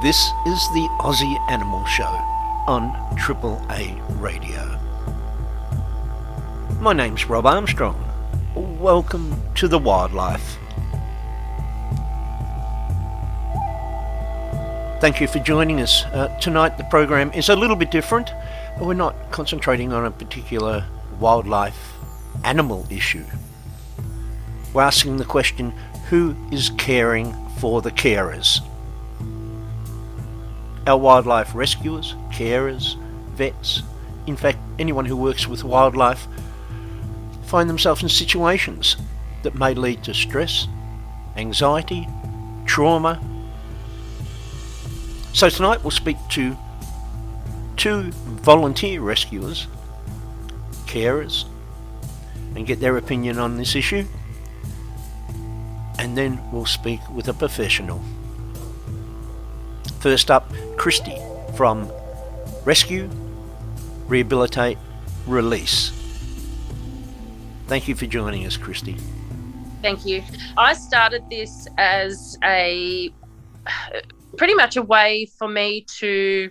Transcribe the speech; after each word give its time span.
This 0.00 0.32
is 0.46 0.68
the 0.74 0.88
Aussie 1.00 1.36
Animal 1.50 1.84
Show 1.84 2.04
on 2.68 2.94
Triple 3.16 3.60
A 3.68 4.00
Radio. 4.10 4.78
My 6.80 6.92
name's 6.92 7.28
Rob 7.28 7.46
Armstrong. 7.46 8.00
Welcome 8.54 9.42
to 9.56 9.66
the 9.66 9.76
wildlife. 9.76 10.56
Thank 15.00 15.20
you 15.20 15.26
for 15.26 15.40
joining 15.40 15.80
us. 15.80 16.04
Uh, 16.04 16.28
tonight 16.40 16.78
the 16.78 16.84
program 16.84 17.32
is 17.32 17.48
a 17.48 17.56
little 17.56 17.74
bit 17.74 17.90
different. 17.90 18.30
We're 18.80 18.94
not 18.94 19.16
concentrating 19.32 19.92
on 19.92 20.06
a 20.06 20.12
particular 20.12 20.86
wildlife 21.18 21.94
animal 22.44 22.86
issue. 22.88 23.24
We're 24.72 24.82
asking 24.82 25.16
the 25.16 25.24
question 25.24 25.72
who 26.08 26.36
is 26.52 26.70
caring 26.78 27.34
for 27.56 27.82
the 27.82 27.90
carers? 27.90 28.60
Our 30.88 30.96
wildlife 30.96 31.54
rescuers, 31.54 32.14
carers, 32.30 32.96
vets, 33.34 33.82
in 34.26 34.36
fact, 34.36 34.56
anyone 34.78 35.04
who 35.04 35.18
works 35.18 35.46
with 35.46 35.62
wildlife, 35.62 36.26
find 37.44 37.68
themselves 37.68 38.02
in 38.02 38.08
situations 38.08 38.96
that 39.42 39.54
may 39.54 39.74
lead 39.74 40.02
to 40.04 40.14
stress, 40.14 40.66
anxiety, 41.36 42.08
trauma. 42.64 43.20
So 45.34 45.50
tonight 45.50 45.82
we'll 45.82 45.90
speak 45.90 46.16
to 46.30 46.56
two 47.76 48.04
volunteer 48.40 49.02
rescuers, 49.02 49.66
carers, 50.86 51.44
and 52.56 52.66
get 52.66 52.80
their 52.80 52.96
opinion 52.96 53.38
on 53.38 53.58
this 53.58 53.76
issue. 53.76 54.06
And 55.98 56.16
then 56.16 56.40
we'll 56.50 56.64
speak 56.64 57.00
with 57.10 57.28
a 57.28 57.34
professional. 57.34 58.02
First 60.00 60.30
up, 60.30 60.48
Krysti 60.76 61.16
from 61.56 61.90
Rescue, 62.64 63.10
Rehabilitate, 64.06 64.78
Release. 65.26 65.90
Thank 67.66 67.88
you 67.88 67.94
for 67.94 68.06
joining 68.06 68.46
us, 68.46 68.56
Krysti. 68.56 68.98
Thank 69.82 70.06
you. 70.06 70.22
I 70.56 70.74
started 70.74 71.24
this 71.28 71.66
as 71.78 72.38
a 72.44 73.12
pretty 74.36 74.54
much 74.54 74.76
a 74.76 74.82
way 74.82 75.26
for 75.36 75.48
me 75.48 75.84
to 75.98 76.50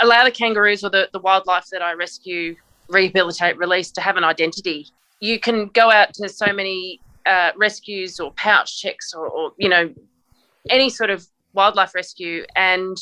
allow 0.00 0.24
the 0.24 0.30
kangaroos 0.30 0.84
or 0.84 0.90
the, 0.90 1.08
the 1.12 1.18
wildlife 1.18 1.66
that 1.72 1.82
I 1.82 1.92
rescue, 1.92 2.56
rehabilitate, 2.88 3.58
release 3.58 3.90
to 3.92 4.00
have 4.00 4.16
an 4.16 4.24
identity. 4.24 4.86
You 5.20 5.38
can 5.40 5.66
go 5.68 5.90
out 5.90 6.14
to 6.14 6.28
so 6.28 6.52
many 6.52 7.00
uh, 7.26 7.50
rescues 7.56 8.18
or 8.20 8.32
pouch 8.32 8.80
checks 8.80 9.12
or, 9.12 9.26
or, 9.28 9.52
you 9.58 9.68
know, 9.68 9.92
any 10.70 10.88
sort 10.88 11.10
of 11.10 11.26
wildlife 11.54 11.94
rescue 11.94 12.44
and 12.56 12.96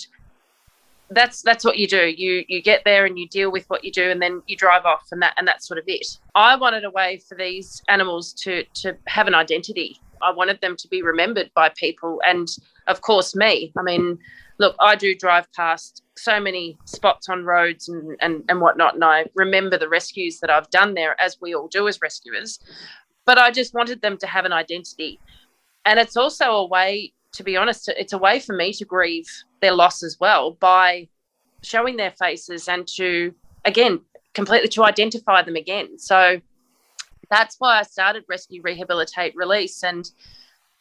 that's 1.11 1.43
that's 1.43 1.65
what 1.65 1.77
you 1.77 1.89
do. 1.89 2.07
You 2.17 2.45
you 2.49 2.63
get 2.63 2.83
there 2.85 3.05
and 3.05 3.19
you 3.19 3.29
deal 3.29 3.51
with 3.51 3.69
what 3.69 3.85
you 3.85 3.91
do 3.91 4.11
and 4.11 4.23
then 4.23 4.43
you 4.47 4.57
drive 4.57 4.85
off 4.85 5.09
and 5.11 5.21
that 5.23 5.35
and 5.37 5.47
that's 5.47 5.67
sort 5.67 5.79
of 5.79 5.85
it. 5.89 6.07
I 6.35 6.57
wanted 6.57 6.85
a 6.85 6.91
way 6.91 7.21
for 7.29 7.35
these 7.35 7.83
animals 7.89 8.33
to 8.45 8.65
to 8.75 8.97
have 9.07 9.27
an 9.27 9.35
identity. 9.35 9.97
I 10.23 10.31
wanted 10.31 10.61
them 10.61 10.77
to 10.77 10.89
be 10.89 11.03
remembered 11.03 11.51
by 11.55 11.71
people 11.71 12.21
and 12.25 12.49
of 12.87 13.01
course 13.01 13.35
me. 13.35 13.73
I 13.77 13.83
mean 13.83 14.19
look 14.61 14.77
i 14.79 14.95
do 14.95 15.15
drive 15.15 15.51
past 15.53 16.03
so 16.17 16.39
many 16.39 16.77
spots 16.85 17.29
on 17.29 17.45
roads 17.45 17.89
and 17.89 18.17
and, 18.21 18.45
and 18.49 18.61
whatnot 18.61 18.95
and 18.95 19.03
i 19.03 19.25
remember 19.35 19.79
the 19.79 19.89
rescues 19.89 20.39
that 20.39 20.51
i've 20.51 20.69
done 20.71 20.93
there 20.93 21.19
as 21.21 21.39
we 21.41 21.55
all 21.55 21.67
do 21.67 21.89
as 21.89 21.99
rescuers. 22.01 22.61
But 23.25 23.39
i 23.39 23.51
just 23.51 23.75
wanted 23.75 24.03
them 24.03 24.17
to 24.19 24.27
have 24.27 24.45
an 24.45 24.53
identity. 24.53 25.19
And 25.87 25.99
it's 25.99 26.17
also 26.17 26.53
a 26.53 26.67
way 26.67 27.13
to 27.33 27.45
be 27.45 27.57
honest, 27.57 27.89
it's 27.89 28.13
a 28.13 28.19
way 28.19 28.41
for 28.41 28.55
me 28.55 28.73
to 28.75 28.85
grieve 28.85 29.29
their 29.61 29.73
loss 29.73 30.03
as 30.03 30.19
well 30.21 30.53
by 30.53 31.09
showing 31.63 31.97
their 31.97 32.13
faces 32.13 32.69
and 32.69 32.87
to, 32.89 33.35
again, 33.65 34.01
completely 34.35 34.69
to 34.69 34.85
identify 34.85 35.43
them 35.43 35.57
again. 35.57 35.99
So 35.99 36.41
that's 37.31 37.57
why 37.59 37.79
I 37.79 37.83
started 37.83 38.25
Rescue, 38.29 38.63
Rehabilitate, 38.63 39.35
Release. 39.37 39.85
And 39.85 40.11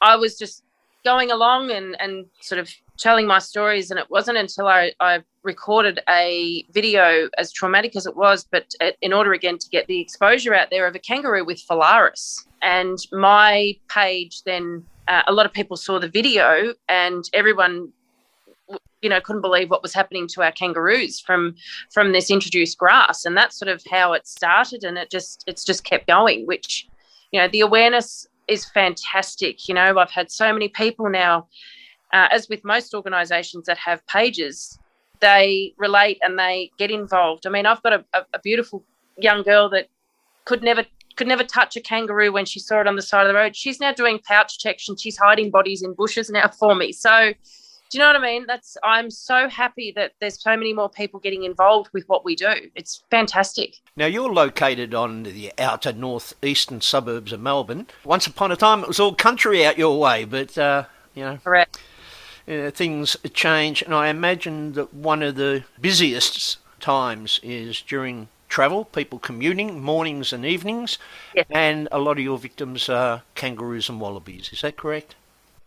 I 0.02 0.16
was 0.16 0.38
just 0.38 0.64
going 1.06 1.32
along 1.32 1.72
and, 1.72 1.96
and 2.00 2.26
sort 2.42 2.60
of 2.60 2.70
telling 2.98 3.28
my 3.28 3.40
stories. 3.40 3.92
And 3.92 4.00
it 4.00 4.10
wasn't 4.10 4.38
until 4.38 4.68
I, 4.68 4.92
I 5.00 5.24
recorded 5.44 6.00
a 6.10 6.66
video, 6.72 7.30
as 7.38 7.52
traumatic 7.52 7.96
as 7.96 8.06
it 8.06 8.16
was, 8.16 8.46
but 8.50 8.74
in 9.02 9.14
order 9.14 9.34
again 9.34 9.58
to 9.58 9.70
get 9.70 9.88
the 9.88 10.00
exposure 10.00 10.54
out 10.54 10.70
there 10.70 10.88
of 10.88 10.96
a 10.96 11.00
kangaroo 11.00 11.46
with 11.46 11.64
phalaris. 11.66 12.46
And 12.62 12.98
my 13.12 13.76
page 13.88 14.44
then 14.44 14.86
uh, 15.10 15.24
a 15.28 15.34
lot 15.34 15.46
of 15.46 15.52
people 15.52 15.76
saw 15.76 16.00
the 16.00 16.08
video 16.08 16.74
and 16.88 17.26
everyone 17.34 17.92
you 19.02 19.10
know 19.10 19.20
couldn't 19.20 19.42
believe 19.42 19.70
what 19.70 19.82
was 19.82 19.94
happening 19.94 20.28
to 20.28 20.44
our 20.44 20.52
kangaroos 20.52 21.20
from 21.20 21.56
from 21.92 22.12
this 22.14 22.30
introduced 22.30 22.78
grass. 22.78 23.26
And 23.26 23.36
that's 23.36 23.58
sort 23.58 23.70
of 23.70 23.84
how 23.90 24.14
it 24.14 24.28
started. 24.28 24.84
And 24.84 24.98
it 24.98 25.10
just 25.10 25.44
it's 25.48 25.66
just 25.66 25.84
kept 25.84 26.08
going 26.08 26.46
which 26.46 26.88
you 27.32 27.40
know 27.40 27.48
the 27.48 27.62
awareness 27.62 28.28
is 28.48 28.66
fantastic. 28.66 29.68
You 29.68 29.76
know 29.76 29.98
i've 29.98 30.12
had 30.12 30.32
so 30.32 30.54
many 30.54 30.70
people 30.70 31.10
now 31.10 31.48
uh, 32.14 32.28
as 32.32 32.48
with 32.50 32.64
most 32.64 32.94
organizations 32.94 33.66
that 33.66 33.78
have 33.78 34.06
pages 34.08 34.80
they 35.22 35.74
relate 35.78 36.18
and 36.22 36.40
they 36.40 36.72
get 36.78 36.92
involved. 36.92 37.48
I 37.48 37.50
mean 37.50 37.66
i've 37.66 37.82
got 37.82 37.94
a, 37.94 38.06
a, 38.14 38.26
a 38.36 38.40
beautiful 38.40 38.84
young 39.18 39.42
girl 39.42 39.70
that 39.70 39.88
could 40.46 40.62
never 40.62 40.86
could 41.20 41.28
never 41.28 41.44
touch 41.44 41.76
a 41.76 41.82
kangaroo 41.82 42.32
when 42.32 42.46
she 42.46 42.62
saw 42.62 42.80
it 42.80 42.88
on 42.88 42.96
the 42.96 43.02
side 43.02 43.24
of 43.24 43.28
the 43.28 43.34
road. 43.34 43.54
She's 43.54 43.82
now 43.82 43.92
doing 43.92 44.20
pouch 44.20 44.58
checks 44.58 44.88
and 44.88 44.98
she's 44.98 45.18
hiding 45.18 45.52
bodies 45.52 45.84
in 45.84 45.94
bushes 45.94 46.30
now 46.30 46.48
for 46.60 46.76
me. 46.76 46.94
So, 46.94 47.34
do 47.90 47.98
you 47.98 48.00
know 48.00 48.08
what 48.08 48.16
I 48.16 48.22
mean? 48.22 48.46
That's 48.48 48.78
I'm 48.86 49.12
so 49.12 49.50
happy 49.50 49.92
that 49.98 50.14
there's 50.22 50.42
so 50.42 50.56
many 50.56 50.72
more 50.72 50.90
people 50.90 51.20
getting 51.20 51.44
involved 51.44 51.90
with 51.92 52.08
what 52.08 52.24
we 52.24 52.38
do. 52.38 52.54
It's 52.74 53.04
fantastic. 53.12 53.76
Now 53.98 54.06
you're 54.06 54.32
located 54.32 54.94
on 54.96 55.24
the 55.24 55.52
outer 55.60 55.92
northeastern 55.92 56.80
suburbs 56.80 57.34
of 57.34 57.42
Melbourne. 57.42 57.88
Once 58.06 58.26
upon 58.26 58.54
a 58.54 58.56
time, 58.56 58.84
it 58.84 58.88
was 58.88 59.02
all 59.02 59.14
country 59.14 59.66
out 59.66 59.78
your 59.78 60.00
way, 60.00 60.24
but 60.24 60.58
uh, 60.58 60.86
you 61.16 61.24
know, 61.24 61.38
correct. 61.44 61.82
Uh, 62.48 62.72
things 62.72 63.18
change, 63.34 63.82
and 63.82 63.94
I 63.94 64.08
imagine 64.08 64.72
that 64.74 64.94
one 64.94 65.22
of 65.22 65.36
the 65.36 65.66
busiest 65.82 66.60
times 66.80 67.42
is 67.44 67.82
during 67.82 68.30
travel, 68.50 68.86
people 68.86 69.20
commuting 69.20 69.82
mornings 69.82 70.34
and 70.34 70.46
evenings, 70.46 70.98
yes. 71.34 71.46
and 71.50 71.88
a 71.92 72.00
lot 72.00 72.18
of 72.18 72.24
your 72.24 72.38
victims 72.38 72.90
are 72.90 73.24
kangaroos 73.36 73.88
and 73.88 74.02
wallabies. 74.02 74.50
Is 74.52 74.62
that 74.62 74.76
correct? 74.76 75.16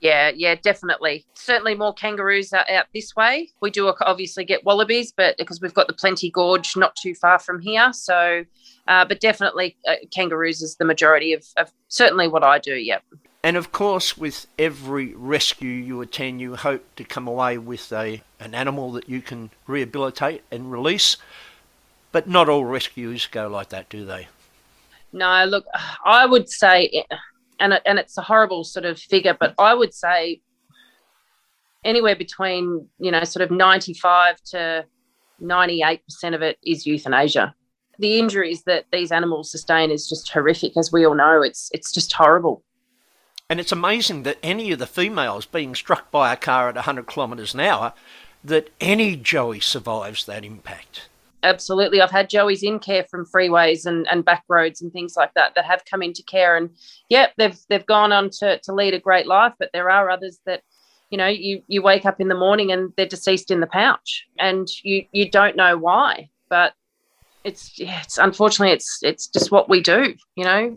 Yeah, 0.00 0.32
yeah, 0.34 0.56
definitely. 0.56 1.25
Certainly 1.34 1.76
more 1.76 1.94
kangaroos 1.94 2.53
are 2.53 2.66
out 2.69 2.87
this 2.92 3.15
way. 3.15 3.50
We 3.60 3.71
do 3.71 3.94
obviously 4.00 4.44
get 4.44 4.65
wallabies, 4.65 5.12
but 5.16 5.37
because 5.38 5.60
we've 5.60 5.72
got 5.72 5.87
the 5.87 5.92
Plenty 5.92 6.28
Gorge 6.28 6.76
not 6.76 6.97
too 6.97 7.15
far 7.15 7.38
from 7.38 7.60
here. 7.60 7.92
So, 7.92 8.44
uh, 8.88 9.04
but 9.04 9.21
definitely 9.21 9.76
uh, 9.87 9.94
kangaroos 10.12 10.60
is 10.60 10.75
the 10.75 10.84
majority 10.84 11.32
of, 11.32 11.47
of 11.56 11.71
certainly 11.87 12.26
what 12.26 12.42
I 12.42 12.59
do, 12.59 12.75
yep. 12.75 13.04
And 13.44 13.56
of 13.56 13.71
course, 13.71 14.19
with 14.19 14.47
every 14.59 15.15
rescue 15.15 15.71
you 15.71 16.00
attend, 16.00 16.41
you 16.41 16.56
hope 16.56 16.84
to 16.97 17.04
come 17.04 17.28
away 17.28 17.59
with 17.59 17.92
a 17.92 18.22
an 18.41 18.54
animal 18.54 18.91
that 18.92 19.09
you 19.09 19.22
can 19.22 19.50
rehabilitate 19.69 20.42
and 20.50 20.71
release. 20.71 21.16
But 22.12 22.28
not 22.28 22.49
all 22.49 22.65
rescues 22.65 23.27
go 23.27 23.49
like 23.49 23.71
that, 23.71 23.89
do 23.89 24.05
they? 24.05 24.28
No, 25.12 25.45
look, 25.47 25.65
I 26.05 26.27
would 26.27 26.49
say, 26.49 27.05
and 27.59 27.81
and 27.84 27.99
it's 27.99 28.17
a 28.17 28.23
horrible 28.23 28.65
sort 28.65 28.84
of 28.84 28.99
figure, 28.99 29.37
but 29.39 29.55
I 29.59 29.75
would 29.75 29.95
say 29.95 30.41
anywhere 31.84 32.17
between 32.17 32.89
you 32.99 33.11
know 33.11 33.25
sort 33.25 33.43
of 33.43 33.51
ninety 33.51 33.95
five 33.95 34.41
to 34.51 34.84
ninety 35.41 35.83
eight 35.83 36.05
percent 36.05 36.34
of 36.34 36.43
it 36.43 36.59
is 36.65 36.87
euthanasia. 36.87 37.55
The 37.99 38.19
injuries 38.19 38.62
that 38.65 38.87
these 38.91 39.12
animals 39.12 39.51
sustain 39.51 39.91
is 39.91 40.09
just 40.09 40.31
horrific, 40.31 40.77
as 40.77 40.93
we 40.93 41.06
all 41.06 41.15
know. 41.15 41.42
It's 41.42 41.71
it's 41.72 41.92
just 41.92 42.13
horrible. 42.13 42.63
And 43.51 43.60
it's 43.60 43.72
amazing 43.72 44.22
that 44.22 44.39
any 44.42 44.72
of 44.72 44.78
the 44.78 44.86
females 44.86 45.45
being 45.45 45.75
struck 45.75 46.10
by 46.10 46.33
a 46.33 46.36
car 46.36 46.71
at 46.71 46.75
100 46.77 47.07
kilometres 47.07 47.53
an 47.53 47.60
hour, 47.60 47.92
that 48.42 48.71
any 48.81 49.15
Joey 49.15 49.60
survives 49.60 50.25
that 50.25 50.42
impact 50.42 51.09
absolutely. 51.42 52.00
I've 52.00 52.10
had 52.10 52.30
Joey's 52.30 52.62
in 52.62 52.78
care 52.78 53.04
from 53.10 53.27
freeways 53.27 53.86
and, 53.86 54.06
and 54.10 54.24
back 54.24 54.44
roads 54.48 54.83
and 54.83 54.92
things 54.92 55.15
like 55.16 55.34
that 55.34 55.54
that 55.54 55.65
have 55.65 55.84
come 55.84 56.03
into 56.03 56.22
care. 56.22 56.56
And 56.56 56.71
yeah, 57.09 57.28
they've 57.36 57.59
they've 57.68 57.86
gone 57.86 58.12
on 58.12 58.30
to, 58.39 58.59
to 58.60 58.72
lead 58.72 58.94
a 58.94 59.00
great 59.00 59.27
life, 59.27 59.54
but 59.59 59.71
there 59.72 59.91
are 59.91 60.10
others 60.10 60.41
that, 60.47 60.62
you 61.10 61.18
know, 61.18 61.27
you 61.27 61.62
you 61.66 61.83
wake 61.83 62.06
up 62.06 62.21
in 62.21 62.28
the 62.28 62.34
morning 62.34 62.72
and 62.72 62.92
they're 62.97 63.06
deceased 63.06 63.50
in 63.50 63.60
the 63.60 63.66
pouch 63.66 64.24
and 64.39 64.68
you 64.83 65.04
you 65.12 65.30
don't 65.30 65.56
know 65.56 65.77
why. 65.77 66.30
But 66.48 66.74
it's 67.45 67.78
yeah, 67.78 68.00
it's 68.03 68.18
unfortunately 68.18 68.72
it's 68.72 69.00
it's 69.03 69.27
just 69.27 69.50
what 69.50 69.68
we 69.68 69.80
do, 69.80 70.15
you 70.36 70.45
know. 70.45 70.77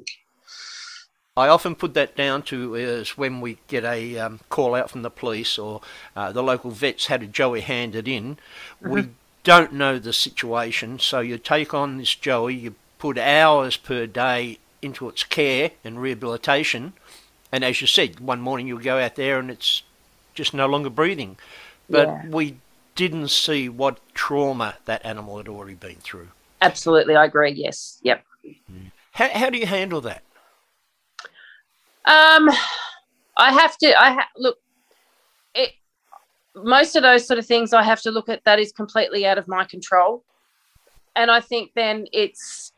I 1.37 1.49
often 1.49 1.75
put 1.75 1.93
that 1.95 2.15
down 2.15 2.43
to 2.43 2.75
is 2.75 3.17
when 3.17 3.41
we 3.41 3.57
get 3.67 3.83
a 3.83 4.17
um, 4.19 4.39
call 4.47 4.73
out 4.73 4.89
from 4.89 5.01
the 5.01 5.09
police 5.09 5.59
or 5.59 5.81
uh, 6.15 6.31
the 6.31 6.41
local 6.41 6.71
vets 6.71 7.07
had 7.07 7.23
a 7.23 7.27
Joey 7.27 7.59
handed 7.59 8.07
in. 8.07 8.37
Mm-hmm. 8.81 8.89
We 8.89 9.09
don't 9.45 9.71
know 9.71 9.97
the 9.99 10.11
situation. 10.11 10.99
So 10.99 11.21
you 11.21 11.37
take 11.37 11.73
on 11.73 11.97
this 11.97 12.13
Joey, 12.13 12.55
you 12.55 12.75
put 12.97 13.17
hours 13.17 13.77
per 13.77 14.05
day 14.07 14.57
into 14.81 15.07
its 15.07 15.23
care 15.23 15.71
and 15.85 16.01
rehabilitation. 16.01 16.93
And 17.51 17.63
as 17.63 17.79
you 17.79 17.87
said, 17.87 18.19
one 18.19 18.41
morning 18.41 18.67
you'll 18.67 18.79
go 18.79 18.99
out 18.99 19.15
there 19.15 19.39
and 19.39 19.49
it's 19.49 19.83
just 20.33 20.53
no 20.53 20.67
longer 20.67 20.89
breathing. 20.89 21.37
but 21.89 22.07
Yeah. 22.07 22.27
we 22.29 22.57
didn't 22.95 23.29
see 23.29 23.69
what 23.69 23.99
trauma 24.15 24.75
that 24.85 25.05
animal 25.05 25.37
had 25.37 25.47
already 25.47 25.75
been 25.75 25.97
through. 25.97 26.29
Absolutely, 26.61 27.15
I 27.15 27.25
agree. 27.25 27.51
Yes, 27.51 27.99
yep. 28.01 28.25
How, 29.11 29.29
how 29.29 29.49
do 29.51 29.59
you 29.59 29.67
handle 29.67 30.01
that? 30.01 30.23
Um, 32.05 32.49
I 33.37 33.51
have 33.53 33.77
to. 33.79 34.01
I 34.01 34.13
ha- 34.13 34.29
look. 34.37 34.57
Most 36.55 36.95
of 36.95 37.03
those 37.03 37.27
sort 37.27 37.37
of 37.37 37.45
things 37.45 37.73
I 37.73 37.83
have 37.83 38.01
to 38.01 38.11
look 38.11 38.29
at 38.29 38.43
that 38.45 38.59
is 38.59 38.71
completely 38.71 39.25
out 39.25 39.37
of 39.37 39.47
my 39.47 39.65
control, 39.65 40.23
and 41.15 41.29
I 41.29 41.39
think 41.39 41.71
then 41.75 42.07
it's 42.13 42.71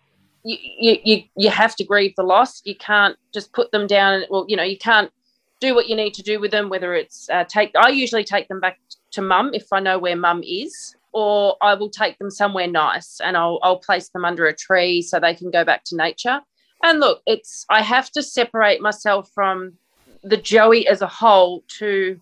you 0.44 0.58
you 0.62 0.98
you, 1.04 1.24
you 1.36 1.50
have 1.50 1.76
to 1.76 1.84
grieve 1.84 2.14
the 2.16 2.24
loss. 2.24 2.62
You 2.66 2.76
can't 2.76 3.18
just 3.34 3.54
put 3.54 3.72
them 3.72 3.88
down. 3.88 4.14
And, 4.16 4.26
well, 4.30 4.46
you 4.48 4.58
know, 4.58 4.64
you 4.64 4.78
can't 4.78 5.12
do 5.60 5.76
what 5.76 5.88
you 5.88 5.96
need 5.96 6.14
to 6.16 6.24
do 6.24 6.40
with 6.40 6.52
them. 6.52 6.70
Whether 6.70 6.94
it's 6.96 7.30
uh, 7.30 7.44
take, 7.44 7.72
I 7.76 7.90
usually 7.90 8.24
take 8.24 8.48
them 8.48 8.60
back 8.60 8.80
to 9.12 9.22
mum 9.22 9.52
if 9.54 9.72
I 9.72 9.80
know 9.80 10.00
where 10.00 10.16
mum 10.16 10.44
is. 10.44 10.96
Or 11.14 11.56
I 11.62 11.74
will 11.74 11.90
take 11.90 12.20
them 12.20 12.30
somewhere 12.30 12.68
nice 12.68 13.20
and 13.22 13.36
I'll, 13.36 13.58
I'll 13.64 13.80
place 13.80 14.10
them 14.10 14.24
under 14.24 14.46
a 14.46 14.54
tree 14.54 15.02
so 15.02 15.20
they 15.20 15.34
can 15.34 15.50
go 15.50 15.64
back 15.64 15.84
to 15.86 15.96
nature. 15.96 16.42
And 16.84 17.00
look, 17.00 17.24
it's 17.26 17.66
I 17.70 17.82
have 17.82 18.12
to 18.12 18.22
separate 18.22 18.82
myself 18.82 19.32
from 19.34 19.80
the 20.22 20.38
Joey 20.38 20.88
as 20.88 21.02
a 21.02 21.08
whole 21.08 21.64
to, 21.80 22.20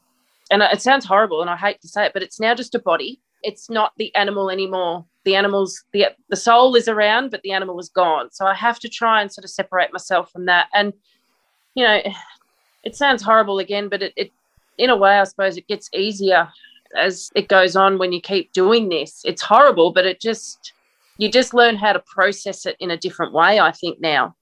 and 0.51 0.61
it 0.61 0.81
sounds 0.81 1.05
horrible, 1.05 1.41
and 1.41 1.49
I 1.49 1.57
hate 1.57 1.81
to 1.81 1.87
say 1.87 2.05
it, 2.05 2.13
but 2.13 2.23
it's 2.23 2.39
now 2.39 2.53
just 2.53 2.75
a 2.75 2.79
body. 2.79 3.19
It's 3.43 3.69
not 3.69 3.93
the 3.97 4.13
animal 4.15 4.49
anymore. 4.49 5.05
The 5.23 5.35
animal's 5.35 5.83
the 5.91 6.07
the 6.29 6.35
soul 6.35 6.75
is 6.75 6.87
around, 6.87 7.31
but 7.31 7.41
the 7.41 7.51
animal 7.51 7.79
is 7.79 7.89
gone. 7.89 8.31
So 8.31 8.45
I 8.45 8.53
have 8.53 8.79
to 8.79 8.89
try 8.89 9.21
and 9.21 9.31
sort 9.31 9.45
of 9.45 9.51
separate 9.51 9.91
myself 9.91 10.31
from 10.31 10.45
that. 10.45 10.67
And 10.73 10.93
you 11.73 11.83
know, 11.83 11.99
it 12.83 12.95
sounds 12.95 13.23
horrible 13.23 13.59
again, 13.59 13.89
but 13.89 14.01
it, 14.01 14.13
it 14.15 14.31
in 14.77 14.89
a 14.89 14.95
way, 14.95 15.19
I 15.19 15.23
suppose, 15.23 15.57
it 15.57 15.67
gets 15.67 15.89
easier 15.93 16.49
as 16.97 17.31
it 17.35 17.47
goes 17.47 17.75
on 17.75 17.97
when 17.97 18.11
you 18.11 18.21
keep 18.21 18.53
doing 18.53 18.89
this. 18.89 19.21
It's 19.25 19.41
horrible, 19.41 19.91
but 19.91 20.05
it 20.05 20.21
just 20.21 20.73
you 21.17 21.31
just 21.31 21.53
learn 21.53 21.75
how 21.75 21.93
to 21.93 21.99
process 21.99 22.65
it 22.65 22.75
in 22.79 22.91
a 22.91 22.97
different 22.97 23.33
way. 23.33 23.59
I 23.59 23.71
think 23.71 23.99
now. 23.99 24.35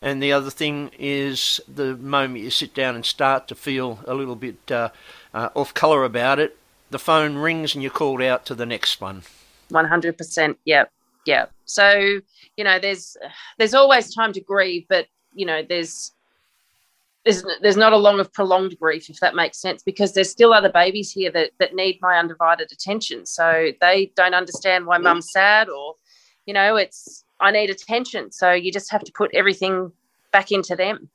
And 0.00 0.22
the 0.22 0.32
other 0.32 0.50
thing 0.50 0.92
is 0.98 1.60
the 1.66 1.96
moment 1.96 2.44
you 2.44 2.50
sit 2.50 2.72
down 2.72 2.94
and 2.94 3.04
start 3.04 3.48
to 3.48 3.54
feel 3.54 3.98
a 4.06 4.14
little 4.14 4.36
bit 4.36 4.70
uh, 4.70 4.90
uh, 5.34 5.48
off 5.54 5.74
colour 5.74 6.04
about 6.04 6.38
it, 6.38 6.56
the 6.90 7.00
phone 7.00 7.36
rings 7.36 7.74
and 7.74 7.82
you're 7.82 7.90
called 7.90 8.22
out 8.22 8.46
to 8.46 8.54
the 8.54 8.64
next 8.66 9.00
one. 9.00 9.22
One 9.70 9.86
hundred 9.86 10.16
percent. 10.16 10.56
Yeah, 10.64 10.84
yeah. 11.26 11.46
So 11.64 12.20
you 12.56 12.64
know, 12.64 12.78
there's 12.78 13.16
there's 13.58 13.74
always 13.74 14.14
time 14.14 14.32
to 14.34 14.40
grieve, 14.40 14.86
but 14.88 15.06
you 15.34 15.44
know, 15.44 15.62
there's 15.68 16.12
there's 17.24 17.44
there's 17.60 17.76
not 17.76 17.92
a 17.92 17.98
long 17.98 18.20
of 18.20 18.32
prolonged 18.32 18.78
grief, 18.78 19.10
if 19.10 19.20
that 19.20 19.34
makes 19.34 19.60
sense, 19.60 19.82
because 19.82 20.14
there's 20.14 20.30
still 20.30 20.54
other 20.54 20.70
babies 20.70 21.12
here 21.12 21.30
that 21.32 21.50
that 21.58 21.74
need 21.74 21.98
my 22.00 22.18
undivided 22.18 22.72
attention. 22.72 23.26
So 23.26 23.72
they 23.80 24.12
don't 24.14 24.34
understand 24.34 24.86
why 24.86 24.98
mum's 24.98 25.30
sad, 25.32 25.68
or 25.68 25.96
you 26.46 26.54
know, 26.54 26.76
it's 26.76 27.24
I 27.40 27.50
need 27.50 27.70
attention. 27.70 28.32
So 28.32 28.52
you 28.52 28.72
just 28.72 28.90
have 28.90 29.04
to 29.04 29.12
put 29.12 29.30
everything 29.34 29.92
back 30.32 30.50
into 30.50 30.76
them. 30.76 31.08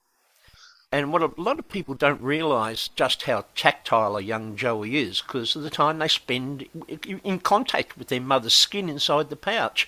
And 0.91 1.11
what 1.11 1.23
a 1.23 1.31
lot 1.41 1.57
of 1.57 1.67
people 1.69 1.95
don't 1.95 2.21
realise 2.21 2.87
just 2.89 3.23
how 3.23 3.45
tactile 3.55 4.15
a 4.15 4.21
young 4.21 4.55
Joey 4.55 4.97
is 4.97 5.23
because 5.23 5.55
of 5.55 5.63
the 5.63 5.71
time 5.71 5.97
they 5.97 6.07
spend 6.07 6.67
in 6.87 7.39
contact 7.39 7.97
with 7.97 8.09
their 8.09 8.21
mother's 8.21 8.53
skin 8.53 8.89
inside 8.89 9.31
the 9.31 9.35
pouch. 9.35 9.87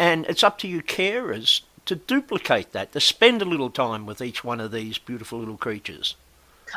And 0.00 0.26
it's 0.26 0.42
up 0.42 0.58
to 0.58 0.68
you 0.68 0.82
carers 0.82 1.60
to 1.86 1.94
duplicate 1.94 2.72
that, 2.72 2.90
to 2.92 3.00
spend 3.00 3.40
a 3.40 3.44
little 3.44 3.70
time 3.70 4.04
with 4.04 4.20
each 4.20 4.42
one 4.42 4.58
of 4.58 4.72
these 4.72 4.98
beautiful 4.98 5.38
little 5.38 5.56
creatures. 5.56 6.16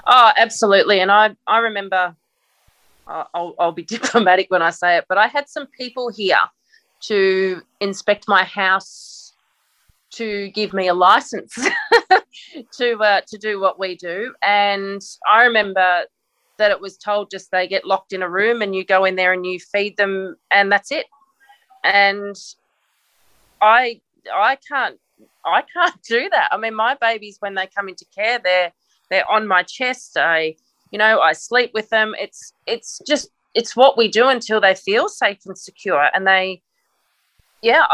Oh, 0.05 0.31
absolutely. 0.37 0.99
And 0.99 1.11
I, 1.11 1.35
I 1.47 1.57
remember, 1.57 2.15
I'll, 3.07 3.55
I'll 3.57 3.71
be 3.71 3.83
diplomatic 3.95 4.51
when 4.51 4.61
I 4.61 4.69
say 4.69 4.97
it, 4.97 5.05
but 5.09 5.17
I 5.17 5.25
had 5.25 5.49
some 5.49 5.65
people 5.65 6.11
here 6.11 6.37
to 7.07 7.61
inspect 7.79 8.27
my 8.27 8.43
house 8.43 9.33
to 10.11 10.49
give 10.49 10.73
me 10.73 10.87
a 10.87 10.93
license 10.93 11.53
to 12.77 12.97
uh, 12.99 13.21
to 13.27 13.37
do 13.37 13.59
what 13.59 13.79
we 13.79 13.95
do. 13.95 14.33
And 14.41 15.01
I 15.29 15.43
remember 15.43 16.05
that 16.57 16.71
it 16.71 16.79
was 16.79 16.97
told 16.97 17.29
just 17.29 17.51
they 17.51 17.67
get 17.67 17.85
locked 17.85 18.13
in 18.13 18.21
a 18.21 18.29
room 18.29 18.61
and 18.61 18.73
you 18.73 18.85
go 18.85 19.03
in 19.03 19.15
there 19.15 19.33
and 19.33 19.45
you 19.45 19.59
feed 19.59 19.97
them 19.97 20.37
and 20.51 20.71
that's 20.71 20.91
it. 20.91 21.05
And 21.83 22.35
I 23.61 23.99
I 24.33 24.57
can't 24.67 24.97
I 25.45 25.63
can't 25.73 26.01
do 26.07 26.29
that. 26.29 26.49
I 26.51 26.57
mean, 26.57 26.75
my 26.75 26.95
babies 26.99 27.37
when 27.39 27.55
they 27.55 27.67
come 27.67 27.89
into 27.89 28.05
care, 28.15 28.39
they're 28.39 28.71
they're 29.09 29.29
on 29.29 29.47
my 29.47 29.63
chest. 29.63 30.17
I 30.17 30.55
you 30.91 30.99
know 30.99 31.19
I 31.19 31.33
sleep 31.33 31.71
with 31.73 31.89
them. 31.89 32.15
It's 32.19 32.53
it's 32.65 33.01
just 33.05 33.29
it's 33.53 33.75
what 33.75 33.97
we 33.97 34.07
do 34.07 34.27
until 34.27 34.61
they 34.61 34.75
feel 34.75 35.07
safe 35.09 35.39
and 35.45 35.57
secure 35.57 36.09
and 36.13 36.27
they 36.27 36.61
yeah, 37.61 37.85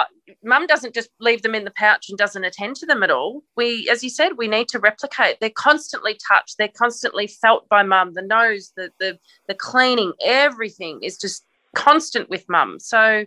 mum 0.43 0.67
doesn't 0.67 0.93
just 0.93 1.09
leave 1.19 1.41
them 1.41 1.55
in 1.55 1.63
the 1.63 1.71
pouch 1.71 2.09
and 2.09 2.17
doesn't 2.17 2.43
attend 2.43 2.75
to 2.77 2.85
them 2.85 3.03
at 3.03 3.11
all. 3.11 3.43
We, 3.55 3.87
as 3.89 4.03
you 4.03 4.09
said, 4.09 4.37
we 4.37 4.47
need 4.47 4.67
to 4.69 4.79
replicate. 4.79 5.37
They're 5.39 5.49
constantly 5.49 6.17
touched. 6.27 6.57
They're 6.57 6.67
constantly 6.67 7.27
felt 7.27 7.69
by 7.69 7.83
mum. 7.83 8.13
The 8.13 8.21
nose, 8.21 8.73
the 8.75 8.91
the 8.99 9.17
the 9.47 9.55
cleaning, 9.55 10.13
everything 10.23 10.99
is 11.03 11.17
just 11.17 11.45
constant 11.75 12.29
with 12.29 12.45
mum. 12.49 12.79
So 12.79 13.25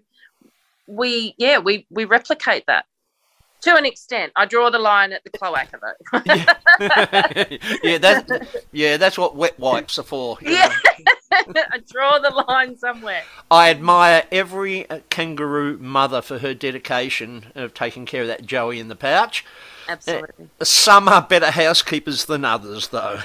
we, 0.87 1.35
yeah, 1.39 1.59
we 1.59 1.87
we 1.91 2.05
replicate 2.05 2.65
that 2.67 2.85
to 3.65 3.77
an 3.77 3.87
extent. 3.87 4.33
I 4.37 4.45
draw 4.45 4.71
the 4.71 4.79
line 4.79 5.13
at 5.13 5.25
the 5.25 5.31
cloaca 5.31 5.81
though. 5.81 6.21
yeah, 6.27 6.55
yeah, 7.83 7.99
that, 7.99 8.65
yeah, 8.73 8.97
that's 8.97 9.19
what 9.19 9.37
wet 9.37 9.59
wipes 9.59 9.99
are 9.99 10.03
for. 10.03 10.39
Yeah. 10.43 10.73
I 11.73 11.81
draw 11.91 12.19
the 12.19 12.31
line 12.31 12.77
somewhere. 12.77 13.23
I 13.51 13.71
admire 13.71 14.25
every 14.31 14.89
uh, 14.89 15.01
kangaroo 15.11 15.79
mother 15.79 16.23
for 16.23 16.39
her 16.39 16.55
dedication 16.55 17.47
of 17.55 17.75
taking 17.75 18.07
care 18.07 18.23
of 18.23 18.29
that 18.29 18.47
Joey 18.47 18.81
in 18.81 18.89
the 18.89 18.97
pouch. 18.97 19.45
Absolutely. 19.89 20.49
Some 20.63 21.09
are 21.09 21.23
better 21.23 21.51
housekeepers 21.51 22.25
than 22.25 22.45
others, 22.45 22.89
though. 22.89 23.21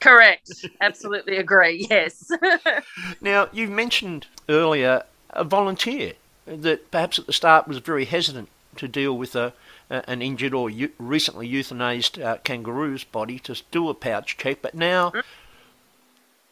Correct. 0.00 0.66
Absolutely 0.80 1.36
agree. 1.36 1.86
Yes. 1.88 2.30
Now, 3.20 3.48
you 3.52 3.68
mentioned 3.68 4.26
earlier 4.48 5.04
a 5.30 5.44
volunteer 5.44 6.14
that 6.44 6.90
perhaps 6.90 7.18
at 7.18 7.26
the 7.26 7.32
start 7.32 7.68
was 7.68 7.78
very 7.78 8.04
hesitant 8.04 8.48
to 8.76 8.88
deal 8.88 9.16
with 9.16 9.36
a, 9.36 9.52
a 9.90 10.08
an 10.10 10.20
injured 10.20 10.54
or 10.54 10.68
eu- 10.68 10.90
recently 10.98 11.48
euthanized 11.48 12.22
uh, 12.22 12.38
kangaroo's 12.38 13.04
body 13.04 13.38
to 13.40 13.60
do 13.70 13.88
a 13.88 13.94
pouch 13.94 14.36
check, 14.36 14.58
but 14.60 14.74
now 14.74 15.12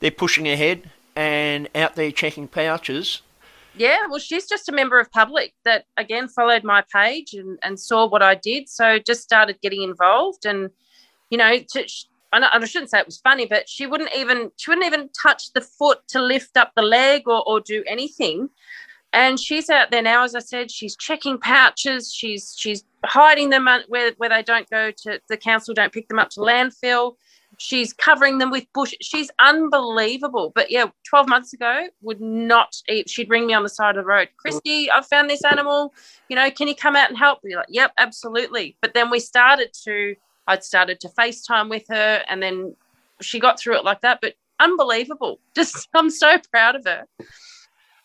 they're 0.01 0.11
pushing 0.11 0.49
ahead 0.49 0.91
and 1.15 1.69
out 1.75 1.95
there 1.95 2.11
checking 2.11 2.49
pouches. 2.49 3.23
Yeah, 3.77 4.07
well, 4.09 4.19
she's 4.19 4.47
just 4.47 4.69
a 4.69 4.73
member 4.73 4.99
of 4.99 5.11
public 5.13 5.55
that 5.65 5.85
again 5.97 6.29
followed 6.29 6.65
my 6.65 6.83
page 6.93 7.35
and, 7.35 7.59
and 7.63 7.79
saw 7.79 8.07
what 8.07 8.23
I 8.23 8.35
did. 8.35 8.69
So 8.69 8.99
just 8.99 9.23
started 9.23 9.61
getting 9.63 9.83
involved, 9.83 10.45
and 10.45 10.71
you 11.31 11.39
know, 11.39 11.59
to, 11.59 11.87
I, 12.33 12.65
shouldn't 12.65 12.91
say 12.91 12.99
it 12.99 13.07
was 13.07 13.19
funny, 13.19 13.47
but 13.47 13.69
she 13.69 13.87
wouldn't 13.87 14.11
even 14.15 14.51
she 14.57 14.71
wouldn't 14.71 14.87
even 14.87 15.09
touch 15.11 15.53
the 15.53 15.61
foot 15.61 16.01
to 16.09 16.21
lift 16.21 16.57
up 16.57 16.73
the 16.75 16.83
leg 16.83 17.23
or, 17.27 17.47
or 17.47 17.61
do 17.61 17.85
anything. 17.87 18.51
And 19.13 19.41
she's 19.41 19.71
out 19.71 19.91
there 19.91 20.03
now, 20.03 20.23
as 20.23 20.37
I 20.37 20.41
said, 20.41 20.71
she's 20.71 20.97
checking 20.97 21.39
pouches. 21.39 22.13
She's 22.13 22.55
she's 22.57 22.85
hiding 23.05 23.51
them 23.51 23.69
where 23.89 24.13
where 24.17 24.29
they 24.29 24.43
don't 24.43 24.69
go 24.71 24.91
to 24.91 25.21
the 25.29 25.37
council, 25.37 25.75
don't 25.75 25.93
pick 25.93 26.09
them 26.09 26.19
up 26.19 26.31
to 26.31 26.41
landfill. 26.41 27.17
She's 27.63 27.93
covering 27.93 28.39
them 28.39 28.51
with 28.51 28.65
bush. 28.73 28.95
She's 29.03 29.31
unbelievable. 29.39 30.51
But 30.55 30.71
yeah, 30.71 30.87
12 31.11 31.29
months 31.29 31.53
ago, 31.53 31.89
would 32.01 32.19
not 32.19 32.75
eat. 32.89 33.11
She'd 33.11 33.29
ring 33.29 33.47
me 33.47 33.53
on 33.53 33.63
the 33.63 33.69
side 33.69 33.99
of 33.99 34.03
the 34.05 34.09
road. 34.09 34.29
Krysti, 34.43 34.89
I 34.91 35.03
found 35.03 35.29
this 35.29 35.45
animal. 35.45 35.93
You 36.31 36.37
know, 36.37 36.51
can 36.51 36.69
you 36.69 36.75
come 36.75 36.97
out 36.97 37.11
and 37.11 37.19
help? 37.19 37.43
Be 37.43 37.55
like, 37.55 37.67
yep, 37.69 37.93
absolutely. 37.99 38.79
But 38.81 38.95
then 38.95 39.11
we 39.11 39.21
started 39.21 39.75
to, 39.85 40.15
I'd 40.47 40.65
started 40.65 41.01
to 41.01 41.09
FaceTime 41.11 41.69
with 41.69 41.85
her 41.91 42.23
and 42.31 42.43
then 42.43 42.75
she 43.21 43.39
got 43.39 43.61
through 43.61 43.77
it 43.77 43.85
like 43.85 44.01
that. 44.01 44.21
But 44.23 44.37
unbelievable. 44.59 45.39
Just, 45.55 45.87
I'm 45.93 46.09
so 46.09 46.39
proud 46.51 46.77
of 46.77 46.85
her. 46.87 47.05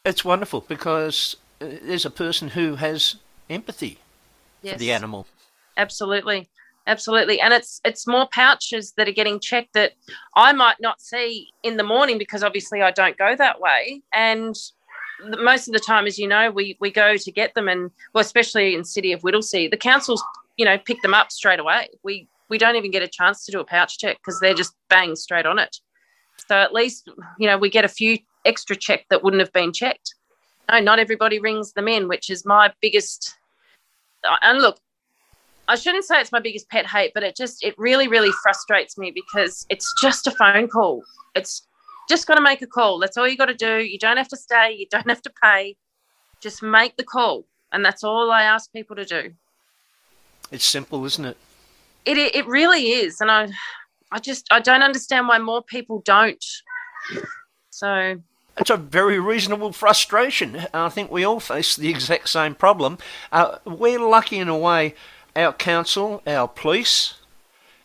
It's 0.04 0.26
wonderful 0.26 0.66
because 0.68 1.38
uh, 1.62 1.68
there's 1.82 2.06
a 2.06 2.10
person 2.12 2.50
who 2.50 2.76
has 2.76 3.16
empathy 3.50 4.00
Yes. 4.62 4.74
for 4.74 4.80
the 4.80 4.92
animal. 4.92 5.28
absolutely 5.78 6.50
absolutely. 6.88 7.40
And 7.40 7.54
it's 7.54 7.82
it's 7.84 8.08
more 8.08 8.28
pouches 8.32 8.94
that 8.98 9.08
are 9.08 9.14
getting 9.14 9.40
checked 9.40 9.74
that 9.74 9.94
i 10.36 10.54
might 10.54 10.78
not 10.80 11.02
see 11.02 11.50
in 11.64 11.78
the 11.78 11.84
morning 11.84 12.18
because 12.18 12.44
obviously 12.44 12.82
i 12.82 12.92
don't 12.92 13.18
go 13.18 13.36
that 13.36 13.60
way. 13.60 14.02
And 14.14 14.56
most 15.40 15.68
of 15.68 15.74
the 15.74 15.80
time 15.80 16.08
as 16.08 16.20
you 16.20 16.28
know 16.28 16.52
we 16.52 16.78
we 16.80 16.92
go 16.92 17.16
to 17.16 17.32
get 17.32 17.54
them 17.54 17.70
and 17.70 17.90
well 18.14 18.22
especially 18.22 18.76
in 18.76 18.84
city 18.84 19.14
of 19.14 19.22
whittlesea 19.22 19.72
the 19.72 19.78
councils 19.78 20.22
you 20.58 20.66
know 20.66 20.78
pick 20.78 21.02
them 21.02 21.14
up 21.14 21.32
straight 21.32 21.60
away. 21.60 21.90
We 22.04 22.28
we 22.50 22.58
don't 22.58 22.76
even 22.76 22.92
get 22.92 23.04
a 23.04 23.08
chance 23.08 23.46
to 23.46 23.52
do 23.52 23.60
a 23.60 23.66
pouch 23.66 23.98
check 23.98 24.18
because 24.18 24.40
they're 24.40 24.54
just 24.54 24.76
bang 24.90 25.16
straight 25.16 25.46
on 25.46 25.58
it. 25.60 25.78
So 26.48 26.56
at 26.56 26.74
least 26.74 27.10
you 27.40 27.48
know 27.48 27.58
we 27.58 27.70
get 27.70 27.86
a 27.86 27.90
few 27.90 28.18
extra 28.46 28.76
check 28.76 29.06
that 29.10 29.24
wouldn't 29.24 29.42
have 29.42 29.54
been 29.54 29.74
checked. 29.74 30.16
No 30.70 30.80
not 30.80 31.00
everybody 31.00 31.40
rings 31.40 31.74
them 31.74 31.88
in 31.88 32.08
which 32.08 32.30
is 32.30 32.46
my 32.46 32.74
biggest 32.82 33.36
uh, 34.24 34.36
and 34.42 34.62
look 34.62 34.80
I 35.68 35.76
shouldn't 35.76 36.06
say 36.06 36.20
it's 36.20 36.32
my 36.32 36.40
biggest 36.40 36.70
pet 36.70 36.86
hate, 36.86 37.12
but 37.14 37.24
it 37.24 37.36
just 37.36 37.64
it 37.64 37.78
really 37.78 38.08
really 38.08 38.32
frustrates 38.44 38.98
me 38.98 39.12
because 39.12 39.66
it's 39.70 39.94
just 40.02 40.28
a 40.28 40.32
phone 40.32 40.68
call. 40.68 41.04
It's 41.36 41.68
just 42.08 42.28
got 42.28 42.36
to 42.36 42.42
make 42.42 42.62
a 42.62 42.68
call. 42.68 43.00
That's 43.00 43.18
all 43.18 43.28
you 43.28 43.38
got 43.38 43.48
to 43.48 43.56
do. 43.56 43.78
You 43.80 43.98
don't 43.98 44.18
have 44.18 44.28
to 44.30 44.38
stay. 44.38 44.76
You 44.78 44.86
don't 44.90 45.10
have 45.10 45.22
to 45.24 45.32
pay. 45.42 45.76
Just 46.42 46.62
make 46.62 46.98
the 46.98 47.04
call, 47.04 47.46
and 47.72 47.84
that's 47.84 48.04
all 48.04 48.32
I 48.32 48.44
ask 48.44 48.72
people 48.72 48.96
to 48.96 49.06
do. 49.06 49.34
It's 50.52 50.66
simple, 50.66 51.04
isn't 51.06 51.26
it? 51.26 51.38
It 52.06 52.18
it, 52.18 52.36
it 52.36 52.48
really 52.48 52.92
is, 52.92 53.20
and 53.22 53.32
I 53.32 53.50
I 54.12 54.20
just 54.20 54.48
I 54.52 54.60
don't 54.60 54.84
understand 54.84 55.28
why 55.28 55.40
more 55.40 55.64
people 55.64 56.02
don't. 56.06 56.46
So 57.72 58.22
it's 58.58 58.70
a 58.70 58.78
very 58.78 59.20
reasonable 59.20 59.74
frustration. 59.74 60.68
I 60.74 60.90
think 60.90 61.12
we 61.12 61.26
all 61.26 61.40
face 61.40 61.76
the 61.76 61.90
exact 61.90 62.30
same 62.30 62.56
problem. 62.56 62.98
Uh, 63.32 63.58
we're 63.66 64.00
lucky 64.00 64.38
in 64.38 64.48
a 64.48 64.58
way, 64.58 64.96
our 65.36 65.54
council, 65.54 66.22
our 66.26 66.48
police, 66.48 67.16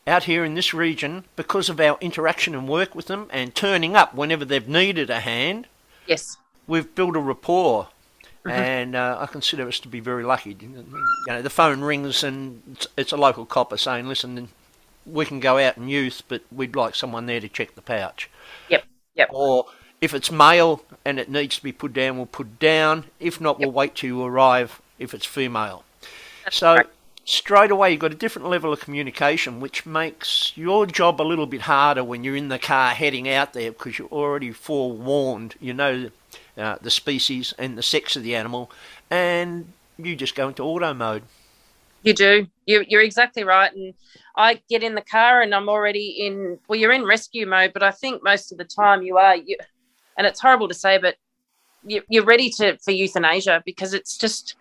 out 0.07 0.25
here 0.25 0.45
in 0.45 0.54
this 0.54 0.73
region, 0.73 1.25
because 1.37 1.69
of 1.69 1.80
our 1.80 1.99
interaction 2.00 2.54
and 2.54 2.69
work 2.69 2.95
with 2.95 3.07
them 3.07 3.28
and 3.30 3.54
turning 3.54 3.97
up 3.97 4.14
whenever 4.14 4.45
they've 4.45 4.69
needed 4.69 5.11
a 5.11 5.21
hand. 5.21 5.66
Yes. 6.07 6.37
We've 6.66 6.95
built 6.95 7.16
a 7.16 7.21
rapport. 7.21 7.88
Mm-hmm. 8.45 8.50
And 8.50 8.97
uh, 8.97 9.19
I 9.21 9.26
consider 9.26 9.69
us 9.69 9.78
to 9.80 9.88
be 9.88 10.00
very 10.00 10.25
lucky. 10.25 10.57
You 10.59 10.85
know, 11.28 11.42
the 11.42 11.50
phone 11.50 11.83
rings 11.83 12.25
and 12.25 12.62
it's, 12.73 12.87
it's 12.97 13.12
a 13.12 13.16
local 13.19 13.45
copper 13.45 13.76
saying, 13.76 14.09
"Listen, 14.09 14.49
we 15.04 15.26
can 15.26 15.40
go 15.40 15.59
out 15.59 15.76
in 15.76 15.88
youth, 15.88 16.23
but 16.26 16.42
we'd 16.50 16.75
like 16.75 16.95
someone 16.95 17.26
there 17.26 17.40
to 17.40 17.50
check 17.50 17.75
the 17.75 17.83
pouch." 17.83 18.30
Yep. 18.71 18.85
Yep. 19.14 19.28
Or 19.30 19.66
if 20.00 20.14
it's 20.14 20.30
male 20.30 20.83
and 21.04 21.21
it 21.21 21.28
needs 21.28 21.57
to 21.57 21.62
be 21.62 21.73
put 21.73 21.92
down, 21.92 22.16
we'll 22.16 22.25
put 22.25 22.59
down. 22.59 23.04
If 23.19 23.42
not, 23.42 23.61
yep. 23.61 23.66
we'll 23.66 23.75
wait 23.75 23.95
till 23.95 24.09
you 24.09 24.25
arrive 24.25 24.80
if 24.99 25.12
it's 25.12 25.26
female. 25.26 25.85
That's 26.45 26.57
so 26.57 26.76
correct. 26.76 26.95
Straight 27.30 27.70
away, 27.70 27.92
you've 27.92 28.00
got 28.00 28.12
a 28.12 28.16
different 28.16 28.49
level 28.49 28.72
of 28.72 28.80
communication, 28.80 29.60
which 29.60 29.87
makes 29.87 30.52
your 30.56 30.87
job 30.87 31.20
a 31.20 31.22
little 31.22 31.46
bit 31.46 31.62
harder 31.62 32.02
when 32.02 32.25
you're 32.25 32.37
in 32.37 32.49
the 32.49 32.58
car 32.58 32.90
heading 32.90 33.28
out 33.28 33.52
there 33.52 33.70
because 33.70 33.99
you're 33.99 34.08
already 34.08 34.52
forewarned. 34.52 35.54
You 35.60 35.75
know 35.75 36.10
uh, 36.56 36.76
the 36.80 36.90
species 36.90 37.54
and 37.58 37.78
the 37.78 37.82
sex 37.82 38.16
of 38.16 38.22
the 38.22 38.34
animal, 38.34 38.70
and 39.10 39.72
you 39.96 40.16
just 40.16 40.34
go 40.34 40.49
into 40.49 40.62
auto 40.62 40.92
mode. 40.92 41.22
You 42.02 42.14
do. 42.14 42.46
You, 42.66 42.84
you're 42.88 43.02
exactly 43.02 43.44
right. 43.44 43.72
And 43.75 43.94
I 44.34 44.60
get 44.68 44.82
in 44.82 44.94
the 44.94 45.02
car 45.02 45.42
and 45.42 45.54
I'm 45.54 45.68
already 45.68 46.08
in, 46.08 46.58
well, 46.66 46.78
you're 46.78 46.92
in 46.92 47.04
rescue 47.04 47.46
mode, 47.46 47.72
but 47.75 47.82
I 47.82 47.90
think 47.90 48.22
most 48.22 48.52
of 48.52 48.58
the 48.58 48.64
time 48.64 49.02
you 49.02 49.18
are. 49.18 49.37
You, 49.37 49.58
and 50.16 50.26
it's 50.26 50.40
horrible 50.40 50.68
to 50.68 50.75
say, 50.75 50.96
but 50.96 51.16
you, 51.84 52.02
you're 52.08 52.25
ready 52.25 52.50
to 52.50 52.78
for 52.78 52.90
euthanasia 52.90 53.62
because 53.66 53.92
it's 53.92 54.16
just 54.16 54.56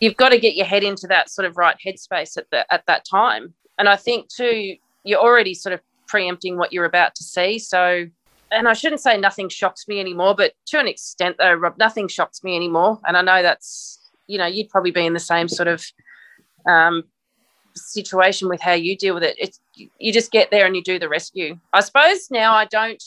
you've 0.00 0.16
got 0.16 0.30
to 0.30 0.38
get 0.38 0.56
your 0.56 0.66
head 0.66 0.82
into 0.82 1.06
that 1.06 1.30
sort 1.30 1.46
of 1.46 1.56
right 1.56 1.76
headspace 1.84 2.36
at 2.36 2.50
the 2.50 2.70
at 2.72 2.84
that 2.86 3.04
time. 3.08 3.54
And 3.78 3.88
I 3.88 3.96
think 3.96 4.28
too, 4.28 4.76
you're 5.04 5.20
already 5.20 5.54
sort 5.54 5.72
of 5.72 5.80
preempting 6.08 6.56
what 6.58 6.72
you're 6.72 6.84
about 6.84 7.14
to 7.14 7.22
see. 7.22 7.58
So, 7.58 8.06
and 8.50 8.68
I 8.68 8.72
shouldn't 8.72 9.00
say 9.00 9.16
nothing 9.16 9.48
shocks 9.48 9.86
me 9.86 10.00
anymore, 10.00 10.34
but 10.34 10.52
to 10.66 10.80
an 10.80 10.88
extent 10.88 11.36
though, 11.38 11.54
Rob, 11.54 11.78
nothing 11.78 12.08
shocks 12.08 12.42
me 12.42 12.56
anymore. 12.56 12.98
And 13.06 13.16
I 13.16 13.22
know 13.22 13.42
that's 13.42 13.98
you 14.26 14.38
know 14.38 14.46
you'd 14.46 14.70
probably 14.70 14.90
be 14.90 15.06
in 15.06 15.12
the 15.12 15.20
same 15.20 15.48
sort 15.48 15.68
of 15.68 15.84
um, 16.68 17.04
situation 17.74 18.48
with 18.48 18.60
how 18.60 18.72
you 18.72 18.96
deal 18.96 19.14
with 19.14 19.22
it. 19.22 19.36
It's 19.38 19.60
you 19.74 20.12
just 20.12 20.30
get 20.30 20.50
there 20.50 20.66
and 20.66 20.74
you 20.74 20.82
do 20.82 20.98
the 20.98 21.08
rescue. 21.08 21.58
I 21.72 21.80
suppose 21.80 22.30
now 22.30 22.52
I 22.54 22.64
don't 22.64 23.02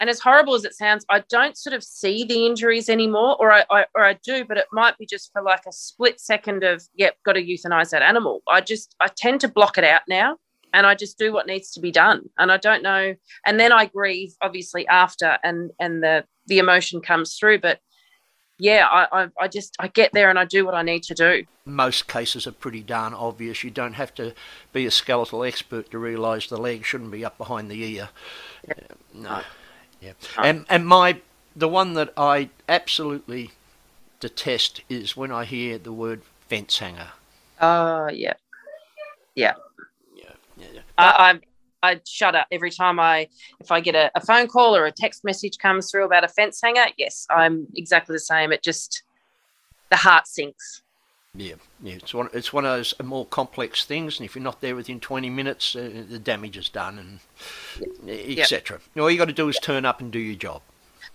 and 0.00 0.08
as 0.08 0.18
horrible 0.18 0.54
as 0.54 0.64
it 0.64 0.74
sounds, 0.74 1.04
I 1.10 1.22
don't 1.28 1.56
sort 1.56 1.74
of 1.74 1.84
see 1.84 2.24
the 2.24 2.46
injuries 2.46 2.88
anymore, 2.88 3.36
or 3.38 3.52
I, 3.52 3.64
I, 3.70 3.84
or 3.94 4.04
I 4.04 4.14
do, 4.24 4.44
but 4.46 4.56
it 4.56 4.66
might 4.72 4.96
be 4.96 5.06
just 5.06 5.30
for 5.32 5.42
like 5.42 5.66
a 5.68 5.72
split 5.72 6.18
second 6.20 6.64
of, 6.64 6.82
yep, 6.94 7.16
got 7.24 7.34
to 7.34 7.42
euthanize 7.44 7.90
that 7.90 8.02
animal. 8.02 8.42
I 8.48 8.62
just 8.62 8.96
I 9.00 9.08
tend 9.08 9.40
to 9.42 9.48
block 9.48 9.76
it 9.76 9.84
out 9.84 10.02
now, 10.08 10.36
and 10.72 10.86
I 10.86 10.94
just 10.94 11.18
do 11.18 11.32
what 11.32 11.46
needs 11.46 11.70
to 11.72 11.80
be 11.80 11.92
done, 11.92 12.30
and 12.38 12.50
I 12.50 12.56
don't 12.56 12.82
know, 12.82 13.14
and 13.46 13.60
then 13.60 13.72
I 13.72 13.86
grieve 13.86 14.32
obviously 14.40 14.86
after, 14.88 15.38
and 15.44 15.70
and 15.78 16.02
the 16.02 16.24
the 16.46 16.58
emotion 16.58 17.00
comes 17.00 17.36
through, 17.36 17.60
but 17.60 17.78
yeah, 18.58 18.86
I, 18.86 19.22
I, 19.22 19.28
I, 19.40 19.48
just 19.48 19.74
I 19.80 19.88
get 19.88 20.12
there 20.12 20.28
and 20.28 20.38
I 20.38 20.44
do 20.44 20.66
what 20.66 20.74
I 20.74 20.82
need 20.82 21.02
to 21.04 21.14
do. 21.14 21.44
Most 21.64 22.08
cases 22.08 22.46
are 22.46 22.52
pretty 22.52 22.82
darn 22.82 23.14
obvious. 23.14 23.64
You 23.64 23.70
don't 23.70 23.94
have 23.94 24.14
to 24.16 24.34
be 24.74 24.84
a 24.84 24.90
skeletal 24.90 25.42
expert 25.44 25.90
to 25.92 25.98
realise 25.98 26.46
the 26.46 26.58
leg 26.58 26.84
shouldn't 26.84 27.10
be 27.10 27.24
up 27.24 27.38
behind 27.38 27.70
the 27.70 27.82
ear. 27.82 28.10
Yeah. 28.68 28.74
No. 29.14 29.40
Yeah, 30.00 30.12
and 30.38 30.64
and 30.68 30.86
my 30.86 31.20
the 31.54 31.68
one 31.68 31.94
that 31.94 32.12
I 32.16 32.50
absolutely 32.68 33.50
detest 34.18 34.82
is 34.88 35.16
when 35.16 35.30
I 35.30 35.44
hear 35.44 35.78
the 35.78 35.92
word 35.92 36.22
fence 36.48 36.78
hanger. 36.78 37.08
Oh 37.60 38.08
yeah, 38.08 38.34
yeah, 39.34 39.54
yeah, 40.16 40.24
yeah. 40.56 40.66
yeah. 40.74 40.80
I, 40.96 41.40
I 41.82 41.92
I 41.92 42.00
shut 42.06 42.34
up 42.34 42.46
every 42.50 42.70
time 42.70 42.98
I 42.98 43.28
if 43.60 43.70
I 43.70 43.80
get 43.80 43.94
a, 43.94 44.10
a 44.14 44.20
phone 44.20 44.46
call 44.46 44.76
or 44.76 44.86
a 44.86 44.92
text 44.92 45.24
message 45.24 45.58
comes 45.58 45.90
through 45.90 46.04
about 46.04 46.24
a 46.24 46.28
fence 46.28 46.60
hanger. 46.62 46.86
Yes, 46.96 47.26
I'm 47.30 47.66
exactly 47.74 48.14
the 48.14 48.20
same. 48.20 48.52
It 48.52 48.62
just 48.62 49.02
the 49.90 49.96
heart 49.96 50.26
sinks. 50.26 50.82
Yeah, 51.34 51.54
yeah, 51.80 51.94
it's 51.94 52.12
one. 52.12 52.28
It's 52.32 52.52
one 52.52 52.64
of 52.64 52.76
those 52.76 52.92
more 53.02 53.24
complex 53.24 53.84
things, 53.84 54.18
and 54.18 54.24
if 54.24 54.34
you're 54.34 54.42
not 54.42 54.60
there 54.60 54.74
within 54.74 54.98
20 54.98 55.30
minutes, 55.30 55.76
uh, 55.76 56.04
the 56.08 56.18
damage 56.18 56.56
is 56.56 56.68
done, 56.68 57.20
and 57.78 58.08
etc. 58.08 58.80
All 58.98 59.08
you 59.08 59.16
got 59.16 59.26
to 59.26 59.32
do 59.32 59.48
is 59.48 59.56
turn 59.58 59.84
up 59.84 60.00
and 60.00 60.10
do 60.10 60.18
your 60.18 60.34
job. 60.34 60.62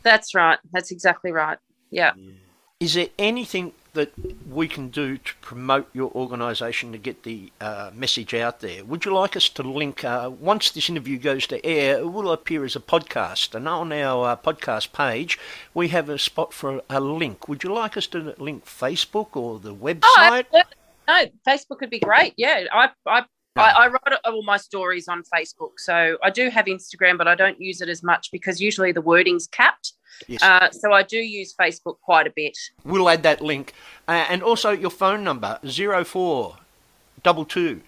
That's 0.03 0.33
right. 0.33 0.57
That's 0.71 0.91
exactly 0.91 1.31
right. 1.31 1.57
Yeah. 1.91 2.13
yeah. 2.15 2.31
Is 2.79 2.93
there 2.93 3.09
anything 3.19 3.73
that 3.95 4.13
we 4.47 4.67
can 4.67 4.89
do 4.89 5.17
to 5.17 5.33
promote 5.41 5.89
your 5.93 6.11
organisation 6.11 6.91
to 6.91 6.97
get 6.97 7.23
the 7.23 7.51
uh, 7.59 7.91
message 7.93 8.33
out 8.33 8.59
there? 8.59 8.85
Would 8.85 9.05
you 9.05 9.13
like 9.13 9.35
us 9.35 9.49
to 9.49 9.63
link, 9.63 10.03
uh, 10.03 10.31
once 10.39 10.69
this 10.69 10.89
interview 10.89 11.17
goes 11.17 11.47
to 11.47 11.65
air, 11.65 11.97
it 11.99 12.11
will 12.11 12.31
appear 12.31 12.63
as 12.63 12.75
a 12.75 12.79
podcast. 12.79 13.55
And 13.55 13.67
on 13.67 13.91
our 13.91 14.29
uh, 14.29 14.35
podcast 14.35 14.93
page, 14.93 15.39
we 15.73 15.87
have 15.89 16.07
a 16.09 16.19
spot 16.19 16.53
for 16.53 16.81
a 16.89 16.99
link. 16.99 17.49
Would 17.49 17.63
you 17.63 17.73
like 17.73 17.97
us 17.97 18.07
to 18.07 18.35
link 18.37 18.65
Facebook 18.65 19.35
or 19.35 19.59
the 19.59 19.73
website? 19.73 20.45
Oh, 20.53 20.61
no, 21.07 21.25
Facebook 21.47 21.81
would 21.81 21.89
be 21.89 21.99
great. 21.99 22.33
Yeah, 22.37 22.65
I, 22.71 22.89
I 23.05 23.25
I, 23.55 23.71
I, 23.71 23.87
write 23.87 24.19
all 24.25 24.43
my 24.43 24.57
stories 24.57 25.07
on 25.07 25.23
Facebook. 25.23 25.71
So 25.77 26.17
I 26.21 26.29
do 26.29 26.49
have 26.49 26.65
Instagram, 26.65 27.17
but 27.17 27.27
I 27.27 27.35
don't 27.35 27.59
use 27.59 27.81
it 27.81 27.87
as 27.87 28.03
much 28.03 28.29
because 28.31 28.59
usually 28.59 28.91
the 28.91 29.01
wording's 29.01 29.47
capped. 29.47 29.93
Yes. 30.27 30.43
Uh, 30.43 30.69
so 30.71 30.91
I 30.91 31.03
do 31.03 31.17
use 31.17 31.53
Facebook 31.53 31.99
quite 32.01 32.27
a 32.27 32.33
bit. 32.35 32.57
We'll 32.83 33.09
add 33.09 33.23
that 33.23 33.41
link. 33.41 33.73
Uh, 34.07 34.25
and 34.29 34.43
also 34.43 34.71
your 34.71 34.89
phone 34.89 35.23
number, 35.23 35.59
0422 35.63 37.81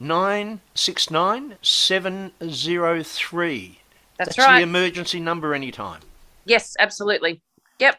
969 0.00 1.56
703. 1.62 3.78
That's, 4.16 4.36
That's 4.36 4.38
right. 4.38 4.58
the 4.58 4.62
emergency 4.62 5.20
number 5.20 5.54
anytime. 5.54 6.00
Yes, 6.44 6.76
absolutely. 6.78 7.40
Yep. 7.78 7.96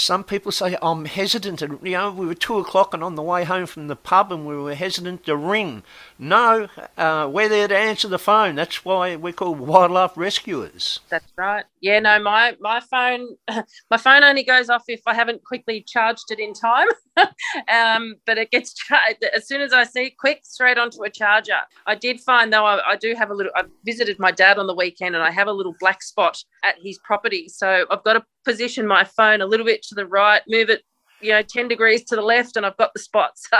Some 0.00 0.22
people 0.22 0.52
say 0.52 0.76
I'm 0.80 1.06
hesitant. 1.06 1.60
you 1.60 1.90
know, 1.90 2.12
we 2.12 2.24
were 2.24 2.34
two 2.36 2.56
o'clock 2.58 2.94
and 2.94 3.02
on 3.02 3.16
the 3.16 3.22
way 3.22 3.42
home 3.42 3.66
from 3.66 3.88
the 3.88 3.96
pub, 3.96 4.30
and 4.30 4.46
we 4.46 4.56
were 4.56 4.76
hesitant 4.76 5.26
to 5.26 5.34
ring. 5.34 5.82
No, 6.20 6.68
uh, 6.96 7.28
we're 7.28 7.48
there 7.48 7.66
to 7.66 7.76
answer 7.76 8.06
the 8.06 8.16
phone. 8.16 8.54
That's 8.54 8.84
why 8.84 9.16
we're 9.16 9.32
called 9.32 9.58
wildlife 9.58 10.12
rescuers. 10.16 11.00
That's 11.08 11.32
right. 11.36 11.64
Yeah, 11.80 11.98
no, 11.98 12.20
my 12.20 12.56
my 12.60 12.78
phone 12.78 13.26
my 13.90 13.96
phone 13.96 14.22
only 14.22 14.44
goes 14.44 14.70
off 14.70 14.84
if 14.86 15.00
I 15.04 15.14
haven't 15.14 15.42
quickly 15.42 15.82
charged 15.82 16.30
it 16.30 16.38
in 16.38 16.54
time. 16.54 16.86
um, 17.68 18.14
but 18.24 18.38
it 18.38 18.52
gets 18.52 18.74
charged 18.86 19.24
as 19.34 19.48
soon 19.48 19.60
as 19.60 19.72
I 19.72 19.82
see 19.82 20.06
it, 20.06 20.16
quick 20.16 20.42
straight 20.44 20.78
onto 20.78 21.02
a 21.02 21.10
charger. 21.10 21.58
I 21.86 21.96
did 21.96 22.20
find 22.20 22.52
though 22.52 22.64
I, 22.64 22.92
I 22.92 22.96
do 22.96 23.16
have 23.16 23.30
a 23.30 23.34
little. 23.34 23.52
I 23.56 23.64
visited 23.84 24.20
my 24.20 24.30
dad 24.30 24.58
on 24.58 24.68
the 24.68 24.76
weekend, 24.76 25.16
and 25.16 25.24
I 25.24 25.32
have 25.32 25.48
a 25.48 25.52
little 25.52 25.74
black 25.80 26.04
spot 26.04 26.44
at 26.62 26.76
his 26.80 26.98
property. 26.98 27.48
So 27.48 27.84
I've 27.90 28.04
got 28.04 28.12
to 28.12 28.24
position 28.48 28.86
my 28.86 29.04
phone 29.04 29.42
a 29.42 29.46
little 29.46 29.66
bit 29.66 29.82
to 29.82 29.94
the 29.94 30.06
right, 30.06 30.42
move 30.48 30.70
it 30.70 30.82
you 31.20 31.30
know 31.30 31.42
10 31.42 31.66
degrees 31.66 32.04
to 32.04 32.14
the 32.14 32.22
left 32.22 32.56
and 32.56 32.64
i've 32.64 32.76
got 32.76 32.92
the 32.94 33.00
spot. 33.00 33.32
So 33.50 33.58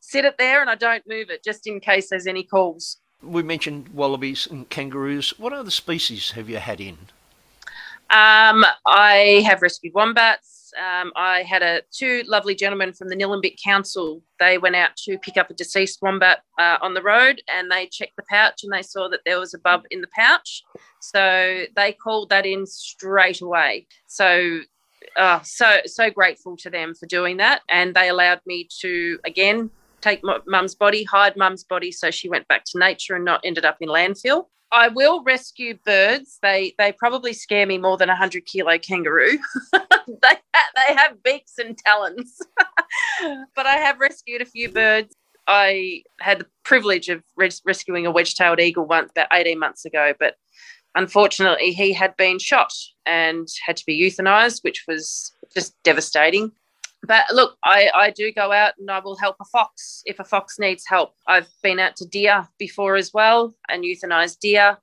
sit 0.00 0.24
it 0.24 0.36
there 0.38 0.60
and 0.60 0.70
i 0.70 0.74
don't 0.74 1.04
move 1.06 1.28
it 1.30 1.44
just 1.44 1.66
in 1.66 1.80
case 1.80 2.08
there's 2.10 2.26
any 2.26 2.44
calls. 2.44 2.98
We 3.22 3.42
mentioned 3.42 3.88
wallabies 3.88 4.46
and 4.50 4.68
kangaroos. 4.68 5.38
What 5.38 5.52
other 5.52 5.70
species 5.70 6.32
have 6.32 6.48
you 6.50 6.58
had 6.58 6.80
in? 6.80 6.98
Um, 8.10 8.64
I 8.86 9.42
have 9.46 9.62
rescued 9.62 9.94
wombats. 9.94 10.53
Um, 10.78 11.12
I 11.16 11.42
had 11.42 11.62
a 11.62 11.82
two 11.92 12.22
lovely 12.26 12.54
gentlemen 12.54 12.92
from 12.92 13.08
the 13.08 13.16
Nillumbik 13.16 13.56
Council. 13.62 14.22
They 14.40 14.58
went 14.58 14.76
out 14.76 14.96
to 15.04 15.18
pick 15.18 15.36
up 15.36 15.50
a 15.50 15.54
deceased 15.54 16.00
wombat 16.02 16.42
uh, 16.58 16.78
on 16.82 16.94
the 16.94 17.02
road, 17.02 17.42
and 17.48 17.70
they 17.70 17.86
checked 17.86 18.16
the 18.16 18.24
pouch, 18.28 18.64
and 18.64 18.72
they 18.72 18.82
saw 18.82 19.08
that 19.08 19.20
there 19.24 19.40
was 19.40 19.54
a 19.54 19.58
bub 19.58 19.84
in 19.90 20.00
the 20.00 20.08
pouch. 20.16 20.62
So 21.00 21.64
they 21.76 21.92
called 21.92 22.30
that 22.30 22.46
in 22.46 22.66
straight 22.66 23.40
away. 23.40 23.86
So, 24.06 24.60
uh, 25.16 25.40
so 25.42 25.80
so 25.86 26.10
grateful 26.10 26.56
to 26.58 26.70
them 26.70 26.94
for 26.94 27.06
doing 27.06 27.36
that, 27.38 27.62
and 27.68 27.94
they 27.94 28.08
allowed 28.08 28.40
me 28.46 28.68
to 28.80 29.18
again 29.24 29.70
take 30.04 30.22
mum's 30.46 30.74
body, 30.74 31.04
hide 31.04 31.36
mum's 31.36 31.64
body, 31.64 31.90
so 31.90 32.10
she 32.10 32.28
went 32.28 32.46
back 32.46 32.64
to 32.66 32.78
nature 32.78 33.16
and 33.16 33.24
not 33.24 33.40
ended 33.44 33.64
up 33.64 33.78
in 33.80 33.88
landfill. 33.88 34.46
I 34.70 34.88
will 34.88 35.22
rescue 35.22 35.78
birds. 35.86 36.38
They 36.42 36.74
they 36.78 36.92
probably 36.92 37.32
scare 37.32 37.66
me 37.66 37.78
more 37.78 37.96
than 37.96 38.10
a 38.10 38.16
hundred 38.16 38.44
kilo 38.46 38.78
kangaroo. 38.78 39.38
they 39.72 40.36
they 40.52 40.94
have 40.94 41.22
beaks 41.22 41.58
and 41.58 41.78
talons, 41.78 42.38
but 43.56 43.66
I 43.66 43.76
have 43.76 44.00
rescued 44.00 44.42
a 44.42 44.46
few 44.46 44.68
birds. 44.68 45.14
I 45.46 46.02
had 46.20 46.40
the 46.40 46.46
privilege 46.64 47.08
of 47.08 47.22
res- 47.36 47.62
rescuing 47.66 48.06
a 48.06 48.10
wedge-tailed 48.10 48.60
eagle 48.60 48.86
once 48.86 49.10
about 49.12 49.28
eighteen 49.32 49.58
months 49.58 49.84
ago, 49.84 50.12
but 50.18 50.34
unfortunately, 50.94 51.72
he 51.72 51.92
had 51.92 52.16
been 52.16 52.38
shot 52.38 52.72
and 53.06 53.46
had 53.64 53.76
to 53.76 53.84
be 53.86 54.00
euthanized, 54.00 54.64
which 54.64 54.84
was 54.88 55.32
just 55.54 55.74
devastating. 55.84 56.50
But 57.06 57.24
look, 57.32 57.56
I, 57.64 57.90
I 57.94 58.10
do 58.10 58.32
go 58.32 58.52
out 58.52 58.74
and 58.78 58.90
I 58.90 59.00
will 59.00 59.16
help 59.16 59.36
a 59.40 59.44
fox 59.44 60.02
if 60.06 60.18
a 60.20 60.24
fox 60.24 60.58
needs 60.58 60.84
help. 60.86 61.14
I've 61.26 61.48
been 61.62 61.78
out 61.78 61.96
to 61.96 62.06
deer 62.06 62.48
before 62.58 62.96
as 62.96 63.12
well 63.12 63.54
and 63.68 63.84
euthanized 63.84 64.38
deer. 64.38 64.78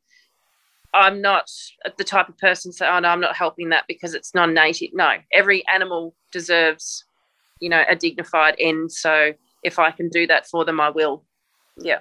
I'm 0.93 1.21
not 1.21 1.49
the 1.97 2.03
type 2.03 2.27
of 2.29 2.37
person 2.37 2.71
to 2.71 2.77
say, 2.77 2.87
oh 2.87 2.99
no, 2.99 3.09
I'm 3.09 3.21
not 3.21 3.35
helping 3.35 3.69
that 3.69 3.85
because 3.87 4.13
it's 4.13 4.35
non-native. 4.35 4.89
No, 4.93 5.15
every 5.31 5.65
animal 5.67 6.15
deserves, 6.31 7.05
you 7.59 7.69
know, 7.69 7.83
a 7.87 7.95
dignified 7.95 8.55
end. 8.59 8.91
So 8.91 9.31
if 9.63 9.79
I 9.79 9.91
can 9.91 10.09
do 10.09 10.27
that 10.27 10.47
for 10.47 10.65
them, 10.65 10.79
I 10.79 10.89
will. 10.89 11.23
Yeah. 11.77 11.99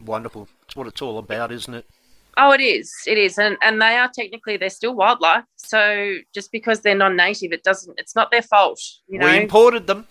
Wonderful. 0.00 0.48
It's 0.66 0.76
what 0.76 0.86
it's 0.86 1.02
all 1.02 1.18
about, 1.18 1.50
isn't 1.50 1.74
it? 1.74 1.86
Oh, 2.36 2.52
it 2.52 2.60
is. 2.60 2.92
It 3.06 3.18
is, 3.18 3.38
and 3.38 3.56
and 3.62 3.80
they 3.80 3.96
are 3.96 4.10
technically 4.12 4.56
they're 4.56 4.70
still 4.70 4.94
wildlife. 4.94 5.44
So 5.56 6.16
just 6.34 6.50
because 6.52 6.80
they're 6.80 6.94
non-native, 6.94 7.52
it 7.52 7.62
doesn't. 7.62 7.98
It's 7.98 8.16
not 8.16 8.30
their 8.30 8.42
fault. 8.42 8.80
You 9.08 9.18
know, 9.18 9.26
we 9.26 9.42
imported 9.42 9.86
them. 9.86 10.06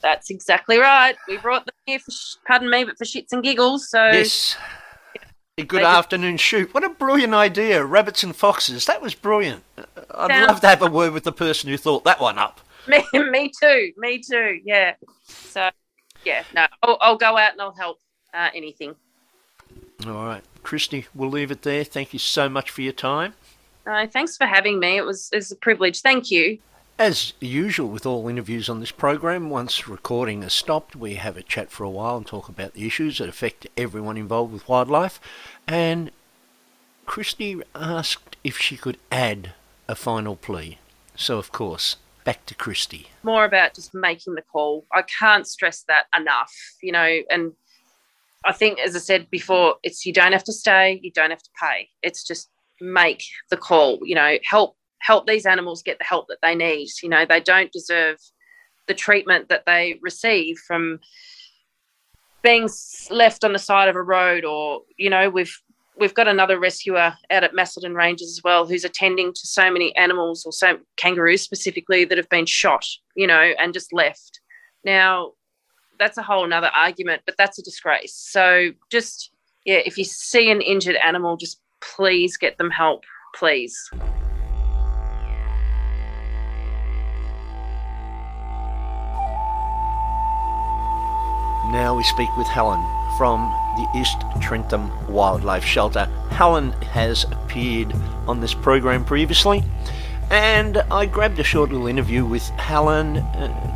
That's 0.00 0.30
exactly 0.30 0.78
right. 0.78 1.16
We 1.26 1.38
brought 1.38 1.66
them 1.66 1.74
here 1.86 1.98
for, 1.98 2.12
pardon 2.46 2.70
me, 2.70 2.84
but 2.84 2.96
for 2.98 3.04
shits 3.04 3.32
and 3.32 3.42
giggles. 3.42 3.90
So 3.90 4.06
yes. 4.06 4.56
A 5.58 5.64
good 5.64 5.82
afternoon 5.82 6.36
shoot. 6.36 6.72
What 6.72 6.84
a 6.84 6.88
brilliant 6.88 7.34
idea. 7.34 7.84
Rabbits 7.84 8.22
and 8.22 8.34
foxes. 8.34 8.86
That 8.86 9.02
was 9.02 9.16
brilliant. 9.16 9.64
I'd 10.14 10.30
Sounds 10.30 10.48
love 10.48 10.60
to 10.60 10.68
have 10.68 10.82
a 10.82 10.86
word 10.90 11.12
with 11.12 11.24
the 11.24 11.32
person 11.32 11.68
who 11.68 11.76
thought 11.76 12.04
that 12.04 12.20
one 12.20 12.38
up. 12.38 12.60
Me, 12.86 13.04
me 13.12 13.50
too. 13.60 13.92
Me 13.98 14.22
too. 14.22 14.60
Yeah. 14.64 14.94
So, 15.26 15.68
yeah, 16.24 16.44
no, 16.54 16.66
I'll, 16.82 16.96
I'll 17.00 17.16
go 17.16 17.36
out 17.36 17.52
and 17.52 17.60
I'll 17.60 17.74
help 17.74 17.98
uh, 18.32 18.48
anything. 18.54 18.94
All 20.06 20.24
right. 20.24 20.44
Krysti, 20.62 21.06
we'll 21.14 21.30
leave 21.30 21.50
it 21.50 21.62
there. 21.62 21.84
Thank 21.84 22.12
you 22.12 22.18
so 22.18 22.48
much 22.48 22.70
for 22.70 22.82
your 22.82 22.92
time. 22.92 23.34
Uh, 23.86 24.06
thanks 24.06 24.36
for 24.36 24.46
having 24.46 24.78
me. 24.78 24.96
It 24.96 25.04
was, 25.04 25.30
it 25.32 25.36
was 25.36 25.52
a 25.52 25.56
privilege. 25.56 26.02
Thank 26.02 26.30
you. 26.30 26.58
As 26.98 27.32
usual 27.40 27.88
with 27.88 28.04
all 28.04 28.28
interviews 28.28 28.68
on 28.68 28.80
this 28.80 28.90
program, 28.90 29.50
once 29.50 29.86
recording 29.86 30.42
has 30.42 30.52
stopped, 30.52 30.96
we 30.96 31.14
have 31.14 31.36
a 31.36 31.42
chat 31.42 31.70
for 31.70 31.84
a 31.84 31.90
while 31.90 32.16
and 32.16 32.26
talk 32.26 32.48
about 32.48 32.74
the 32.74 32.86
issues 32.86 33.18
that 33.18 33.28
affect 33.28 33.68
everyone 33.76 34.16
involved 34.16 34.52
with 34.52 34.68
wildlife. 34.68 35.20
And 35.68 36.10
Krysti 37.06 37.62
asked 37.74 38.36
if 38.42 38.58
she 38.58 38.76
could 38.76 38.98
add 39.12 39.52
a 39.86 39.94
final 39.94 40.34
plea. 40.34 40.78
So, 41.14 41.38
of 41.38 41.52
course, 41.52 41.96
back 42.24 42.44
to 42.46 42.54
Krysti. 42.54 43.06
More 43.22 43.44
about 43.44 43.74
just 43.74 43.94
making 43.94 44.34
the 44.34 44.42
call. 44.42 44.84
I 44.92 45.02
can't 45.02 45.46
stress 45.46 45.84
that 45.88 46.06
enough, 46.14 46.52
you 46.82 46.92
know, 46.92 47.20
and 47.30 47.52
I 48.44 48.52
think, 48.52 48.78
as 48.78 48.94
I 48.94 49.00
said 49.00 49.28
before, 49.30 49.76
it's 49.82 50.06
you 50.06 50.12
don't 50.12 50.32
have 50.32 50.44
to 50.44 50.52
stay, 50.52 51.00
you 51.02 51.10
don't 51.12 51.30
have 51.30 51.42
to 51.42 51.50
pay. 51.60 51.88
It's 52.02 52.24
just 52.24 52.50
make 52.80 53.24
the 53.50 53.56
call. 53.56 53.98
You 54.02 54.14
know, 54.14 54.38
help 54.44 54.76
help 55.00 55.26
these 55.26 55.46
animals 55.46 55.82
get 55.82 55.98
the 55.98 56.04
help 56.04 56.26
that 56.28 56.38
they 56.42 56.54
need. 56.54 56.88
You 57.02 57.08
know, 57.08 57.24
they 57.24 57.40
don't 57.40 57.72
deserve 57.72 58.18
the 58.86 58.94
treatment 58.94 59.48
that 59.48 59.64
they 59.66 59.98
receive 60.02 60.58
from 60.66 61.00
being 62.42 62.68
left 63.10 63.44
on 63.44 63.52
the 63.52 63.58
side 63.58 63.88
of 63.88 63.96
a 63.96 64.02
road, 64.02 64.44
or 64.44 64.82
you 64.96 65.10
know, 65.10 65.28
we've 65.28 65.54
we've 65.98 66.14
got 66.14 66.28
another 66.28 66.58
rescuer 66.58 67.14
out 67.30 67.44
at 67.44 67.54
Macedon 67.54 67.94
Ranges 67.94 68.38
as 68.38 68.42
well, 68.44 68.66
who's 68.66 68.84
attending 68.84 69.32
to 69.32 69.40
so 69.46 69.70
many 69.70 69.94
animals 69.96 70.44
or 70.46 70.52
so 70.52 70.78
kangaroos 70.96 71.42
specifically 71.42 72.04
that 72.04 72.18
have 72.18 72.28
been 72.28 72.46
shot, 72.46 72.84
you 73.16 73.26
know, 73.26 73.52
and 73.58 73.74
just 73.74 73.92
left. 73.92 74.40
Now, 74.84 75.32
that's 75.98 76.18
a 76.18 76.22
whole 76.22 76.46
nother 76.46 76.70
argument, 76.74 77.22
but 77.26 77.36
that's 77.36 77.58
a 77.58 77.62
disgrace. 77.62 78.14
So 78.14 78.70
just 78.90 79.30
yeah, 79.64 79.80
if 79.84 79.98
you 79.98 80.04
see 80.04 80.50
an 80.50 80.62
injured 80.62 80.96
animal, 80.96 81.36
just 81.36 81.60
please 81.80 82.36
get 82.36 82.58
them 82.58 82.70
help, 82.70 83.04
please. 83.34 83.76
Now 91.70 91.94
we 91.94 92.02
speak 92.02 92.34
with 92.38 92.46
Helen 92.46 92.82
from 93.18 93.52
the 93.76 93.86
East 93.94 94.16
Trentham 94.40 94.90
Wildlife 95.06 95.64
Shelter. 95.64 96.06
Helen 96.30 96.72
has 96.80 97.24
appeared 97.24 97.92
on 98.26 98.40
this 98.40 98.54
program 98.54 99.04
previously, 99.04 99.62
and 100.30 100.78
I 100.90 101.06
grabbed 101.06 101.38
a 101.38 101.44
short 101.44 101.70
little 101.70 101.86
interview 101.86 102.24
with 102.24 102.42
Helen 102.50 103.14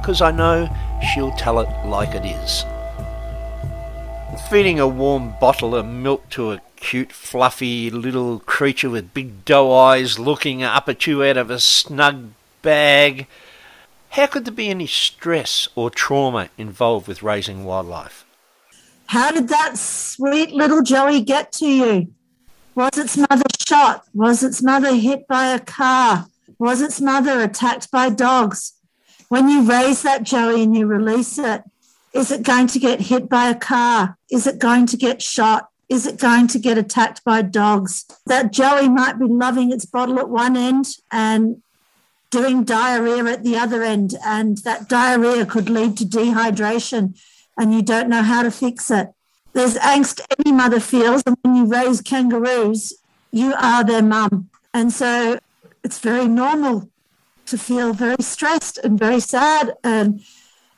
because 0.01 0.21
uh, 0.21 0.27
I 0.27 0.31
know 0.33 0.69
she'll 1.13 1.33
tell 1.33 1.61
it 1.61 1.69
like 1.87 2.15
it 2.15 2.25
is. 2.25 2.65
Feeding 4.51 4.79
a 4.79 4.89
warm 4.89 5.35
bottle 5.41 5.75
of 5.75 5.87
milk 5.87 6.29
to 6.31 6.53
a 6.53 6.61
cute, 6.77 7.13
fluffy 7.13 7.91
little 7.91 8.41
creature 8.41 8.91
with 8.91 9.15
big 9.15 9.45
doe 9.45 9.73
eyes 9.73 10.19
looking 10.19 10.63
up 10.63 10.89
at 10.89 11.07
you 11.07 11.25
out 11.25 11.37
of 11.37 11.51
a 11.51 11.61
snug 11.61 12.31
bag. 12.61 13.27
How 14.11 14.27
could 14.27 14.45
there 14.45 14.53
be 14.53 14.69
any 14.69 14.87
stress 14.87 15.69
or 15.75 15.91
trauma 15.91 16.51
involved 16.59 17.09
with 17.09 17.23
raising 17.23 17.65
wildlife? 17.65 18.27
How 19.07 19.31
did 19.31 19.49
that 19.49 19.79
sweet 19.79 20.51
little 20.53 20.83
Joey 20.83 21.23
get 21.23 21.53
to 21.53 21.67
you? 21.67 22.15
Was 22.75 22.97
its 22.97 23.17
mother 23.17 23.45
shot? 23.67 24.05
Was 24.15 24.43
its 24.43 24.63
mother 24.63 24.95
hit 24.95 25.27
by 25.29 25.55
a 25.55 25.61
car? 25.61 26.27
Was 26.63 26.81
its 26.81 27.01
mother 27.01 27.41
attacked 27.41 27.91
by 27.91 28.09
dogs? 28.09 28.75
When 29.29 29.49
you 29.49 29.69
raise 29.69 30.03
that 30.03 30.23
Joey 30.23 30.63
and 30.63 30.77
you 30.77 30.87
release 30.87 31.37
it, 31.37 31.65
is 32.13 32.31
it 32.31 32.45
going 32.45 32.69
to 32.69 32.79
get 32.79 33.01
hit 33.01 33.29
by 33.29 33.49
a 33.51 33.55
car? 33.57 34.17
Is 34.31 34.47
it 34.47 34.61
going 34.61 34.87
to 34.87 34.97
get 34.97 35.21
shot? 35.21 35.71
Is 35.89 36.07
it 36.07 36.21
going 36.21 36.47
to 36.47 36.61
get 36.61 36.79
attacked 36.79 37.25
by 37.25 37.43
dogs? 37.43 38.07
That 38.27 38.53
Joey 38.53 38.89
might 38.89 39.19
be 39.19 39.27
loving 39.27 39.73
its 39.73 39.85
bottle 39.85 40.21
at 40.21 40.29
one 40.29 40.57
end 40.57 40.87
and 41.11 41.61
doing 42.31 42.63
diarrhea 42.63 43.25
at 43.25 43.43
the 43.43 43.57
other 43.57 43.83
end, 43.83 44.15
and 44.25 44.59
that 44.59 44.89
diarrhea 44.89 45.45
could 45.45 45.69
lead 45.69 45.97
to 45.97 46.05
dehydration, 46.05 47.19
and 47.59 47.75
you 47.75 47.83
don't 47.83 48.09
know 48.09 48.23
how 48.23 48.45
to 48.45 48.53
fix 48.53 48.89
it. 48.89 49.09
There's 49.53 49.75
angst 49.79 50.21
any 50.39 50.53
mother 50.53 50.79
feels, 50.79 51.25
and 51.27 51.37
when 51.43 51.57
you 51.57 51.65
raise 51.65 52.01
kangaroos, 52.01 52.93
you 53.33 53.53
are 53.55 53.83
their 53.83 54.01
mum. 54.01 54.49
And 54.73 54.93
so 54.93 55.41
it's 55.85 55.99
very 55.99 56.29
normal 56.29 56.91
to 57.47 57.59
feel 57.59 57.93
very 57.93 58.23
stressed 58.23 58.79
and 58.79 58.99
very 58.99 59.21
sad 59.21 59.75
and 59.83 60.23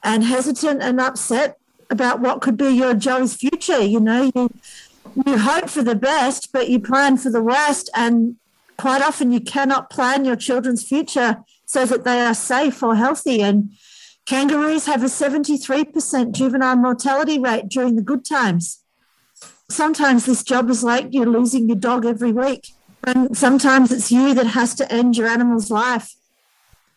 and 0.02 0.24
hesitant 0.24 0.82
and 0.82 1.00
upset 1.00 1.58
about 1.90 2.20
what 2.20 2.40
could 2.40 2.56
be 2.56 2.68
your 2.68 2.94
Joe's 2.94 3.34
future. 3.34 3.80
You 3.80 4.00
know, 4.00 4.30
you 4.34 4.50
you 5.26 5.38
hope 5.38 5.68
for 5.68 5.82
the 5.82 5.94
best, 5.94 6.52
but 6.52 6.68
you 6.68 6.80
plan 6.80 7.16
for 7.16 7.30
the 7.30 7.42
worst, 7.42 7.90
and 7.94 8.36
quite 8.76 9.02
often 9.02 9.32
you 9.32 9.40
cannot 9.40 9.90
plan 9.90 10.24
your 10.24 10.36
children's 10.36 10.82
future 10.82 11.44
so 11.66 11.86
that 11.86 12.04
they 12.04 12.20
are 12.20 12.34
safe 12.34 12.82
or 12.82 12.96
healthy. 12.96 13.42
And 13.42 13.70
kangaroos 14.26 14.86
have 14.86 15.02
a 15.02 15.06
73% 15.06 16.32
juvenile 16.32 16.76
mortality 16.76 17.38
rate 17.38 17.68
during 17.68 17.96
the 17.96 18.02
good 18.02 18.24
times. 18.24 18.80
Sometimes 19.68 20.26
this 20.26 20.42
job 20.42 20.68
is 20.70 20.84
like 20.84 21.08
you're 21.10 21.26
losing 21.26 21.68
your 21.68 21.78
dog 21.78 22.04
every 22.04 22.32
week. 22.32 22.72
And 23.06 23.36
sometimes 23.36 23.92
it's 23.92 24.10
you 24.10 24.34
that 24.34 24.46
has 24.48 24.74
to 24.76 24.92
end 24.92 25.16
your 25.16 25.28
animal's 25.28 25.70
life. 25.70 26.14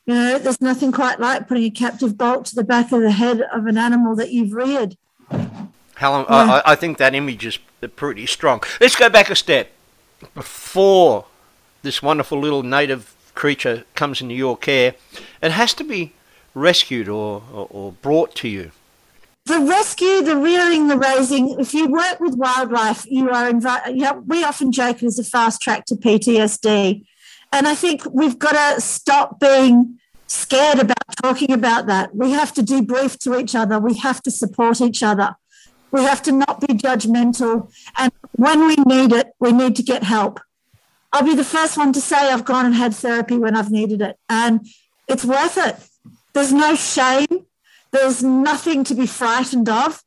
You 0.05 0.13
know, 0.13 0.39
there's 0.39 0.61
nothing 0.61 0.91
quite 0.91 1.19
like 1.19 1.47
putting 1.47 1.65
a 1.65 1.69
captive 1.69 2.17
bolt 2.17 2.45
to 2.45 2.55
the 2.55 2.63
back 2.63 2.91
of 2.91 3.01
the 3.01 3.11
head 3.11 3.41
of 3.41 3.65
an 3.65 3.77
animal 3.77 4.15
that 4.15 4.31
you've 4.31 4.53
reared. 4.53 4.97
Helen, 5.95 6.25
yeah. 6.29 6.61
I, 6.65 6.71
I 6.71 6.75
think 6.75 6.97
that 6.99 7.13
image 7.13 7.45
is 7.45 7.57
pretty 7.95 8.25
strong. 8.25 8.61
Let's 8.79 8.95
go 8.95 9.09
back 9.09 9.29
a 9.29 9.35
step. 9.35 9.71
Before 10.33 11.25
this 11.81 12.01
wonderful 12.01 12.39
little 12.39 12.63
native 12.63 13.15
creature 13.35 13.83
comes 13.95 14.21
into 14.21 14.35
your 14.35 14.55
care, 14.55 14.95
it 15.41 15.51
has 15.51 15.73
to 15.75 15.83
be 15.83 16.13
rescued 16.53 17.09
or, 17.09 17.43
or, 17.51 17.67
or 17.69 17.91
brought 17.91 18.33
to 18.35 18.47
you. 18.47 18.71
The 19.47 19.59
rescue, 19.59 20.21
the 20.21 20.37
rearing, 20.37 20.87
the 20.87 20.97
raising, 20.97 21.59
if 21.59 21.73
you 21.73 21.87
work 21.87 22.19
with 22.19 22.35
wildlife, 22.35 23.05
you 23.09 23.29
are 23.29 23.49
invited. 23.49 23.95
You 23.95 24.03
know, 24.03 24.23
we 24.25 24.43
often 24.43 24.71
joke 24.71 25.01
it 25.01 25.05
is 25.05 25.19
a 25.19 25.23
fast 25.23 25.61
track 25.61 25.85
to 25.85 25.95
PTSD 25.95 27.05
and 27.51 27.67
I 27.67 27.75
think 27.75 28.03
we've 28.11 28.37
got 28.37 28.75
to 28.75 28.81
stop 28.81 29.39
being 29.39 29.99
scared 30.27 30.79
about 30.79 30.97
talking 31.21 31.51
about 31.53 31.87
that. 31.87 32.15
We 32.15 32.31
have 32.31 32.53
to 32.55 32.61
debrief 32.61 33.17
to 33.19 33.37
each 33.39 33.55
other. 33.55 33.79
We 33.79 33.95
have 33.95 34.21
to 34.23 34.31
support 34.31 34.81
each 34.81 35.01
other. 35.01 35.35
We 35.91 36.03
have 36.03 36.21
to 36.23 36.31
not 36.33 36.59
be 36.59 36.73
judgmental. 36.73 37.71
And 37.97 38.11
when 38.33 38.67
we 38.67 38.75
need 38.75 39.13
it, 39.13 39.31
we 39.39 39.53
need 39.53 39.75
to 39.77 39.83
get 39.83 40.03
help. 40.03 40.41
I'll 41.13 41.23
be 41.23 41.35
the 41.35 41.45
first 41.45 41.77
one 41.77 41.93
to 41.93 42.01
say 42.01 42.17
I've 42.17 42.43
gone 42.43 42.65
and 42.65 42.75
had 42.75 42.93
therapy 42.93 43.37
when 43.37 43.55
I've 43.55 43.71
needed 43.71 44.01
it. 44.01 44.17
And 44.27 44.67
it's 45.07 45.23
worth 45.23 45.57
it. 45.57 45.77
There's 46.33 46.51
no 46.51 46.75
shame. 46.75 47.46
There's 47.97 48.23
nothing 48.23 48.83
to 48.85 48.95
be 48.95 49.07
frightened 49.07 49.69
of. 49.69 50.03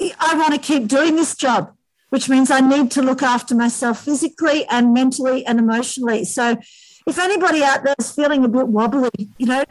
I 0.00 0.34
want 0.34 0.52
to 0.54 0.58
keep 0.60 0.88
doing 0.88 1.16
this 1.16 1.34
job 1.36 1.72
which 2.10 2.28
means 2.28 2.50
I 2.50 2.58
need 2.60 2.90
to 2.90 3.02
look 3.02 3.22
after 3.22 3.54
myself 3.54 4.04
physically 4.04 4.66
and 4.66 4.92
mentally 4.92 5.46
and 5.46 5.60
emotionally. 5.60 6.24
So 6.24 6.58
if 7.06 7.18
anybody 7.20 7.62
out 7.62 7.84
there 7.84 7.94
is 8.00 8.10
feeling 8.10 8.44
a 8.44 8.48
bit 8.48 8.66
wobbly, 8.66 9.10
you 9.38 9.46
know, 9.46 9.62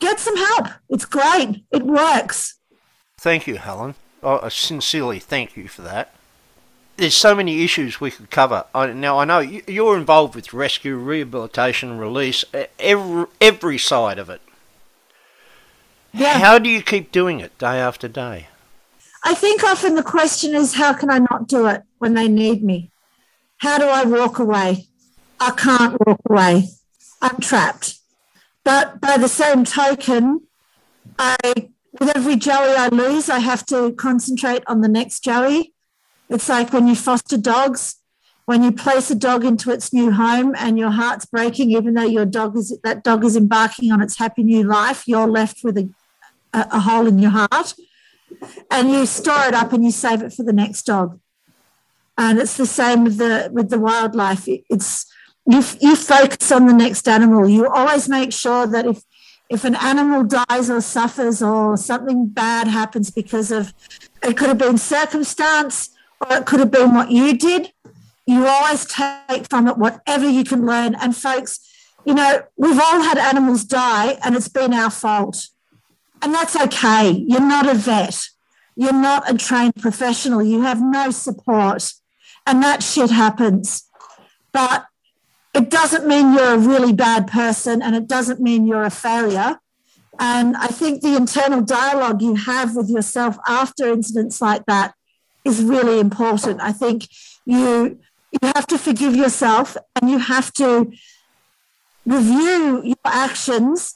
get 0.00 0.18
some 0.18 0.36
help. 0.36 0.66
It's 0.88 1.04
great. 1.04 1.62
It 1.70 1.84
works. 1.84 2.56
Thank 3.16 3.46
you, 3.46 3.58
Helen. 3.58 3.94
Oh, 4.24 4.48
sincerely, 4.48 5.20
thank 5.20 5.56
you 5.56 5.68
for 5.68 5.82
that. 5.82 6.12
there's 6.96 7.14
so 7.16 7.34
many 7.34 7.62
issues 7.64 8.00
we 8.00 8.10
could 8.10 8.30
cover. 8.32 8.64
I, 8.74 8.86
now 8.92 9.18
I 9.20 9.24
know 9.24 9.38
you- 9.38 9.62
you're 9.68 9.96
involved 9.96 10.34
with 10.34 10.52
rescue, 10.52 10.96
rehabilitation, 10.96 11.96
release, 11.98 12.44
every 12.78 13.26
every 13.40 13.78
side 13.78 14.18
of 14.18 14.28
it. 14.30 14.40
Yeah. 16.14 16.38
How 16.38 16.58
do 16.58 16.70
you 16.70 16.80
keep 16.80 17.10
doing 17.10 17.40
it 17.40 17.58
day 17.58 17.80
after 17.80 18.06
day? 18.06 18.46
I 19.24 19.34
think 19.34 19.64
often 19.64 19.96
the 19.96 20.02
question 20.02 20.54
is, 20.54 20.74
how 20.74 20.92
can 20.92 21.10
I 21.10 21.18
not 21.18 21.48
do 21.48 21.66
it 21.66 21.82
when 21.98 22.14
they 22.14 22.28
need 22.28 22.62
me? 22.62 22.92
How 23.58 23.78
do 23.78 23.86
I 23.86 24.04
walk 24.04 24.38
away? 24.38 24.86
I 25.40 25.50
can't 25.50 25.98
walk 26.06 26.20
away. 26.30 26.68
I'm 27.20 27.38
trapped. 27.40 27.98
But 28.62 29.00
by 29.00 29.16
the 29.16 29.28
same 29.28 29.64
token, 29.64 30.42
I, 31.18 31.36
with 31.98 32.14
every 32.14 32.36
Joey 32.36 32.74
I 32.76 32.88
lose, 32.88 33.28
I 33.28 33.40
have 33.40 33.66
to 33.66 33.92
concentrate 33.92 34.62
on 34.66 34.82
the 34.82 34.88
next 34.88 35.24
Joey. 35.24 35.74
It's 36.28 36.48
like 36.48 36.72
when 36.72 36.86
you 36.86 36.94
foster 36.94 37.36
dogs, 37.36 37.96
when 38.46 38.62
you 38.62 38.72
place 38.72 39.10
a 39.10 39.14
dog 39.14 39.44
into 39.44 39.70
its 39.70 39.92
new 39.92 40.12
home 40.12 40.54
and 40.58 40.78
your 40.78 40.90
heart's 40.90 41.26
breaking, 41.26 41.72
even 41.72 41.94
though 41.94 42.02
your 42.02 42.26
dog 42.26 42.56
is 42.56 42.78
that 42.84 43.02
dog 43.02 43.24
is 43.24 43.36
embarking 43.36 43.90
on 43.90 44.00
its 44.00 44.18
happy 44.18 44.42
new 44.42 44.62
life, 44.62 45.08
you're 45.08 45.26
left 45.26 45.64
with 45.64 45.76
a, 45.78 45.88
a, 46.54 46.60
a 46.78 46.80
hole 46.80 47.06
in 47.06 47.18
your 47.18 47.30
heart 47.30 47.74
and 48.70 48.90
you 48.90 49.06
store 49.06 49.44
it 49.48 49.54
up 49.54 49.72
and 49.72 49.84
you 49.84 49.90
save 49.90 50.22
it 50.22 50.32
for 50.32 50.42
the 50.42 50.52
next 50.52 50.82
dog. 50.86 51.20
And 52.16 52.38
it's 52.38 52.56
the 52.56 52.66
same 52.66 53.04
with 53.04 53.16
the 53.18 53.50
with 53.52 53.68
the 53.70 53.78
wildlife. 53.88 54.46
It- 54.48 54.64
It's 54.70 54.90
you 55.52 55.60
you 55.80 55.94
focus 55.96 56.50
on 56.56 56.66
the 56.66 56.72
next 56.84 57.06
animal. 57.08 57.48
You 57.48 57.62
always 57.68 58.08
make 58.08 58.32
sure 58.32 58.66
that 58.74 58.86
if 58.86 58.98
if 59.50 59.64
an 59.64 59.74
animal 59.74 60.22
dies 60.24 60.70
or 60.70 60.80
suffers 60.80 61.42
or 61.42 61.76
something 61.76 62.20
bad 62.28 62.66
happens 62.80 63.10
because 63.10 63.50
of 63.58 63.64
it 64.22 64.36
could 64.38 64.48
have 64.48 64.58
been 64.66 64.78
circumstance 64.78 65.90
or 66.20 66.36
it 66.38 66.46
could 66.46 66.60
have 66.60 66.70
been 66.70 66.94
what 66.94 67.10
you 67.10 67.36
did, 67.36 67.72
you 68.26 68.46
always 68.46 68.86
take 68.86 69.46
from 69.50 69.68
it 69.68 69.76
whatever 69.76 70.26
you 70.28 70.44
can 70.44 70.64
learn. 70.64 70.94
And 70.94 71.14
folks, 71.14 71.60
you 72.06 72.14
know, 72.14 72.42
we've 72.56 72.80
all 72.86 73.02
had 73.02 73.18
animals 73.18 73.64
die 73.64 74.16
and 74.24 74.34
it's 74.36 74.48
been 74.48 74.72
our 74.72 74.90
fault. 74.90 75.48
And 76.24 76.32
that's 76.32 76.56
okay. 76.56 77.10
You're 77.10 77.40
not 77.40 77.68
a 77.68 77.74
vet. 77.74 78.18
You're 78.76 78.94
not 78.94 79.30
a 79.30 79.36
trained 79.36 79.76
professional. 79.76 80.42
You 80.42 80.62
have 80.62 80.80
no 80.80 81.10
support. 81.10 81.92
And 82.46 82.62
that 82.62 82.82
shit 82.82 83.10
happens. 83.10 83.90
But 84.50 84.86
it 85.52 85.68
doesn't 85.68 86.06
mean 86.06 86.32
you're 86.32 86.54
a 86.54 86.58
really 86.58 86.94
bad 86.94 87.26
person 87.26 87.82
and 87.82 87.94
it 87.94 88.08
doesn't 88.08 88.40
mean 88.40 88.66
you're 88.66 88.84
a 88.84 88.90
failure. 88.90 89.60
And 90.18 90.56
I 90.56 90.68
think 90.68 91.02
the 91.02 91.14
internal 91.14 91.60
dialogue 91.60 92.22
you 92.22 92.36
have 92.36 92.74
with 92.74 92.88
yourself 92.88 93.36
after 93.46 93.92
incidents 93.92 94.40
like 94.40 94.64
that 94.64 94.94
is 95.44 95.62
really 95.62 96.00
important. 96.00 96.62
I 96.62 96.72
think 96.72 97.06
you 97.44 98.00
you 98.32 98.48
have 98.54 98.66
to 98.68 98.78
forgive 98.78 99.14
yourself 99.14 99.76
and 99.94 100.10
you 100.10 100.18
have 100.18 100.52
to 100.54 100.90
review 102.06 102.82
your 102.82 102.96
actions 103.04 103.94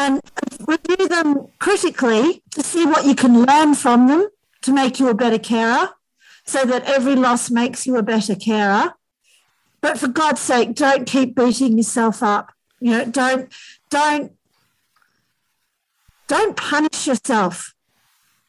Um, 0.00 0.14
and 0.42 0.66
review 0.66 1.08
them 1.08 1.48
critically 1.58 2.42
to 2.52 2.62
see 2.62 2.86
what 2.86 3.04
you 3.04 3.14
can 3.14 3.44
learn 3.44 3.74
from 3.74 4.08
them 4.08 4.28
to 4.62 4.72
make 4.72 4.98
you 4.98 5.08
a 5.08 5.14
better 5.14 5.38
carer 5.38 5.90
so 6.46 6.64
that 6.64 6.84
every 6.84 7.14
loss 7.14 7.50
makes 7.50 7.86
you 7.86 7.96
a 7.96 8.02
better 8.02 8.34
carer. 8.34 8.94
But 9.82 9.98
for 9.98 10.08
god's 10.08 10.40
sake 10.40 10.74
don't 10.74 11.06
keep 11.06 11.34
beating 11.34 11.76
yourself 11.76 12.22
up. 12.22 12.52
You 12.80 12.92
know 12.92 13.04
don't 13.04 13.52
don't 13.90 14.32
don't 16.28 16.56
punish 16.56 17.06
yourself. 17.06 17.74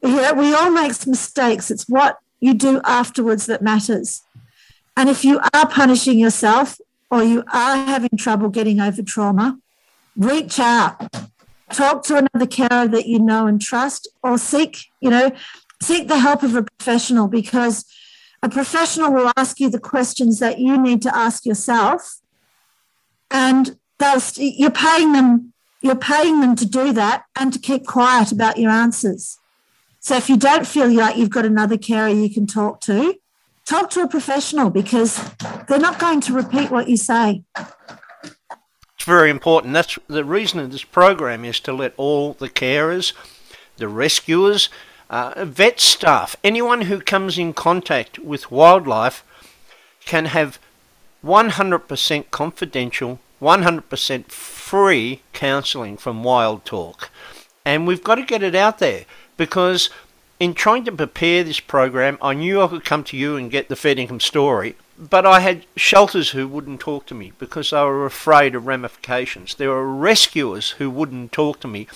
You 0.02 0.22
know, 0.22 0.34
we 0.34 0.54
all 0.54 0.72
make 0.72 1.06
mistakes. 1.06 1.70
It's 1.70 1.90
what 1.90 2.20
you 2.40 2.54
do 2.54 2.80
afterwards 2.86 3.46
that 3.48 3.62
matters. 3.62 4.22
And 4.96 5.10
if 5.10 5.26
you 5.26 5.42
are 5.54 5.68
punishing 5.68 6.18
yourself 6.18 6.80
or 7.10 7.24
you 7.24 7.44
are 7.52 7.76
having 7.86 8.12
trouble 8.18 8.48
getting 8.48 8.80
over 8.80 9.02
trauma 9.02 9.60
reach 10.16 10.60
out 10.60 11.10
talk 11.74 12.04
to 12.04 12.18
another 12.18 12.48
carer 12.48 12.88
that 12.88 13.08
you 13.08 13.20
know 13.20 13.48
and 13.48 13.62
trust 13.62 14.08
or 14.24 14.38
seek 14.38 14.86
you 15.00 15.10
know 15.10 15.32
seek 15.82 16.08
the 16.08 16.20
help 16.20 16.44
of 16.44 16.56
a 16.56 16.64
professional 16.64 17.28
because 17.28 17.86
a 18.44 18.50
professional 18.50 19.12
will 19.12 19.32
ask 19.38 19.60
you 19.60 19.70
the 19.70 19.80
questions 19.80 20.40
that 20.40 20.60
you 20.60 20.78
need 20.78 21.02
to 21.02 21.16
ask 21.16 21.46
yourself 21.46 22.20
and 23.30 23.78
they'll 24.00 24.22
you're 24.38 24.72
paying 24.72 25.14
them 25.14 25.54
you're 25.82 25.96
paying 25.96 26.42
them 26.42 26.56
to 26.56 26.66
do 26.66 26.94
that 26.94 27.24
and 27.36 27.52
to 27.54 27.60
keep 27.60 27.88
quiet 27.88 28.32
about 28.32 28.58
your 28.58 28.70
answers. 28.70 29.40
So 30.00 30.16
if 30.16 30.30
you 30.30 30.38
don't 30.38 30.68
feel 30.68 30.92
like 30.92 31.18
you've 31.18 31.32
got 31.32 31.46
another 31.46 31.78
carer 31.78 32.10
you 32.10 32.30
can 32.30 32.48
talk 32.48 32.82
to 32.82 33.16
talk 33.66 33.90
to 33.92 34.02
a 34.02 34.08
professional 34.08 34.70
because 34.70 35.24
they're 35.68 35.80
not 35.80 36.00
going 36.00 36.20
to 36.22 36.34
repeat 36.34 36.72
what 36.72 36.90
you 36.90 36.98
say 36.98 37.44
It's 39.02 39.08
very 39.08 39.32
important. 39.32 39.74
That's 39.74 39.98
the 40.06 40.24
reason 40.24 40.60
of 40.60 40.72
this 40.72 40.84
program 40.84 41.44
is 41.44 41.60
to 41.62 41.74
let 41.74 41.96
all 41.98 42.34
the 42.34 42.48
carers, 42.48 43.14
the 43.78 43.88
rescuers, 43.88 44.70
uh, 45.10 45.44
vet 45.44 45.80
staff, 45.80 46.36
anyone 46.44 46.82
who 46.82 47.02
comes 47.02 47.40
in 47.40 47.54
contact 47.54 48.20
with 48.20 48.52
wildlife 48.52 49.24
can 50.06 50.26
have 50.26 50.60
100% 51.26 52.30
confidential, 52.30 53.20
100% 53.42 54.26
free 54.28 55.22
counselling 55.34 55.98
from 55.98 56.24
Wild 56.24 56.64
Talk. 56.64 57.10
And 57.66 57.88
we've 57.88 58.04
got 58.04 58.16
to 58.16 58.22
get 58.22 58.44
it 58.44 58.54
out 58.54 58.78
there 58.78 59.06
because 59.36 59.90
in 60.40 60.54
trying 60.54 60.86
to 60.86 60.92
prepare 60.92 61.44
this 61.44 61.60
program, 61.60 62.20
I 62.22 62.36
knew 62.36 62.62
I 62.62 62.68
could 62.68 62.86
come 62.86 63.04
to 63.06 63.18
you 63.18 63.36
and 63.36 63.50
get 63.50 63.68
the 63.68 63.76
Fed 63.76 63.98
income 63.98 64.20
story, 64.20 64.76
but 65.10 65.26
I 65.26 65.40
had 65.40 65.66
shelters 65.76 66.30
who 66.30 66.48
wouldn't 66.48 66.80
talk 66.80 67.08
to 67.08 67.16
me 67.16 67.34
because 67.40 67.72
they 67.72 67.82
were 67.82 68.06
afraid 68.06 68.54
of 68.54 68.68
ramifications. 68.68 69.56
There 69.56 69.70
were 69.70 69.92
rescuers 69.92 70.72
who 70.72 70.92
wouldn't 70.92 71.32
talk 71.32 71.60
to 71.62 71.68
me 71.68 71.88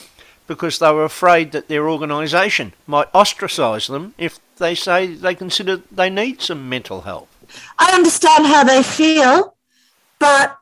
because 0.47 0.79
they 0.79 0.91
were 0.91 1.05
afraid 1.05 1.51
that 1.51 1.67
their 1.67 1.87
organisation 1.87 2.73
might 2.87 3.13
ostracise 3.13 3.85
them 3.87 4.15
if 4.17 4.39
they 4.57 4.73
say 4.73 5.13
they 5.13 5.35
consider 5.35 5.81
they 5.91 6.09
need 6.09 6.41
some 6.41 6.67
mental 6.67 7.01
help. 7.01 7.29
I 7.77 7.93
understand 7.93 8.47
how 8.47 8.63
they 8.63 8.81
feel, 8.81 9.55
but 10.17 10.57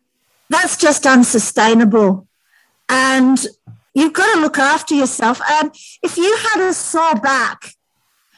that's 0.49 0.75
just 0.75 1.05
unsustainable. 1.05 2.27
And 2.89 3.39
you've 3.93 4.13
got 4.13 4.33
to 4.33 4.41
look 4.41 4.59
after 4.59 4.93
yourself. 4.93 5.39
And 5.49 5.73
if 6.01 6.17
you 6.17 6.37
had 6.37 6.67
a 6.67 6.73
sore 6.73 7.15
back, 7.15 7.75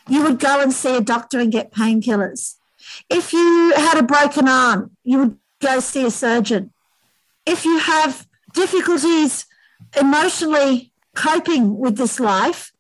you 0.07 0.21
would 0.21 0.39
go 0.39 0.61
and 0.61 0.71
see 0.71 0.95
a 0.95 1.01
doctor 1.01 1.39
and 1.39 1.51
get 1.51 1.73
painkillers. 1.73 2.55
If 3.09 3.33
you 3.33 3.73
had 3.75 3.97
a 3.97 4.03
broken 4.03 4.47
arm, 4.47 4.91
you 5.03 5.19
would 5.19 5.37
go 5.61 5.79
see 5.79 6.05
a 6.05 6.11
surgeon. 6.11 6.71
If 7.45 7.65
you 7.65 7.77
have 7.79 8.27
difficulties 8.53 9.45
emotionally 9.99 10.91
coping 11.15 11.77
with 11.77 11.97
this 11.97 12.19
life, 12.19 12.71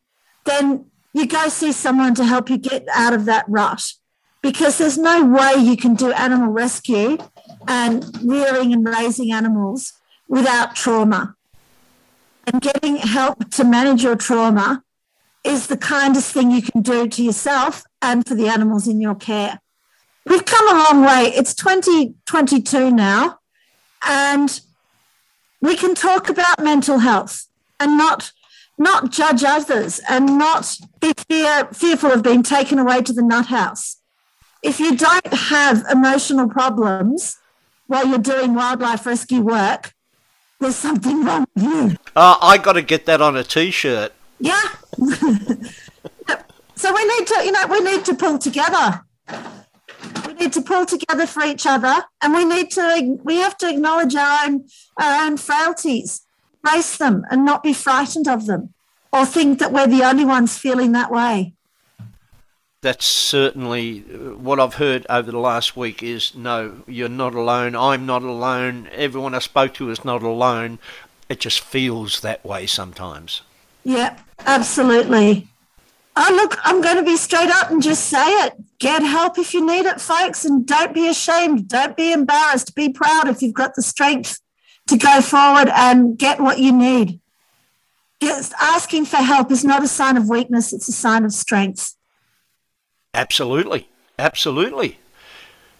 then 0.45 0.85
you 1.13 1.27
go 1.27 1.47
see 1.47 1.71
someone 1.71 2.15
to 2.15 2.25
help 2.25 2.49
you 2.49 2.57
get 2.57 2.85
out 2.93 3.13
of 3.13 3.25
that 3.25 3.45
rut 3.47 3.93
because 4.41 4.77
there's 4.77 4.97
no 4.97 5.25
way 5.25 5.53
you 5.57 5.75
can 5.77 5.95
do 5.95 6.11
animal 6.11 6.51
rescue 6.51 7.17
and 7.67 8.05
rearing 8.23 8.73
and 8.73 8.85
raising 8.85 9.31
animals 9.31 9.93
without 10.27 10.75
trauma. 10.75 11.35
And 12.45 12.61
getting 12.61 12.97
help 12.97 13.49
to 13.51 13.63
manage 13.63 14.03
your 14.03 14.15
trauma 14.15 14.83
is 15.43 15.67
the 15.67 15.77
kindest 15.77 16.31
thing 16.31 16.51
you 16.51 16.61
can 16.61 16.81
do 16.81 17.07
to 17.07 17.23
yourself 17.23 17.83
and 18.01 18.27
for 18.27 18.35
the 18.35 18.47
animals 18.47 18.87
in 18.87 19.01
your 19.01 19.15
care. 19.15 19.59
We've 20.25 20.45
come 20.45 20.67
a 20.69 20.83
long 20.83 21.05
way. 21.05 21.31
It's 21.35 21.53
2022 21.53 22.91
now, 22.91 23.39
and 24.05 24.59
we 25.61 25.75
can 25.75 25.93
talk 25.95 26.29
about 26.29 26.63
mental 26.63 26.99
health 26.99 27.47
and 27.79 27.97
not 27.97 28.31
not 28.77 29.09
judge 29.09 29.43
others 29.43 30.01
and 30.09 30.37
not 30.37 30.77
be 30.99 31.13
fear, 31.29 31.65
fearful 31.71 32.11
of 32.11 32.21
being 32.21 32.43
taken 32.43 32.77
away 32.77 33.01
to 33.01 33.13
the 33.13 33.21
nut 33.21 33.45
house. 33.45 33.97
If 34.61 34.81
you 34.81 34.97
don't 34.97 35.33
have 35.33 35.85
emotional 35.89 36.49
problems 36.49 37.37
while 37.87 38.05
you're 38.05 38.17
doing 38.17 38.53
wildlife 38.53 39.05
rescue 39.05 39.39
work, 39.39 39.93
there's 40.59 40.75
something 40.75 41.23
wrong 41.23 41.45
with 41.55 41.63
you. 41.63 41.97
Uh, 42.15 42.35
I 42.41 42.57
got 42.57 42.73
to 42.73 42.81
get 42.81 43.05
that 43.05 43.21
on 43.21 43.37
a 43.37 43.43
t-shirt. 43.43 44.11
Yeah. 44.39 44.61
so 46.75 46.93
we 46.93 47.05
need 47.17 47.27
to, 47.27 47.41
you 47.45 47.51
know, 47.51 47.67
we 47.69 47.79
need 47.79 48.03
to 48.05 48.15
pull 48.15 48.37
together. 48.37 49.04
Need 50.45 50.53
to 50.53 50.61
pull 50.61 50.85
together 50.85 51.25
for 51.25 51.43
each 51.43 51.65
other, 51.65 52.03
and 52.21 52.31
we 52.31 52.45
need 52.45 52.69
to, 52.69 53.17
we 53.23 53.37
have 53.37 53.57
to 53.57 53.67
acknowledge 53.67 54.13
our 54.13 54.45
own, 54.45 54.67
our 54.95 55.25
own 55.25 55.37
frailties, 55.37 56.21
face 56.63 56.97
them, 56.97 57.25
and 57.31 57.43
not 57.43 57.63
be 57.63 57.73
frightened 57.73 58.27
of 58.27 58.45
them, 58.45 58.71
or 59.11 59.25
think 59.25 59.57
that 59.57 59.71
we're 59.73 59.87
the 59.87 60.03
only 60.03 60.23
ones 60.23 60.55
feeling 60.55 60.91
that 60.91 61.09
way. 61.09 61.53
That's 62.81 63.07
certainly 63.07 64.05
uh, 64.13 64.35
what 64.35 64.59
I've 64.59 64.75
heard 64.75 65.07
over 65.09 65.31
the 65.31 65.39
last 65.39 65.75
week 65.75 66.03
is 66.03 66.35
no, 66.35 66.83
you're 66.85 67.09
not 67.09 67.33
alone. 67.33 67.75
I'm 67.75 68.05
not 68.05 68.21
alone. 68.21 68.87
Everyone 68.91 69.33
I 69.33 69.39
spoke 69.39 69.73
to 69.75 69.89
is 69.89 70.05
not 70.05 70.21
alone. 70.21 70.77
It 71.27 71.39
just 71.39 71.61
feels 71.61 72.21
that 72.21 72.45
way 72.45 72.67
sometimes. 72.67 73.41
Yeah, 73.83 74.15
absolutely. 74.45 75.47
Oh, 76.17 76.31
look, 76.33 76.57
I'm 76.63 76.81
going 76.81 76.95
to 76.95 77.03
be 77.03 77.17
straight 77.17 77.49
up 77.49 77.69
and 77.71 77.83
just 77.83 78.05
say 78.05 78.25
it. 78.45 78.53
Get 78.79 79.03
help 79.03 79.37
if 79.37 79.53
you 79.53 79.65
need 79.65 79.85
it, 79.85 79.99
folks, 79.99 80.45
and 80.45 80.65
don't 80.65 80.93
be 80.93 81.09
ashamed. 81.09 81.67
Don't 81.67 81.97
be 81.97 82.13
embarrassed. 82.13 82.73
Be 82.75 82.89
proud 82.89 83.27
if 83.27 83.41
you've 83.41 83.53
got 83.53 83.75
the 83.75 83.81
strength 83.81 84.39
to 84.87 84.97
go 84.97 85.21
forward 85.21 85.69
and 85.69 86.17
get 86.17 86.39
what 86.39 86.59
you 86.59 86.71
need. 86.71 87.19
Yes, 88.21 88.53
asking 88.61 89.05
for 89.05 89.17
help 89.17 89.51
is 89.51 89.65
not 89.65 89.83
a 89.83 89.87
sign 89.87 90.15
of 90.15 90.29
weakness, 90.29 90.71
it's 90.71 90.87
a 90.87 90.93
sign 90.93 91.25
of 91.25 91.33
strength. 91.33 91.95
Absolutely. 93.13 93.89
Absolutely. 94.17 94.97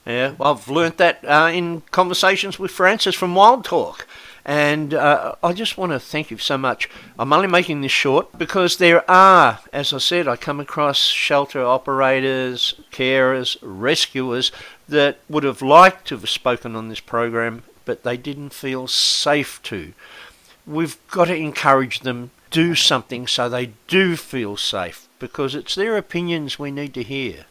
Yeah, 0.05 0.35
I've 0.39 0.67
learnt 0.67 0.97
that 0.97 1.23
uh, 1.23 1.49
in 1.51 1.81
conversations 1.91 2.59
with 2.59 2.71
Frances 2.71 3.15
from 3.15 3.33
Wild 3.33 3.65
Talk. 3.65 4.05
And 4.45 4.93
uh, 4.93 5.35
I 5.43 5.53
just 5.53 5.75
want 5.75 5.91
to 5.91 5.99
thank 5.99 6.29
you 6.29 6.37
so 6.37 6.55
much. 6.55 6.87
I'm 7.17 7.33
only 7.33 7.47
making 7.47 7.81
this 7.81 7.91
short 7.91 8.37
because 8.37 8.77
there 8.77 9.09
are, 9.09 9.59
as 9.73 9.91
I 9.91 9.97
said, 9.97 10.27
I 10.27 10.35
come 10.35 10.59
across 10.59 10.99
shelter 10.99 11.65
operators, 11.65 12.75
carers, 12.91 13.57
rescuers 13.63 14.51
that 14.87 15.17
would 15.27 15.43
have 15.43 15.63
liked 15.63 16.07
to 16.09 16.15
have 16.17 16.29
spoken 16.29 16.75
on 16.75 16.89
this 16.89 16.99
program, 16.99 17.63
but 17.85 18.03
they 18.03 18.17
didn't 18.17 18.51
feel 18.51 18.87
safe 18.87 19.59
to. 19.63 19.93
We've 20.67 20.97
got 21.09 21.25
to 21.25 21.35
encourage 21.35 22.01
them 22.01 22.29
do 22.51 22.75
something 22.75 23.25
so 23.25 23.49
they 23.49 23.71
do 23.87 24.15
feel 24.15 24.57
safe 24.57 25.09
because 25.17 25.55
it's 25.55 25.73
their 25.73 25.97
opinions 25.97 26.59
we 26.59 26.69
need 26.69 26.93
to 26.93 27.03
hear. 27.03 27.45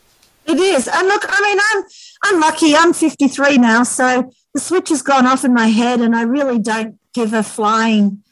It 0.47 0.59
is. 0.59 0.87
And 0.87 1.09
look, 1.09 1.25
I 1.29 1.41
mean, 1.41 1.59
I'm 1.73 1.85
I'm 2.23 2.41
lucky. 2.41 2.77
I'm 2.77 2.93
53 2.93 3.59
now, 3.59 3.83
so 3.83 4.33
the 4.55 4.61
switch 4.61 4.89
has 4.89 5.03
gone 5.03 5.27
off 5.27 5.45
in 5.45 5.53
my 5.53 5.67
head, 5.67 6.01
and 6.01 6.15
I 6.15 6.23
really 6.23 6.59
don't 6.59 6.99
give 7.13 7.35
a 7.35 7.43
flying 7.43 8.23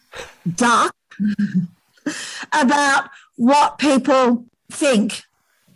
duck 0.54 0.94
about 2.52 3.10
what 3.36 3.78
people 3.78 4.46
think. 4.70 5.22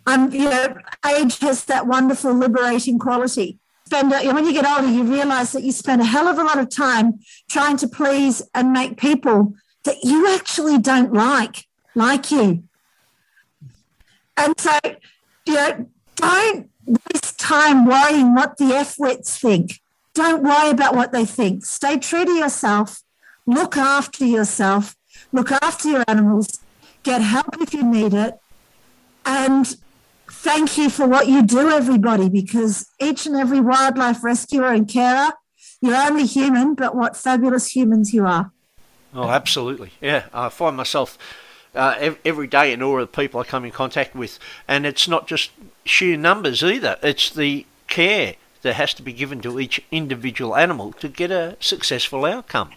I'm, 0.05 0.31
you 0.31 0.49
know, 0.49 0.77
age 1.05 1.39
has 1.39 1.65
that 1.65 1.85
wonderful 1.85 2.33
liberating 2.33 2.97
quality. 2.97 3.59
Spend 3.85 4.09
when 4.09 4.45
you 4.45 4.53
get 4.53 4.65
older, 4.65 4.91
you 4.91 5.03
realize 5.03 5.51
that 5.51 5.63
you 5.63 5.71
spend 5.71 6.01
a 6.01 6.05
hell 6.05 6.27
of 6.27 6.37
a 6.37 6.43
lot 6.43 6.57
of 6.57 6.69
time 6.69 7.19
trying 7.49 7.77
to 7.77 7.87
please 7.87 8.41
and 8.53 8.71
make 8.71 8.97
people 8.97 9.53
that 9.83 9.97
you 10.03 10.33
actually 10.33 10.77
don't 10.77 11.13
like 11.13 11.67
like 11.95 12.31
you. 12.31 12.63
And 14.35 14.53
so, 14.59 14.77
you 15.45 15.53
know, 15.53 15.89
don't 16.15 16.69
waste 16.85 17.39
time 17.39 17.85
worrying 17.85 18.35
what 18.35 18.57
the 18.57 18.75
F 18.75 18.99
wits 18.99 19.37
think. 19.37 19.81
Don't 20.17 20.41
worry 20.41 20.71
about 20.71 20.95
what 20.95 21.11
they 21.11 21.25
think. 21.25 21.63
Stay 21.63 21.99
true 21.99 22.25
to 22.25 22.31
yourself. 22.31 23.03
Look 23.45 23.77
after 23.77 24.25
yourself. 24.25 24.95
Look 25.31 25.51
after 25.51 25.89
your 25.89 26.03
animals. 26.07 26.57
Get 27.03 27.21
help 27.21 27.61
if 27.61 27.71
you 27.71 27.83
need 27.83 28.15
it. 28.15 28.33
And 29.27 29.77
thank 30.27 30.75
you 30.75 30.89
for 30.89 31.05
what 31.05 31.27
you 31.27 31.43
do, 31.43 31.69
everybody, 31.69 32.29
because 32.29 32.87
each 32.99 33.27
and 33.27 33.35
every 33.35 33.61
wildlife 33.61 34.23
rescuer 34.23 34.73
and 34.73 34.89
carer, 34.89 35.33
you're 35.81 35.95
only 35.95 36.25
human, 36.25 36.73
but 36.73 36.95
what 36.95 37.15
fabulous 37.15 37.75
humans 37.75 38.11
you 38.11 38.25
are. 38.25 38.51
Oh, 39.13 39.29
absolutely. 39.29 39.91
Yeah, 40.01 40.25
I 40.33 40.49
find 40.49 40.75
myself 40.75 41.19
uh, 41.75 42.15
every 42.25 42.47
day 42.47 42.73
in 42.73 42.81
awe 42.81 42.97
of 42.97 43.11
the 43.11 43.21
people 43.21 43.39
I 43.39 43.43
come 43.43 43.65
in 43.65 43.71
contact 43.71 44.15
with, 44.15 44.39
and 44.67 44.83
it's 44.83 45.07
not 45.07 45.27
just 45.27 45.51
sheer 45.85 46.17
numbers 46.17 46.63
either. 46.63 46.97
It's 47.03 47.29
the 47.29 47.67
care 47.87 48.33
that 48.61 48.75
has 48.75 48.93
to 48.95 49.01
be 49.01 49.13
given 49.13 49.41
to 49.41 49.59
each 49.59 49.81
individual 49.91 50.55
animal 50.55 50.93
to 50.93 51.07
get 51.07 51.31
a 51.31 51.57
successful 51.59 52.25
outcome. 52.25 52.71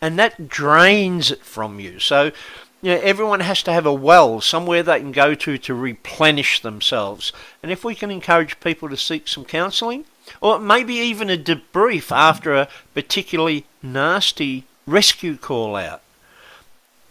And 0.00 0.18
that 0.18 0.48
drains 0.48 1.30
it 1.30 1.44
from 1.44 1.78
you. 1.78 1.98
So, 1.98 2.32
you 2.80 2.92
know, 2.92 3.00
everyone 3.02 3.40
has 3.40 3.62
to 3.62 3.72
have 3.72 3.86
a 3.86 3.94
well, 3.94 4.40
somewhere 4.40 4.82
they 4.82 4.98
can 4.98 5.12
go 5.12 5.34
to 5.34 5.58
to 5.58 5.74
replenish 5.74 6.60
themselves. 6.60 7.32
And 7.62 7.70
if 7.70 7.84
we 7.84 7.94
can 7.94 8.10
encourage 8.10 8.60
people 8.60 8.88
to 8.88 8.96
seek 8.96 9.28
some 9.28 9.44
counselling, 9.44 10.04
or 10.40 10.58
maybe 10.58 10.94
even 10.94 11.30
a 11.30 11.36
debrief 11.36 12.10
after 12.10 12.54
a 12.54 12.68
particularly 12.94 13.66
nasty 13.82 14.64
rescue 14.86 15.36
call 15.36 15.76
out, 15.76 16.02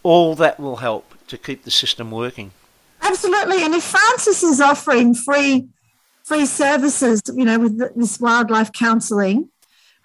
all 0.02 0.34
that 0.34 0.60
will 0.60 0.76
help 0.76 1.14
to 1.28 1.38
keep 1.38 1.64
the 1.64 1.70
system 1.70 2.10
working. 2.10 2.52
Absolutely. 3.00 3.64
And 3.64 3.74
if 3.74 3.84
Frances 3.84 4.42
is 4.42 4.60
offering 4.60 5.14
free 5.14 5.68
free 6.24 6.46
services, 6.46 7.20
you 7.34 7.44
know, 7.44 7.58
with 7.58 7.78
this 7.96 8.20
wildlife 8.20 8.72
counselling. 8.72 9.48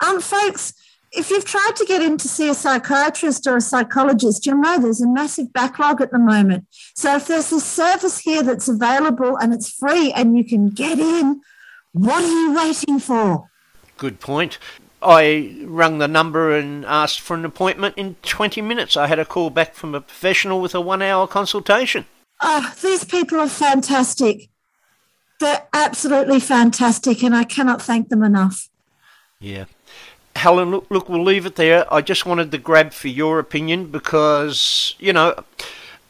Um, 0.06 0.19
folks, 0.19 0.73
if 1.12 1.30
you've 1.30 1.45
tried 1.45 1.75
to 1.75 1.86
get 1.86 2.01
in 2.01 2.17
to 2.17 2.27
see 2.27 2.49
a 2.49 2.53
psychiatrist 2.53 3.47
or 3.47 3.58
a 3.58 3.62
psychologist, 3.62 4.45
you'll 4.45 4.58
know 4.58 4.80
there's 4.80 5.01
a 5.01 5.08
massive 5.08 5.53
backlog 5.53 6.01
at 6.01 6.12
the 6.12 6.19
moment. 6.19 6.67
So 6.95 7.15
if 7.15 7.27
there's 7.27 7.51
a 7.51 7.60
service 7.60 8.19
here 8.19 8.43
that's 8.43 8.67
available 8.67 9.38
and 9.38 9.53
it's 9.53 9.69
free 9.69 10.12
and 10.12 10.38
you 10.38 10.43
can 10.43 10.69
get 10.69 10.99
in, 10.99 11.41
what 11.93 12.23
are 12.23 12.27
you 12.27 12.53
waiting 12.53 12.99
for? 12.99 13.49
Good 13.97 14.19
point. 14.19 14.60
I 15.01 15.56
rang 15.63 15.99
the 15.99 16.08
number 16.08 16.56
and 16.56 16.86
asked 16.86 17.21
for 17.21 17.36
an 17.36 17.45
appointment 17.45 17.95
in 17.97 18.15
20 18.23 18.62
minutes. 18.62 18.97
I 18.97 19.08
had 19.08 19.19
a 19.19 19.25
call 19.25 19.49
back 19.49 19.75
from 19.75 19.95
a 19.95 20.01
professional 20.01 20.60
with 20.60 20.75
a 20.75 20.82
one 20.82 21.01
hour 21.01 21.27
consultation. 21.27 22.06
Oh, 22.41 22.73
these 22.82 23.03
people 23.03 23.39
are 23.39 23.49
fantastic. 23.49 24.49
They're 25.39 25.67
absolutely 25.73 26.39
fantastic, 26.39 27.23
and 27.23 27.36
I 27.36 27.43
cannot 27.43 27.82
thank 27.82 28.10
them 28.10 28.23
enough. 28.23 28.69
Yeah. 29.39 29.65
Helen, 30.36 30.71
look, 30.71 30.88
look, 30.89 31.10
we'll 31.10 31.23
leave 31.23 31.45
it 31.45 31.56
there. 31.56 31.91
I 31.93 32.02
just 32.02 32.26
wanted 32.26 32.52
to 32.52 32.58
grab 32.58 32.93
for 32.93 33.08
your 33.08 33.39
opinion 33.39 33.88
because, 33.91 34.95
you 35.00 35.13
know, 35.13 35.43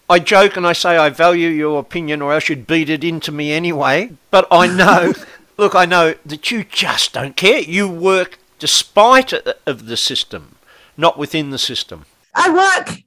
I 0.09 0.19
joke 0.19 0.55
and 0.55 0.65
I 0.65 0.73
say 0.73 0.97
I 0.97 1.09
value 1.09 1.49
your 1.49 1.79
opinion 1.79 2.21
or 2.21 2.33
else 2.33 2.47
you'd 2.49 2.67
beat 2.67 2.89
it 2.89 3.03
into 3.03 3.31
me 3.31 3.51
anyway. 3.51 4.11
But 4.31 4.47
I 4.51 4.67
know, 4.67 5.13
look, 5.57 5.75
I 5.75 5.85
know 5.85 6.15
that 6.25 6.51
you 6.51 6.63
just 6.63 7.13
don't 7.13 7.35
care. 7.35 7.61
You 7.61 7.89
work 7.89 8.39
despite 8.59 9.33
of 9.65 9.85
the 9.85 9.97
system, 9.97 10.55
not 10.95 11.17
within 11.17 11.49
the 11.49 11.57
system. 11.57 12.05
I 12.33 12.49
work 12.49 13.03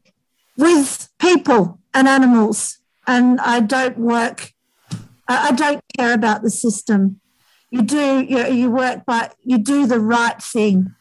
with 0.56 1.08
people 1.18 1.80
and 1.94 2.06
animals, 2.06 2.78
and 3.06 3.40
I 3.40 3.60
don't 3.60 3.98
work 3.98 4.52
I 5.30 5.52
don't 5.52 5.82
care 5.96 6.12
about 6.12 6.42
the 6.42 6.50
system. 6.50 7.20
You 7.70 7.82
do 7.82 8.20
you, 8.20 8.46
you 8.48 8.70
work, 8.70 9.04
but 9.06 9.34
you 9.44 9.58
do 9.58 9.86
the 9.86 10.00
right 10.00 10.42
thing. 10.42 10.94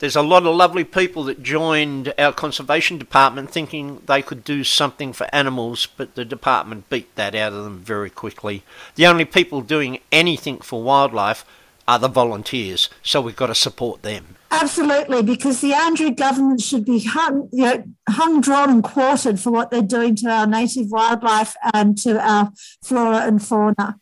There's 0.00 0.16
a 0.16 0.22
lot 0.22 0.44
of 0.44 0.56
lovely 0.56 0.82
people 0.82 1.22
that 1.24 1.44
joined 1.44 2.12
our 2.18 2.32
conservation 2.32 2.98
department 2.98 3.50
thinking 3.50 4.02
they 4.06 4.20
could 4.20 4.42
do 4.42 4.64
something 4.64 5.12
for 5.12 5.32
animals, 5.32 5.86
but 5.86 6.16
the 6.16 6.24
department 6.24 6.90
beat 6.90 7.14
that 7.14 7.36
out 7.36 7.52
of 7.52 7.62
them 7.62 7.78
very 7.78 8.10
quickly. 8.10 8.64
The 8.96 9.06
only 9.06 9.24
people 9.24 9.60
doing 9.60 10.00
anything 10.10 10.58
for 10.58 10.82
wildlife 10.82 11.44
are 11.86 11.98
the 11.98 12.08
volunteers, 12.08 12.88
so 13.02 13.20
we've 13.20 13.36
got 13.36 13.48
to 13.48 13.54
support 13.54 14.02
them. 14.02 14.36
Absolutely, 14.50 15.22
because 15.22 15.60
the 15.60 15.72
Andrews 15.72 16.14
government 16.16 16.60
should 16.60 16.84
be 16.84 17.00
hung, 17.00 17.48
you 17.52 17.64
know, 17.64 17.84
hung, 18.08 18.40
drawn, 18.40 18.70
and 18.70 18.84
quartered 18.84 19.40
for 19.40 19.50
what 19.50 19.70
they're 19.70 19.82
doing 19.82 20.14
to 20.16 20.28
our 20.28 20.46
native 20.46 20.90
wildlife 20.90 21.56
and 21.72 21.96
to 21.98 22.20
our 22.20 22.52
flora 22.82 23.26
and 23.26 23.42
fauna. 23.42 23.98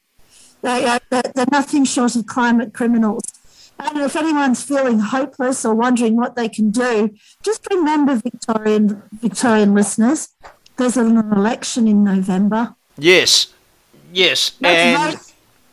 They 0.62 0.84
are, 0.86 1.00
they're 1.10 1.46
nothing 1.50 1.84
short 1.84 2.16
of 2.16 2.26
climate 2.26 2.74
criminals. 2.74 3.22
And 3.78 3.98
if 3.98 4.14
anyone's 4.14 4.62
feeling 4.62 4.98
hopeless 4.98 5.64
or 5.64 5.74
wondering 5.74 6.16
what 6.16 6.36
they 6.36 6.48
can 6.48 6.70
do, 6.70 7.10
just 7.42 7.66
remember, 7.70 8.14
Victorian 8.16 9.02
Victorian 9.12 9.72
listeners, 9.72 10.28
there's 10.76 10.98
an 10.98 11.16
election 11.16 11.88
in 11.88 12.04
November. 12.04 12.74
Yes, 12.98 13.54
yes, 14.12 14.52
and 14.62 15.18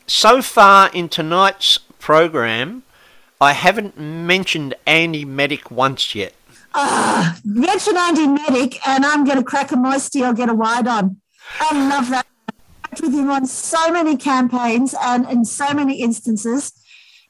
so 0.06 0.42
far 0.42 0.90
in 0.94 1.10
tonight's 1.10 1.80
program, 2.08 2.84
I 3.42 3.52
haven't 3.52 4.00
mentioned 4.00 4.74
Andy 4.86 5.26
Meddick 5.26 5.70
once 5.70 6.16
yet. 6.16 6.34
Ah, 6.74 7.38
mention 7.44 7.98
Andy 7.98 8.28
Meddick, 8.28 8.80
and 8.88 9.06
I'm 9.06 9.26
going 9.26 9.36
to 9.38 9.44
crack 9.44 9.74
a 9.74 9.76
moisty 9.76 10.24
or 10.24 10.32
get 10.32 10.48
a 10.48 10.54
wide 10.54 10.88
on. 10.88 11.20
I 11.60 11.90
love 11.90 12.10
that. 12.12 12.26
I 12.48 12.54
worked 12.90 13.02
with 13.02 13.14
him 13.14 13.30
on 13.30 13.46
so 13.46 13.92
many 13.92 14.16
campaigns 14.16 14.96
and 15.02 15.30
in 15.30 15.44
so 15.44 15.74
many 15.74 16.00
instances. 16.00 16.72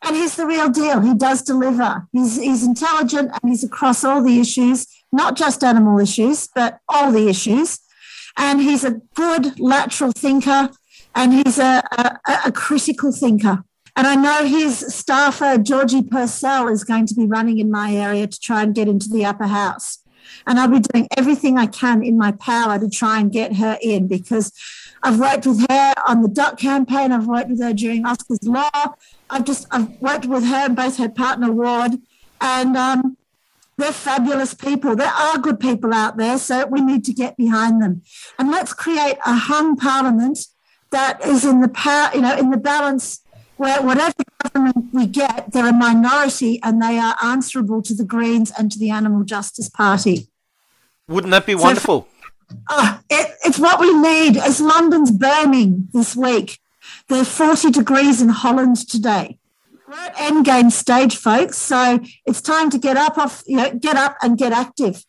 And 0.03 0.15
he's 0.15 0.35
the 0.35 0.45
real 0.45 0.69
deal. 0.69 1.01
He 1.01 1.15
does 1.15 1.41
deliver. 1.41 2.07
He's, 2.11 2.37
he's 2.37 2.63
intelligent 2.63 3.31
and 3.31 3.49
he's 3.49 3.63
across 3.63 4.03
all 4.03 4.21
the 4.21 4.39
issues, 4.39 4.85
not 5.11 5.35
just 5.35 5.63
animal 5.63 5.97
issues, 5.97 6.49
but 6.53 6.77
all 6.87 7.11
the 7.11 7.27
issues. 7.27 7.79
And 8.37 8.61
he's 8.61 8.83
a 8.83 9.01
good 9.15 9.59
lateral 9.59 10.11
thinker 10.11 10.69
and 11.15 11.33
he's 11.33 11.57
a, 11.57 11.81
a, 11.97 12.19
a 12.45 12.51
critical 12.51 13.11
thinker. 13.11 13.63
And 13.97 14.05
I 14.05 14.13
know 14.13 14.45
his 14.45 14.77
staffer, 14.93 15.57
Georgie 15.57 16.03
Purcell, 16.03 16.67
is 16.67 16.83
going 16.83 17.07
to 17.07 17.15
be 17.15 17.25
running 17.25 17.57
in 17.57 17.71
my 17.71 17.93
area 17.95 18.27
to 18.27 18.39
try 18.39 18.62
and 18.62 18.75
get 18.75 18.88
into 18.88 19.10
the 19.10 19.25
upper 19.25 19.47
house. 19.47 19.97
And 20.45 20.60
I'll 20.60 20.67
be 20.67 20.81
doing 20.81 21.07
everything 21.17 21.57
I 21.57 21.65
can 21.65 22.03
in 22.03 22.15
my 22.15 22.31
power 22.31 22.77
to 22.77 22.89
try 22.91 23.19
and 23.19 23.31
get 23.31 23.55
her 23.55 23.75
in 23.81 24.07
because 24.07 24.53
I've 25.01 25.19
worked 25.19 25.47
with 25.47 25.65
her 25.67 25.95
on 26.07 26.21
the 26.21 26.27
duck 26.27 26.60
campaign. 26.60 27.12
I've 27.12 27.25
worked 27.25 27.49
with 27.49 27.60
her 27.60 27.73
during 27.73 28.05
Oscar's 28.05 28.43
Law. 28.43 28.69
I've 29.31 29.45
just 29.45 29.65
I've 29.71 29.89
worked 29.99 30.27
with 30.27 30.45
her 30.45 30.65
and 30.67 30.75
both 30.75 30.97
her 30.97 31.10
partner 31.10 31.51
Ward, 31.51 31.93
and 32.39 32.77
um, 32.77 33.17
They're 33.77 33.91
fabulous 33.91 34.53
people. 34.55 34.95
There 34.95 35.07
are 35.07 35.38
good 35.38 35.60
people 35.60 35.93
out 35.93 36.17
there, 36.17 36.38
so 36.39 36.65
we 36.65 36.81
need 36.81 37.03
to 37.05 37.13
get 37.13 37.38
behind 37.38 37.81
them. 37.81 38.01
And 38.39 38.49
let's 38.49 38.73
create 38.73 39.17
a 39.25 39.36
hung 39.36 39.75
parliament 39.75 40.39
that 40.89 41.23
is 41.23 41.45
in 41.45 41.62
the 41.62 41.67
power, 41.69 42.10
you 42.15 42.21
know, 42.21 42.36
in 42.36 42.49
the 42.49 42.57
balance 42.57 43.21
where 43.58 43.82
whatever 43.82 44.13
government 44.43 44.93
we 44.93 45.08
get, 45.08 45.52
they're 45.52 45.67
a 45.67 45.74
minority 45.74 46.60
and 46.63 46.82
they 46.82 46.98
are 46.98 47.15
answerable 47.24 47.82
to 47.82 47.93
the 47.93 48.06
Greens 48.06 48.52
and 48.58 48.72
to 48.72 48.80
the 48.80 48.89
Animal 48.89 49.24
Justice 49.24 49.70
Party. 49.70 50.28
Wouldn't 51.08 51.32
that 51.32 51.46
be 51.46 51.56
wonderful? 51.56 52.08
So, 52.50 52.58
oh, 52.70 53.00
it, 53.10 53.36
it's 53.43 53.60
what 53.60 53.80
we 53.80 53.93
need. 53.93 54.38
As 54.38 54.62
London's 54.62 55.12
burning 55.12 55.89
this 55.93 56.15
week, 56.15 56.60
there's 57.10 57.30
40 57.30 57.72
degrees 57.72 58.22
in 58.22 58.30
Holland 58.30 58.78
today. 58.88 59.39
We're 59.88 59.96
at 59.96 60.15
endgame 60.15 60.72
stage, 60.72 61.15
folks. 61.15 61.58
So 61.58 62.00
it's 62.26 62.41
time 62.41 62.70
to 62.72 62.78
get 62.78 62.98
up 62.98 63.17
off, 63.17 63.43
you 63.48 63.58
know, 63.58 63.74
get 63.74 63.96
up 63.96 64.17
and 64.22 64.38
get 64.38 64.52
active. 64.52 65.06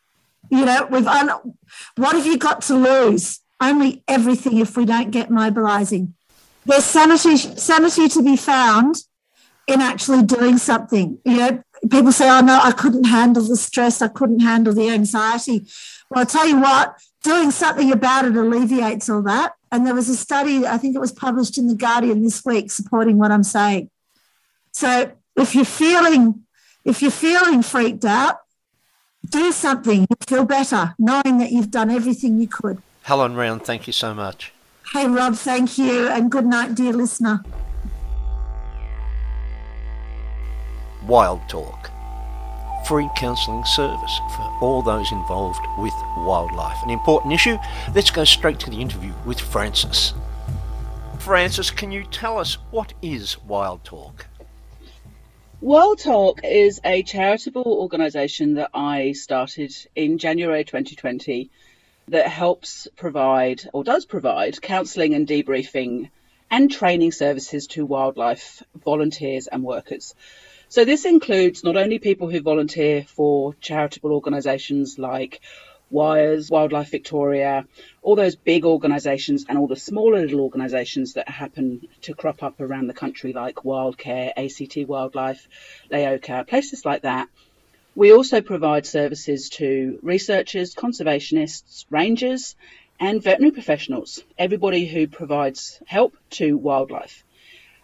You 0.50 0.64
know, 0.64 0.86
we've 0.90 1.06
un- 1.06 1.54
what 1.96 2.16
have 2.16 2.26
you 2.26 2.38
got 2.38 2.62
to 2.62 2.74
lose? 2.74 3.40
Only 3.60 4.04
everything 4.06 4.58
if 4.58 4.76
we 4.76 4.84
don't 4.84 5.10
get 5.10 5.30
mobilising. 5.30 6.14
There's 6.68 6.84
sanity, 6.84 7.36
sanity 7.36 8.08
to 8.08 8.22
be 8.22 8.36
found 8.36 8.96
in 9.66 9.80
actually 9.80 10.22
doing 10.22 10.58
something. 10.58 11.18
You 11.24 11.36
know, 11.36 11.62
people 11.90 12.12
say, 12.12 12.28
"Oh 12.28 12.42
no, 12.42 12.60
I 12.62 12.72
couldn't 12.72 13.04
handle 13.04 13.42
the 13.42 13.56
stress. 13.56 14.02
I 14.02 14.08
couldn't 14.08 14.40
handle 14.40 14.74
the 14.74 14.90
anxiety." 14.90 15.66
Well, 16.10 16.20
I'll 16.20 16.26
tell 16.26 16.46
you 16.46 16.60
what, 16.60 16.96
doing 17.22 17.50
something 17.50 17.90
about 17.90 18.26
it 18.26 18.36
alleviates 18.36 19.08
all 19.08 19.22
that. 19.22 19.54
And 19.72 19.86
there 19.86 19.94
was 19.94 20.08
a 20.08 20.16
study, 20.16 20.66
I 20.66 20.78
think 20.78 20.94
it 20.94 21.00
was 21.00 21.12
published 21.12 21.58
in 21.58 21.68
The 21.68 21.74
Guardian 21.74 22.22
this 22.22 22.44
week, 22.44 22.70
supporting 22.70 23.18
what 23.18 23.30
I'm 23.30 23.42
saying. 23.42 23.90
So 24.72 25.12
if 25.36 25.54
you're 25.54 25.64
feeling, 25.64 26.44
if 26.84 27.02
you're 27.02 27.10
feeling 27.10 27.62
freaked 27.62 28.04
out, 28.04 28.38
do 29.28 29.52
something. 29.52 30.00
You 30.08 30.16
feel 30.26 30.44
better, 30.44 30.94
knowing 30.98 31.38
that 31.38 31.50
you've 31.52 31.70
done 31.70 31.90
everything 31.90 32.40
you 32.40 32.48
could. 32.48 32.80
Helen 33.02 33.34
Round, 33.34 33.64
thank 33.64 33.86
you 33.86 33.92
so 33.92 34.14
much. 34.14 34.52
Hey, 34.92 35.06
Rob, 35.06 35.34
thank 35.34 35.78
you, 35.78 36.08
and 36.08 36.30
good 36.30 36.46
night, 36.46 36.74
dear 36.74 36.92
listener. 36.92 37.42
Wild 41.06 41.40
Talk 41.48 41.90
free 42.88 43.10
counselling 43.16 43.62
service 43.66 44.18
for 44.34 44.42
all 44.62 44.80
those 44.80 45.12
involved 45.12 45.60
with 45.76 45.92
wildlife. 46.16 46.82
An 46.82 46.88
important 46.88 47.34
issue. 47.34 47.58
Let's 47.94 48.10
go 48.10 48.24
straight 48.24 48.58
to 48.60 48.70
the 48.70 48.80
interview 48.80 49.12
with 49.26 49.38
Frances. 49.38 50.14
Frances, 51.18 51.70
can 51.70 51.92
you 51.92 52.04
tell 52.04 52.38
us 52.38 52.54
what 52.70 52.94
is 53.02 53.36
Wild 53.44 53.84
Talk? 53.84 54.26
Wild 55.60 55.98
Talk 55.98 56.40
is 56.42 56.80
a 56.82 57.02
charitable 57.02 57.62
organisation 57.66 58.54
that 58.54 58.70
I 58.72 59.12
started 59.12 59.76
in 59.94 60.16
January 60.16 60.64
2020 60.64 61.50
that 62.08 62.28
helps 62.28 62.88
provide 62.96 63.62
or 63.72 63.84
does 63.84 64.04
provide 64.04 64.60
counselling 64.60 65.14
and 65.14 65.26
debriefing 65.26 66.10
and 66.50 66.70
training 66.70 67.12
services 67.12 67.66
to 67.68 67.84
wildlife 67.84 68.62
volunteers 68.74 69.46
and 69.46 69.62
workers. 69.62 70.14
So 70.68 70.84
this 70.84 71.04
includes 71.04 71.64
not 71.64 71.76
only 71.76 71.98
people 71.98 72.28
who 72.28 72.40
volunteer 72.40 73.04
for 73.04 73.54
charitable 73.54 74.12
organisations 74.12 74.98
like 74.98 75.40
Wires, 75.90 76.50
Wildlife 76.50 76.90
Victoria, 76.90 77.66
all 78.02 78.14
those 78.14 78.36
big 78.36 78.66
organisations 78.66 79.46
and 79.48 79.56
all 79.56 79.66
the 79.66 79.76
smaller 79.76 80.20
little 80.20 80.40
organisations 80.40 81.14
that 81.14 81.28
happen 81.28 81.88
to 82.02 82.14
crop 82.14 82.42
up 82.42 82.60
around 82.60 82.88
the 82.88 82.94
country 82.94 83.32
like 83.32 83.56
Wildcare, 83.56 84.32
ACT 84.36 84.86
Wildlife, 84.86 85.48
LEOCA, 85.90 86.46
places 86.46 86.84
like 86.84 87.02
that. 87.02 87.28
We 87.98 88.12
also 88.12 88.40
provide 88.40 88.86
services 88.86 89.48
to 89.58 89.98
researchers, 90.02 90.72
conservationists, 90.72 91.84
rangers, 91.90 92.54
and 93.00 93.20
veterinary 93.20 93.50
professionals, 93.50 94.22
everybody 94.38 94.86
who 94.86 95.08
provides 95.08 95.82
help 95.84 96.16
to 96.38 96.56
wildlife. 96.56 97.24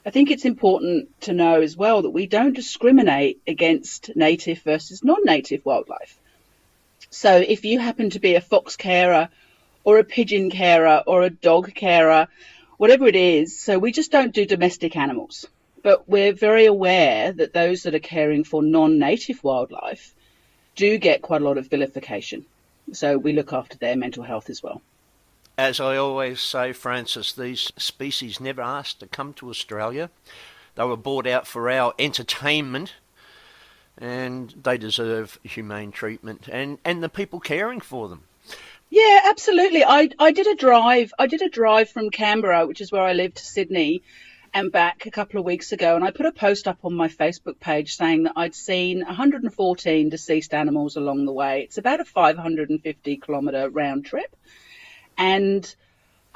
I 0.06 0.10
think 0.10 0.30
it's 0.30 0.44
important 0.44 1.08
to 1.22 1.32
know 1.32 1.62
as 1.62 1.76
well 1.76 2.02
that 2.02 2.10
we 2.10 2.28
don't 2.28 2.54
discriminate 2.54 3.40
against 3.48 4.14
native 4.14 4.62
versus 4.62 5.02
non-native 5.02 5.64
wildlife. 5.64 6.16
So 7.10 7.34
if 7.38 7.64
you 7.64 7.80
happen 7.80 8.10
to 8.10 8.20
be 8.20 8.36
a 8.36 8.40
fox 8.40 8.76
carer 8.76 9.30
or 9.82 9.98
a 9.98 10.04
pigeon 10.04 10.48
carer 10.48 11.02
or 11.08 11.22
a 11.22 11.30
dog 11.30 11.74
carer, 11.74 12.28
whatever 12.76 13.08
it 13.08 13.16
is, 13.16 13.58
so 13.58 13.80
we 13.80 13.90
just 13.90 14.12
don't 14.12 14.32
do 14.32 14.46
domestic 14.46 14.94
animals. 14.94 15.44
But 15.84 16.08
we're 16.08 16.32
very 16.32 16.64
aware 16.64 17.30
that 17.30 17.52
those 17.52 17.82
that 17.82 17.94
are 17.94 18.00
caring 18.00 18.42
for 18.42 18.62
non-native 18.62 19.44
wildlife 19.44 20.14
do 20.76 20.96
get 20.96 21.20
quite 21.20 21.42
a 21.42 21.44
lot 21.44 21.58
of 21.58 21.68
vilification. 21.68 22.46
So 22.92 23.18
we 23.18 23.34
look 23.34 23.52
after 23.52 23.76
their 23.76 23.94
mental 23.94 24.24
health 24.24 24.48
as 24.48 24.62
well. 24.62 24.80
As 25.58 25.80
I 25.80 25.96
always 25.98 26.40
say, 26.40 26.72
Frances, 26.72 27.34
these 27.34 27.70
species 27.76 28.40
never 28.40 28.62
asked 28.62 29.00
to 29.00 29.06
come 29.06 29.34
to 29.34 29.50
Australia. 29.50 30.08
They 30.74 30.84
were 30.84 30.96
brought 30.96 31.26
out 31.26 31.46
for 31.46 31.70
our 31.70 31.92
entertainment 31.98 32.94
and 33.98 34.54
they 34.62 34.78
deserve 34.78 35.38
humane 35.42 35.92
treatment 35.92 36.48
and, 36.50 36.78
and 36.82 37.02
the 37.02 37.10
people 37.10 37.40
caring 37.40 37.80
for 37.80 38.08
them. 38.08 38.22
Yeah, 38.88 39.20
absolutely. 39.26 39.84
I, 39.84 40.08
I 40.18 40.32
did 40.32 40.46
a 40.46 40.54
drive. 40.54 41.12
I 41.18 41.26
did 41.26 41.42
a 41.42 41.50
drive 41.50 41.90
from 41.90 42.08
Canberra, 42.08 42.66
which 42.66 42.80
is 42.80 42.90
where 42.90 43.02
I 43.02 43.12
live, 43.12 43.34
to 43.34 43.44
Sydney 43.44 44.02
and 44.54 44.70
back 44.70 45.04
a 45.04 45.10
couple 45.10 45.40
of 45.40 45.44
weeks 45.44 45.72
ago, 45.72 45.96
and 45.96 46.04
I 46.04 46.12
put 46.12 46.26
a 46.26 46.32
post 46.32 46.68
up 46.68 46.78
on 46.84 46.94
my 46.94 47.08
Facebook 47.08 47.58
page 47.58 47.96
saying 47.96 48.22
that 48.22 48.34
I'd 48.36 48.54
seen 48.54 49.00
114 49.04 50.08
deceased 50.08 50.54
animals 50.54 50.96
along 50.96 51.26
the 51.26 51.32
way. 51.32 51.62
It's 51.62 51.76
about 51.76 51.98
a 51.98 52.04
550 52.04 53.16
kilometre 53.16 53.68
round 53.68 54.06
trip 54.06 54.34
and 55.18 55.74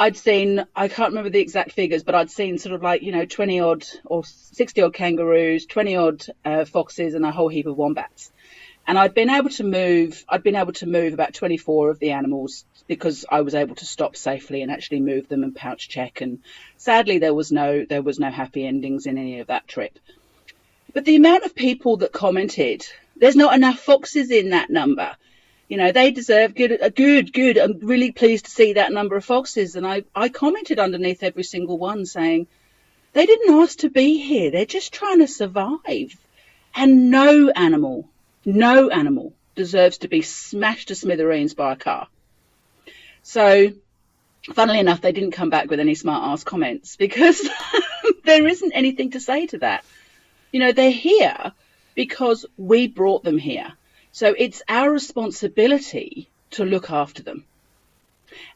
I'd 0.00 0.16
seen, 0.16 0.64
I 0.76 0.88
can't 0.88 1.10
remember 1.10 1.30
the 1.30 1.40
exact 1.40 1.72
figures, 1.72 2.04
but 2.04 2.14
I'd 2.14 2.30
seen 2.30 2.58
sort 2.58 2.74
of 2.74 2.82
like, 2.82 3.02
you 3.02 3.12
know, 3.12 3.24
20 3.24 3.60
odd 3.60 3.86
or 4.04 4.24
60 4.24 4.82
odd 4.82 4.94
kangaroos, 4.94 5.66
20 5.66 5.96
odd 5.96 6.26
uh, 6.44 6.64
foxes, 6.64 7.14
and 7.14 7.24
a 7.24 7.32
whole 7.32 7.48
heap 7.48 7.66
of 7.66 7.76
wombats. 7.76 8.30
And 8.88 8.98
I'd 8.98 9.14
been 9.14 9.30
able 9.30 9.50
to 9.50 9.64
move, 9.64 10.24
I'd 10.28 10.42
been 10.42 10.56
able 10.56 10.72
to 10.72 10.86
move 10.86 11.14
about 11.14 11.34
24 11.34 11.90
of 11.90 12.00
the 12.00 12.10
animals 12.10 12.64
because 12.88 13.24
I 13.30 13.42
was 13.42 13.54
able 13.54 13.76
to 13.76 13.84
stop 13.84 14.16
safely 14.16 14.62
and 14.62 14.72
actually 14.72 15.00
move 15.00 15.28
them 15.28 15.44
and 15.44 15.54
pouch 15.54 15.88
check. 15.88 16.20
And 16.20 16.40
sadly, 16.78 17.18
there 17.18 17.34
was 17.34 17.52
no, 17.52 17.84
there 17.84 18.02
was 18.02 18.18
no 18.18 18.30
happy 18.30 18.66
endings 18.66 19.06
in 19.06 19.16
any 19.16 19.38
of 19.38 19.46
that 19.48 19.68
trip. 19.68 19.96
But 20.92 21.04
the 21.04 21.16
amount 21.16 21.44
of 21.44 21.54
people 21.54 21.98
that 21.98 22.12
commented, 22.12 22.84
there's 23.14 23.36
not 23.36 23.54
enough 23.54 23.78
foxes 23.78 24.32
in 24.32 24.50
that 24.50 24.70
number 24.70 25.14
you 25.68 25.76
know, 25.76 25.92
they 25.92 26.10
deserve 26.10 26.54
good, 26.54 26.80
good, 26.96 27.32
good. 27.32 27.58
I'm 27.58 27.78
really 27.80 28.10
pleased 28.10 28.46
to 28.46 28.50
see 28.50 28.72
that 28.72 28.90
number 28.90 29.16
of 29.16 29.24
foxes. 29.24 29.76
And 29.76 29.86
I, 29.86 30.04
I 30.14 30.30
commented 30.30 30.78
underneath 30.78 31.22
every 31.22 31.42
single 31.42 31.76
one 31.76 32.06
saying, 32.06 32.46
they 33.12 33.26
didn't 33.26 33.54
ask 33.60 33.80
to 33.80 33.90
be 33.90 34.18
here. 34.18 34.50
They're 34.50 34.64
just 34.64 34.94
trying 34.94 35.18
to 35.18 35.28
survive. 35.28 36.16
And 36.74 37.10
no 37.10 37.50
animal, 37.50 38.08
no 38.48 38.88
animal 38.88 39.34
deserves 39.54 39.98
to 39.98 40.08
be 40.08 40.22
smashed 40.22 40.88
to 40.88 40.94
smithereens 40.94 41.52
by 41.52 41.72
a 41.72 41.76
car. 41.76 42.08
So, 43.22 43.72
funnily 44.54 44.78
enough, 44.78 45.02
they 45.02 45.12
didn't 45.12 45.32
come 45.32 45.50
back 45.50 45.68
with 45.68 45.80
any 45.80 45.94
smart 45.94 46.24
ass 46.24 46.44
comments 46.44 46.96
because 46.96 47.46
there 48.24 48.46
isn't 48.46 48.72
anything 48.72 49.10
to 49.10 49.20
say 49.20 49.46
to 49.48 49.58
that. 49.58 49.84
You 50.50 50.60
know, 50.60 50.72
they're 50.72 50.90
here 50.90 51.52
because 51.94 52.46
we 52.56 52.86
brought 52.86 53.22
them 53.22 53.36
here. 53.36 53.72
So 54.12 54.34
it's 54.36 54.62
our 54.66 54.90
responsibility 54.90 56.30
to 56.52 56.64
look 56.64 56.90
after 56.90 57.22
them. 57.22 57.44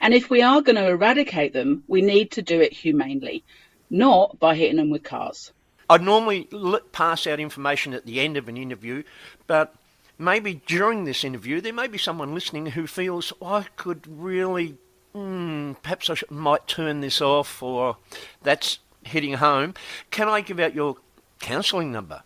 And 0.00 0.14
if 0.14 0.31
we 0.31 0.40
are 0.40 0.62
going 0.62 0.76
to 0.76 0.88
eradicate 0.88 1.52
them, 1.52 1.85
we 1.87 2.00
need 2.00 2.31
to 2.33 2.42
do 2.42 2.61
it 2.61 2.72
humanely, 2.72 3.44
not 3.90 4.38
by 4.38 4.55
hitting 4.55 4.76
them 4.76 4.90
with 4.90 5.02
cars. 5.02 5.52
I'd 5.90 6.02
normally 6.02 6.48
pass 6.92 7.26
out 7.26 7.40
information 7.40 7.92
at 7.92 8.07
the 8.07 8.20
end 8.20 8.38
of 8.38 8.48
an 8.48 8.57
interview, 8.57 9.02
but 9.46 9.74
maybe 10.23 10.63
during 10.67 11.05
this 11.05 11.25
interview, 11.25 11.61
there 11.61 11.73
may 11.73 11.89
be 11.89 11.99
someone 11.99 12.35
listening 12.35 12.66
who 12.66 12.87
feels 12.87 13.33
oh, 13.41 13.47
I 13.47 13.66
could 13.77 14.07
really, 14.07 14.77
mm, 15.14 15.77
perhaps 15.83 16.09
I 16.09 16.14
should, 16.14 16.31
might 16.31 16.66
turn 16.66 17.01
this 17.01 17.20
off, 17.20 17.62
or 17.62 17.97
that's 18.43 18.79
hitting 19.05 19.35
home. 19.35 19.75
Can 20.11 20.29
I 20.29 20.41
give 20.41 20.61
out 20.61 20.75
your 20.75 20.97
counselling 21.41 21.93
number? 21.93 22.23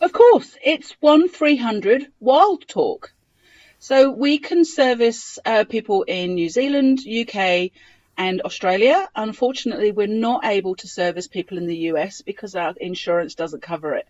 Of 0.00 0.12
course, 0.12 0.56
it's 0.62 0.94
1300 1.00 2.06
Wild 2.20 2.68
Talk. 2.68 3.12
So 3.78 4.10
we 4.10 4.38
can 4.38 4.66
service 4.66 5.38
uh, 5.46 5.64
people 5.64 6.02
in 6.02 6.34
New 6.34 6.50
Zealand, 6.50 7.00
UK, 7.00 7.70
and 8.18 8.42
Australia. 8.42 9.08
Unfortunately, 9.16 9.90
we're 9.90 10.06
not 10.06 10.44
able 10.44 10.74
to 10.76 10.86
service 10.86 11.26
people 11.26 11.56
in 11.56 11.66
the 11.66 11.88
US 11.92 12.20
because 12.20 12.54
our 12.54 12.74
insurance 12.78 13.34
doesn't 13.34 13.62
cover 13.62 13.94
it. 13.94 14.06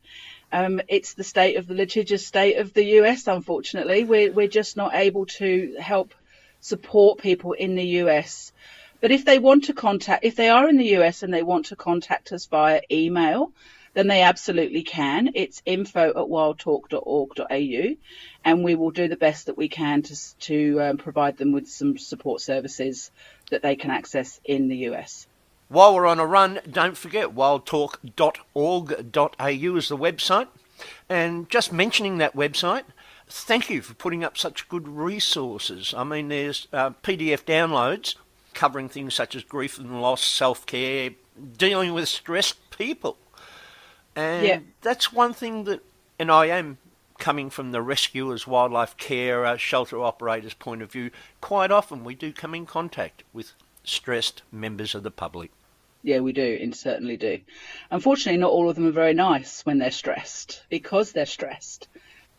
Um, 0.52 0.80
it's 0.88 1.14
the 1.14 1.24
state 1.24 1.56
of 1.56 1.66
the 1.66 1.74
litigious 1.74 2.26
state 2.26 2.58
of 2.58 2.72
the 2.72 2.84
US, 3.00 3.26
unfortunately. 3.26 4.04
We're, 4.04 4.32
we're 4.32 4.48
just 4.48 4.76
not 4.76 4.94
able 4.94 5.26
to 5.26 5.76
help 5.78 6.14
support 6.60 7.20
people 7.20 7.52
in 7.52 7.74
the 7.74 7.86
US. 8.02 8.52
But 9.00 9.12
if 9.12 9.24
they 9.24 9.38
want 9.38 9.64
to 9.64 9.72
contact, 9.72 10.24
if 10.24 10.36
they 10.36 10.48
are 10.48 10.68
in 10.68 10.76
the 10.76 10.96
US 10.98 11.22
and 11.22 11.32
they 11.32 11.42
want 11.42 11.66
to 11.66 11.76
contact 11.76 12.32
us 12.32 12.46
via 12.46 12.82
email, 12.90 13.52
then 13.94 14.06
they 14.06 14.22
absolutely 14.22 14.82
can. 14.82 15.30
It's 15.34 15.62
info 15.66 16.10
at 16.10 16.14
wildtalk.org.au, 16.16 17.96
and 18.44 18.64
we 18.64 18.74
will 18.74 18.90
do 18.90 19.08
the 19.08 19.16
best 19.16 19.46
that 19.46 19.56
we 19.56 19.68
can 19.68 20.02
to, 20.02 20.38
to 20.40 20.82
um, 20.82 20.96
provide 20.96 21.36
them 21.36 21.52
with 21.52 21.68
some 21.68 21.98
support 21.98 22.40
services 22.40 23.10
that 23.50 23.62
they 23.62 23.76
can 23.76 23.90
access 23.90 24.40
in 24.44 24.68
the 24.68 24.76
US. 24.90 25.26
While 25.70 25.94
we're 25.94 26.06
on 26.06 26.18
a 26.18 26.26
run, 26.26 26.58
don't 26.68 26.96
forget 26.96 27.32
wildtalk.org.au 27.32 29.76
is 29.76 29.88
the 29.88 29.96
website. 29.96 30.48
And 31.08 31.48
just 31.48 31.72
mentioning 31.72 32.18
that 32.18 32.34
website, 32.34 32.82
thank 33.28 33.70
you 33.70 33.80
for 33.80 33.94
putting 33.94 34.24
up 34.24 34.36
such 34.36 34.68
good 34.68 34.88
resources. 34.88 35.94
I 35.96 36.02
mean, 36.02 36.26
there's 36.26 36.66
uh, 36.72 36.90
PDF 37.04 37.44
downloads 37.44 38.16
covering 38.52 38.88
things 38.88 39.14
such 39.14 39.36
as 39.36 39.44
grief 39.44 39.78
and 39.78 40.02
loss, 40.02 40.24
self 40.24 40.66
care, 40.66 41.10
dealing 41.56 41.94
with 41.94 42.08
stressed 42.08 42.56
people. 42.76 43.16
And 44.16 44.44
Yeah. 44.44 44.58
that's 44.80 45.12
one 45.12 45.34
thing 45.34 45.62
that, 45.64 45.84
and 46.18 46.32
I 46.32 46.46
am 46.46 46.78
coming 47.18 47.48
from 47.48 47.70
the 47.70 47.80
rescuers, 47.80 48.44
wildlife 48.44 48.96
care, 48.96 49.46
uh, 49.46 49.56
shelter 49.56 50.02
operators 50.02 50.54
point 50.54 50.82
of 50.82 50.90
view, 50.90 51.12
quite 51.40 51.70
often 51.70 52.02
we 52.02 52.16
do 52.16 52.32
come 52.32 52.56
in 52.56 52.66
contact 52.66 53.22
with 53.32 53.52
stressed 53.84 54.42
members 54.50 54.96
of 54.96 55.04
the 55.04 55.12
public. 55.12 55.52
Yeah, 56.02 56.20
we 56.20 56.32
do, 56.32 56.58
and 56.60 56.74
certainly 56.74 57.16
do. 57.16 57.40
Unfortunately, 57.90 58.38
not 58.40 58.50
all 58.50 58.70
of 58.70 58.76
them 58.76 58.86
are 58.86 58.92
very 58.92 59.14
nice 59.14 59.64
when 59.66 59.78
they're 59.78 59.90
stressed 59.90 60.64
because 60.70 61.12
they're 61.12 61.26
stressed. 61.26 61.88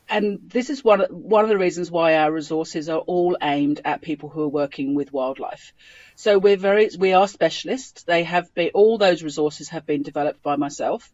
And 0.09 0.39
this 0.43 0.69
is 0.69 0.83
one 0.83 1.01
one 1.09 1.43
of 1.45 1.49
the 1.49 1.57
reasons 1.57 1.89
why 1.89 2.15
our 2.15 2.31
resources 2.31 2.89
are 2.89 2.99
all 2.99 3.37
aimed 3.41 3.79
at 3.85 4.01
people 4.01 4.29
who 4.29 4.41
are 4.41 4.47
working 4.47 4.95
with 4.95 5.13
wildlife. 5.13 5.73
So 6.15 6.37
we're 6.37 6.57
very 6.57 6.89
we 6.97 7.13
are 7.13 7.27
specialists. 7.27 8.03
They 8.03 8.23
have 8.23 8.53
been 8.53 8.71
all 8.73 8.97
those 8.97 9.23
resources 9.23 9.69
have 9.69 9.85
been 9.85 10.03
developed 10.03 10.41
by 10.43 10.55
myself. 10.55 11.11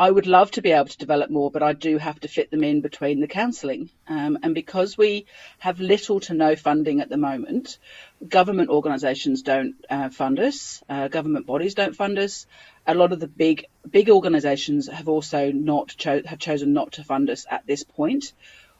I 0.00 0.08
would 0.08 0.28
love 0.28 0.52
to 0.52 0.62
be 0.62 0.70
able 0.70 0.86
to 0.86 0.96
develop 0.96 1.28
more, 1.28 1.50
but 1.50 1.64
I 1.64 1.72
do 1.72 1.98
have 1.98 2.20
to 2.20 2.28
fit 2.28 2.52
them 2.52 2.62
in 2.62 2.82
between 2.82 3.18
the 3.18 3.26
counselling. 3.26 3.90
Um, 4.06 4.38
and 4.44 4.54
because 4.54 4.96
we 4.96 5.26
have 5.58 5.80
little 5.80 6.20
to 6.20 6.34
no 6.34 6.54
funding 6.54 7.00
at 7.00 7.08
the 7.08 7.16
moment, 7.16 7.78
government 8.26 8.70
organisations 8.70 9.42
don't 9.42 9.74
uh, 9.90 10.10
fund 10.10 10.38
us, 10.38 10.84
uh, 10.88 11.08
government 11.08 11.46
bodies 11.46 11.74
don't 11.74 11.96
fund 11.96 12.16
us. 12.16 12.46
A 12.86 12.94
lot 12.94 13.12
of 13.12 13.18
the 13.18 13.26
big 13.26 13.66
big 13.90 14.08
organisations 14.08 14.86
have 14.86 15.08
also 15.08 15.50
not 15.50 15.88
cho- 15.88 16.22
have 16.24 16.38
chosen 16.38 16.72
not 16.72 16.92
to 16.92 17.02
fund 17.02 17.28
us 17.28 17.44
at 17.50 17.66
this 17.66 17.82
point. 17.82 18.32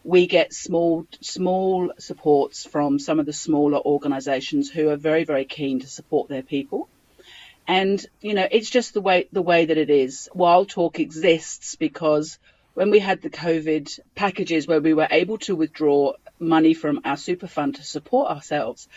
We 0.05 0.29
get 0.29 0.53
small 0.53 1.05
small 1.21 1.93
supports 1.99 2.65
from 2.65 3.01
some 3.01 3.19
of 3.19 3.27
the 3.27 3.33
smaller 3.33 3.81
organisations 3.81 4.71
who 4.71 4.89
are 4.89 4.97
very 4.97 5.25
very 5.25 5.47
keen 5.47 5.81
to 5.81 5.89
support 5.89 6.29
their 6.29 6.45
people 6.45 6.89
and 7.69 8.05
you 8.21 8.35
know 8.35 8.49
it's 8.51 8.71
just 8.71 8.95
the 8.95 9.01
way 9.01 9.29
the 9.31 9.43
way 9.43 9.67
that 9.67 9.79
it 9.79 9.91
is 9.91 10.29
wild 10.35 10.69
talk 10.69 10.99
exists 10.99 11.77
because 11.77 12.39
when 12.75 12.91
we 12.91 12.99
had 12.99 13.21
the 13.23 13.31
covid 13.31 14.01
packages 14.17 14.67
where 14.67 14.81
we 14.81 14.95
were 14.95 15.07
able 15.11 15.39
to 15.39 15.55
withdraw 15.55 16.13
money 16.41 16.75
from 16.75 17.01
our 17.05 17.17
super 17.17 17.47
fund 17.47 17.77
to 17.77 17.85
support 17.85 18.31
ourselves 18.31 18.89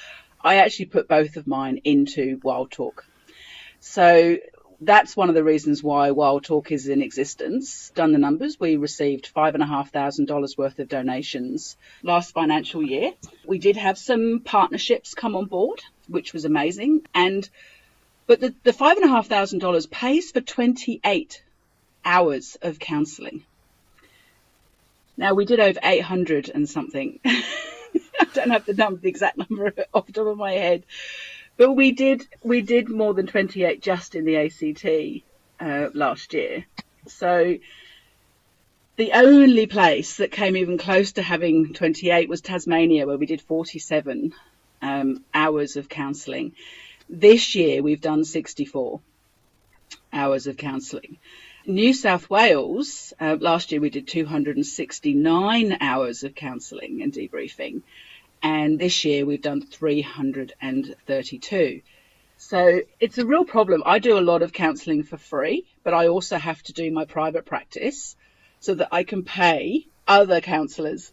i 0.41 0.55
actually 0.55 0.86
put 0.86 1.07
both 1.07 1.36
of 1.36 1.45
mine 1.45 1.82
into 1.84 2.39
wild 2.43 2.72
talk 2.72 3.05
so 3.82 4.38
that's 4.84 5.15
one 5.15 5.30
of 5.30 5.36
the 5.36 5.43
reasons 5.43 5.84
why 5.84 6.09
Wild 6.09 6.43
Talk 6.43 6.72
is 6.72 6.88
in 6.88 7.03
existence. 7.03 7.91
Done 7.93 8.13
the 8.13 8.17
numbers, 8.17 8.59
we 8.59 8.78
received 8.78 9.28
five 9.28 9.53
and 9.53 9.61
a 9.61 9.67
half 9.67 9.91
thousand 9.91 10.26
dollars 10.26 10.57
worth 10.57 10.80
of 10.80 10.88
donations 10.88 11.78
last 12.01 12.34
financial 12.34 12.82
year. 12.82 13.13
We 13.45 13.59
did 13.59 13.78
have 13.78 13.99
some 13.99 14.41
partnerships 14.43 15.13
come 15.13 15.36
on 15.36 15.45
board, 15.45 15.82
which 16.07 16.34
was 16.34 16.45
amazing. 16.45 17.05
And 17.13 17.47
but 18.28 18.39
the, 18.39 18.53
the 18.63 18.74
five 18.74 18.97
and 18.97 19.05
a 19.05 19.09
half 19.09 19.28
thousand 19.28 19.59
dollars 19.59 19.86
pays 19.86 20.32
for 20.32 20.41
28 20.41 21.43
hours 22.05 22.57
of 22.61 22.80
counselling. 22.80 23.43
Now 25.17 25.34
we 25.34 25.45
did 25.45 25.59
over 25.59 25.80
800 25.84 26.49
and 26.49 26.67
something. 26.67 27.19
I 27.26 28.26
don't 28.34 28.51
have 28.51 28.65
the 28.65 28.74
number, 28.74 29.01
the 29.01 29.09
exact 29.09 29.38
number 29.38 29.74
off 29.93 30.05
the 30.05 30.13
top 30.13 30.28
of 30.28 30.38
my 30.38 30.53
head, 30.53 30.84
but 31.57 31.74
we 31.74 31.91
did 31.91 32.28
we 32.43 32.61
did 32.61 32.89
more 32.89 33.13
than 33.13 33.28
28 33.28 33.82
just 33.82 34.15
in 34.15 34.26
the 34.26 34.38
ACT 34.38 35.24
uh, 35.59 35.89
last 35.93 36.34
year. 36.34 36.65
So 37.07 37.57
the 38.95 39.11
only 39.13 39.67
place 39.67 40.17
that 40.17 40.32
came 40.32 40.55
even 40.55 40.78
close 40.78 41.13
to 41.13 41.22
having 41.22 41.74
28 41.74 42.30
was 42.30 42.41
Tasmania, 42.41 43.07
where 43.07 43.17
we 43.17 43.26
did 43.26 43.41
47 43.41 44.34
um, 44.82 45.24
hours 45.34 45.76
of 45.76 45.89
counselling. 45.89 46.53
This 47.14 47.55
year 47.55 47.84
we've 47.84 47.99
done 47.99 48.24
64 48.24 49.01
hours 50.14 50.47
of 50.47 50.55
counselling. 50.55 51.18
New 51.66 51.93
South 51.93 52.30
Wales, 52.30 53.12
uh, 53.20 53.36
last 53.38 53.74
year 53.74 53.82
we 53.82 53.89
did 53.89 54.07
269 54.07 55.78
hours 55.82 56.24
of 56.24 56.36
counselling 56.36 57.01
and 57.01 57.12
debriefing, 57.12 57.82
and 58.41 58.80
this 58.80 59.03
year 59.03 59.26
we've 59.26 59.41
done 59.41 59.62
332. 59.62 61.82
So 62.38 62.80
it's 63.01 63.18
a 63.18 63.26
real 63.26 63.43
problem. 63.43 63.84
I 63.86 63.99
do 63.99 64.18
a 64.18 64.22
lot 64.22 64.41
of 64.41 64.53
counselling 64.53 65.03
for 65.03 65.18
free, 65.18 65.66
but 65.84 65.93
I 65.93 66.07
also 66.07 66.38
have 66.38 66.64
to 66.64 66.72
do 66.72 66.91
my 66.91 67.03
private 67.03 67.45
practice 67.45 68.16
so 68.62 68.76
that 68.76 68.88
I 68.93 69.03
can 69.03 69.24
pay 69.24 69.86
other 70.07 70.39
counsellors 70.39 71.12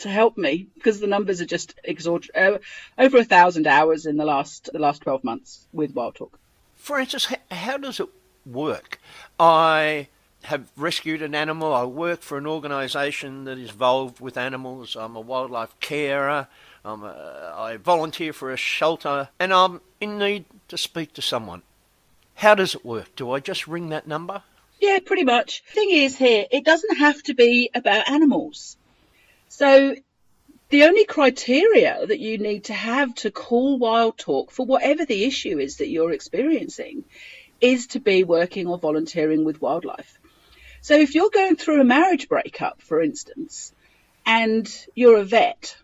to 0.00 0.08
help 0.08 0.36
me 0.36 0.66
because 0.74 1.00
the 1.00 1.06
numbers 1.06 1.40
are 1.40 1.46
just 1.46 1.74
exorbitant. 1.84 2.36
Uh, 2.36 2.58
over 2.98 3.18
a 3.18 3.24
thousand 3.24 3.66
hours 3.66 4.06
in 4.06 4.16
the 4.16 4.24
last 4.24 4.70
the 4.72 4.78
last 4.78 5.02
12 5.02 5.24
months 5.24 5.66
with 5.72 5.94
Wild 5.94 6.14
Talk. 6.14 6.38
Frances, 6.74 7.32
how 7.50 7.76
does 7.76 8.00
it 8.00 8.08
work? 8.46 9.00
I 9.38 10.08
have 10.44 10.70
rescued 10.76 11.22
an 11.22 11.34
animal. 11.34 11.74
I 11.74 11.84
work 11.84 12.22
for 12.22 12.38
an 12.38 12.46
organisation 12.46 13.44
that 13.44 13.58
is 13.58 13.70
involved 13.70 14.20
with 14.20 14.36
animals. 14.36 14.96
I'm 14.96 15.16
a 15.16 15.20
wildlife 15.20 15.78
carer. 15.80 16.48
I'm 16.84 17.04
a, 17.04 17.54
I 17.56 17.76
volunteer 17.76 18.32
for 18.32 18.50
a 18.50 18.56
shelter, 18.56 19.28
and 19.38 19.52
I'm 19.52 19.82
in 20.00 20.18
need 20.18 20.46
to 20.68 20.78
speak 20.78 21.12
to 21.14 21.22
someone. 21.22 21.62
How 22.36 22.54
does 22.54 22.74
it 22.74 22.84
work? 22.84 23.14
Do 23.16 23.30
I 23.32 23.40
just 23.40 23.68
ring 23.68 23.90
that 23.90 24.06
number? 24.06 24.42
Yeah, 24.80 24.98
pretty 25.04 25.24
much. 25.24 25.62
Thing 25.74 25.90
is, 25.90 26.16
here 26.16 26.46
it 26.50 26.64
doesn't 26.64 26.96
have 26.96 27.22
to 27.24 27.34
be 27.34 27.70
about 27.74 28.08
animals. 28.08 28.78
So 29.52 29.96
the 30.68 30.84
only 30.84 31.04
criteria 31.04 32.06
that 32.06 32.20
you 32.20 32.38
need 32.38 32.64
to 32.64 32.72
have 32.72 33.12
to 33.16 33.32
call 33.32 33.78
Wild 33.78 34.16
Talk 34.16 34.52
for 34.52 34.64
whatever 34.64 35.04
the 35.04 35.24
issue 35.24 35.58
is 35.58 35.78
that 35.78 35.88
you're 35.88 36.12
experiencing 36.12 37.04
is 37.60 37.88
to 37.88 38.00
be 38.00 38.22
working 38.22 38.68
or 38.68 38.78
volunteering 38.78 39.44
with 39.44 39.60
wildlife. 39.60 40.18
So 40.82 40.94
if 40.94 41.16
you're 41.16 41.30
going 41.30 41.56
through 41.56 41.80
a 41.80 41.84
marriage 41.84 42.28
breakup, 42.28 42.80
for 42.80 43.02
instance, 43.02 43.74
and 44.24 44.72
you're 44.94 45.18
a 45.18 45.24
vet 45.24 45.76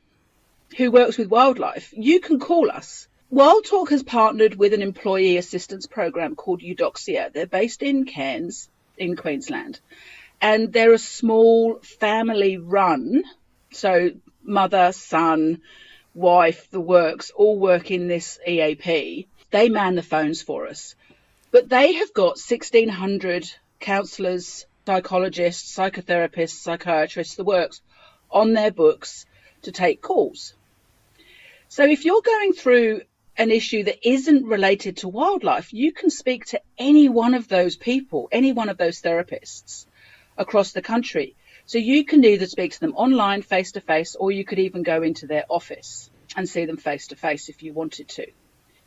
who 0.76 0.92
works 0.92 1.18
with 1.18 1.28
wildlife, 1.28 1.92
you 1.92 2.20
can 2.20 2.38
call 2.38 2.70
us. 2.70 3.08
Wild 3.30 3.64
Talk 3.64 3.90
has 3.90 4.04
partnered 4.04 4.54
with 4.54 4.74
an 4.74 4.82
employee 4.82 5.38
assistance 5.38 5.86
program 5.86 6.36
called 6.36 6.62
Eudoxia. 6.62 7.32
They're 7.32 7.46
based 7.46 7.82
in 7.82 8.04
Cairns, 8.04 8.68
in 8.96 9.16
Queensland, 9.16 9.80
and 10.40 10.72
they're 10.72 10.92
a 10.92 10.98
small 10.98 11.80
family 11.80 12.58
run. 12.58 13.24
So 13.76 14.12
mother, 14.42 14.92
son, 14.92 15.60
wife, 16.14 16.70
the 16.70 16.80
works 16.80 17.30
all 17.30 17.58
work 17.58 17.90
in 17.90 18.08
this 18.08 18.38
EAP. 18.46 19.28
They 19.50 19.68
man 19.68 19.94
the 19.94 20.02
phones 20.02 20.42
for 20.42 20.66
us. 20.66 20.94
But 21.50 21.68
they 21.68 21.94
have 21.94 22.12
got 22.12 22.38
1,600 22.38 23.50
counsellors, 23.80 24.66
psychologists, 24.86 25.76
psychotherapists, 25.76 26.62
psychiatrists, 26.62 27.36
the 27.36 27.44
works 27.44 27.80
on 28.30 28.52
their 28.52 28.70
books 28.70 29.26
to 29.62 29.72
take 29.72 30.00
calls. 30.00 30.54
So 31.68 31.84
if 31.84 32.04
you're 32.04 32.22
going 32.22 32.52
through 32.52 33.02
an 33.36 33.50
issue 33.50 33.84
that 33.84 34.08
isn't 34.08 34.46
related 34.46 34.98
to 34.98 35.08
wildlife, 35.08 35.72
you 35.72 35.92
can 35.92 36.10
speak 36.10 36.46
to 36.46 36.60
any 36.78 37.08
one 37.08 37.34
of 37.34 37.48
those 37.48 37.76
people, 37.76 38.28
any 38.32 38.52
one 38.52 38.68
of 38.68 38.78
those 38.78 39.02
therapists 39.02 39.86
across 40.38 40.72
the 40.72 40.82
country. 40.82 41.34
So 41.66 41.78
you 41.78 42.04
can 42.04 42.24
either 42.24 42.46
speak 42.46 42.72
to 42.72 42.80
them 42.80 42.94
online, 42.94 43.42
face 43.42 43.72
to 43.72 43.80
face, 43.80 44.14
or 44.14 44.30
you 44.30 44.44
could 44.44 44.60
even 44.60 44.82
go 44.84 45.02
into 45.02 45.26
their 45.26 45.44
office 45.48 46.08
and 46.36 46.48
see 46.48 46.64
them 46.64 46.76
face 46.76 47.08
to 47.08 47.16
face 47.16 47.48
if 47.48 47.62
you 47.62 47.72
wanted 47.72 48.08
to. 48.08 48.26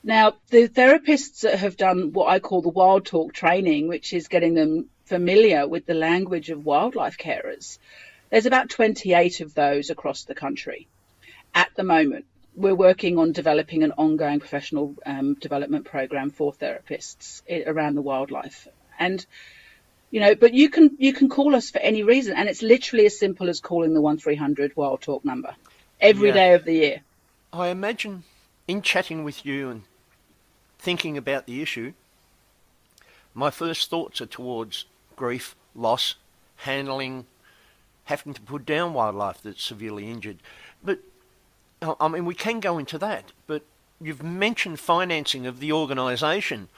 Now, 0.02 0.36
the 0.50 0.70
therapists 0.70 1.42
that 1.42 1.60
have 1.60 1.76
done 1.76 2.14
what 2.14 2.30
I 2.30 2.40
call 2.40 2.62
the 2.62 2.70
wild 2.70 3.06
talk 3.06 3.34
training, 3.34 3.90
which 3.90 4.14
is 4.14 4.30
getting 4.30 4.54
them 4.54 4.90
familiar 5.06 5.68
with 5.68 5.86
the 5.86 5.94
language 5.94 6.50
of 6.52 6.66
wildlife 6.66 7.18
carers, 7.18 7.80
there's 8.30 8.46
about 8.46 8.70
28 8.70 9.42
of 9.42 9.54
those 9.54 9.90
across 9.90 10.24
the 10.24 10.36
country 10.36 10.88
at 11.54 11.70
the 11.76 11.84
moment. 11.84 12.26
We're 12.56 12.76
working 12.76 13.18
on 13.18 13.34
developing 13.34 13.84
an 13.84 13.92
ongoing 13.98 14.40
professional 14.40 14.96
um, 15.06 15.34
development 15.34 15.86
program 15.86 16.30
for 16.30 16.54
therapists 16.54 17.42
around 17.68 17.96
the 17.96 18.02
wildlife. 18.02 18.70
And 18.98 19.26
you 20.12 20.20
know, 20.20 20.36
but 20.36 20.54
you 20.54 20.70
can 20.70 20.96
you 20.98 21.14
can 21.14 21.30
call 21.30 21.56
us 21.56 21.70
for 21.70 21.80
any 21.80 22.04
reason, 22.04 22.36
and 22.36 22.50
it's 22.50 22.62
literally 22.62 23.06
as 23.06 23.18
simple 23.18 23.50
as 23.50 23.60
calling 23.60 23.94
the 23.94 24.02
one 24.02 24.18
three 24.18 24.36
hundred 24.36 24.76
Wild 24.76 25.02
Talk 25.02 25.24
number 25.24 25.56
every 26.00 26.30
Yeah. 26.30 26.34
day 26.34 26.54
of 26.54 26.66
the 26.66 26.74
year. 26.74 27.02
I 27.54 27.68
imagine 27.68 28.24
in 28.68 28.82
chatting 28.82 29.24
with 29.24 29.46
you 29.46 29.70
and 29.70 29.84
thinking 30.78 31.18
about 31.18 31.46
the 31.46 31.62
issue, 31.62 31.94
my 33.34 33.50
first 33.50 33.90
thoughts 33.90 34.22
are 34.22 34.26
towards 34.28 34.86
grief, 35.16 35.56
loss, 35.76 36.16
handling, 36.58 37.26
having 38.06 38.34
to 38.34 38.42
put 38.42 38.66
down 38.66 38.94
wildlife 38.94 39.42
that's 39.42 39.64
severely 39.64 40.10
injured. 40.10 40.38
But 40.84 41.00
I 42.00 42.08
mean, 42.08 42.26
we 42.26 42.36
can 42.36 42.60
go 42.60 42.78
into 42.78 42.98
that, 42.98 43.32
but 43.48 43.64
you've 44.02 44.24
mentioned 44.24 44.80
financing 44.80 45.46
of 45.46 45.60
the 45.60 45.72
organisation. 45.72 46.70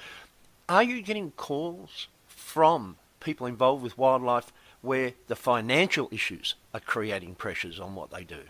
Are 0.69 0.83
you 0.83 1.01
getting 1.01 1.31
calls 1.31 2.07
from 2.27 2.97
people 3.21 3.47
involved 3.47 3.83
with 3.83 3.97
wildlife 3.97 4.51
where 4.81 5.13
the 5.27 5.35
financial 5.35 6.09
issues 6.11 6.55
are 6.73 6.79
creating 6.79 7.35
pressures 7.35 7.79
on 7.79 7.95
what 7.95 8.11
they 8.11 8.23
do? 8.23 8.41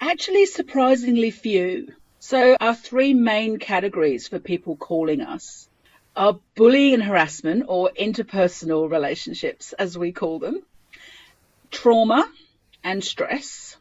Actually, 0.00 0.46
surprisingly 0.46 1.30
few. 1.30 1.94
So, 2.18 2.56
our 2.60 2.74
three 2.74 3.14
main 3.14 3.58
categories 3.58 4.26
for 4.28 4.38
people 4.38 4.76
calling 4.76 5.20
us 5.20 5.68
are 6.16 6.38
bullying 6.54 6.94
and 6.94 7.02
harassment, 7.02 7.64
or 7.68 7.90
interpersonal 7.98 8.90
relationships, 8.90 9.72
as 9.72 9.96
we 9.96 10.12
call 10.12 10.38
them, 10.38 10.62
trauma 11.70 12.28
and 12.84 13.02
stress, 13.02 13.76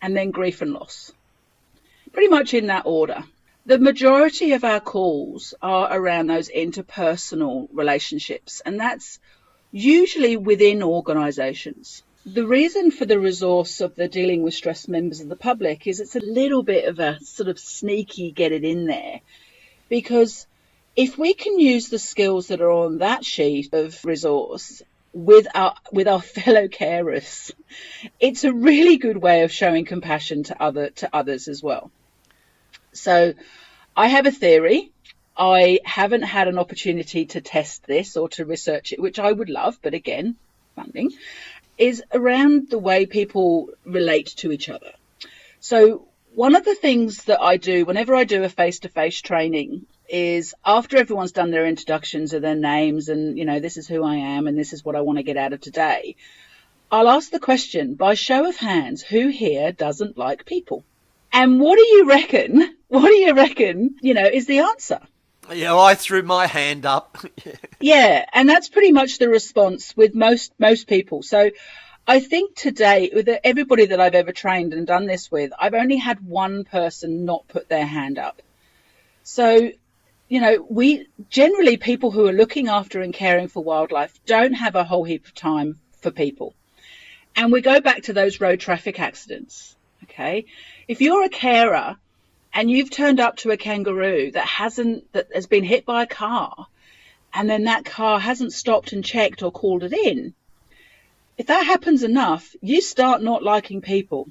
and 0.00 0.16
then 0.16 0.30
grief 0.30 0.62
and 0.62 0.72
loss. 0.72 1.12
Pretty 2.12 2.28
much 2.28 2.54
in 2.54 2.66
that 2.66 2.86
order. 2.86 3.24
The 3.64 3.78
majority 3.78 4.52
of 4.52 4.64
our 4.64 4.80
calls 4.80 5.54
are 5.62 5.88
around 5.96 6.26
those 6.26 6.48
interpersonal 6.48 7.68
relationships, 7.72 8.60
and 8.64 8.80
that's 8.80 9.20
usually 9.70 10.36
within 10.36 10.82
organisations. 10.82 12.02
The 12.26 12.46
reason 12.46 12.90
for 12.90 13.04
the 13.04 13.20
resource 13.20 13.80
of 13.80 13.94
the 13.94 14.08
dealing 14.08 14.42
with 14.42 14.54
stressed 14.54 14.88
members 14.88 15.20
of 15.20 15.28
the 15.28 15.36
public 15.36 15.86
is 15.86 16.00
it's 16.00 16.16
a 16.16 16.20
little 16.20 16.64
bit 16.64 16.86
of 16.86 16.98
a 16.98 17.20
sort 17.20 17.48
of 17.48 17.58
sneaky 17.58 18.32
get 18.32 18.50
it 18.50 18.64
in 18.64 18.86
there 18.86 19.20
because 19.88 20.46
if 20.96 21.16
we 21.16 21.34
can 21.34 21.58
use 21.58 21.88
the 21.88 21.98
skills 21.98 22.48
that 22.48 22.60
are 22.60 22.70
on 22.70 22.98
that 22.98 23.24
sheet 23.24 23.72
of 23.72 24.04
resource 24.04 24.82
with 25.12 25.46
our 25.54 25.74
with 25.92 26.08
our 26.08 26.22
fellow 26.36 26.66
carers, 26.66 27.52
it's 28.18 28.44
a 28.44 28.52
really 28.52 28.96
good 28.96 29.16
way 29.16 29.42
of 29.42 29.52
showing 29.52 29.84
compassion 29.84 30.42
to 30.44 30.62
other 30.62 30.90
to 30.90 31.08
others 31.12 31.46
as 31.46 31.62
well. 31.62 31.90
So 32.92 33.34
I 33.96 34.08
have 34.08 34.26
a 34.26 34.30
theory. 34.30 34.90
I 35.36 35.80
haven't 35.84 36.22
had 36.22 36.48
an 36.48 36.58
opportunity 36.58 37.26
to 37.26 37.40
test 37.40 37.86
this 37.86 38.16
or 38.16 38.28
to 38.30 38.44
research 38.44 38.92
it, 38.92 39.00
which 39.00 39.18
I 39.18 39.32
would 39.32 39.48
love, 39.48 39.78
but 39.82 39.94
again, 39.94 40.36
funding, 40.76 41.10
is 41.78 42.02
around 42.12 42.68
the 42.68 42.78
way 42.78 43.06
people 43.06 43.70
relate 43.84 44.28
to 44.36 44.52
each 44.52 44.68
other. 44.68 44.92
So 45.60 46.06
one 46.34 46.54
of 46.54 46.64
the 46.64 46.74
things 46.74 47.24
that 47.24 47.40
I 47.40 47.56
do 47.56 47.84
whenever 47.84 48.14
I 48.14 48.24
do 48.24 48.44
a 48.44 48.48
face 48.48 48.80
to 48.80 48.88
face 48.88 49.20
training 49.20 49.86
is 50.08 50.54
after 50.64 50.98
everyone's 50.98 51.32
done 51.32 51.50
their 51.50 51.66
introductions 51.66 52.34
of 52.34 52.42
their 52.42 52.54
names 52.54 53.08
and, 53.08 53.38
you 53.38 53.44
know, 53.44 53.60
this 53.60 53.76
is 53.76 53.88
who 53.88 54.04
I 54.04 54.16
am 54.16 54.46
and 54.46 54.58
this 54.58 54.72
is 54.72 54.84
what 54.84 54.96
I 54.96 55.00
want 55.00 55.18
to 55.18 55.22
get 55.22 55.36
out 55.36 55.52
of 55.52 55.60
today, 55.60 56.16
I'll 56.90 57.08
ask 57.08 57.30
the 57.30 57.40
question 57.40 57.94
by 57.94 58.14
show 58.14 58.46
of 58.46 58.56
hands 58.56 59.02
who 59.02 59.28
here 59.28 59.72
doesn't 59.72 60.18
like 60.18 60.44
people? 60.44 60.84
And 61.32 61.60
what 61.60 61.76
do 61.76 61.82
you 61.84 62.08
reckon? 62.08 62.76
What 62.92 63.08
do 63.08 63.14
you 63.14 63.32
reckon, 63.32 63.96
you 64.02 64.12
know, 64.12 64.26
is 64.26 64.44
the 64.44 64.58
answer? 64.58 65.00
Yeah, 65.50 65.74
I 65.74 65.94
threw 65.94 66.22
my 66.22 66.46
hand 66.46 66.84
up. 66.84 67.16
yeah, 67.80 68.26
and 68.34 68.46
that's 68.46 68.68
pretty 68.68 68.92
much 68.92 69.16
the 69.16 69.30
response 69.30 69.96
with 69.96 70.14
most 70.14 70.52
most 70.58 70.86
people. 70.86 71.22
So 71.22 71.52
I 72.06 72.20
think 72.20 72.54
today, 72.54 73.10
with 73.14 73.28
everybody 73.44 73.86
that 73.86 74.00
I've 74.00 74.14
ever 74.14 74.32
trained 74.32 74.74
and 74.74 74.86
done 74.86 75.06
this 75.06 75.30
with, 75.30 75.52
I've 75.58 75.74
only 75.74 75.96
had 75.96 76.26
one 76.26 76.64
person 76.64 77.24
not 77.24 77.48
put 77.48 77.68
their 77.68 77.86
hand 77.86 78.18
up. 78.18 78.42
So, 79.22 79.70
you 80.28 80.40
know, 80.40 80.66
we 80.68 81.06
generally 81.30 81.76
people 81.76 82.10
who 82.10 82.26
are 82.26 82.32
looking 82.32 82.68
after 82.68 83.00
and 83.00 83.14
caring 83.14 83.48
for 83.48 83.62
wildlife 83.62 84.18
don't 84.26 84.54
have 84.54 84.74
a 84.74 84.84
whole 84.84 85.04
heap 85.04 85.26
of 85.26 85.34
time 85.34 85.78
for 86.00 86.10
people. 86.10 86.54
And 87.36 87.52
we 87.52 87.60
go 87.62 87.80
back 87.80 88.02
to 88.02 88.12
those 88.12 88.40
road 88.40 88.60
traffic 88.60 88.98
accidents. 89.00 89.76
Okay. 90.04 90.46
If 90.92 91.00
you're 91.00 91.24
a 91.24 91.30
carer 91.30 91.96
and 92.52 92.70
you've 92.70 92.90
turned 92.90 93.18
up 93.18 93.36
to 93.38 93.50
a 93.50 93.56
kangaroo 93.56 94.30
that 94.32 94.46
hasn't, 94.46 95.10
that 95.14 95.28
has 95.34 95.46
been 95.46 95.64
hit 95.64 95.86
by 95.86 96.02
a 96.02 96.06
car, 96.06 96.66
and 97.32 97.48
then 97.48 97.64
that 97.64 97.86
car 97.86 98.20
hasn't 98.20 98.52
stopped 98.52 98.92
and 98.92 99.02
checked 99.02 99.42
or 99.42 99.50
called 99.50 99.84
it 99.84 99.94
in, 99.94 100.34
if 101.38 101.46
that 101.46 101.64
happens 101.64 102.02
enough, 102.02 102.54
you 102.60 102.82
start 102.82 103.22
not 103.22 103.42
liking 103.42 103.80
people. 103.80 104.28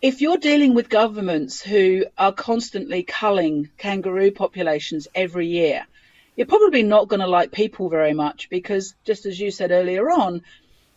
If 0.00 0.20
you're 0.20 0.36
dealing 0.36 0.74
with 0.74 0.88
governments 0.88 1.60
who 1.60 2.06
are 2.16 2.30
constantly 2.30 3.02
culling 3.02 3.68
kangaroo 3.76 4.30
populations 4.30 5.08
every 5.12 5.48
year, 5.48 5.88
you're 6.36 6.46
probably 6.46 6.84
not 6.84 7.08
going 7.08 7.18
to 7.18 7.26
like 7.26 7.50
people 7.50 7.88
very 7.88 8.14
much 8.14 8.48
because, 8.48 8.94
just 9.02 9.26
as 9.26 9.40
you 9.40 9.50
said 9.50 9.72
earlier 9.72 10.08
on, 10.08 10.42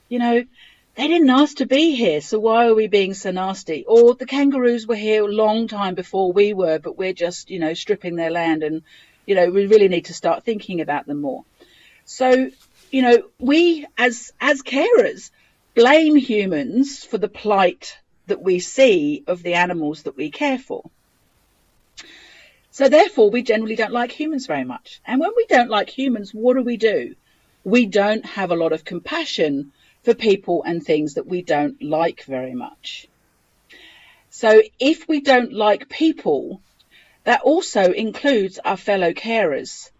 you 0.07 0.19
know, 0.19 0.43
they 0.97 1.07
didn't 1.07 1.29
ask 1.29 1.57
to 1.57 1.67
be 1.67 1.95
here, 1.95 2.21
so 2.21 2.39
why 2.39 2.65
are 2.65 2.73
we 2.73 2.87
being 2.87 3.13
so 3.13 3.29
nasty? 3.29 3.85
Or 3.87 4.15
the 4.15 4.25
kangaroos 4.25 4.87
were 4.87 4.95
here 4.95 5.23
a 5.23 5.31
long 5.31 5.67
time 5.67 5.93
before 5.93 6.33
we 6.33 6.53
were, 6.53 6.79
but 6.79 6.97
we're 6.97 7.13
just, 7.13 7.51
you 7.51 7.59
know, 7.59 7.75
stripping 7.75 8.15
their 8.15 8.31
land 8.31 8.63
and, 8.63 8.81
you 9.27 9.35
know, 9.35 9.47
we 9.51 9.67
really 9.67 9.89
need 9.89 10.05
to 10.05 10.15
start 10.15 10.43
thinking 10.43 10.81
about 10.81 11.05
them 11.05 11.21
more. 11.21 11.45
So, 12.05 12.49
you 12.89 13.01
know, 13.03 13.23
we 13.37 13.85
as 13.95 14.33
as 14.41 14.63
carers 14.63 15.29
blame 15.75 16.15
humans 16.15 17.03
for 17.03 17.19
the 17.19 17.29
plight 17.29 17.99
that 18.25 18.41
we 18.41 18.57
see 18.57 19.23
of 19.27 19.43
the 19.43 19.53
animals 19.53 20.01
that 20.03 20.17
we 20.17 20.31
care 20.31 20.57
for. 20.57 20.89
So 22.71 22.89
therefore 22.89 23.29
we 23.29 23.43
generally 23.43 23.75
don't 23.75 23.93
like 23.93 24.11
humans 24.11 24.47
very 24.47 24.63
much. 24.63 24.99
And 25.05 25.19
when 25.19 25.31
we 25.37 25.45
don't 25.45 25.69
like 25.69 25.89
humans, 25.89 26.33
what 26.33 26.55
do 26.55 26.63
we 26.63 26.77
do? 26.77 27.15
We 27.63 27.85
don't 27.85 28.25
have 28.25 28.49
a 28.49 28.55
lot 28.55 28.73
of 28.73 28.83
compassion 28.83 29.73
for 30.07 30.13
people 30.13 30.63
and 30.63 30.81
things 30.81 31.15
that 31.15 31.27
we 31.27 31.41
don't 31.41 31.83
like 31.83 32.23
very 32.23 32.55
much. 32.55 33.09
So 34.29 34.61
if 34.79 35.05
we 35.05 35.19
don't 35.19 35.51
like 35.51 35.89
people, 35.89 36.61
that 37.25 37.41
also 37.41 37.91
includes 37.91 38.57
our 38.57 38.77
fellow 38.77 39.11
carers. 39.11 39.91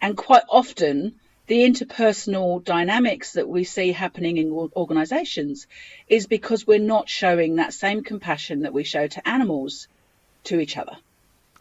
And 0.00 0.16
quite 0.16 0.44
often, 0.48 1.16
the 1.48 1.68
interpersonal 1.68 2.62
dynamics 2.62 3.32
that 3.32 3.48
we 3.48 3.64
see 3.64 3.90
happening 3.90 4.36
in 4.36 4.52
organizations 4.52 5.66
is 6.06 6.28
because 6.28 6.64
we're 6.64 6.78
not 6.78 7.08
showing 7.08 7.56
that 7.56 7.74
same 7.74 8.04
compassion 8.04 8.60
that 8.60 8.72
we 8.72 8.84
show 8.84 9.08
to 9.08 9.28
animals 9.28 9.88
to 10.44 10.60
each 10.60 10.76
other. 10.76 10.96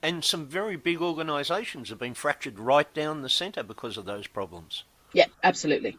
And 0.04 0.24
some 0.24 0.46
very 0.46 0.76
big 0.76 1.02
organizations 1.02 1.90
have 1.90 1.98
been 1.98 2.14
fractured 2.14 2.60
right 2.60 2.94
down 2.94 3.24
the 3.24 3.30
centre 3.30 3.64
because 3.64 3.98
of 3.98 4.06
those 4.06 4.28
problems. 4.28 4.84
Yeah, 5.12 5.26
absolutely. 5.44 5.98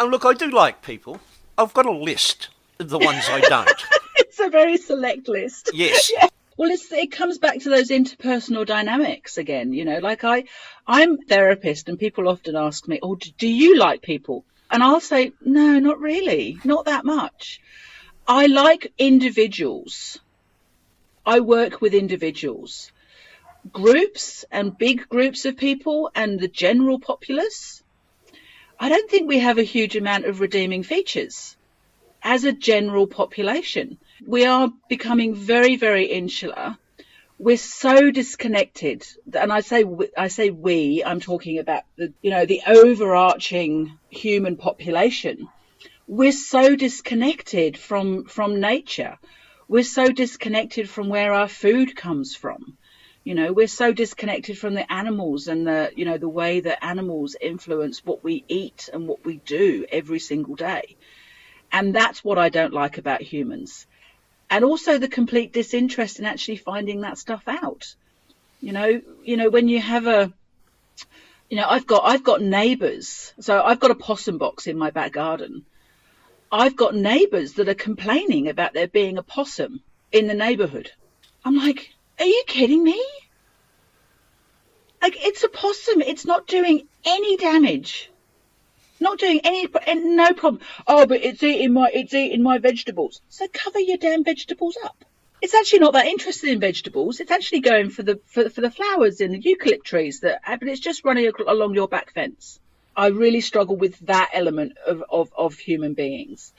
And 0.00 0.10
look, 0.10 0.24
I 0.24 0.32
do 0.32 0.50
like 0.50 0.80
people. 0.80 1.20
I've 1.60 1.74
got 1.74 1.84
a 1.84 1.92
list 1.92 2.48
of 2.78 2.88
the 2.88 2.98
ones 2.98 3.24
I 3.28 3.40
don't. 3.40 3.84
it's 4.16 4.40
a 4.40 4.48
very 4.48 4.78
select 4.78 5.28
list. 5.28 5.70
Yes. 5.74 6.10
Yeah. 6.20 6.28
Well, 6.56 6.70
it 6.72 7.12
comes 7.12 7.38
back 7.38 7.60
to 7.60 7.70
those 7.70 7.88
interpersonal 7.88 8.66
dynamics 8.66 9.38
again. 9.38 9.72
You 9.72 9.86
know, 9.86 9.98
like 9.98 10.24
I, 10.24 10.44
I'm 10.86 11.14
a 11.14 11.16
therapist, 11.26 11.88
and 11.88 11.98
people 11.98 12.28
often 12.28 12.54
ask 12.54 12.86
me, 12.86 12.98
"Oh, 13.02 13.14
do 13.14 13.48
you 13.48 13.78
like 13.78 14.02
people?" 14.02 14.44
And 14.70 14.82
I'll 14.82 15.00
say, 15.00 15.32
"No, 15.40 15.78
not 15.78 16.00
really, 16.00 16.58
not 16.62 16.84
that 16.84 17.06
much. 17.06 17.62
I 18.28 18.44
like 18.46 18.92
individuals. 18.98 20.18
I 21.24 21.40
work 21.40 21.80
with 21.80 21.94
individuals, 21.94 22.92
groups, 23.72 24.44
and 24.50 24.76
big 24.76 25.08
groups 25.08 25.46
of 25.46 25.56
people, 25.56 26.10
and 26.14 26.38
the 26.38 26.48
general 26.48 26.98
populace." 26.98 27.82
I 28.82 28.88
don't 28.88 29.10
think 29.10 29.28
we 29.28 29.40
have 29.40 29.58
a 29.58 29.62
huge 29.62 29.94
amount 29.94 30.24
of 30.24 30.40
redeeming 30.40 30.84
features 30.84 31.54
as 32.22 32.44
a 32.44 32.52
general 32.52 33.06
population. 33.06 33.98
We 34.26 34.46
are 34.46 34.72
becoming 34.88 35.34
very, 35.34 35.76
very 35.76 36.06
insular. 36.06 36.78
We're 37.38 37.58
so 37.58 38.10
disconnected, 38.10 39.06
and 39.34 39.52
I 39.52 39.60
say 39.60 39.84
I 40.16 40.28
say 40.28 40.48
we. 40.48 41.04
I'm 41.04 41.20
talking 41.20 41.58
about 41.58 41.82
the 41.96 42.14
you 42.22 42.30
know 42.30 42.46
the 42.46 42.62
overarching 42.66 43.98
human 44.08 44.56
population. 44.56 45.48
We're 46.06 46.32
so 46.32 46.74
disconnected 46.74 47.76
from 47.76 48.24
from 48.24 48.60
nature. 48.60 49.18
We're 49.68 49.84
so 49.84 50.10
disconnected 50.10 50.88
from 50.88 51.10
where 51.10 51.34
our 51.34 51.48
food 51.48 51.96
comes 51.96 52.34
from. 52.34 52.78
You 53.22 53.34
know, 53.34 53.52
we're 53.52 53.66
so 53.66 53.92
disconnected 53.92 54.58
from 54.58 54.74
the 54.74 54.90
animals 54.90 55.46
and 55.46 55.66
the, 55.66 55.92
you 55.94 56.06
know, 56.06 56.16
the 56.16 56.28
way 56.28 56.60
that 56.60 56.82
animals 56.82 57.36
influence 57.38 58.04
what 58.04 58.24
we 58.24 58.44
eat 58.48 58.88
and 58.92 59.06
what 59.06 59.24
we 59.24 59.36
do 59.36 59.84
every 59.92 60.18
single 60.18 60.54
day. 60.56 60.96
And 61.70 61.94
that's 61.94 62.24
what 62.24 62.38
I 62.38 62.48
don't 62.48 62.72
like 62.72 62.96
about 62.98 63.20
humans. 63.20 63.86
And 64.48 64.64
also 64.64 64.98
the 64.98 65.08
complete 65.08 65.52
disinterest 65.52 66.18
in 66.18 66.24
actually 66.24 66.56
finding 66.56 67.02
that 67.02 67.18
stuff 67.18 67.44
out. 67.46 67.94
You 68.60 68.72
know, 68.72 69.00
you 69.22 69.36
know, 69.36 69.50
when 69.50 69.68
you 69.68 69.80
have 69.80 70.06
a, 70.06 70.32
you 71.50 71.56
know, 71.56 71.66
I've 71.68 71.86
got, 71.86 72.02
I've 72.04 72.24
got 72.24 72.40
neighbors. 72.40 73.34
So 73.40 73.62
I've 73.62 73.80
got 73.80 73.90
a 73.90 73.96
possum 73.96 74.38
box 74.38 74.66
in 74.66 74.78
my 74.78 74.90
back 74.90 75.12
garden. 75.12 75.66
I've 76.50 76.74
got 76.74 76.94
neighbors 76.94 77.54
that 77.54 77.68
are 77.68 77.74
complaining 77.74 78.48
about 78.48 78.72
there 78.72 78.88
being 78.88 79.18
a 79.18 79.22
possum 79.22 79.82
in 80.10 80.26
the 80.26 80.34
neighborhood. 80.34 80.90
I'm 81.44 81.56
like, 81.56 81.90
are 82.20 82.26
you 82.26 82.44
kidding 82.46 82.84
me? 82.84 83.04
Like 85.02 85.16
it's 85.18 85.42
a 85.42 85.48
possum. 85.48 86.02
It's 86.02 86.26
not 86.26 86.46
doing 86.46 86.86
any 87.04 87.36
damage. 87.36 88.10
Not 89.00 89.18
doing 89.18 89.40
any, 89.44 89.66
no 89.94 90.34
problem. 90.34 90.60
Oh, 90.86 91.06
but 91.06 91.24
it's 91.24 91.42
eating 91.42 91.72
my, 91.72 91.90
it's 91.92 92.12
eating 92.12 92.42
my 92.42 92.58
vegetables. 92.58 93.22
So 93.30 93.46
cover 93.52 93.80
your 93.80 93.96
damn 93.96 94.24
vegetables 94.24 94.76
up. 94.84 95.04
It's 95.40 95.54
actually 95.54 95.78
not 95.78 95.94
that 95.94 96.06
interested 96.06 96.50
in 96.50 96.60
vegetables. 96.60 97.18
It's 97.18 97.30
actually 97.30 97.60
going 97.60 97.88
for 97.88 98.02
the 98.02 98.20
for, 98.26 98.50
for 98.50 98.60
the 98.60 98.70
flowers 98.70 99.22
in 99.22 99.32
the 99.32 99.40
eucalypt 99.40 99.84
trees 99.84 100.20
that, 100.20 100.42
but 100.46 100.68
it's 100.68 100.80
just 100.80 101.02
running 101.02 101.30
along 101.48 101.74
your 101.74 101.88
back 101.88 102.12
fence. 102.12 102.60
I 102.94 103.06
really 103.06 103.40
struggle 103.40 103.76
with 103.76 103.98
that 104.00 104.30
element 104.34 104.76
of, 104.86 105.02
of, 105.08 105.32
of 105.34 105.54
human 105.54 105.94
beings. 105.94 106.52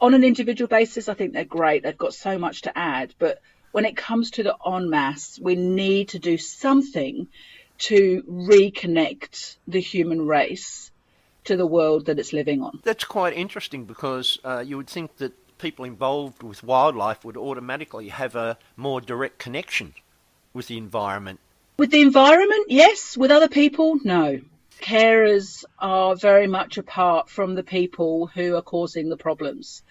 On 0.00 0.12
an 0.12 0.24
individual 0.24 0.66
basis, 0.66 1.08
I 1.08 1.14
think 1.14 1.34
they're 1.34 1.44
great. 1.44 1.84
They've 1.84 1.96
got 1.96 2.14
so 2.14 2.36
much 2.36 2.62
to 2.62 2.76
add, 2.76 3.14
but 3.20 3.40
when 3.76 3.84
it 3.84 3.94
comes 3.94 4.30
to 4.30 4.42
the 4.42 4.56
en 4.66 4.88
masse, 4.88 5.38
we 5.38 5.54
need 5.54 6.08
to 6.08 6.18
do 6.18 6.38
something 6.38 7.28
to 7.76 8.22
reconnect 8.26 9.56
the 9.68 9.78
human 9.78 10.26
race 10.26 10.90
to 11.44 11.58
the 11.58 11.66
world 11.66 12.06
that 12.06 12.18
it's 12.18 12.32
living 12.32 12.62
on. 12.62 12.80
That's 12.84 13.04
quite 13.04 13.34
interesting 13.34 13.84
because 13.84 14.38
uh, 14.42 14.64
you 14.66 14.78
would 14.78 14.88
think 14.88 15.18
that 15.18 15.34
people 15.58 15.84
involved 15.84 16.42
with 16.42 16.64
wildlife 16.64 17.22
would 17.22 17.36
automatically 17.36 18.08
have 18.08 18.34
a 18.34 18.56
more 18.78 19.02
direct 19.02 19.38
connection 19.38 19.92
with 20.54 20.68
the 20.68 20.78
environment. 20.78 21.38
With 21.76 21.90
the 21.90 22.00
environment, 22.00 22.70
yes. 22.70 23.14
With 23.14 23.30
other 23.30 23.48
people, 23.48 24.00
no. 24.02 24.40
Carers 24.80 25.66
are 25.78 26.16
very 26.16 26.46
much 26.46 26.78
apart 26.78 27.28
from 27.28 27.54
the 27.54 27.62
people 27.62 28.26
who 28.26 28.56
are 28.56 28.62
causing 28.62 29.10
the 29.10 29.18
problems, 29.18 29.82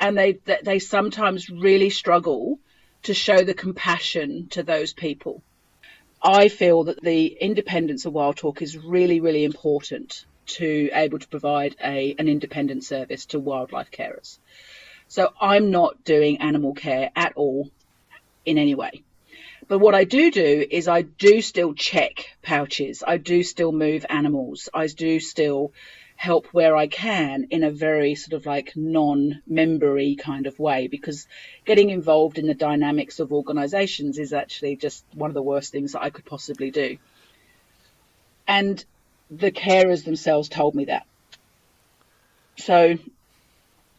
and 0.00 0.16
they 0.16 0.38
they 0.62 0.78
sometimes 0.78 1.50
really 1.50 1.90
struggle 1.90 2.58
to 3.04 3.14
show 3.14 3.42
the 3.42 3.54
compassion 3.54 4.48
to 4.50 4.62
those 4.62 4.92
people. 4.92 5.42
I 6.22 6.48
feel 6.48 6.84
that 6.84 7.02
the 7.02 7.26
independence 7.26 8.06
of 8.06 8.12
Wild 8.12 8.36
Talk 8.36 8.62
is 8.62 8.78
really, 8.78 9.20
really 9.20 9.44
important 9.44 10.24
to 10.46 10.90
able 10.92 11.18
to 11.18 11.28
provide 11.28 11.76
a, 11.82 12.14
an 12.18 12.28
independent 12.28 12.84
service 12.84 13.26
to 13.26 13.38
wildlife 13.38 13.90
carers. 13.90 14.38
So 15.08 15.32
I'm 15.40 15.70
not 15.70 16.02
doing 16.04 16.38
animal 16.38 16.74
care 16.74 17.10
at 17.14 17.34
all 17.36 17.70
in 18.44 18.58
any 18.58 18.74
way. 18.74 19.02
But 19.68 19.78
what 19.78 19.94
I 19.94 20.04
do 20.04 20.30
do 20.30 20.66
is 20.70 20.88
I 20.88 21.02
do 21.02 21.40
still 21.40 21.74
check 21.74 22.36
pouches. 22.42 23.02
I 23.06 23.16
do 23.16 23.42
still 23.42 23.72
move 23.72 24.04
animals. 24.08 24.68
I 24.74 24.86
do 24.86 25.20
still 25.20 25.72
help 26.16 26.46
where 26.52 26.76
I 26.76 26.86
can 26.86 27.48
in 27.50 27.64
a 27.64 27.70
very 27.70 28.14
sort 28.14 28.34
of 28.34 28.46
like 28.46 28.72
non-membery 28.76 30.16
kind 30.16 30.46
of 30.46 30.58
way 30.58 30.86
because 30.86 31.26
getting 31.64 31.90
involved 31.90 32.38
in 32.38 32.46
the 32.46 32.54
dynamics 32.54 33.20
of 33.20 33.32
organizations 33.32 34.18
is 34.18 34.32
actually 34.32 34.76
just 34.76 35.04
one 35.12 35.30
of 35.30 35.34
the 35.34 35.42
worst 35.42 35.72
things 35.72 35.92
that 35.92 36.02
I 36.02 36.10
could 36.10 36.24
possibly 36.24 36.70
do. 36.70 36.98
And 38.46 38.82
the 39.30 39.50
carers 39.50 40.04
themselves 40.04 40.48
told 40.48 40.74
me 40.74 40.86
that. 40.86 41.06
So 42.56 42.98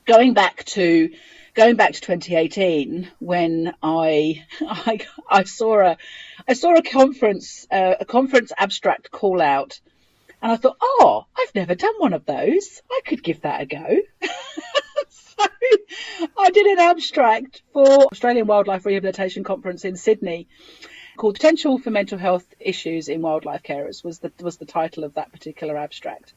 going 0.06 0.34
back 0.34 0.64
to 0.66 1.10
going 1.54 1.76
back 1.76 1.94
to 1.94 2.02
2018 2.02 3.12
when 3.20 3.74
I 3.82 4.46
I, 4.62 5.00
I 5.30 5.44
saw 5.44 5.80
a 5.80 5.98
I 6.48 6.54
saw 6.54 6.76
a 6.76 6.84
conference 6.84 7.68
uh, 7.72 7.96
a 8.00 8.06
conference 8.06 8.52
abstract 8.58 9.12
call 9.12 9.42
out 9.42 9.80
and 10.46 10.52
I 10.52 10.58
thought, 10.58 10.78
oh, 10.80 11.26
I've 11.36 11.56
never 11.56 11.74
done 11.74 11.96
one 11.98 12.14
of 12.14 12.28
those. 12.28 12.84
I 12.92 13.02
could 13.04 13.24
give 13.24 13.42
that 13.42 13.62
a 13.62 13.66
go. 13.66 13.98
so 15.10 15.44
I 16.38 16.52
did 16.52 16.68
an 16.68 16.78
abstract 16.78 17.64
for 17.74 18.06
Australian 18.12 18.46
Wildlife 18.46 18.86
Rehabilitation 18.86 19.44
Conference 19.44 19.86
in 19.86 19.96
Sydney 19.96 20.48
called 21.18 21.34
Potential 21.34 21.80
for 21.80 21.90
Mental 21.90 22.20
Health 22.20 22.46
Issues 22.60 23.08
in 23.08 23.24
Wildlife 23.24 23.64
Carers 23.64 24.04
was 24.04 24.20
the 24.20 24.32
was 24.40 24.58
the 24.58 24.68
title 24.68 25.04
of 25.04 25.16
that 25.16 25.32
particular 25.32 25.78
abstract. 25.78 26.36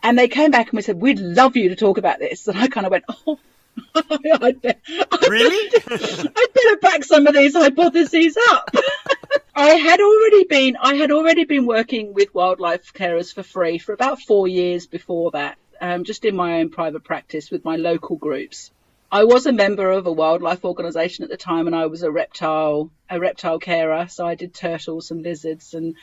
And 0.00 0.16
they 0.16 0.28
came 0.28 0.52
back 0.52 0.68
and 0.68 0.76
we 0.76 0.82
said, 0.82 1.00
we'd 1.00 1.18
love 1.18 1.56
you 1.56 1.70
to 1.70 1.76
talk 1.76 1.98
about 1.98 2.20
this. 2.20 2.46
And 2.46 2.56
I 2.56 2.68
kind 2.68 2.86
of 2.86 2.92
went, 2.92 3.04
oh, 3.26 3.40
better, 3.94 4.38
I'd 4.44 5.28
really? 5.28 5.72
I'd 5.90 6.52
better 6.54 6.76
back 6.80 7.02
some 7.02 7.26
of 7.26 7.34
these 7.34 7.54
hypotheses 7.54 8.38
up. 8.50 8.70
I 9.56 9.74
had 9.74 10.00
already 10.00 10.44
been 10.44 10.76
I 10.80 10.94
had 10.94 11.12
already 11.12 11.44
been 11.44 11.64
working 11.64 12.12
with 12.12 12.34
wildlife 12.34 12.92
carers 12.92 13.32
for 13.32 13.44
free 13.44 13.78
for 13.78 13.92
about 13.92 14.20
four 14.20 14.48
years 14.48 14.88
before 14.88 15.30
that, 15.30 15.58
um, 15.80 16.02
just 16.02 16.24
in 16.24 16.34
my 16.34 16.60
own 16.60 16.70
private 16.70 17.04
practice 17.04 17.52
with 17.52 17.64
my 17.64 17.76
local 17.76 18.16
groups. 18.16 18.72
I 19.12 19.22
was 19.24 19.46
a 19.46 19.52
member 19.52 19.92
of 19.92 20.08
a 20.08 20.12
wildlife 20.12 20.64
organisation 20.64 21.22
at 21.22 21.30
the 21.30 21.36
time, 21.36 21.68
and 21.68 21.76
I 21.76 21.86
was 21.86 22.02
a 22.02 22.10
reptile 22.10 22.90
a 23.08 23.20
reptile 23.20 23.60
carer. 23.60 24.08
So 24.08 24.26
I 24.26 24.34
did 24.34 24.54
turtles 24.54 25.12
and 25.12 25.22
lizards 25.22 25.72
and 25.72 25.94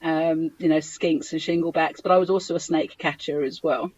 um, 0.00 0.52
you 0.58 0.68
know 0.68 0.78
skinks 0.78 1.32
and 1.32 1.40
shinglebacks, 1.40 2.04
but 2.04 2.12
I 2.12 2.18
was 2.18 2.30
also 2.30 2.54
a 2.54 2.60
snake 2.60 2.98
catcher 2.98 3.42
as 3.42 3.64
well 3.64 3.90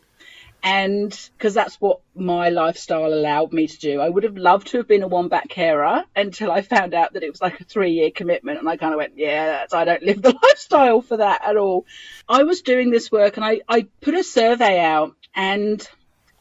and 0.65 1.31
because 1.37 1.53
that's 1.53 1.79
what 1.79 2.01
my 2.17 2.49
lifestyle 2.49 3.12
allowed 3.12 3.53
me 3.53 3.67
to 3.67 3.79
do. 3.79 4.01
I 4.01 4.09
would 4.09 4.25
have 4.25 4.39
loved 4.39 4.69
to 4.69 4.79
have 4.79 4.89
been 4.89 5.03
a 5.03 5.09
wombat 5.09 5.51
carer 5.51 6.05
until 6.17 6.51
I 6.51 6.62
found 6.62 6.95
out 6.95 7.12
that 7.12 7.23
it 7.23 7.31
was 7.31 7.43
like 7.43 7.61
a 7.61 7.65
three 7.65 7.93
year 7.93 8.11
commitment, 8.11 8.59
and 8.59 8.69
I 8.69 8.79
kind 8.79 8.95
of 8.95 8.97
went, 8.97 9.19
yeah, 9.19 9.67
I 9.71 9.85
don't 9.85 10.03
live 10.03 10.23
the 10.23 10.33
lifestyle 10.43 11.03
for 11.03 11.19
that 11.19 11.43
at 11.45 11.59
all. 11.59 11.85
I 12.27 12.45
was 12.45 12.62
doing 12.62 12.91
this 12.91 13.12
work, 13.12 13.37
and 13.37 13.45
I, 13.45 13.61
I 13.69 13.87
put 14.01 14.15
a 14.15 14.25
survey 14.25 14.81
out, 14.81 15.15
and 15.35 15.87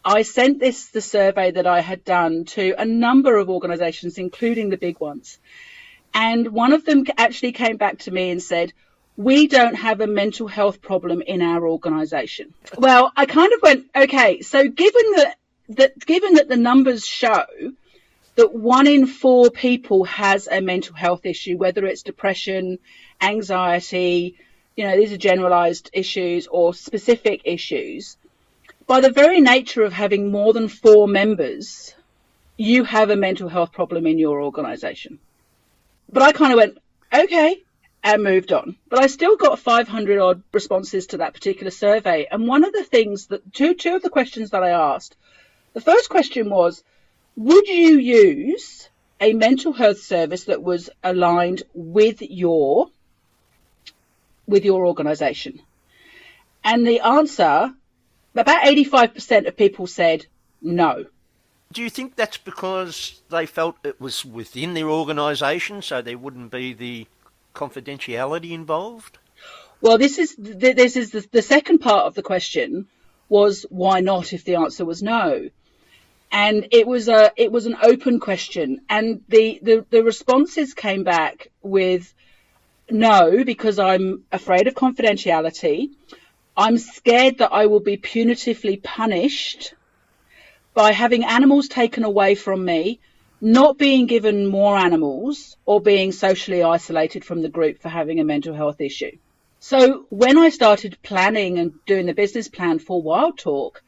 I 0.05 0.21
sent 0.21 0.57
this 0.57 0.87
the 0.87 1.01
survey 1.01 1.51
that 1.51 1.67
I 1.67 1.81
had 1.81 2.05
done 2.05 2.45
to 2.45 2.75
a 2.77 2.85
number 2.85 3.35
of 3.35 3.49
organisations, 3.49 4.17
including 4.17 4.69
the 4.69 4.77
big 4.77 5.01
ones, 5.01 5.37
and 6.13 6.47
one 6.47 6.71
of 6.71 6.85
them 6.85 7.03
actually 7.17 7.51
came 7.51 7.75
back 7.75 7.99
to 7.99 8.11
me 8.11 8.31
and 8.31 8.41
said 8.41 8.71
we 9.15 9.47
don't 9.47 9.75
have 9.75 10.01
a 10.01 10.07
mental 10.07 10.47
health 10.47 10.81
problem 10.81 11.21
in 11.21 11.41
our 11.41 11.67
organization. 11.67 12.53
Well, 12.77 13.11
I 13.15 13.25
kind 13.25 13.53
of 13.53 13.61
went, 13.61 13.85
okay, 13.95 14.41
so 14.41 14.67
given 14.67 15.11
that, 15.15 15.37
that 15.69 16.05
given 16.05 16.35
that 16.35 16.49
the 16.49 16.57
numbers 16.57 17.05
show 17.05 17.45
that 18.35 18.53
one 18.53 18.87
in 18.87 19.05
four 19.05 19.51
people 19.51 20.05
has 20.05 20.47
a 20.47 20.61
mental 20.61 20.95
health 20.95 21.25
issue, 21.25 21.57
whether 21.57 21.85
it's 21.85 22.01
depression, 22.01 22.79
anxiety, 23.21 24.35
you 24.75 24.85
know, 24.85 24.97
these 24.97 25.13
are 25.13 25.17
generalized 25.17 25.89
issues 25.93 26.47
or 26.47 26.73
specific 26.73 27.41
issues. 27.45 28.17
By 28.87 29.01
the 29.01 29.11
very 29.11 29.39
nature 29.39 29.83
of 29.83 29.93
having 29.93 30.31
more 30.31 30.51
than 30.51 30.67
four 30.67 31.07
members, 31.07 31.93
you 32.57 32.83
have 32.83 33.11
a 33.11 33.15
mental 33.15 33.47
health 33.47 33.71
problem 33.71 34.07
in 34.07 34.17
your 34.17 34.41
organization. 34.41 35.19
But 36.11 36.23
I 36.23 36.31
kind 36.31 36.53
of 36.53 36.57
went, 36.57 36.77
okay, 37.13 37.63
and 38.03 38.23
moved 38.23 38.51
on. 38.51 38.75
But 38.89 38.99
I 38.99 39.07
still 39.07 39.37
got 39.37 39.59
500 39.59 40.19
odd 40.19 40.43
responses 40.51 41.07
to 41.07 41.17
that 41.17 41.33
particular 41.33 41.71
survey. 41.71 42.27
And 42.29 42.47
one 42.47 42.65
of 42.65 42.73
the 42.73 42.83
things 42.83 43.27
that 43.27 43.53
two 43.53 43.73
two 43.73 43.95
of 43.95 44.01
the 44.01 44.09
questions 44.09 44.49
that 44.51 44.63
I 44.63 44.71
asked, 44.71 45.15
the 45.73 45.81
first 45.81 46.09
question 46.09 46.49
was, 46.49 46.83
would 47.35 47.67
you 47.67 47.97
use 47.97 48.89
a 49.21 49.33
mental 49.33 49.71
health 49.73 49.99
service 49.99 50.45
that 50.45 50.61
was 50.61 50.89
aligned 51.03 51.63
with 51.73 52.21
your 52.21 52.89
with 54.47 54.65
your 54.65 54.85
organization? 54.85 55.61
And 56.63 56.85
the 56.85 56.99
answer, 56.99 57.73
about 58.35 58.65
85% 58.65 59.47
of 59.47 59.57
people 59.57 59.87
said 59.87 60.25
no. 60.61 61.05
Do 61.71 61.81
you 61.81 61.89
think 61.89 62.15
that's 62.15 62.37
because 62.37 63.21
they 63.29 63.45
felt 63.45 63.77
it 63.83 63.99
was 63.99 64.23
within 64.23 64.75
their 64.75 64.89
organisation, 64.89 65.81
so 65.81 66.01
there 66.01 66.17
wouldn't 66.17 66.51
be 66.51 66.73
the 66.73 67.07
confidentiality 67.53 68.51
involved? 68.51 69.17
Well, 69.81 69.97
this 69.97 70.17
is 70.17 70.35
this 70.37 70.95
is 70.95 71.11
the, 71.11 71.27
the 71.31 71.41
second 71.41 71.79
part 71.79 72.05
of 72.05 72.15
the 72.15 72.23
question 72.23 72.87
was 73.29 73.65
why 73.69 73.99
not 73.99 74.31
if 74.31 74.45
the 74.45 74.55
answer 74.55 74.85
was 74.85 75.03
no. 75.03 75.49
And 76.31 76.67
it 76.71 76.87
was 76.87 77.09
a 77.09 77.31
it 77.35 77.51
was 77.51 77.65
an 77.65 77.77
open 77.81 78.19
question. 78.19 78.81
And 78.89 79.21
the, 79.27 79.59
the 79.61 79.85
the 79.89 80.03
responses 80.03 80.73
came 80.73 81.03
back 81.03 81.49
with 81.61 82.13
no 82.89 83.43
because 83.43 83.79
i'm 83.79 84.23
afraid 84.31 84.67
of 84.67 84.73
confidentiality. 84.73 85.89
I'm 86.55 86.77
scared 86.77 87.39
that 87.39 87.51
i 87.51 87.65
will 87.65 87.79
be 87.79 87.97
punitively 87.97 88.81
punished 88.81 89.73
by 90.73 90.91
having 90.91 91.23
animals 91.23 91.67
taken 91.67 92.03
away 92.03 92.35
from 92.35 92.63
me 92.63 92.99
not 93.43 93.77
being 93.77 94.05
given 94.05 94.47
more 94.47 94.77
animals 94.77 95.57
or 95.65 95.81
being 95.81 96.13
socially 96.13 96.63
isolated 96.63 97.25
from 97.25 97.41
the 97.41 97.49
group 97.49 97.81
for 97.81 97.89
having 97.89 98.21
a 98.21 98.23
mental 98.23 98.55
health 98.55 98.79
issue. 98.79 99.11
So 99.59 100.05
when 100.09 100.37
I 100.37 100.47
started 100.47 100.97
planning 101.03 101.59
and 101.59 101.73
doing 101.85 102.05
the 102.05 102.13
business 102.13 102.47
plan 102.47 102.79
for 102.79 103.01
Wild 103.01 103.37
Talk, 103.37 103.83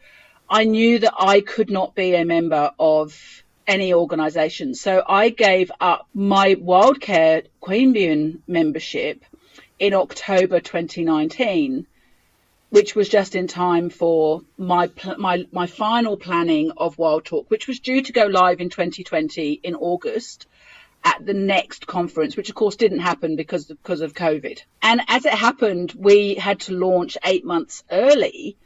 I 0.50 0.66
knew 0.66 1.00
that 1.00 1.14
I 1.18 1.40
could 1.40 1.70
not 1.70 1.96
be 1.96 2.16
a 2.16 2.26
member 2.26 2.72
of 2.78 3.18
any 3.66 3.94
organisation. 3.94 4.76
So 4.76 5.02
I 5.08 5.30
gave 5.30 5.72
up 5.80 6.10
my 6.14 6.56
Wildcare 6.56 7.46
Queanbeyan 7.62 8.42
membership 8.48 9.24
in 9.80 9.94
October 9.94 10.60
2019 10.60 11.88
which 12.76 12.94
was 12.94 13.08
just 13.08 13.36
in 13.36 13.48
time 13.48 13.90
for 13.90 14.42
my 14.58 14.92
my 15.18 15.46
my 15.54 15.66
final 15.66 16.18
planning 16.18 16.72
of 16.76 16.98
Wild 16.98 17.24
Talk, 17.24 17.50
which 17.50 17.70
was 17.70 17.80
due 17.80 18.02
to 18.02 18.12
go 18.12 18.26
live 18.26 18.60
in 18.60 18.70
2020 18.70 19.62
in 19.64 19.76
August, 19.76 20.46
at 21.02 21.26
the 21.26 21.34
next 21.34 21.88
conference, 21.88 22.36
which 22.36 22.50
of 22.50 22.56
course 22.56 22.76
didn't 22.76 23.00
happen 23.00 23.38
because 23.38 23.70
of, 23.70 23.82
because 23.82 24.02
of 24.02 24.14
COVID. 24.14 24.60
And 24.82 25.00
as 25.08 25.24
it 25.24 25.32
happened, 25.32 25.94
we 25.98 26.36
had 26.36 26.60
to 26.62 26.74
launch 26.74 27.18
eight 27.24 27.46
months 27.46 27.82
early 27.90 28.58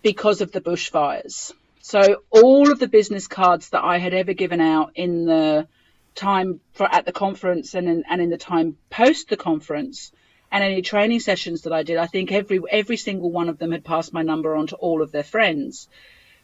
because 0.00 0.40
of 0.40 0.50
the 0.50 0.62
bushfires. 0.62 1.52
So 1.82 2.22
all 2.30 2.72
of 2.72 2.78
the 2.78 2.88
business 2.88 3.26
cards 3.28 3.68
that 3.70 3.84
I 3.84 3.98
had 3.98 4.14
ever 4.14 4.32
given 4.32 4.62
out 4.62 4.92
in 4.94 5.26
the 5.26 5.68
time 6.14 6.60
for 6.72 6.90
at 6.90 7.04
the 7.04 7.12
conference 7.12 7.74
and 7.74 7.86
in, 7.86 8.04
and 8.08 8.22
in 8.22 8.30
the 8.30 8.38
time 8.38 8.78
post 8.88 9.28
the 9.28 9.36
conference 9.36 10.10
and 10.50 10.64
any 10.64 10.82
training 10.82 11.20
sessions 11.20 11.62
that 11.62 11.72
I 11.72 11.82
did, 11.82 11.98
I 11.98 12.06
think 12.06 12.32
every 12.32 12.60
every 12.70 12.96
single 12.96 13.30
one 13.30 13.48
of 13.48 13.58
them 13.58 13.72
had 13.72 13.84
passed 13.84 14.12
my 14.12 14.22
number 14.22 14.54
on 14.54 14.68
to 14.68 14.76
all 14.76 15.02
of 15.02 15.12
their 15.12 15.22
friends 15.22 15.88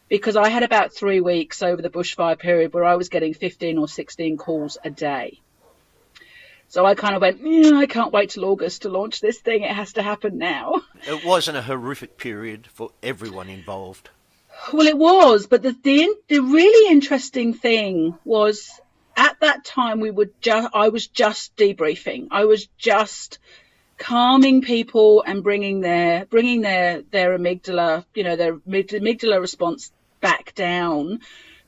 because 0.08 0.36
I 0.36 0.48
had 0.48 0.62
about 0.62 0.92
three 0.92 1.20
weeks 1.20 1.62
over 1.62 1.80
the 1.80 1.90
bushfire 1.90 2.38
period 2.38 2.74
where 2.74 2.84
I 2.84 2.96
was 2.96 3.08
getting 3.08 3.34
15 3.34 3.78
or 3.78 3.88
16 3.88 4.36
calls 4.36 4.78
a 4.84 4.90
day. 4.90 5.40
So 6.68 6.84
I 6.84 6.94
kind 6.94 7.14
of 7.14 7.22
went, 7.22 7.40
yeah, 7.40 7.78
I 7.78 7.86
can't 7.86 8.12
wait 8.12 8.30
till 8.30 8.44
August 8.44 8.82
to 8.82 8.88
launch 8.88 9.20
this 9.20 9.38
thing. 9.38 9.62
It 9.62 9.70
has 9.70 9.94
to 9.94 10.02
happen 10.02 10.38
now. 10.38 10.82
It 11.06 11.24
wasn't 11.24 11.56
a 11.56 11.62
horrific 11.62 12.16
period 12.18 12.66
for 12.66 12.90
everyone 13.02 13.48
involved. 13.48 14.10
Well, 14.72 14.86
it 14.86 14.96
was, 14.96 15.46
but 15.46 15.62
the 15.62 15.76
the, 15.82 16.14
the 16.28 16.40
really 16.40 16.90
interesting 16.90 17.54
thing 17.54 18.18
was 18.24 18.80
at 19.16 19.38
that 19.40 19.64
time 19.64 20.00
we 20.00 20.10
were 20.10 20.30
just 20.40 20.68
I 20.74 20.88
was 20.88 21.06
just 21.06 21.54
debriefing. 21.56 22.28
I 22.30 22.44
was 22.44 22.66
just 22.78 23.38
calming 23.98 24.62
people 24.62 25.22
and 25.26 25.42
bringing 25.42 25.80
their 25.80 26.26
bringing 26.26 26.60
their 26.60 27.02
their 27.02 27.36
amygdala, 27.38 28.04
you 28.14 28.24
know, 28.24 28.36
their 28.36 28.56
amygdala 28.56 29.40
response 29.40 29.92
back 30.20 30.54
down 30.54 31.20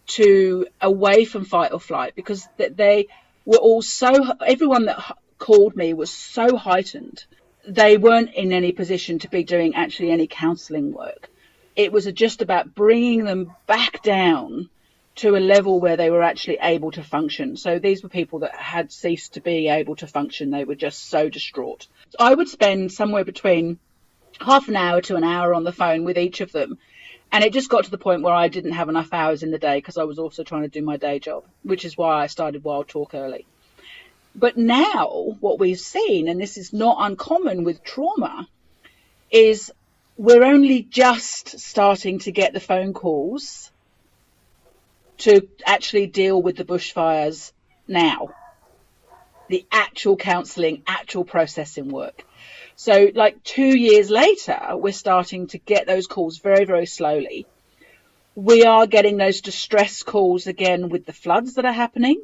to 0.07 0.67
away 0.81 1.25
from 1.25 1.45
fight 1.45 1.73
or 1.73 1.81
flight 1.81 2.15
because 2.15 2.49
they 2.57 3.09
were 3.45 3.59
all 3.59 3.83
so 3.83 4.13
everyone 4.47 4.87
that 4.87 5.17
called 5.39 5.77
me 5.77 5.95
was 5.95 6.11
so 6.11 6.57
heightened. 6.57 7.25
They 7.69 7.99
weren't 7.99 8.35
in 8.35 8.53
any 8.53 8.73
position 8.73 9.19
to 9.21 9.29
be 9.29 9.43
doing 9.43 9.75
actually 9.75 10.11
any 10.11 10.27
counselling 10.27 10.93
work. 10.93 11.29
It 11.75 11.93
was 11.93 12.07
just 12.07 12.41
about 12.41 12.75
bringing 12.75 13.25
them 13.25 13.53
back 13.67 14.03
down 14.03 14.71
to 15.17 15.35
a 15.35 15.39
level 15.39 15.81
where 15.81 15.97
they 15.97 16.11
were 16.11 16.23
actually 16.23 16.59
able 16.61 16.91
to 16.93 17.03
function. 17.03 17.57
So 17.57 17.79
these 17.79 18.03
were 18.03 18.09
people 18.09 18.41
that 18.41 18.55
had 18.55 18.93
ceased 18.93 19.35
to 19.35 19.41
be 19.41 19.69
able 19.69 19.97
to 19.97 20.07
function. 20.07 20.51
They 20.51 20.65
were 20.65 20.75
just 20.75 21.09
so 21.09 21.29
distraught. 21.29 21.87
I 22.19 22.35
would 22.35 22.49
spend 22.49 22.93
somewhere 22.93 23.25
between 23.25 23.79
half 24.41 24.69
an 24.69 24.77
hour 24.77 25.01
to 25.03 25.17
an 25.17 25.25
hour 25.25 25.55
on 25.55 25.65
the 25.65 25.73
phone 25.73 26.05
with 26.05 26.19
each 26.19 26.43
of 26.43 26.53
them. 26.53 26.79
And 27.33 27.43
it 27.43 27.53
just 27.53 27.71
got 27.71 27.85
to 27.85 27.91
the 27.91 27.99
point 27.99 28.23
where 28.23 28.35
I 28.35 28.49
didn't 28.49 28.73
have 28.73 28.89
enough 28.89 29.13
hours 29.13 29.43
in 29.43 29.51
the 29.51 29.59
day 29.59 29.79
because 29.79 29.97
I 29.97 30.05
was 30.05 30.19
also 30.19 30.45
trying 30.45 30.63
to 30.63 30.69
do 30.69 30.83
my 30.83 30.99
day 30.99 31.19
job, 31.19 31.45
which 31.63 31.85
is 31.85 31.97
why 31.97 32.23
I 32.23 32.27
started 32.27 32.63
Wild 32.63 32.89
Talk 32.89 33.15
early. 33.15 33.47
But 34.35 34.59
now, 34.59 35.37
what 35.41 35.59
we've 35.59 35.81
seen, 35.81 36.29
and 36.29 36.39
this 36.39 36.59
is 36.59 36.75
not 36.75 36.99
uncommon 37.01 37.65
with 37.65 37.83
trauma, 37.83 38.47
is 39.31 39.73
we're 40.19 40.45
only 40.45 40.83
just 40.83 41.59
starting 41.59 42.19
to 42.21 42.33
get 42.33 42.53
the 42.53 42.61
phone 42.61 42.93
calls 42.93 43.71
to 45.19 45.49
actually 45.65 46.07
deal 46.07 46.41
with 46.41 46.57
the 46.57 46.65
bushfires 46.65 47.53
now. 47.89 48.31
The 49.49 49.65
actual 49.71 50.17
counselling, 50.17 50.83
actual 50.87 51.25
processing 51.25 51.89
work. 51.89 52.25
So, 52.75 53.11
like 53.15 53.43
two 53.43 53.77
years 53.79 54.11
later, 54.11 54.59
we're 54.73 54.93
starting 54.93 55.47
to 55.49 55.59
get 55.59 55.87
those 55.87 56.07
calls 56.07 56.39
very, 56.39 56.65
very 56.65 56.87
slowly. 56.87 57.47
We 58.35 58.65
are 58.65 58.87
getting 58.87 59.17
those 59.17 59.41
distress 59.41 60.03
calls 60.03 60.47
again 60.47 60.91
with 60.91 61.07
the 61.07 61.13
floods 61.13 61.55
that 61.55 61.65
are 61.65 61.73
happening. 61.73 62.23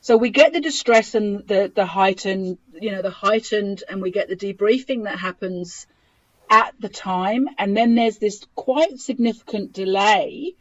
So 0.00 0.16
we 0.16 0.30
get 0.30 0.52
the 0.52 0.60
distress 0.60 1.14
and 1.14 1.46
the, 1.46 1.70
the 1.74 1.84
heightened, 1.84 2.58
you 2.80 2.92
know, 2.92 3.02
the 3.02 3.10
heightened, 3.10 3.82
and 3.88 4.00
we 4.00 4.10
get 4.10 4.28
the 4.28 4.36
debriefing 4.36 5.04
that 5.04 5.18
happens 5.18 5.86
at 6.48 6.74
the 6.78 6.88
time. 6.88 7.48
And 7.58 7.76
then 7.76 7.96
there's 7.96 8.18
this 8.18 8.46
quite 8.54 8.98
significant 9.00 9.72
delay 9.72 10.54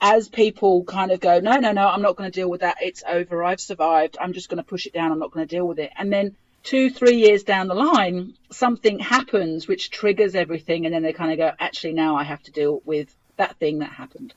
as 0.00 0.28
people 0.28 0.84
kind 0.84 1.10
of 1.12 1.20
go, 1.20 1.40
no, 1.40 1.56
no, 1.56 1.72
no, 1.72 1.88
I'm 1.88 2.02
not 2.02 2.16
going 2.16 2.30
to 2.30 2.40
deal 2.40 2.48
with 2.48 2.60
that. 2.60 2.76
It's 2.80 3.02
over. 3.06 3.42
I've 3.42 3.60
survived. 3.60 4.16
I'm 4.20 4.32
just 4.32 4.48
going 4.48 4.58
to 4.58 4.64
push 4.64 4.86
it 4.86 4.92
down. 4.92 5.12
I'm 5.12 5.18
not 5.18 5.30
going 5.30 5.46
to 5.46 5.56
deal 5.56 5.66
with 5.66 5.78
it. 5.78 5.90
And 5.96 6.12
then 6.12 6.36
two, 6.62 6.90
three 6.90 7.16
years 7.16 7.42
down 7.44 7.68
the 7.68 7.74
line, 7.74 8.34
something 8.50 8.98
happens 8.98 9.66
which 9.66 9.90
triggers 9.90 10.34
everything. 10.34 10.84
And 10.84 10.94
then 10.94 11.02
they 11.02 11.12
kind 11.12 11.32
of 11.32 11.38
go, 11.38 11.52
actually, 11.58 11.94
now 11.94 12.16
I 12.16 12.24
have 12.24 12.42
to 12.44 12.50
deal 12.50 12.82
with 12.84 13.14
that 13.36 13.56
thing 13.56 13.78
that 13.78 13.90
happened. 13.90 14.34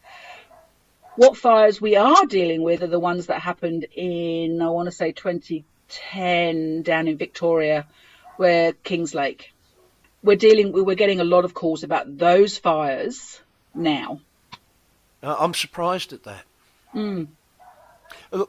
What 1.16 1.36
fires 1.36 1.82
we 1.82 1.96
are 1.96 2.26
dealing 2.26 2.62
with 2.62 2.84
are 2.84 2.88
the 2.88 3.00
ones 3.00 3.26
that 3.26 3.42
happened 3.42 3.88
in, 3.96 4.62
I 4.62 4.70
want 4.70 4.86
to 4.86 4.92
say 4.92 5.12
2010 5.12 6.84
down 6.84 7.08
in 7.08 7.18
Victoria, 7.18 7.88
where 8.38 8.74
Kings 8.74 9.16
Lake. 9.16 9.52
We're 10.24 10.36
dealing, 10.36 10.72
we're 10.72 10.96
getting 10.96 11.20
a 11.20 11.24
lot 11.24 11.44
of 11.46 11.54
calls 11.54 11.84
about 11.84 12.18
those 12.18 12.58
fires 12.58 13.40
now. 13.74 14.22
Uh, 15.22 15.36
I'm 15.40 15.54
surprised 15.54 16.14
at 16.14 16.24
that. 16.24 16.44
Mm. 16.94 17.28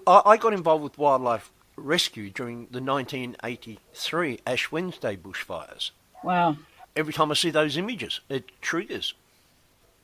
I, 0.07 0.23
I 0.25 0.37
got 0.37 0.53
involved 0.53 0.85
with 0.85 0.99
wildlife 0.99 1.51
rescue 1.77 2.31
during 2.31 2.66
the 2.71 2.81
1983 2.81 4.41
Ash 4.47 4.73
Wednesday 4.73 5.16
bushfires. 5.16 5.91
Wow. 6.23 6.57
Every 6.97 7.12
time 7.12 7.31
I 7.31 7.35
see 7.35 7.51
those 7.51 7.77
images, 7.77 8.21
it 8.29 8.51
triggers. 8.61 9.14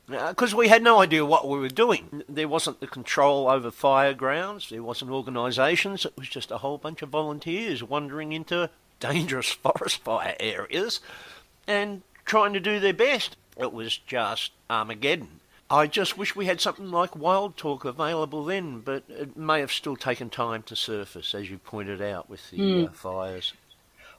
Because 0.06 0.52
uh, 0.52 0.56
we 0.58 0.68
had 0.68 0.82
no 0.82 1.00
idea 1.00 1.24
what 1.24 1.48
we 1.48 1.58
were 1.58 1.68
doing. 1.68 2.22
There 2.28 2.48
wasn't 2.48 2.80
the 2.80 2.86
control 2.86 3.48
over 3.48 3.70
fire 3.70 4.12
grounds, 4.12 4.68
there 4.68 4.82
wasn't 4.82 5.10
organisations, 5.10 6.04
it 6.04 6.16
was 6.16 6.28
just 6.28 6.50
a 6.50 6.58
whole 6.58 6.76
bunch 6.76 7.00
of 7.00 7.08
volunteers 7.08 7.82
wandering 7.82 8.32
into 8.32 8.68
dangerous 9.00 9.50
forest 9.52 9.98
fire 10.04 10.36
areas 10.38 11.00
and 11.66 12.02
trying 12.24 12.52
to 12.52 12.60
do 12.60 12.80
their 12.80 12.92
best. 12.92 13.36
It 13.56 13.72
was 13.72 13.96
just 13.96 14.52
Armageddon. 14.68 15.40
I 15.70 15.86
just 15.86 16.18
wish 16.18 16.36
we 16.36 16.46
had 16.46 16.60
something 16.60 16.90
like 16.90 17.16
Wild 17.16 17.56
Talk 17.56 17.84
available 17.84 18.44
then, 18.44 18.80
but 18.80 19.04
it 19.08 19.36
may 19.36 19.60
have 19.60 19.72
still 19.72 19.96
taken 19.96 20.28
time 20.28 20.62
to 20.64 20.76
surface, 20.76 21.34
as 21.34 21.50
you 21.50 21.58
pointed 21.58 22.02
out 22.02 22.28
with 22.28 22.50
the 22.50 22.58
mm. 22.58 22.88
uh, 22.88 22.92
fires. 22.92 23.54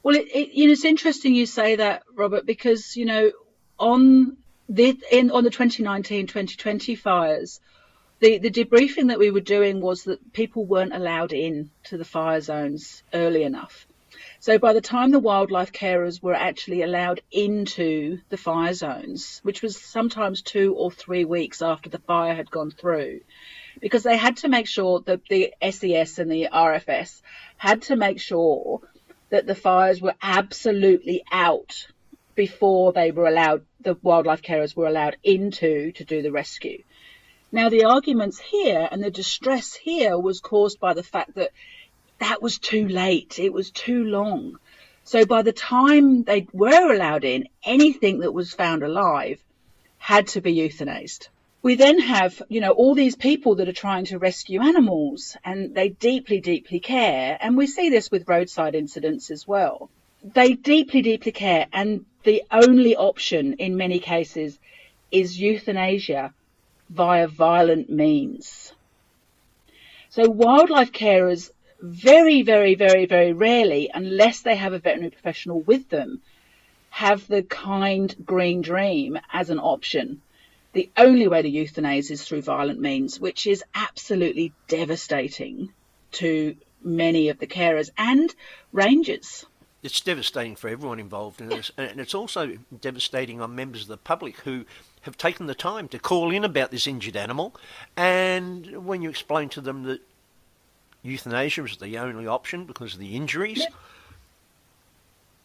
Well, 0.01 0.15
it, 0.15 0.27
it, 0.33 0.51
you 0.53 0.67
know, 0.67 0.73
it's 0.73 0.85
interesting 0.85 1.35
you 1.35 1.45
say 1.45 1.75
that, 1.75 2.03
Robert, 2.13 2.45
because 2.45 2.97
you 2.97 3.05
know, 3.05 3.31
on 3.77 4.37
the 4.69 4.99
in 5.11 5.29
on 5.31 5.43
the 5.43 5.51
2019-2020 5.51 6.97
fires, 6.97 7.59
the 8.19 8.39
the 8.39 8.49
debriefing 8.49 9.09
that 9.09 9.19
we 9.19 9.29
were 9.29 9.41
doing 9.41 9.81
was 9.81 10.03
that 10.05 10.33
people 10.33 10.65
weren't 10.65 10.95
allowed 10.95 11.31
in 11.31 11.69
to 11.85 11.97
the 11.97 12.05
fire 12.05 12.41
zones 12.41 13.03
early 13.13 13.43
enough. 13.43 13.85
So 14.45 14.59
by 14.59 14.73
the 14.73 14.79
time 14.79 15.09
the 15.09 15.17
wildlife 15.17 15.71
carers 15.71 16.21
were 16.21 16.35
actually 16.35 16.83
allowed 16.83 17.19
into 17.31 18.19
the 18.29 18.37
fire 18.37 18.75
zones, 18.75 19.39
which 19.41 19.63
was 19.63 19.75
sometimes 19.75 20.43
two 20.43 20.75
or 20.75 20.91
three 20.91 21.25
weeks 21.25 21.63
after 21.63 21.89
the 21.89 21.97
fire 21.97 22.35
had 22.35 22.51
gone 22.51 22.69
through, 22.69 23.21
because 23.79 24.03
they 24.03 24.17
had 24.17 24.37
to 24.37 24.47
make 24.47 24.67
sure 24.67 24.99
that 25.07 25.21
the 25.31 25.51
SES 25.67 26.19
and 26.19 26.29
the 26.29 26.49
RFS 26.53 27.23
had 27.57 27.81
to 27.89 27.95
make 27.95 28.19
sure 28.19 28.81
that 29.31 29.47
the 29.47 29.55
fires 29.55 29.99
were 29.99 30.13
absolutely 30.21 31.23
out 31.31 31.87
before 32.35 32.93
they 32.93 33.09
were 33.09 33.25
allowed, 33.25 33.65
the 33.81 33.97
wildlife 34.03 34.43
carers 34.43 34.75
were 34.75 34.85
allowed 34.85 35.17
into 35.23 35.91
to 35.93 36.05
do 36.05 36.21
the 36.21 36.31
rescue. 36.31 36.83
Now, 37.51 37.69
the 37.69 37.85
arguments 37.85 38.39
here 38.39 38.87
and 38.91 39.03
the 39.03 39.09
distress 39.09 39.73
here 39.73 40.19
was 40.19 40.39
caused 40.39 40.79
by 40.79 40.93
the 40.93 41.01
fact 41.01 41.33
that 41.33 41.49
that 42.19 42.41
was 42.41 42.57
too 42.57 42.87
late. 42.87 43.39
It 43.39 43.53
was 43.53 43.71
too 43.71 44.03
long. 44.03 44.57
So 45.03 45.25
by 45.25 45.41
the 45.43 45.53
time 45.53 46.23
they 46.23 46.47
were 46.51 46.93
allowed 46.93 47.23
in, 47.23 47.47
anything 47.63 48.19
that 48.19 48.33
was 48.33 48.53
found 48.53 48.83
alive 48.83 49.39
had 49.97 50.27
to 50.29 50.41
be 50.41 50.55
euthanized. 50.55 51.27
We 51.61 51.75
then 51.75 51.99
have, 51.99 52.41
you 52.47 52.61
know, 52.61 52.71
all 52.71 52.93
these 52.93 53.15
people 53.15 53.55
that 53.55 53.67
are 53.67 53.73
trying 53.73 54.05
to 54.05 54.19
rescue 54.19 54.61
animals 54.61 55.35
and 55.43 55.73
they 55.73 55.89
deeply, 55.89 56.39
deeply 56.39 56.79
care. 56.79 57.37
And 57.41 57.57
we 57.57 57.67
see 57.67 57.89
this 57.89 58.11
with 58.11 58.29
roadside 58.29 58.75
incidents 58.75 59.31
as 59.31 59.47
well. 59.47 59.89
They 60.23 60.53
deeply, 60.53 61.01
deeply 61.01 61.31
care. 61.31 61.67
And 61.73 62.05
the 62.23 62.43
only 62.51 62.95
option 62.95 63.53
in 63.53 63.77
many 63.77 63.99
cases 63.99 64.59
is 65.11 65.39
euthanasia 65.39 66.33
via 66.89 67.27
violent 67.27 67.89
means. 67.89 68.73
So 70.09 70.29
wildlife 70.29 70.91
carers 70.91 71.49
very, 71.85 72.41
very, 72.41 72.75
very, 72.75 73.05
very 73.05 73.33
rarely, 73.33 73.89
unless 73.93 74.41
they 74.41 74.55
have 74.55 74.73
a 74.73 74.79
veterinary 74.79 75.11
professional 75.11 75.61
with 75.61 75.89
them, 75.89 76.21
have 76.89 77.27
the 77.27 77.43
kind 77.43 78.15
green 78.25 78.61
dream 78.61 79.17
as 79.31 79.49
an 79.49 79.59
option. 79.59 80.21
The 80.73 80.89
only 80.97 81.27
way 81.27 81.41
to 81.41 81.49
euthanize 81.49 82.11
is 82.11 82.23
through 82.23 82.41
violent 82.41 82.79
means, 82.79 83.19
which 83.19 83.47
is 83.47 83.63
absolutely 83.73 84.53
devastating 84.67 85.71
to 86.13 86.55
many 86.83 87.29
of 87.29 87.39
the 87.39 87.47
carers 87.47 87.89
and 87.97 88.33
rangers. 88.71 89.45
It's 89.83 90.01
devastating 90.01 90.55
for 90.55 90.67
everyone 90.67 90.99
involved 90.99 91.41
in 91.41 91.49
this, 91.49 91.71
and 91.77 91.99
it's 91.99 92.15
also 92.15 92.57
devastating 92.81 93.39
on 93.39 93.55
members 93.55 93.83
of 93.83 93.87
the 93.89 93.97
public 93.97 94.37
who 94.37 94.65
have 95.01 95.17
taken 95.17 95.45
the 95.45 95.53
time 95.53 95.87
to 95.89 95.99
call 95.99 96.31
in 96.31 96.43
about 96.43 96.71
this 96.71 96.87
injured 96.87 97.15
animal. 97.15 97.55
And 97.95 98.85
when 98.85 99.01
you 99.01 99.09
explain 99.09 99.49
to 99.49 99.61
them 99.61 99.83
that 99.83 100.01
euthanasia 101.05 101.63
is 101.63 101.77
the 101.77 101.97
only 101.97 102.27
option 102.27 102.65
because 102.65 102.93
of 102.93 102.99
the 102.99 103.15
injuries, 103.15 103.65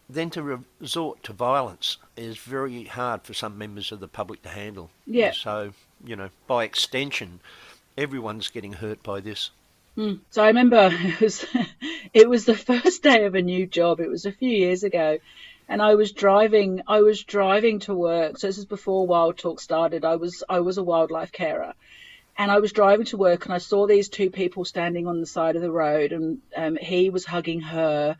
then 0.09 0.31
to 0.31 0.65
resort 0.81 1.23
to 1.25 1.33
violence 1.33 1.99
is 2.17 2.37
very 2.39 2.85
hard 2.85 3.23
for 3.23 3.35
some 3.35 3.57
members 3.59 3.93
of 3.93 4.01
the 4.01 4.09
public 4.09 4.43
to 4.43 4.49
handle. 4.49 4.91
Yeah. 5.07 5.33
So, 5.33 5.73
you 6.05 6.17
know, 6.17 6.31
by 6.47 6.65
extension, 6.65 7.41
everyone's 7.97 8.49
getting 8.49 8.73
hurt 8.73 9.03
by 9.03 9.21
this. 9.21 9.51
Mm. 9.97 10.21
So 10.31 10.43
I 10.43 10.49
remember 10.49 10.89
it 10.93 11.21
was 11.21 11.45
it 12.15 12.29
was 12.29 12.45
the 12.45 12.57
first 12.57 13.03
day 13.03 13.25
of 13.25 13.35
a 13.35 13.43
new 13.43 13.67
job. 13.67 14.01
It 14.01 14.09
was 14.09 14.27
a 14.27 14.33
few 14.33 14.51
years 14.51 14.83
ago, 14.83 15.19
and 15.69 15.83
I 15.83 15.95
was 15.95 16.13
driving. 16.13 16.83
I 16.87 17.03
was 17.03 17.23
driving 17.23 17.81
to 17.81 17.95
work. 17.95 18.39
So 18.39 18.47
this 18.47 18.59
is 18.59 18.65
before 18.65 19.07
Wild 19.07 19.39
Talk 19.39 19.61
started. 19.61 20.05
I 20.05 20.17
was 20.17 20.43
I 20.49 20.61
was 20.61 20.79
a 20.79 20.83
wildlife 20.83 21.33
carer, 21.33 21.75
and 22.41 22.51
I 22.51 22.59
was 22.59 22.73
driving 22.73 23.05
to 23.07 23.19
work, 23.19 23.45
and 23.45 23.53
I 23.53 23.59
saw 23.59 23.87
these 23.87 24.09
two 24.09 24.31
people 24.31 24.65
standing 24.65 25.07
on 25.07 25.21
the 25.21 25.27
side 25.27 25.57
of 25.57 25.63
the 25.63 25.71
road, 25.71 26.13
and 26.13 26.39
um, 26.57 26.77
he 26.77 27.11
was 27.11 27.27
hugging 27.27 27.61
her. 27.61 28.17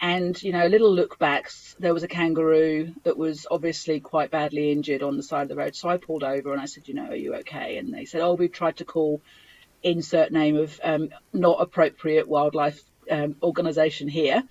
And 0.00 0.42
you 0.42 0.50
know, 0.50 0.66
a 0.66 0.68
little 0.68 0.92
look 0.92 1.20
back, 1.20 1.52
there 1.78 1.94
was 1.94 2.02
a 2.02 2.08
kangaroo 2.08 2.92
that 3.04 3.16
was 3.16 3.46
obviously 3.48 4.00
quite 4.00 4.32
badly 4.32 4.72
injured 4.72 5.04
on 5.04 5.16
the 5.16 5.22
side 5.22 5.42
of 5.42 5.50
the 5.50 5.54
road. 5.54 5.76
So 5.76 5.88
I 5.88 5.98
pulled 5.98 6.24
over 6.24 6.52
and 6.52 6.60
I 6.60 6.64
said, 6.64 6.88
you 6.88 6.94
know, 6.94 7.10
are 7.10 7.14
you 7.14 7.36
okay? 7.36 7.76
And 7.76 7.94
they 7.94 8.06
said, 8.06 8.22
oh, 8.22 8.34
we've 8.34 8.50
tried 8.50 8.78
to 8.78 8.84
call 8.84 9.22
insert 9.84 10.32
name 10.32 10.56
of 10.56 10.80
um, 10.82 11.10
not 11.32 11.60
appropriate 11.60 12.26
wildlife 12.26 12.82
um, 13.08 13.36
organisation 13.40 14.08
here. 14.08 14.42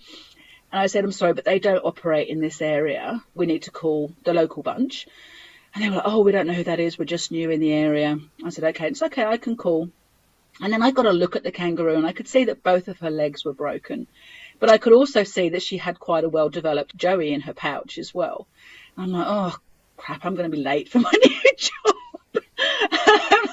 And 0.72 0.80
I 0.80 0.88
said, 0.88 1.04
I'm 1.04 1.12
sorry, 1.12 1.34
but 1.34 1.44
they 1.44 1.60
don't 1.60 1.84
operate 1.84 2.30
in 2.30 2.40
this 2.40 2.62
area. 2.62 3.22
We 3.36 3.48
need 3.48 3.64
to 3.64 3.72
call 3.72 4.14
the 4.24 4.34
local 4.34 4.64
bunch. 4.64 5.08
And 5.74 5.84
they 5.84 5.90
were 5.90 5.98
like, 5.98 6.06
oh, 6.06 6.22
we 6.22 6.32
don't 6.32 6.48
know 6.48 6.54
who 6.54 6.64
that 6.64 6.80
is. 6.80 6.98
We're 6.98 7.06
just 7.06 7.32
new 7.32 7.52
in 7.52 7.60
the 7.60 7.72
area. 7.72 8.20
I 8.44 8.50
said, 8.50 8.64
okay, 8.66 8.88
it's 8.88 9.04
okay. 9.04 9.26
I 9.26 9.38
can 9.38 9.56
call. 9.56 9.90
And 10.62 10.74
then 10.74 10.82
I 10.82 10.92
got 10.92 11.06
a 11.06 11.12
look 11.12 11.36
at 11.36 11.44
the 11.44 11.52
kangaroo 11.52 11.96
and 11.96 12.06
I 12.06 12.12
could 12.12 12.28
see 12.28 12.46
that 12.46 12.64
both 12.64 12.88
of 12.88 13.00
her 13.00 13.10
legs 13.10 13.46
were 13.46 13.54
broken. 13.54 14.08
But 14.60 14.70
I 14.70 14.78
could 14.78 14.94
also 14.94 15.24
see 15.24 15.50
that 15.50 15.62
she 15.62 15.78
had 15.78 16.00
quite 16.00 16.26
a 16.26 16.30
well 16.30 16.50
developed 16.50 16.98
Joey 16.98 17.34
in 17.34 17.42
her 17.42 17.54
pouch 17.54 17.98
as 17.98 18.14
well. 18.14 18.48
And 18.98 19.06
I'm 19.06 19.12
like, 19.12 19.28
oh, 19.28 19.58
crap, 19.96 20.26
I'm 20.26 20.36
going 20.36 20.50
to 20.52 20.56
be 20.56 20.64
late 20.64 20.90
for 20.90 21.00
my 21.00 21.12
new 21.26 21.42
job. 21.56 22.44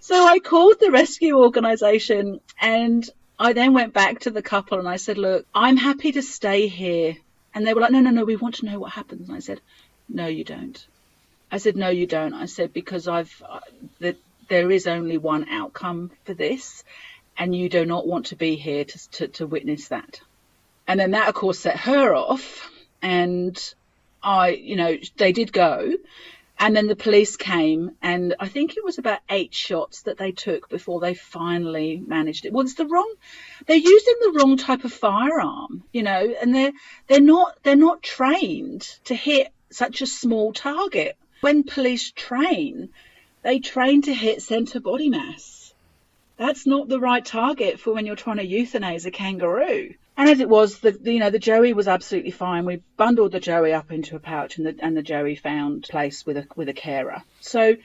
so 0.00 0.26
I 0.26 0.40
called 0.40 0.80
the 0.80 0.90
rescue 0.90 1.38
organisation 1.38 2.40
and 2.60 3.08
I 3.38 3.52
then 3.52 3.72
went 3.72 3.94
back 3.94 4.20
to 4.20 4.30
the 4.30 4.42
couple 4.42 4.78
and 4.78 4.88
I 4.88 4.96
said, 4.96 5.18
look, 5.18 5.46
I'm 5.54 5.76
happy 5.76 6.12
to 6.12 6.22
stay 6.22 6.66
here. 6.66 7.16
And 7.54 7.66
they 7.66 7.74
were 7.74 7.80
like, 7.80 7.92
no, 7.92 8.00
no, 8.00 8.10
no, 8.10 8.24
we 8.24 8.36
want 8.36 8.56
to 8.56 8.66
know 8.66 8.78
what 8.78 8.92
happens. 8.92 9.28
And 9.28 9.36
I 9.36 9.40
said, 9.40 9.60
no, 10.08 10.26
you 10.26 10.44
don't. 10.44 10.84
I 11.50 11.58
said, 11.58 11.76
no, 11.76 11.88
you 11.88 12.06
don't. 12.06 12.34
I 12.34 12.46
said, 12.46 12.72
because 12.72 13.08
I've, 13.08 13.42
uh, 13.48 13.60
that 14.00 14.16
there 14.48 14.70
is 14.70 14.86
only 14.86 15.18
one 15.18 15.48
outcome 15.48 16.10
for 16.24 16.34
this 16.34 16.84
and 17.36 17.54
you 17.54 17.68
do 17.68 17.86
not 17.86 18.06
want 18.06 18.26
to 18.26 18.36
be 18.36 18.56
here 18.56 18.84
to, 18.84 19.10
to, 19.10 19.28
to 19.28 19.46
witness 19.46 19.88
that. 19.88 20.20
And 20.86 20.98
then 21.00 21.12
that, 21.12 21.28
of 21.28 21.34
course, 21.34 21.58
set 21.58 21.76
her 21.78 22.14
off. 22.14 22.70
And 23.00 23.58
I, 24.22 24.50
you 24.50 24.76
know, 24.76 24.96
they 25.16 25.32
did 25.32 25.52
go. 25.52 25.92
And 26.58 26.76
then 26.76 26.88
the 26.88 26.96
police 26.96 27.38
came, 27.38 27.92
and 28.02 28.34
I 28.38 28.46
think 28.46 28.76
it 28.76 28.84
was 28.84 28.98
about 28.98 29.20
eight 29.30 29.54
shots 29.54 30.02
that 30.02 30.18
they 30.18 30.32
took 30.32 30.68
before 30.68 31.00
they 31.00 31.14
finally 31.14 32.02
managed 32.06 32.44
it. 32.44 32.52
Well, 32.52 32.66
it's 32.66 32.74
the 32.74 32.84
wrong. 32.84 33.14
They're 33.66 33.78
using 33.78 34.14
the 34.20 34.32
wrong 34.36 34.58
type 34.58 34.84
of 34.84 34.92
firearm, 34.92 35.84
you 35.90 36.02
know, 36.02 36.34
and 36.38 36.54
they're 36.54 36.72
they're 37.06 37.22
not 37.22 37.56
they're 37.62 37.76
not 37.76 38.02
trained 38.02 38.82
to 39.04 39.14
hit 39.14 39.50
such 39.70 40.02
a 40.02 40.06
small 40.06 40.52
target. 40.52 41.16
When 41.40 41.62
police 41.62 42.10
train, 42.10 42.90
they 43.42 43.60
train 43.60 44.02
to 44.02 44.14
hit 44.14 44.42
centre 44.42 44.80
body 44.80 45.08
mass. 45.08 45.72
That's 46.36 46.66
not 46.66 46.88
the 46.88 47.00
right 47.00 47.24
target 47.24 47.80
for 47.80 47.92
when 47.92 48.06
you're 48.06 48.16
trying 48.16 48.38
to 48.38 48.46
euthanize 48.46 49.06
a 49.06 49.10
kangaroo. 49.10 49.94
And 50.16 50.28
as 50.28 50.40
it 50.40 50.48
was, 50.48 50.80
the, 50.80 50.98
you 51.02 51.18
know 51.18 51.30
the 51.30 51.38
Joey 51.38 51.72
was 51.72 51.88
absolutely 51.88 52.30
fine. 52.30 52.66
We 52.66 52.82
bundled 52.98 53.32
the 53.32 53.40
Joey 53.40 53.72
up 53.72 53.90
into 53.90 54.16
a 54.16 54.18
pouch, 54.18 54.58
and 54.58 54.66
the 54.66 54.76
and 54.80 54.94
the 54.94 55.02
Joey 55.02 55.34
found 55.34 55.84
place 55.84 56.26
with 56.26 56.36
a 56.36 56.46
with 56.56 56.68
a 56.68 56.74
carer. 56.74 57.22
So 57.40 57.76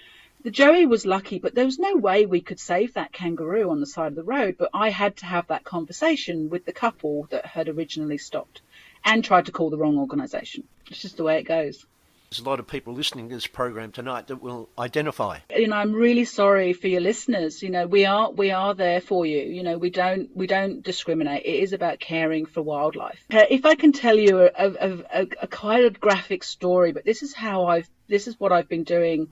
the 0.44 0.52
Joey 0.52 0.86
was 0.86 1.06
lucky, 1.06 1.40
but 1.40 1.56
there 1.56 1.64
was 1.66 1.80
no 1.80 1.96
way 1.96 2.26
we 2.26 2.42
could 2.42 2.60
save 2.60 2.94
that 2.94 3.14
kangaroo 3.14 3.70
on 3.70 3.80
the 3.80 3.86
side 3.86 4.08
of 4.08 4.16
the 4.16 4.24
road. 4.24 4.56
But 4.58 4.72
I 4.74 4.90
had 4.90 5.16
to 5.18 5.26
have 5.26 5.48
that 5.48 5.64
conversation 5.64 6.50
with 6.50 6.66
the 6.66 6.74
couple 6.74 7.28
that 7.30 7.46
had 7.46 7.70
originally 7.70 8.18
stopped, 8.18 8.62
and 9.06 9.24
tried 9.24 9.46
to 9.46 9.54
call 9.54 9.70
the 9.70 9.78
wrong 9.78 9.98
organisation. 9.98 10.66
It's 10.90 11.02
just 11.02 11.16
the 11.16 11.24
way 11.24 11.40
it 11.40 11.44
goes. 11.44 11.86
There's 12.30 12.40
a 12.40 12.50
lot 12.50 12.60
of 12.60 12.68
people 12.68 12.94
listening 12.94 13.30
to 13.30 13.36
this 13.36 13.48
program 13.48 13.92
tonight 13.92 14.28
that 14.28 14.42
will 14.42 14.68
identify. 14.78 15.40
You 15.56 15.68
know, 15.68 15.76
I'm 15.76 15.94
really 15.94 16.26
sorry 16.26 16.74
for 16.74 16.88
your 16.88 17.02
listeners. 17.02 17.62
You 17.62 17.70
know, 17.70 17.88
we 17.88 18.06
are 18.06 18.32
we 18.32 18.52
are 18.52 18.74
there 18.74 19.00
for 19.00 19.26
you. 19.26 19.42
You 19.42 19.64
know, 19.64 19.78
we 19.78 19.90
don't 19.90 20.36
we 20.36 20.48
don't 20.48 20.84
discriminate. 20.84 21.46
It 21.46 21.64
is 21.64 21.74
about 21.74 22.00
caring 22.00 22.46
for 22.46 22.62
wildlife. 22.62 23.24
Uh, 23.32 23.46
if 23.50 23.66
I 23.66 23.76
can 23.76 23.92
tell 23.92 24.18
you 24.18 24.40
a, 24.40 24.50
a, 24.58 25.04
a, 25.14 25.28
a 25.44 25.48
quite 25.48 25.86
a 25.86 25.90
graphic 25.90 26.44
story, 26.44 26.92
but 26.92 27.06
this 27.06 27.24
is 27.24 27.34
how 27.34 27.68
I've 27.68 27.90
this 28.08 28.28
is 28.28 28.40
what 28.40 28.52
I've 28.52 28.68
been 28.68 28.84
doing 28.84 29.32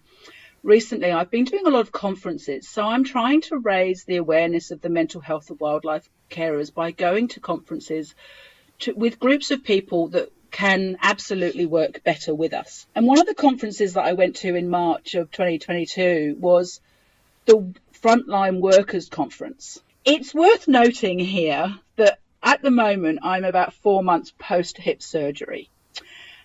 recently. 0.62 1.12
I've 1.12 1.32
been 1.32 1.46
doing 1.46 1.68
a 1.68 1.70
lot 1.70 1.82
of 1.82 1.92
conferences, 1.92 2.70
so 2.70 2.84
I'm 2.84 3.04
trying 3.04 3.42
to 3.42 3.58
raise 3.58 4.06
the 4.06 4.18
awareness 4.18 4.72
of 4.72 4.82
the 4.82 4.90
mental 4.90 5.20
health 5.20 5.50
of 5.50 5.60
wildlife 5.60 6.10
carers 6.30 6.74
by 6.74 6.92
going 6.92 7.28
to 7.30 7.40
conferences 7.40 8.16
to, 8.80 8.94
with 8.94 9.20
groups 9.20 9.52
of 9.52 9.64
people 9.64 10.08
that 10.10 10.32
can 10.54 10.98
absolutely 11.02 11.66
work 11.66 12.04
better 12.04 12.34
with 12.34 12.54
us. 12.54 12.86
And 12.96 13.08
one 13.08 13.20
of 13.20 13.26
the 13.26 13.34
conferences 13.34 13.96
that 13.96 14.06
I 14.06 14.14
went 14.14 14.38
to 14.38 14.56
in 14.56 14.70
March 14.70 15.16
of 15.16 15.32
2022 15.32 16.38
was 16.40 16.80
the 17.46 17.74
Frontline 18.02 18.62
Workers 18.62 19.10
Conference. 19.10 19.82
It's 20.06 20.34
worth 20.34 20.68
noting 20.68 21.20
here 21.20 21.76
that 21.96 22.20
at 22.42 22.62
the 22.62 22.72
moment 22.72 23.20
I'm 23.24 23.44
about 23.44 23.74
four 23.74 24.04
months 24.04 24.32
post 24.38 24.78
hip 24.78 25.02
surgery. 25.02 25.70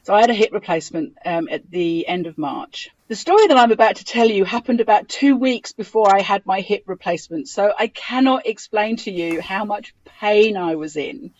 So 0.05 0.15
I 0.15 0.23
had 0.23 0.31
a 0.31 0.35
hip 0.35 0.53
replacement 0.53 1.19
um, 1.27 1.49
at 1.51 1.71
the 1.71 2.09
end 2.09 2.27
of 2.27 2.39
March. 2.39 2.89
The 3.09 3.17
story 3.17 3.47
that 3.49 3.59
I'm 3.59 3.73
about 3.73 3.97
to 3.97 4.05
tell 4.05 4.27
you 4.27 4.45
happened 4.45 4.81
about 4.81 5.09
two 5.09 5.37
weeks 5.37 5.73
before 5.73 6.15
I 6.15 6.23
had 6.23 6.47
my 6.47 6.61
hip 6.61 6.85
replacement. 6.87 7.49
So 7.49 7.75
I 7.79 7.89
cannot 7.89 8.47
explain 8.47 8.97
to 8.99 9.11
you 9.11 9.43
how 9.43 9.67
much 9.67 9.95
pain 10.07 10.57
I 10.57 10.77
was 10.77 10.97
in 10.97 11.33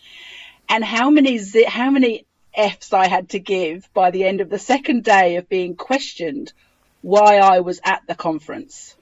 and 0.69 0.85
how 0.85 1.09
many 1.09 1.39
how 1.67 1.89
many 1.89 2.25
F's 2.53 2.93
I 2.93 3.07
had 3.07 3.29
to 3.29 3.39
give 3.39 3.91
by 3.93 4.11
the 4.11 4.25
end 4.25 4.41
of 4.41 4.49
the 4.49 4.59
second 4.59 5.03
day 5.03 5.37
of 5.37 5.49
being 5.49 5.75
questioned 5.75 6.53
why 7.01 7.37
I 7.37 7.59
was 7.61 7.79
at 7.83 8.01
the 8.07 8.15
conference. 8.15 8.95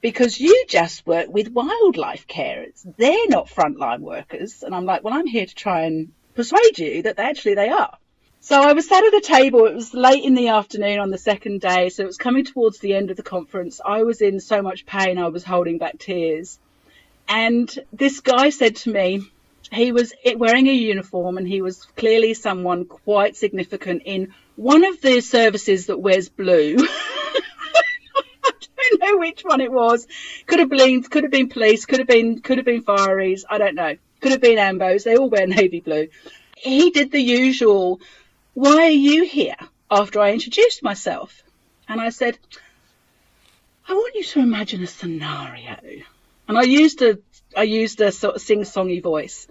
Because 0.00 0.40
you 0.40 0.64
just 0.68 1.06
work 1.06 1.28
with 1.28 1.52
wildlife 1.52 2.26
carers. 2.26 2.86
They're 2.96 3.28
not 3.28 3.48
frontline 3.48 4.00
workers. 4.00 4.62
And 4.62 4.74
I'm 4.74 4.84
like, 4.84 5.02
well, 5.02 5.14
I'm 5.14 5.26
here 5.26 5.46
to 5.46 5.54
try 5.54 5.82
and 5.82 6.12
persuade 6.34 6.78
you 6.78 7.02
that 7.02 7.18
actually 7.18 7.54
they 7.54 7.70
are. 7.70 7.96
So 8.40 8.60
I 8.60 8.74
was 8.74 8.88
sat 8.88 9.04
at 9.04 9.14
a 9.14 9.20
table. 9.20 9.66
It 9.66 9.74
was 9.74 9.92
late 9.92 10.22
in 10.22 10.34
the 10.34 10.48
afternoon 10.48 11.00
on 11.00 11.10
the 11.10 11.18
second 11.18 11.60
day. 11.60 11.88
So 11.88 12.04
it 12.04 12.06
was 12.06 12.18
coming 12.18 12.44
towards 12.44 12.78
the 12.78 12.94
end 12.94 13.10
of 13.10 13.16
the 13.16 13.22
conference. 13.24 13.80
I 13.84 14.04
was 14.04 14.20
in 14.20 14.38
so 14.38 14.62
much 14.62 14.86
pain. 14.86 15.18
I 15.18 15.28
was 15.28 15.42
holding 15.42 15.78
back 15.78 15.98
tears. 15.98 16.58
And 17.28 17.68
this 17.92 18.20
guy 18.20 18.50
said 18.50 18.76
to 18.76 18.92
me, 18.92 19.28
he 19.72 19.92
was 19.92 20.12
wearing 20.36 20.68
a 20.68 20.72
uniform 20.72 21.38
and 21.38 21.46
he 21.46 21.62
was 21.62 21.84
clearly 21.96 22.34
someone 22.34 22.84
quite 22.84 23.36
significant 23.36 24.02
in 24.04 24.34
one 24.54 24.84
of 24.84 25.00
the 25.00 25.20
services 25.20 25.86
that 25.86 25.98
wears 25.98 26.28
blue. 26.28 26.76
I 26.78 28.52
don't 28.90 29.00
know 29.00 29.18
which 29.18 29.42
one 29.42 29.60
it 29.60 29.72
was. 29.72 30.06
Could 30.46 30.60
have 30.60 30.70
been, 30.70 31.02
could 31.02 31.24
have 31.24 31.32
been 31.32 31.48
police, 31.48 31.86
could 31.86 31.98
have 31.98 32.08
been, 32.08 32.40
could 32.40 32.58
have 32.58 32.64
been 32.64 32.82
fireys. 32.82 33.42
I 33.48 33.58
don't 33.58 33.74
know. 33.74 33.96
Could 34.20 34.32
have 34.32 34.40
been 34.40 34.58
ambos. 34.58 35.04
They 35.04 35.16
all 35.16 35.28
wear 35.28 35.46
navy 35.46 35.80
blue. 35.80 36.08
He 36.56 36.90
did 36.90 37.10
the 37.10 37.20
usual. 37.20 38.00
Why 38.54 38.84
are 38.84 38.90
you 38.90 39.24
here? 39.24 39.56
After 39.90 40.20
I 40.20 40.32
introduced 40.32 40.82
myself, 40.82 41.44
and 41.88 42.00
I 42.00 42.10
said, 42.10 42.36
I 43.88 43.92
want 43.92 44.16
you 44.16 44.24
to 44.24 44.40
imagine 44.40 44.82
a 44.82 44.86
scenario. 44.88 45.76
And 46.48 46.58
I 46.58 46.62
used 46.62 47.02
a 47.02 47.18
I 47.56 47.62
used 47.62 48.00
a 48.00 48.10
sort 48.12 48.36
of 48.36 48.42
sing-songy 48.42 49.02
voice. 49.02 49.46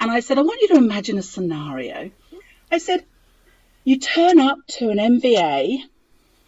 And 0.00 0.10
I 0.10 0.20
said, 0.20 0.38
I 0.38 0.42
want 0.42 0.60
you 0.62 0.68
to 0.68 0.76
imagine 0.76 1.18
a 1.18 1.22
scenario. 1.22 2.10
I 2.70 2.78
said, 2.78 3.04
you 3.84 3.98
turn 3.98 4.38
up 4.38 4.58
to 4.78 4.90
an 4.90 4.98
MVA, 4.98 5.78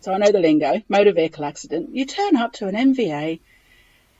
so 0.00 0.12
I 0.12 0.18
know 0.18 0.30
the 0.30 0.40
lingo, 0.40 0.82
motor 0.88 1.12
vehicle 1.12 1.44
accident. 1.44 1.94
You 1.94 2.04
turn 2.04 2.36
up 2.36 2.52
to 2.54 2.68
an 2.68 2.74
MVA 2.74 3.40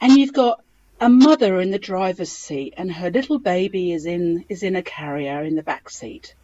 and 0.00 0.12
you've 0.12 0.32
got 0.32 0.62
a 1.00 1.08
mother 1.08 1.60
in 1.60 1.70
the 1.70 1.78
driver's 1.78 2.32
seat 2.32 2.74
and 2.76 2.90
her 2.90 3.10
little 3.10 3.38
baby 3.38 3.92
is 3.92 4.04
in 4.06 4.44
is 4.48 4.62
in 4.62 4.76
a 4.76 4.82
carrier 4.82 5.42
in 5.42 5.54
the 5.54 5.62
back 5.62 5.90
seat. 5.90 6.34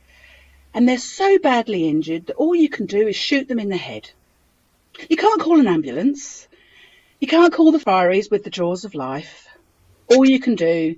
And 0.72 0.88
they're 0.88 0.98
so 0.98 1.38
badly 1.38 1.88
injured 1.88 2.26
that 2.26 2.36
all 2.36 2.54
you 2.54 2.68
can 2.68 2.86
do 2.86 3.08
is 3.08 3.16
shoot 3.16 3.48
them 3.48 3.58
in 3.58 3.70
the 3.70 3.76
head. 3.76 4.10
You 5.08 5.16
can't 5.16 5.40
call 5.40 5.58
an 5.58 5.66
ambulance. 5.66 6.46
You 7.20 7.28
can't 7.28 7.52
call 7.52 7.72
the 7.72 7.78
fireys 7.78 8.30
with 8.30 8.44
the 8.44 8.50
jaws 8.50 8.84
of 8.84 8.94
life. 8.94 9.48
All 10.08 10.26
you 10.26 10.38
can 10.38 10.54
do 10.54 10.96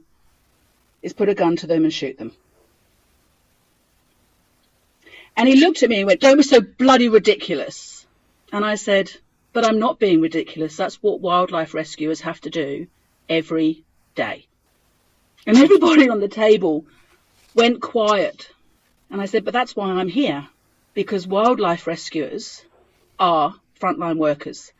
is 1.03 1.13
put 1.13 1.29
a 1.29 1.35
gun 1.35 1.57
to 1.57 1.67
them 1.67 1.85
and 1.85 1.93
shoot 1.93 2.19
them. 2.19 2.33
And 5.37 5.49
he 5.49 5.57
looked 5.57 5.83
at 5.83 5.91
me 5.91 5.99
and 5.99 6.07
went, 6.07 6.21
Don't 6.21 6.37
be 6.37 6.43
so 6.43 6.61
bloody 6.61 7.09
ridiculous. 7.09 8.07
And 8.53 8.65
I 8.65 8.75
said, 8.75 9.11
But 9.53 9.65
I'm 9.65 9.79
not 9.79 9.99
being 9.99 10.21
ridiculous. 10.21 10.77
That's 10.77 11.03
what 11.03 11.21
wildlife 11.21 11.75
rescuers 11.75 12.23
have 12.23 12.41
to 12.43 12.51
do 12.51 12.89
every 13.29 13.85
day. 14.15 14.47
And 15.47 15.57
everybody 15.67 16.09
on 16.09 16.21
the 16.21 16.29
table 16.29 16.85
went 17.55 17.81
quiet. 17.81 18.51
And 19.11 19.21
I 19.21 19.27
said, 19.27 19.45
but 19.45 19.55
that's 19.55 19.75
why 19.75 19.91
I'm 19.91 20.09
here, 20.09 20.47
because 20.95 21.27
wildlife 21.27 21.87
rescuers 21.87 22.63
are 23.19 23.55
frontline 23.81 24.19
workers. 24.19 24.73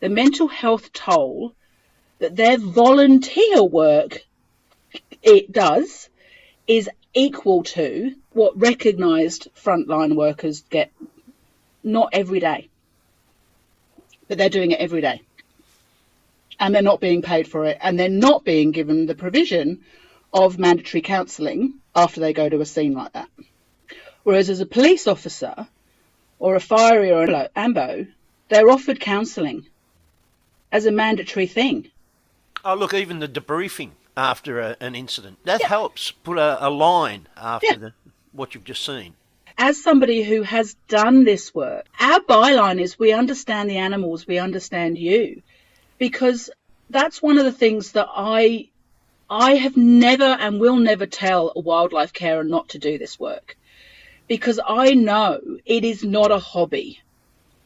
The 0.00 0.08
mental 0.08 0.48
health 0.48 0.92
toll 0.92 1.54
that 2.18 2.36
their 2.36 2.58
volunteer 2.58 3.62
work 3.62 4.24
it 5.22 5.52
does 5.52 6.08
is 6.66 6.90
equal 7.14 7.62
to 7.62 8.14
what 8.32 8.58
recognised 8.58 9.48
frontline 9.56 10.14
workers 10.16 10.62
get 10.68 10.92
not 11.82 12.10
every 12.12 12.40
day, 12.40 12.68
but 14.28 14.38
they're 14.38 14.48
doing 14.48 14.72
it 14.72 14.80
every 14.80 15.00
day. 15.00 15.22
And 16.58 16.74
they're 16.74 16.82
not 16.82 17.00
being 17.00 17.22
paid 17.22 17.48
for 17.48 17.64
it, 17.66 17.78
and 17.80 17.98
they're 17.98 18.08
not 18.08 18.44
being 18.44 18.72
given 18.72 19.06
the 19.06 19.14
provision 19.14 19.80
of 20.32 20.58
mandatory 20.58 21.02
counselling 21.02 21.74
after 21.94 22.20
they 22.20 22.32
go 22.32 22.48
to 22.48 22.60
a 22.60 22.66
scene 22.66 22.94
like 22.94 23.12
that. 23.12 23.28
Whereas 24.22 24.50
as 24.50 24.60
a 24.60 24.66
police 24.66 25.06
officer 25.06 25.68
or 26.38 26.56
a 26.56 26.60
fiery 26.60 27.12
or 27.12 27.22
an 27.22 27.48
AMBO, 27.54 28.06
they're 28.48 28.70
offered 28.70 29.00
counselling 29.00 29.66
as 30.72 30.86
a 30.86 30.90
mandatory 30.90 31.46
thing. 31.46 31.90
Oh, 32.64 32.74
look, 32.74 32.94
even 32.94 33.20
the 33.20 33.28
debriefing 33.28 33.90
after 34.16 34.60
a, 34.60 34.76
an 34.80 34.94
incident 34.94 35.38
that 35.44 35.60
yeah. 35.60 35.68
helps 35.68 36.10
put 36.10 36.38
a, 36.38 36.66
a 36.66 36.70
line 36.70 37.28
after 37.36 37.66
yeah. 37.66 37.76
the, 37.76 37.92
what 38.32 38.54
you've 38.54 38.64
just 38.64 38.84
seen. 38.84 39.14
As 39.58 39.82
somebody 39.82 40.22
who 40.22 40.42
has 40.42 40.74
done 40.88 41.24
this 41.24 41.54
work, 41.54 41.86
our 41.98 42.20
byline 42.20 42.80
is 42.80 42.98
we 42.98 43.12
understand 43.12 43.70
the 43.70 43.78
animals, 43.78 44.26
we 44.26 44.38
understand 44.38 44.98
you, 44.98 45.42
because 45.98 46.50
that's 46.90 47.22
one 47.22 47.38
of 47.38 47.44
the 47.44 47.52
things 47.52 47.92
that 47.92 48.08
I 48.10 48.68
I 49.28 49.54
have 49.54 49.76
never 49.76 50.24
and 50.24 50.60
will 50.60 50.76
never 50.76 51.06
tell 51.06 51.52
a 51.56 51.60
wildlife 51.60 52.12
carer 52.12 52.44
not 52.44 52.68
to 52.70 52.78
do 52.78 52.96
this 52.96 53.18
work 53.18 53.56
because 54.28 54.60
I 54.64 54.94
know 54.94 55.40
it 55.64 55.84
is 55.84 56.04
not 56.04 56.30
a 56.30 56.38
hobby. 56.38 57.00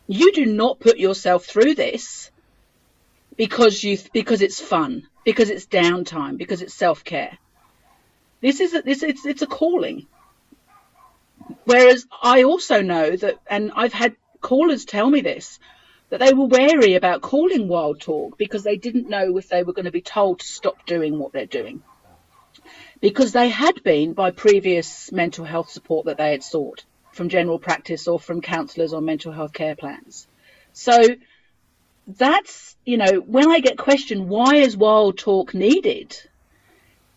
You 0.07 0.33
do 0.33 0.47
not 0.47 0.81
put 0.81 0.99
yourself 0.99 1.45
through 1.45 1.75
this 1.75 2.31
because 3.37 3.83
you 3.83 3.99
because 4.13 4.43
it's 4.43 4.61
fun, 4.61 5.07
because 5.25 5.51
it's 5.51 5.67
downtime, 5.67 6.39
because 6.39 6.63
it's 6.63 6.75
self-care. 6.75 7.39
This 8.41 8.61
is 8.61 8.75
a, 8.75 8.83
this 8.83 9.03
it's 9.03 9.27
it's 9.27 9.43
a 9.43 9.47
calling. 9.47 10.07
Whereas 11.65 12.07
I 12.23 12.45
also 12.45 12.81
know 12.81 13.15
that 13.17 13.39
and 13.49 13.73
I've 13.75 13.93
had 13.93 14.17
callers 14.41 14.85
tell 14.85 15.09
me 15.09 15.21
this 15.21 15.59
that 16.09 16.21
they 16.21 16.33
were 16.33 16.47
wary 16.47 16.95
about 16.95 17.23
calling 17.23 17.69
Wild 17.69 18.01
Talk 18.01 18.37
because 18.37 18.65
they 18.65 18.77
didn't 18.77 19.09
know 19.09 19.37
if 19.37 19.49
they 19.49 19.63
were 19.63 19.73
going 19.73 19.85
to 19.85 19.93
be 19.93 20.01
told 20.01 20.41
to 20.41 20.47
stop 20.47 20.85
doing 20.87 21.19
what 21.19 21.33
they're 21.33 21.47
doing. 21.47 21.83
Because 23.01 23.33
they 23.33 23.49
had 23.49 23.83
been 23.83 24.13
by 24.13 24.31
previous 24.33 25.13
mental 25.13 25.45
health 25.45 25.71
support 25.71 26.07
that 26.07 26.19
they 26.19 26.33
had 26.33 26.43
sought 26.43 26.85
from 27.13 27.29
general 27.29 27.59
practice 27.59 28.09
or 28.09 28.19
from 28.19 28.41
counsellors 28.41 28.93
or 28.93 29.01
mental 29.01 29.33
health 29.33 29.53
care 29.53 29.77
plans. 29.77 30.27
So 30.73 30.99
that's, 32.07 32.77
you 32.85 32.97
know, 32.97 33.21
when 33.21 33.51
I 33.51 33.61
get 33.61 33.79
questioned, 33.79 34.29
why 34.29 34.57
is 34.57 34.77
Wild 34.77 35.19
Talk 35.19 35.55
needed? 35.55 36.17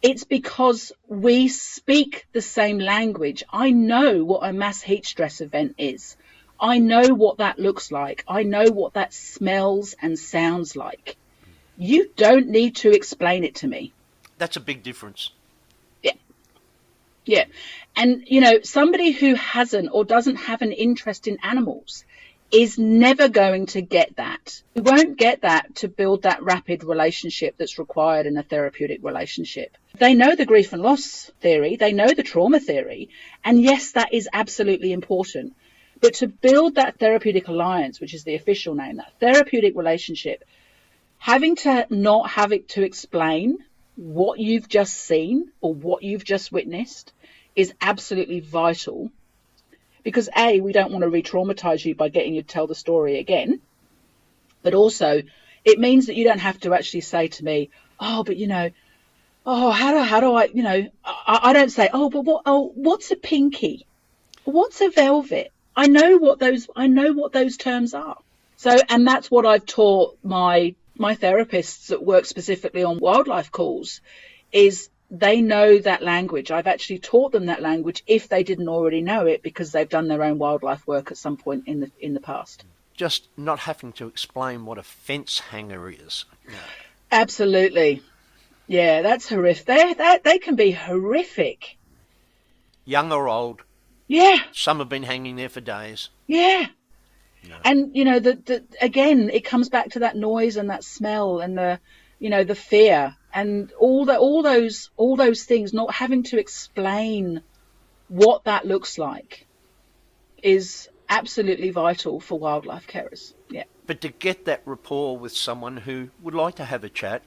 It's 0.01 0.25
because 0.25 0.91
we 1.07 1.47
speak 1.47 2.27
the 2.33 2.41
same 2.41 2.77
language. 2.77 3.43
I 3.49 3.71
know 3.71 4.23
what 4.23 4.47
a 4.47 4.51
mass 4.51 4.81
heat 4.81 5.05
stress 5.05 5.39
event 5.39 5.75
is. 5.77 6.17
I 6.59 6.79
know 6.79 7.13
what 7.13 7.37
that 7.37 7.59
looks 7.59 7.91
like. 7.91 8.23
I 8.27 8.43
know 8.43 8.65
what 8.65 8.93
that 8.93 9.13
smells 9.13 9.95
and 10.01 10.19
sounds 10.19 10.75
like. 10.75 11.17
You 11.77 12.09
don't 12.15 12.49
need 12.49 12.75
to 12.77 12.91
explain 12.91 13.43
it 13.43 13.55
to 13.55 13.67
me. 13.67 13.93
That's 14.37 14.57
a 14.57 14.61
big 14.61 14.83
difference. 14.83 15.31
Yeah. 16.01 16.13
Yeah. 17.25 17.45
And, 17.95 18.23
you 18.27 18.41
know, 18.41 18.61
somebody 18.61 19.11
who 19.11 19.35
hasn't 19.35 19.89
or 19.91 20.05
doesn't 20.05 20.35
have 20.35 20.61
an 20.61 20.71
interest 20.71 21.27
in 21.27 21.37
animals 21.43 22.05
is 22.53 22.77
never 22.77 23.29
going 23.29 23.65
to 23.65 23.81
get 23.81 24.15
that. 24.17 24.61
You 24.75 24.83
won't 24.83 25.17
get 25.17 25.41
that 25.41 25.73
to 25.77 25.87
build 25.87 26.21
that 26.21 26.43
rapid 26.43 26.83
relationship 26.83 27.55
that's 27.57 27.79
required 27.79 28.27
in 28.27 28.37
a 28.37 28.43
therapeutic 28.43 28.99
relationship. 29.01 29.75
They 29.97 30.13
know 30.13 30.35
the 30.35 30.45
grief 30.45 30.71
and 30.71 30.81
loss 30.81 31.31
theory, 31.41 31.77
they 31.77 31.93
know 31.93 32.07
the 32.07 32.21
trauma 32.21 32.59
theory, 32.59 33.09
and 33.43 33.59
yes, 33.59 33.93
that 33.93 34.13
is 34.13 34.29
absolutely 34.31 34.91
important. 34.91 35.55
But 35.99 36.15
to 36.15 36.27
build 36.27 36.75
that 36.75 36.99
therapeutic 36.99 37.47
alliance, 37.47 37.99
which 37.99 38.13
is 38.13 38.23
the 38.23 38.35
official 38.35 38.75
name, 38.75 38.97
that 38.97 39.13
therapeutic 39.19 39.75
relationship, 39.75 40.43
having 41.17 41.55
to 41.55 41.87
not 41.89 42.29
have 42.29 42.51
it 42.51 42.69
to 42.69 42.83
explain 42.83 43.57
what 43.95 44.39
you've 44.39 44.67
just 44.67 44.93
seen 44.93 45.51
or 45.61 45.73
what 45.73 46.03
you've 46.03 46.25
just 46.25 46.51
witnessed 46.51 47.13
is 47.55 47.73
absolutely 47.81 48.41
vital. 48.41 49.09
Because 50.03 50.29
A, 50.35 50.59
we 50.59 50.73
don't 50.73 50.91
want 50.91 51.03
to 51.03 51.09
re 51.09 51.23
traumatize 51.23 51.83
you 51.85 51.95
by 51.95 52.09
getting 52.09 52.35
you 52.35 52.41
to 52.41 52.47
tell 52.47 52.67
the 52.67 52.75
story 52.75 53.19
again. 53.19 53.61
But 54.61 54.73
also, 54.73 55.23
it 55.63 55.79
means 55.79 56.07
that 56.07 56.15
you 56.15 56.25
don't 56.25 56.39
have 56.39 56.59
to 56.61 56.73
actually 56.73 57.01
say 57.01 57.29
to 57.29 57.45
me, 57.45 57.69
oh, 57.99 58.23
but 58.23 58.37
you 58.37 58.47
know, 58.47 58.69
oh, 59.45 59.71
how 59.71 59.93
do, 59.93 59.99
how 59.99 60.19
do 60.19 60.33
I, 60.33 60.45
you 60.45 60.63
know, 60.63 60.87
I, 61.05 61.39
I 61.43 61.53
don't 61.53 61.71
say, 61.71 61.89
oh, 61.93 62.09
but 62.09 62.21
what, 62.21 62.43
oh, 62.45 62.71
what's 62.75 63.11
a 63.11 63.15
pinky? 63.15 63.85
What's 64.45 64.81
a 64.81 64.89
velvet? 64.89 65.51
I 65.75 65.87
know 65.87 66.17
what 66.17 66.39
those 66.39 66.67
I 66.75 66.87
know 66.87 67.13
what 67.13 67.31
those 67.31 67.57
terms 67.57 67.93
are. 67.93 68.17
So 68.57 68.77
and 68.89 69.07
that's 69.07 69.31
what 69.31 69.45
I've 69.45 69.65
taught 69.65 70.17
my 70.23 70.75
my 70.95 71.15
therapists 71.15 71.87
that 71.87 72.03
work 72.03 72.25
specifically 72.25 72.83
on 72.83 72.99
wildlife 72.99 73.51
calls 73.51 74.01
is 74.51 74.89
they 75.13 75.41
know 75.41 75.77
that 75.77 76.01
language. 76.01 76.49
I've 76.49 76.67
actually 76.67 76.97
taught 76.97 77.31
them 77.31 77.45
that 77.45 77.61
language 77.61 78.03
if 78.07 78.27
they 78.27 78.43
didn't 78.43 78.67
already 78.67 79.01
know 79.01 79.27
it 79.27 79.43
because 79.43 79.71
they've 79.71 79.87
done 79.87 80.07
their 80.07 80.23
own 80.23 80.39
wildlife 80.39 80.85
work 80.87 81.11
at 81.11 81.17
some 81.17 81.37
point 81.37 81.67
in 81.67 81.79
the 81.79 81.91
in 81.99 82.15
the 82.15 82.19
past. 82.19 82.65
Just 82.97 83.27
not 83.37 83.59
having 83.59 83.93
to 83.93 84.07
explain 84.07 84.65
what 84.65 84.79
a 84.79 84.83
fence 84.83 85.39
hanger 85.39 85.89
is. 85.89 86.25
Absolutely. 87.11 88.01
Yeah, 88.67 89.03
that's 89.03 89.29
horrific. 89.29 89.65
They, 89.65 89.93
they, 89.93 90.19
they 90.23 90.39
can 90.39 90.55
be 90.55 90.71
horrific. 90.71 91.77
Young 92.85 93.11
or 93.11 93.29
old. 93.29 93.61
Yeah. 94.07 94.37
Some 94.51 94.79
have 94.79 94.89
been 94.89 95.03
hanging 95.03 95.35
there 95.35 95.49
for 95.49 95.61
days. 95.61 96.09
Yeah. 96.27 96.67
No. 97.47 97.55
And 97.63 97.95
you 97.95 98.05
know, 98.05 98.19
the, 98.19 98.33
the 98.33 98.63
again, 98.81 99.29
it 99.29 99.45
comes 99.45 99.69
back 99.69 99.91
to 99.91 99.99
that 99.99 100.15
noise 100.15 100.57
and 100.57 100.69
that 100.69 100.83
smell 100.83 101.39
and 101.39 101.57
the, 101.57 101.79
you 102.19 102.29
know, 102.29 102.43
the 102.43 102.55
fear 102.55 103.15
and 103.33 103.71
all 103.79 104.05
the 104.05 104.17
all 104.17 104.43
those 104.43 104.89
all 104.97 105.15
those 105.15 105.43
things. 105.43 105.73
Not 105.73 105.93
having 105.93 106.23
to 106.23 106.39
explain 106.39 107.41
what 108.07 108.43
that 108.45 108.65
looks 108.65 108.97
like 108.97 109.45
is 110.41 110.89
absolutely 111.09 111.69
vital 111.69 112.19
for 112.19 112.37
wildlife 112.37 112.87
carers. 112.87 113.33
Yeah. 113.49 113.63
But 113.87 114.01
to 114.01 114.09
get 114.09 114.45
that 114.45 114.61
rapport 114.65 115.17
with 115.17 115.35
someone 115.35 115.77
who 115.77 116.09
would 116.21 116.33
like 116.33 116.55
to 116.55 116.65
have 116.65 116.83
a 116.83 116.89
chat, 116.89 117.21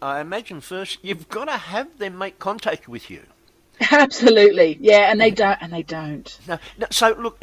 I 0.00 0.20
imagine 0.20 0.60
first 0.60 0.98
you've 1.02 1.28
got 1.28 1.46
to 1.46 1.56
have 1.56 1.98
them 1.98 2.18
make 2.18 2.38
contact 2.38 2.88
with 2.88 3.10
you. 3.10 3.22
Absolutely, 3.90 4.78
yeah, 4.80 5.10
and 5.10 5.20
they 5.20 5.30
don't, 5.30 5.58
and 5.60 5.72
they 5.72 5.82
don't. 5.82 6.38
No, 6.48 6.58
no 6.78 6.86
so 6.90 7.14
look, 7.18 7.42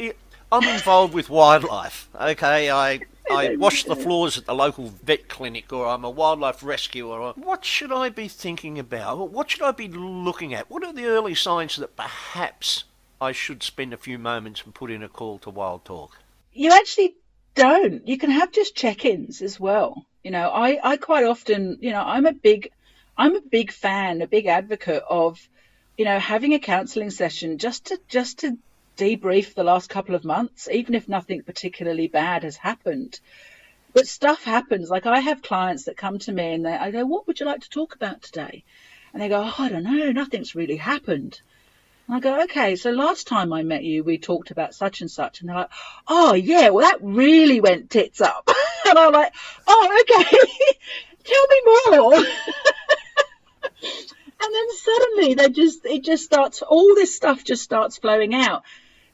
I'm 0.50 0.68
involved 0.68 1.14
with 1.14 1.30
wildlife. 1.30 2.08
Okay, 2.20 2.70
I 2.70 3.00
I 3.30 3.56
wash 3.56 3.84
the 3.84 3.96
floors 3.96 4.36
at 4.38 4.46
the 4.46 4.54
local 4.54 4.88
vet 4.88 5.28
clinic, 5.28 5.72
or 5.72 5.86
I'm 5.86 6.04
a 6.04 6.10
wildlife 6.10 6.62
rescuer. 6.62 7.32
What 7.32 7.64
should 7.64 7.92
I 7.92 8.08
be 8.08 8.28
thinking 8.28 8.78
about? 8.78 9.30
What 9.30 9.50
should 9.50 9.62
I 9.62 9.72
be 9.72 9.88
looking 9.88 10.54
at? 10.54 10.70
What 10.70 10.84
are 10.84 10.92
the 10.92 11.06
early 11.06 11.34
signs 11.34 11.76
that 11.76 11.96
perhaps 11.96 12.84
I 13.20 13.32
should 13.32 13.62
spend 13.62 13.92
a 13.92 13.98
few 13.98 14.18
moments 14.18 14.62
and 14.64 14.74
put 14.74 14.90
in 14.90 15.02
a 15.02 15.08
call 15.08 15.38
to 15.40 15.50
Wild 15.50 15.84
Talk? 15.84 16.18
You 16.52 16.72
actually 16.72 17.14
don't. 17.54 18.06
You 18.06 18.18
can 18.18 18.30
have 18.30 18.52
just 18.52 18.76
check-ins 18.76 19.42
as 19.42 19.58
well. 19.58 20.06
You 20.22 20.30
know, 20.30 20.50
I, 20.50 20.78
I 20.82 20.96
quite 20.96 21.24
often, 21.24 21.78
you 21.80 21.90
know, 21.90 22.02
I'm 22.02 22.26
a 22.26 22.32
big, 22.32 22.70
I'm 23.16 23.36
a 23.36 23.40
big 23.40 23.72
fan, 23.72 24.22
a 24.22 24.26
big 24.26 24.46
advocate 24.46 25.02
of 25.08 25.48
you 25.96 26.04
know, 26.04 26.18
having 26.18 26.54
a 26.54 26.58
counselling 26.58 27.10
session 27.10 27.58
just 27.58 27.86
to 27.86 28.00
just 28.08 28.40
to 28.40 28.58
debrief 28.96 29.54
the 29.54 29.64
last 29.64 29.88
couple 29.88 30.14
of 30.14 30.24
months, 30.24 30.68
even 30.70 30.94
if 30.94 31.08
nothing 31.08 31.42
particularly 31.42 32.08
bad 32.08 32.44
has 32.44 32.56
happened. 32.56 33.18
But 33.92 34.06
stuff 34.06 34.44
happens. 34.44 34.90
Like 34.90 35.06
I 35.06 35.20
have 35.20 35.42
clients 35.42 35.84
that 35.84 35.96
come 35.96 36.18
to 36.20 36.32
me 36.32 36.54
and 36.54 36.66
they, 36.66 36.72
I 36.72 36.90
go, 36.90 37.04
"What 37.06 37.26
would 37.26 37.40
you 37.40 37.46
like 37.46 37.60
to 37.60 37.70
talk 37.70 37.94
about 37.94 38.22
today?" 38.22 38.64
And 39.12 39.22
they 39.22 39.28
go, 39.28 39.40
oh, 39.40 39.54
"I 39.62 39.68
don't 39.68 39.84
know. 39.84 40.10
Nothing's 40.10 40.54
really 40.54 40.76
happened." 40.76 41.40
And 42.06 42.16
I 42.16 42.20
go, 42.20 42.42
"Okay, 42.42 42.76
so 42.76 42.90
last 42.90 43.26
time 43.26 43.52
I 43.52 43.62
met 43.62 43.84
you, 43.84 44.02
we 44.02 44.18
talked 44.18 44.50
about 44.50 44.74
such 44.74 45.00
and 45.00 45.10
such." 45.10 45.40
And 45.40 45.48
they're 45.48 45.56
like, 45.56 45.70
"Oh 46.08 46.34
yeah, 46.34 46.70
well 46.70 46.88
that 46.90 46.98
really 47.02 47.60
went 47.60 47.90
tits 47.90 48.20
up." 48.20 48.48
and 48.88 48.98
I'm 48.98 49.12
like, 49.12 49.32
"Oh 49.66 50.02
okay, 50.02 50.24
tell 51.24 51.46
me 51.50 51.62
more." 51.66 52.14
and 54.44 54.54
then 54.54 54.76
suddenly 54.76 55.34
they 55.34 55.48
just 55.48 55.84
it 55.84 56.04
just 56.04 56.24
starts 56.24 56.62
all 56.62 56.94
this 56.94 57.14
stuff 57.14 57.44
just 57.44 57.62
starts 57.62 57.98
flowing 57.98 58.34
out 58.34 58.64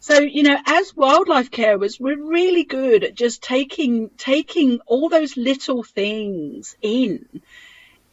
so 0.00 0.18
you 0.18 0.42
know 0.42 0.58
as 0.66 0.96
wildlife 0.96 1.50
carers 1.50 2.00
we're 2.00 2.22
really 2.22 2.64
good 2.64 3.04
at 3.04 3.14
just 3.14 3.42
taking 3.42 4.10
taking 4.16 4.80
all 4.86 5.08
those 5.08 5.36
little 5.36 5.82
things 5.82 6.76
in 6.82 7.24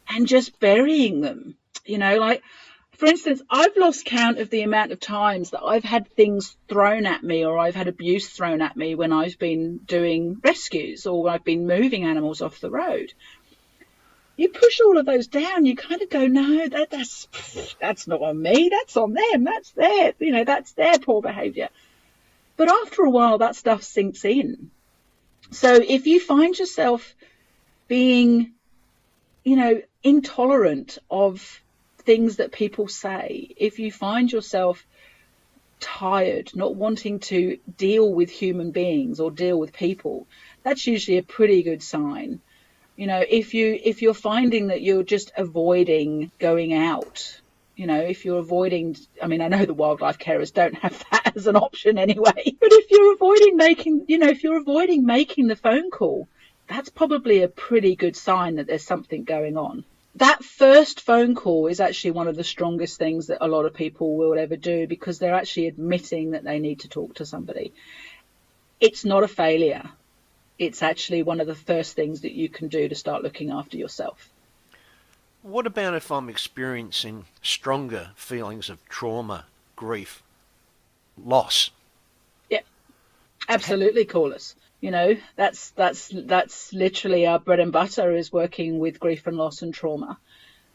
and 0.08 0.26
just 0.26 0.58
burying 0.60 1.20
them 1.20 1.56
you 1.84 1.98
know 1.98 2.18
like 2.18 2.42
for 2.98 3.06
instance, 3.06 3.40
I've 3.48 3.76
lost 3.76 4.06
count 4.06 4.38
of 4.40 4.50
the 4.50 4.62
amount 4.62 4.90
of 4.90 4.98
times 4.98 5.50
that 5.50 5.62
I've 5.62 5.84
had 5.84 6.08
things 6.08 6.56
thrown 6.68 7.06
at 7.06 7.22
me 7.22 7.44
or 7.44 7.56
I've 7.56 7.76
had 7.76 7.86
abuse 7.86 8.28
thrown 8.28 8.60
at 8.60 8.76
me 8.76 8.96
when 8.96 9.12
I've 9.12 9.38
been 9.38 9.78
doing 9.84 10.40
rescues 10.42 11.06
or 11.06 11.30
I've 11.30 11.44
been 11.44 11.68
moving 11.68 12.04
animals 12.04 12.42
off 12.42 12.58
the 12.58 12.72
road. 12.72 13.14
You 14.38 14.48
push 14.48 14.80
all 14.80 14.98
of 14.98 15.04
those 15.04 15.26
down, 15.26 15.66
you 15.66 15.74
kind 15.74 16.00
of 16.00 16.08
go, 16.10 16.28
no, 16.28 16.68
that, 16.68 16.90
that's 16.90 17.26
that's 17.80 18.06
not 18.06 18.22
on 18.22 18.40
me, 18.40 18.68
that's 18.70 18.96
on 18.96 19.12
them, 19.12 19.42
that's 19.42 19.72
their, 19.72 20.14
you 20.20 20.30
know, 20.30 20.44
that's 20.44 20.72
their 20.72 20.96
poor 21.00 21.20
behaviour. 21.20 21.68
But 22.56 22.70
after 22.70 23.02
a 23.02 23.10
while, 23.10 23.38
that 23.38 23.56
stuff 23.56 23.82
sinks 23.82 24.24
in. 24.24 24.70
So 25.50 25.74
if 25.74 26.06
you 26.06 26.20
find 26.20 26.56
yourself 26.56 27.16
being, 27.88 28.52
you 29.42 29.56
know, 29.56 29.82
intolerant 30.04 30.98
of 31.10 31.60
things 31.98 32.36
that 32.36 32.52
people 32.52 32.86
say, 32.86 33.54
if 33.56 33.80
you 33.80 33.90
find 33.90 34.30
yourself 34.30 34.86
tired, 35.80 36.52
not 36.54 36.76
wanting 36.76 37.18
to 37.18 37.58
deal 37.76 38.14
with 38.14 38.30
human 38.30 38.70
beings 38.70 39.18
or 39.18 39.32
deal 39.32 39.58
with 39.58 39.72
people, 39.72 40.28
that's 40.62 40.86
usually 40.86 41.18
a 41.18 41.24
pretty 41.24 41.64
good 41.64 41.82
sign. 41.82 42.40
You 42.98 43.06
know, 43.06 43.24
if 43.28 43.54
you 43.54 43.78
if 43.84 44.02
you're 44.02 44.12
finding 44.12 44.66
that 44.66 44.82
you're 44.82 45.04
just 45.04 45.30
avoiding 45.36 46.32
going 46.40 46.74
out, 46.74 47.40
you 47.76 47.86
know, 47.86 48.00
if 48.00 48.24
you're 48.24 48.40
avoiding 48.40 48.96
I 49.22 49.28
mean, 49.28 49.40
I 49.40 49.46
know 49.46 49.64
the 49.64 49.72
wildlife 49.82 50.18
carers 50.18 50.52
don't 50.52 50.74
have 50.74 50.98
that 51.12 51.36
as 51.36 51.46
an 51.46 51.54
option 51.54 51.96
anyway, 51.96 52.56
but 52.60 52.72
if 52.72 52.90
you're 52.90 53.14
avoiding 53.14 53.56
making, 53.56 54.06
you 54.08 54.18
know, 54.18 54.26
if 54.26 54.42
you're 54.42 54.58
avoiding 54.58 55.06
making 55.06 55.46
the 55.46 55.54
phone 55.54 55.90
call, 55.90 56.26
that's 56.66 56.88
probably 56.88 57.42
a 57.42 57.48
pretty 57.48 57.94
good 57.94 58.16
sign 58.16 58.56
that 58.56 58.66
there's 58.66 58.84
something 58.84 59.22
going 59.22 59.56
on 59.56 59.84
that 60.16 60.42
first 60.42 61.00
phone 61.00 61.36
call 61.36 61.68
is 61.68 61.78
actually 61.78 62.10
one 62.10 62.26
of 62.26 62.34
the 62.34 62.42
strongest 62.42 62.98
things 62.98 63.28
that 63.28 63.44
a 63.44 63.46
lot 63.46 63.66
of 63.66 63.74
people 63.74 64.16
will 64.16 64.36
ever 64.36 64.56
do 64.56 64.88
because 64.88 65.20
they're 65.20 65.36
actually 65.36 65.68
admitting 65.68 66.32
that 66.32 66.42
they 66.42 66.58
need 66.58 66.80
to 66.80 66.88
talk 66.88 67.14
to 67.14 67.26
somebody. 67.26 67.72
It's 68.80 69.04
not 69.04 69.22
a 69.22 69.28
failure. 69.28 69.88
It's 70.58 70.82
actually 70.82 71.22
one 71.22 71.40
of 71.40 71.46
the 71.46 71.54
first 71.54 71.94
things 71.94 72.22
that 72.22 72.32
you 72.32 72.48
can 72.48 72.68
do 72.68 72.88
to 72.88 72.94
start 72.94 73.22
looking 73.22 73.50
after 73.50 73.76
yourself. 73.76 74.30
What 75.42 75.66
about 75.66 75.94
if 75.94 76.10
I'm 76.10 76.28
experiencing 76.28 77.26
stronger 77.42 78.10
feelings 78.16 78.68
of 78.68 78.84
trauma, 78.88 79.46
grief, 79.76 80.22
loss? 81.16 81.70
Yeah, 82.50 82.62
absolutely 83.48 84.04
call 84.04 84.34
us 84.34 84.56
you 84.80 84.90
know 84.90 85.16
that's 85.36 85.70
that's 85.70 86.10
that's 86.14 86.72
literally 86.72 87.26
our 87.26 87.38
bread 87.38 87.60
and 87.60 87.72
butter 87.72 88.14
is 88.14 88.32
working 88.32 88.78
with 88.78 89.00
grief 89.00 89.26
and 89.26 89.36
loss 89.36 89.62
and 89.62 89.74
trauma 89.74 90.18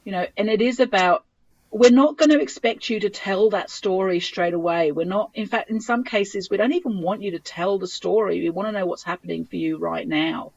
you 0.04 0.12
know 0.12 0.26
and 0.38 0.50
it 0.50 0.62
is 0.62 0.80
about 0.80 1.24
we're 1.74 1.92
not 1.92 2.18
going 2.18 2.30
to 2.30 2.40
expect 2.40 2.90
you 2.90 3.00
to 3.00 3.10
tell 3.10 3.50
that 3.50 3.70
story 3.70 4.20
straight 4.20 4.54
away. 4.54 4.92
We're 4.92 5.06
not 5.06 5.32
in 5.34 5.48
fact 5.48 5.70
in 5.70 5.82
some 5.82 6.04
cases 6.04 6.50
we 6.50 6.58
don't 6.58 6.74
even 6.74 7.02
want 7.02 7.24
you 7.24 7.32
to 7.32 7.40
tell 7.40 7.80
the 7.80 7.88
story. 7.88 8.42
We 8.42 8.50
want 8.52 8.68
to 8.68 8.72
know 8.72 8.86
what's 8.86 9.04
happening 9.04 9.46
for 9.46 9.56
you 9.56 9.78
right 9.78 10.08
now. 10.08 10.54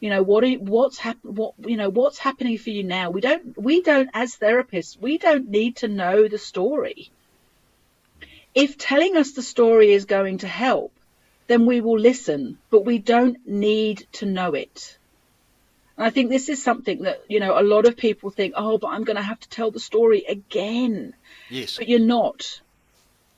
You 0.00 0.10
know 0.10 0.22
what 0.22 0.44
what's 0.60 0.98
hap- 0.98 1.24
what 1.24 1.54
you 1.64 1.76
know 1.76 1.88
what's 1.88 2.18
happening 2.18 2.58
for 2.58 2.70
you 2.70 2.84
now? 2.84 3.10
We 3.10 3.20
don't 3.20 3.56
we 3.56 3.80
don't 3.80 4.10
as 4.12 4.36
therapists 4.36 5.00
we 5.00 5.16
don't 5.16 5.48
need 5.48 5.76
to 5.76 5.88
know 5.88 6.28
the 6.28 6.38
story. 6.38 7.10
If 8.54 8.76
telling 8.76 9.16
us 9.16 9.32
the 9.32 9.42
story 9.42 9.92
is 9.92 10.04
going 10.04 10.38
to 10.38 10.48
help 10.48 10.92
then 11.46 11.66
we 11.66 11.80
will 11.80 11.98
listen, 11.98 12.58
but 12.70 12.84
we 12.84 12.98
don't 12.98 13.36
need 13.46 14.06
to 14.12 14.26
know 14.26 14.54
it. 14.54 14.98
And 15.96 16.06
I 16.06 16.10
think 16.10 16.30
this 16.30 16.48
is 16.48 16.62
something 16.62 17.02
that, 17.02 17.22
you 17.28 17.40
know, 17.40 17.58
a 17.58 17.62
lot 17.62 17.86
of 17.86 17.96
people 17.96 18.30
think, 18.30 18.54
oh, 18.56 18.78
but 18.78 18.88
I'm 18.88 19.04
going 19.04 19.16
to 19.16 19.22
have 19.22 19.40
to 19.40 19.48
tell 19.48 19.70
the 19.70 19.80
story 19.80 20.24
again. 20.28 21.14
Yes. 21.50 21.76
But 21.76 21.88
you're 21.88 22.00
not. 22.00 22.60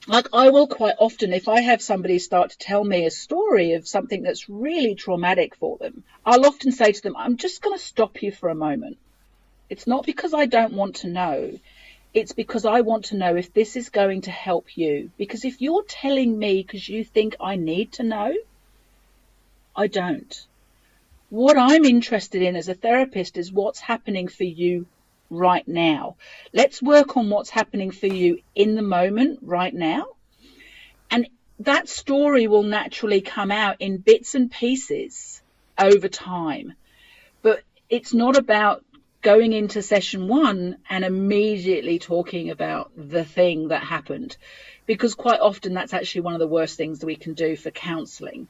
Like, 0.07 0.28
I 0.34 0.50
will 0.50 0.66
quite 0.66 0.96
often, 0.98 1.32
if 1.32 1.48
I 1.48 1.62
have 1.62 1.80
somebody 1.80 2.18
start 2.18 2.50
to 2.50 2.59
tell 2.59 2.84
me 2.84 3.07
a 3.07 3.11
story 3.11 3.72
of 3.72 3.88
something 3.88 4.22
that's 4.22 4.48
really 4.50 4.94
traumatic 4.94 5.57
for 5.57 5.78
them, 5.78 6.05
I'll 6.26 6.44
often 6.44 6.72
say 6.72 6.92
to 6.92 7.02
them, 7.02 7.16
I'm 7.16 7.38
just 7.38 7.62
going 7.62 7.76
to 7.76 7.82
stop 7.82 8.22
you 8.22 8.30
for 8.30 8.50
a 8.50 8.55
moment. 8.55 8.98
It's 9.70 9.86
not 9.86 10.05
because 10.05 10.34
I 10.34 10.44
don't 10.46 10.74
want 10.74 10.96
to 10.96 11.09
know. 11.09 11.59
It's 12.12 12.32
because 12.32 12.66
I 12.66 12.82
want 12.82 13.07
to 13.07 13.16
know 13.16 13.34
if 13.34 13.52
this 13.55 13.76
is 13.76 13.88
going 13.88 14.20
to 14.22 14.30
help 14.30 14.76
you. 14.76 15.11
Because 15.16 15.44
if 15.44 15.61
you're 15.61 15.84
telling 15.84 16.38
me 16.38 16.62
because 16.62 16.88
you 16.88 17.02
think 17.02 17.36
I 17.40 17.57
need 17.57 17.92
to 17.92 18.02
know, 18.02 18.34
I 19.74 19.86
don't. 19.86 20.46
What 21.35 21.59
I'm 21.59 21.85
interested 21.85 22.43
in 22.43 22.55
as 22.55 22.68
a 22.68 22.74
therapist 22.74 23.37
is 23.39 23.51
what's 23.51 23.80
happening 23.80 24.28
for 24.28 24.45
you 24.45 24.87
right 25.30 25.66
now. 25.66 26.14
Let's 26.53 26.80
work 26.80 27.16
on 27.16 27.28
what's 27.28 27.51
happening 27.51 27.91
for 27.91 28.07
you 28.07 28.39
in 28.55 28.76
the 28.76 28.82
moment 28.82 29.41
right 29.43 29.74
now. 29.74 30.07
And 31.11 31.28
that 31.59 31.89
story 31.89 32.47
will 32.47 32.62
naturally 32.62 33.20
come 33.20 33.51
out 33.51 33.78
in 33.80 33.97
bits 33.97 34.37
and 34.37 34.49
pieces 34.49 35.43
over 35.76 36.07
time. 36.07 36.74
But 37.43 37.64
it's 37.91 38.14
not 38.14 38.37
about 38.37 38.85
going 39.20 39.53
into 39.53 39.82
session 39.82 40.28
one 40.28 40.76
and 40.89 41.05
immediately 41.05 41.99
talking 41.99 42.51
about 42.51 42.93
the 42.97 43.24
thing 43.24 43.68
that 43.68 43.82
happened. 43.82 44.37
Because 44.87 45.16
quite 45.16 45.41
often 45.41 45.74
that's 45.74 45.95
actually 45.95 46.20
one 46.20 46.35
of 46.35 46.41
the 46.41 46.47
worst 46.47 46.76
things 46.76 47.01
that 47.01 47.07
we 47.07 47.16
can 47.16 47.35
do 47.35 47.57
for 47.57 47.72
counselling. 47.72 48.47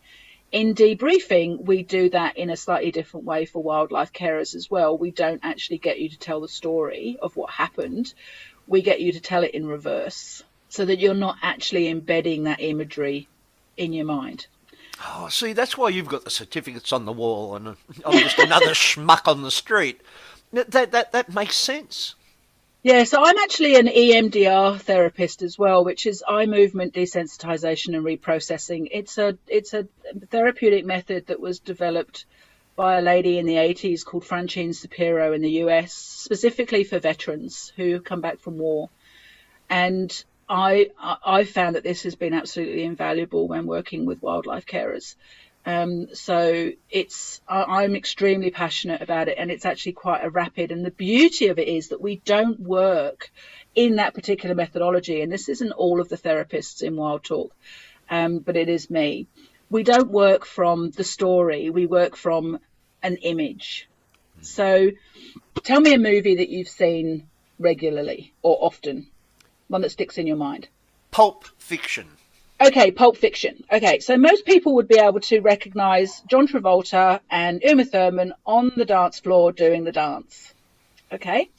In 0.54 0.72
debriefing, 0.76 1.64
we 1.64 1.82
do 1.82 2.08
that 2.10 2.36
in 2.36 2.48
a 2.48 2.56
slightly 2.56 2.92
different 2.92 3.26
way 3.26 3.44
for 3.44 3.60
wildlife 3.60 4.12
carers 4.12 4.54
as 4.54 4.70
well. 4.70 4.96
We 4.96 5.10
don't 5.10 5.40
actually 5.42 5.78
get 5.78 5.98
you 5.98 6.08
to 6.08 6.16
tell 6.16 6.40
the 6.40 6.46
story 6.46 7.18
of 7.20 7.34
what 7.34 7.50
happened. 7.50 8.14
We 8.68 8.80
get 8.80 9.00
you 9.00 9.10
to 9.10 9.20
tell 9.20 9.42
it 9.42 9.50
in 9.50 9.66
reverse 9.66 10.44
so 10.68 10.84
that 10.84 11.00
you're 11.00 11.12
not 11.12 11.38
actually 11.42 11.88
embedding 11.88 12.44
that 12.44 12.60
imagery 12.60 13.26
in 13.76 13.92
your 13.92 14.04
mind. 14.04 14.46
Oh, 15.04 15.26
see, 15.28 15.54
that's 15.54 15.76
why 15.76 15.88
you've 15.88 16.06
got 16.06 16.22
the 16.22 16.30
certificates 16.30 16.92
on 16.92 17.04
the 17.04 17.12
wall 17.12 17.56
and 17.56 17.76
I'm 18.06 18.20
just 18.20 18.38
another 18.38 18.74
schmuck 18.74 19.26
on 19.26 19.42
the 19.42 19.50
street. 19.50 20.02
That, 20.52 20.92
that, 20.92 21.10
that 21.10 21.34
makes 21.34 21.56
sense. 21.56 22.14
Yeah, 22.84 23.04
so 23.04 23.24
I'm 23.24 23.38
actually 23.38 23.76
an 23.76 23.86
EMDR 23.86 24.78
therapist 24.78 25.40
as 25.40 25.58
well, 25.58 25.86
which 25.86 26.04
is 26.06 26.22
eye 26.28 26.44
movement 26.44 26.92
desensitization 26.92 27.96
and 27.96 28.04
reprocessing. 28.04 28.88
It's 28.90 29.16
a 29.16 29.38
it's 29.48 29.72
a 29.72 29.88
therapeutic 30.30 30.84
method 30.84 31.28
that 31.28 31.40
was 31.40 31.60
developed 31.60 32.26
by 32.76 32.98
a 32.98 33.00
lady 33.00 33.38
in 33.38 33.46
the 33.46 33.54
80s 33.56 34.04
called 34.04 34.26
Francine 34.26 34.74
Shapiro 34.74 35.32
in 35.32 35.40
the 35.40 35.62
US, 35.64 35.94
specifically 35.94 36.84
for 36.84 36.98
veterans 36.98 37.72
who 37.74 38.00
come 38.00 38.20
back 38.20 38.38
from 38.40 38.58
war. 38.58 38.90
And 39.70 40.12
I 40.46 40.90
I 41.00 41.44
found 41.44 41.76
that 41.76 41.84
this 41.84 42.02
has 42.02 42.16
been 42.16 42.34
absolutely 42.34 42.84
invaluable 42.84 43.48
when 43.48 43.64
working 43.66 44.04
with 44.04 44.20
wildlife 44.20 44.66
carers. 44.66 45.16
Um, 45.66 46.14
so 46.14 46.72
it's 46.90 47.40
I, 47.48 47.84
am 47.84 47.96
extremely 47.96 48.50
passionate 48.50 49.00
about 49.00 49.28
it, 49.28 49.38
and 49.38 49.50
it's 49.50 49.64
actually 49.64 49.92
quite 49.92 50.24
a 50.24 50.30
rapid. 50.30 50.70
And 50.70 50.84
the 50.84 50.90
beauty 50.90 51.48
of 51.48 51.58
it 51.58 51.68
is 51.68 51.88
that 51.88 52.02
we 52.02 52.16
don't 52.16 52.60
work 52.60 53.30
in 53.74 53.96
that 53.96 54.14
particular 54.14 54.54
methodology, 54.54 55.22
and 55.22 55.32
this 55.32 55.48
isn't 55.48 55.72
all 55.72 56.00
of 56.00 56.08
the 56.08 56.18
therapists 56.18 56.82
in 56.82 56.96
Wild 56.96 57.24
Talk, 57.24 57.54
um, 58.10 58.38
but 58.40 58.56
it 58.56 58.68
is 58.68 58.90
me. 58.90 59.26
We 59.70 59.82
don't 59.82 60.10
work 60.10 60.44
from 60.44 60.90
the 60.90 61.04
story; 61.04 61.70
we 61.70 61.86
work 61.86 62.14
from 62.14 62.58
an 63.02 63.16
image. 63.16 63.88
So, 64.42 64.90
tell 65.62 65.80
me 65.80 65.94
a 65.94 65.98
movie 65.98 66.36
that 66.36 66.50
you've 66.50 66.68
seen 66.68 67.26
regularly 67.58 68.34
or 68.42 68.58
often, 68.60 69.06
one 69.68 69.80
that 69.80 69.92
sticks 69.92 70.18
in 70.18 70.26
your 70.26 70.36
mind. 70.36 70.68
Pulp 71.10 71.46
Fiction. 71.56 72.08
Okay, 72.60 72.92
Pulp 72.92 73.16
Fiction. 73.16 73.64
Okay, 73.70 73.98
so 73.98 74.16
most 74.16 74.46
people 74.46 74.76
would 74.76 74.86
be 74.86 74.98
able 74.98 75.20
to 75.20 75.40
recognize 75.40 76.20
John 76.28 76.46
Travolta 76.46 77.20
and 77.28 77.60
Uma 77.62 77.84
Thurman 77.84 78.32
on 78.46 78.70
the 78.76 78.84
dance 78.84 79.18
floor 79.18 79.50
doing 79.50 79.82
the 79.84 79.92
dance. 79.92 80.54
Okay, 81.12 81.50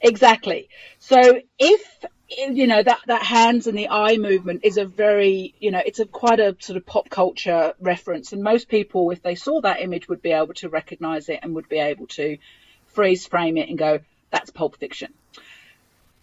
exactly. 0.00 0.68
So 0.98 1.40
if 1.58 2.04
you 2.28 2.66
know 2.66 2.82
that 2.82 3.00
that 3.06 3.22
hands 3.22 3.66
and 3.66 3.78
the 3.78 3.88
eye 3.88 4.18
movement 4.18 4.60
is 4.64 4.76
a 4.76 4.84
very 4.84 5.54
you 5.58 5.70
know 5.70 5.80
it's 5.84 6.00
a 6.00 6.06
quite 6.06 6.40
a 6.40 6.54
sort 6.58 6.76
of 6.76 6.84
pop 6.84 7.08
culture 7.08 7.72
reference, 7.80 8.32
and 8.32 8.42
most 8.42 8.68
people, 8.68 9.10
if 9.10 9.22
they 9.22 9.36
saw 9.36 9.62
that 9.62 9.80
image, 9.80 10.06
would 10.08 10.22
be 10.22 10.32
able 10.32 10.54
to 10.54 10.68
recognize 10.68 11.30
it 11.30 11.40
and 11.42 11.54
would 11.54 11.68
be 11.68 11.78
able 11.78 12.08
to 12.08 12.36
freeze 12.88 13.26
frame 13.26 13.56
it 13.56 13.70
and 13.70 13.78
go, 13.78 14.00
"That's 14.30 14.50
Pulp 14.50 14.76
Fiction." 14.76 15.14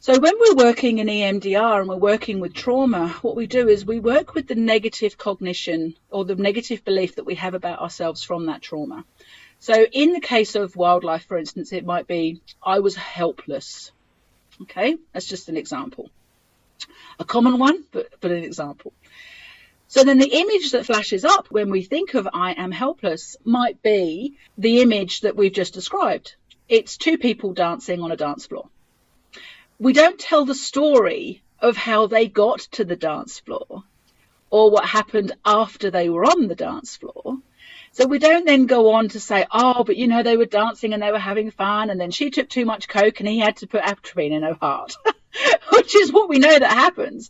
So 0.03 0.19
when 0.19 0.33
we're 0.37 0.65
working 0.65 0.97
in 0.97 1.07
EMDR 1.07 1.79
and 1.79 1.87
we're 1.87 1.95
working 1.95 2.41
with 2.41 2.53
trauma, 2.53 3.07
what 3.21 3.37
we 3.37 3.47
do 3.47 3.69
is 3.69 3.85
we 3.85 4.01
work 4.01 4.33
with 4.33 4.47
the 4.49 4.55
negative 4.55 5.17
cognition 5.17 5.95
or 6.09 6.25
the 6.25 6.35
negative 6.35 6.83
belief 6.83 7.15
that 7.15 7.23
we 7.23 7.35
have 7.35 7.53
about 7.53 7.79
ourselves 7.79 8.21
from 8.21 8.47
that 8.47 8.61
trauma. 8.61 9.05
So 9.59 9.85
in 9.85 10.11
the 10.11 10.19
case 10.19 10.55
of 10.55 10.75
wildlife, 10.75 11.23
for 11.23 11.37
instance, 11.37 11.71
it 11.71 11.85
might 11.85 12.05
be, 12.05 12.41
I 12.61 12.79
was 12.79 12.97
helpless. 12.97 13.93
Okay, 14.63 14.97
that's 15.13 15.25
just 15.25 15.47
an 15.47 15.55
example. 15.55 16.09
A 17.17 17.23
common 17.23 17.57
one, 17.57 17.85
but, 17.93 18.09
but 18.19 18.31
an 18.31 18.43
example. 18.43 18.91
So 19.87 20.03
then 20.03 20.17
the 20.17 20.37
image 20.37 20.71
that 20.71 20.85
flashes 20.85 21.23
up 21.23 21.47
when 21.49 21.69
we 21.69 21.81
think 21.81 22.13
of 22.13 22.27
I 22.33 22.51
am 22.51 22.73
helpless 22.73 23.37
might 23.45 23.81
be 23.81 24.35
the 24.57 24.81
image 24.81 25.21
that 25.21 25.37
we've 25.37 25.53
just 25.53 25.73
described. 25.73 26.35
It's 26.67 26.97
two 26.97 27.17
people 27.17 27.53
dancing 27.53 28.01
on 28.01 28.11
a 28.11 28.17
dance 28.17 28.45
floor 28.45 28.67
we 29.83 29.91
don't 29.91 30.17
tell 30.17 30.45
the 30.45 30.55
story 30.55 31.43
of 31.59 31.75
how 31.75 32.07
they 32.07 32.25
got 32.25 32.59
to 32.59 32.85
the 32.85 32.95
dance 32.95 33.39
floor 33.39 33.83
or 34.49 34.71
what 34.71 34.85
happened 34.85 35.33
after 35.43 35.91
they 35.91 36.07
were 36.07 36.23
on 36.23 36.47
the 36.47 36.55
dance 36.55 36.95
floor. 36.95 37.39
So 37.91 38.07
we 38.07 38.17
don't 38.17 38.45
then 38.45 38.65
go 38.65 38.93
on 38.93 39.09
to 39.09 39.19
say, 39.19 39.45
oh, 39.51 39.83
but 39.83 39.97
you 39.97 40.07
know, 40.07 40.23
they 40.23 40.37
were 40.37 40.45
dancing 40.45 40.93
and 40.93 41.03
they 41.03 41.11
were 41.11 41.19
having 41.19 41.51
fun, 41.51 41.89
and 41.89 41.99
then 41.99 42.11
she 42.11 42.29
took 42.29 42.47
too 42.47 42.63
much 42.63 42.87
coke 42.87 43.19
and 43.19 43.27
he 43.27 43.39
had 43.39 43.57
to 43.57 43.67
put 43.67 43.81
atropine 43.83 44.31
in 44.31 44.43
her 44.43 44.53
heart, 44.53 44.95
which 45.73 45.95
is 45.97 46.13
what 46.13 46.29
we 46.29 46.39
know 46.39 46.57
that 46.57 46.71
happens. 46.71 47.29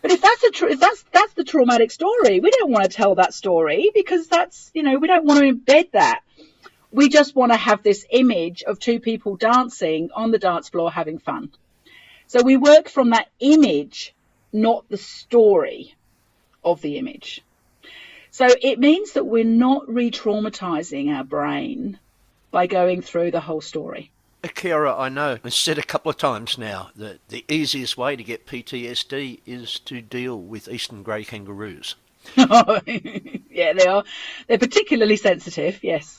But 0.00 0.10
if 0.10 0.20
that's 0.20 0.42
a 0.42 0.50
tr- 0.50 0.68
if 0.70 0.80
that's 0.80 1.04
that's 1.12 1.34
the 1.34 1.44
traumatic 1.44 1.92
story, 1.92 2.40
we 2.40 2.50
don't 2.50 2.72
want 2.72 2.82
to 2.82 2.90
tell 2.90 3.14
that 3.14 3.32
story 3.32 3.92
because 3.94 4.26
that's 4.26 4.72
you 4.74 4.82
know 4.82 4.98
we 4.98 5.06
don't 5.06 5.24
want 5.24 5.38
to 5.38 5.54
embed 5.54 5.92
that. 5.92 6.22
We 6.90 7.08
just 7.08 7.36
want 7.36 7.52
to 7.52 7.56
have 7.58 7.84
this 7.84 8.04
image 8.10 8.64
of 8.64 8.80
two 8.80 8.98
people 8.98 9.36
dancing 9.36 10.10
on 10.14 10.32
the 10.32 10.38
dance 10.38 10.68
floor 10.68 10.90
having 10.90 11.18
fun. 11.18 11.52
So 12.32 12.42
we 12.42 12.56
work 12.56 12.88
from 12.88 13.10
that 13.10 13.28
image, 13.40 14.14
not 14.54 14.88
the 14.88 14.96
story 14.96 15.94
of 16.64 16.80
the 16.80 16.96
image. 16.96 17.42
So 18.30 18.48
it 18.62 18.78
means 18.78 19.12
that 19.12 19.24
we're 19.24 19.44
not 19.44 19.86
re 19.86 20.10
traumatizing 20.10 21.14
our 21.14 21.24
brain 21.24 21.98
by 22.50 22.66
going 22.68 23.02
through 23.02 23.32
the 23.32 23.40
whole 23.40 23.60
story. 23.60 24.10
Akira, 24.42 24.96
I 24.96 25.10
know, 25.10 25.40
I've 25.44 25.52
said 25.52 25.76
a 25.76 25.82
couple 25.82 26.08
of 26.08 26.16
times 26.16 26.56
now 26.56 26.88
that 26.96 27.18
the 27.28 27.44
easiest 27.48 27.98
way 27.98 28.16
to 28.16 28.24
get 28.24 28.46
PTSD 28.46 29.40
is 29.44 29.78
to 29.80 30.00
deal 30.00 30.40
with 30.40 30.68
eastern 30.68 31.02
grey 31.02 31.24
kangaroos. 31.24 31.96
yeah, 32.34 33.74
they 33.74 33.86
are. 33.86 34.04
They're 34.48 34.56
particularly 34.56 35.16
sensitive, 35.16 35.84
yes. 35.84 36.18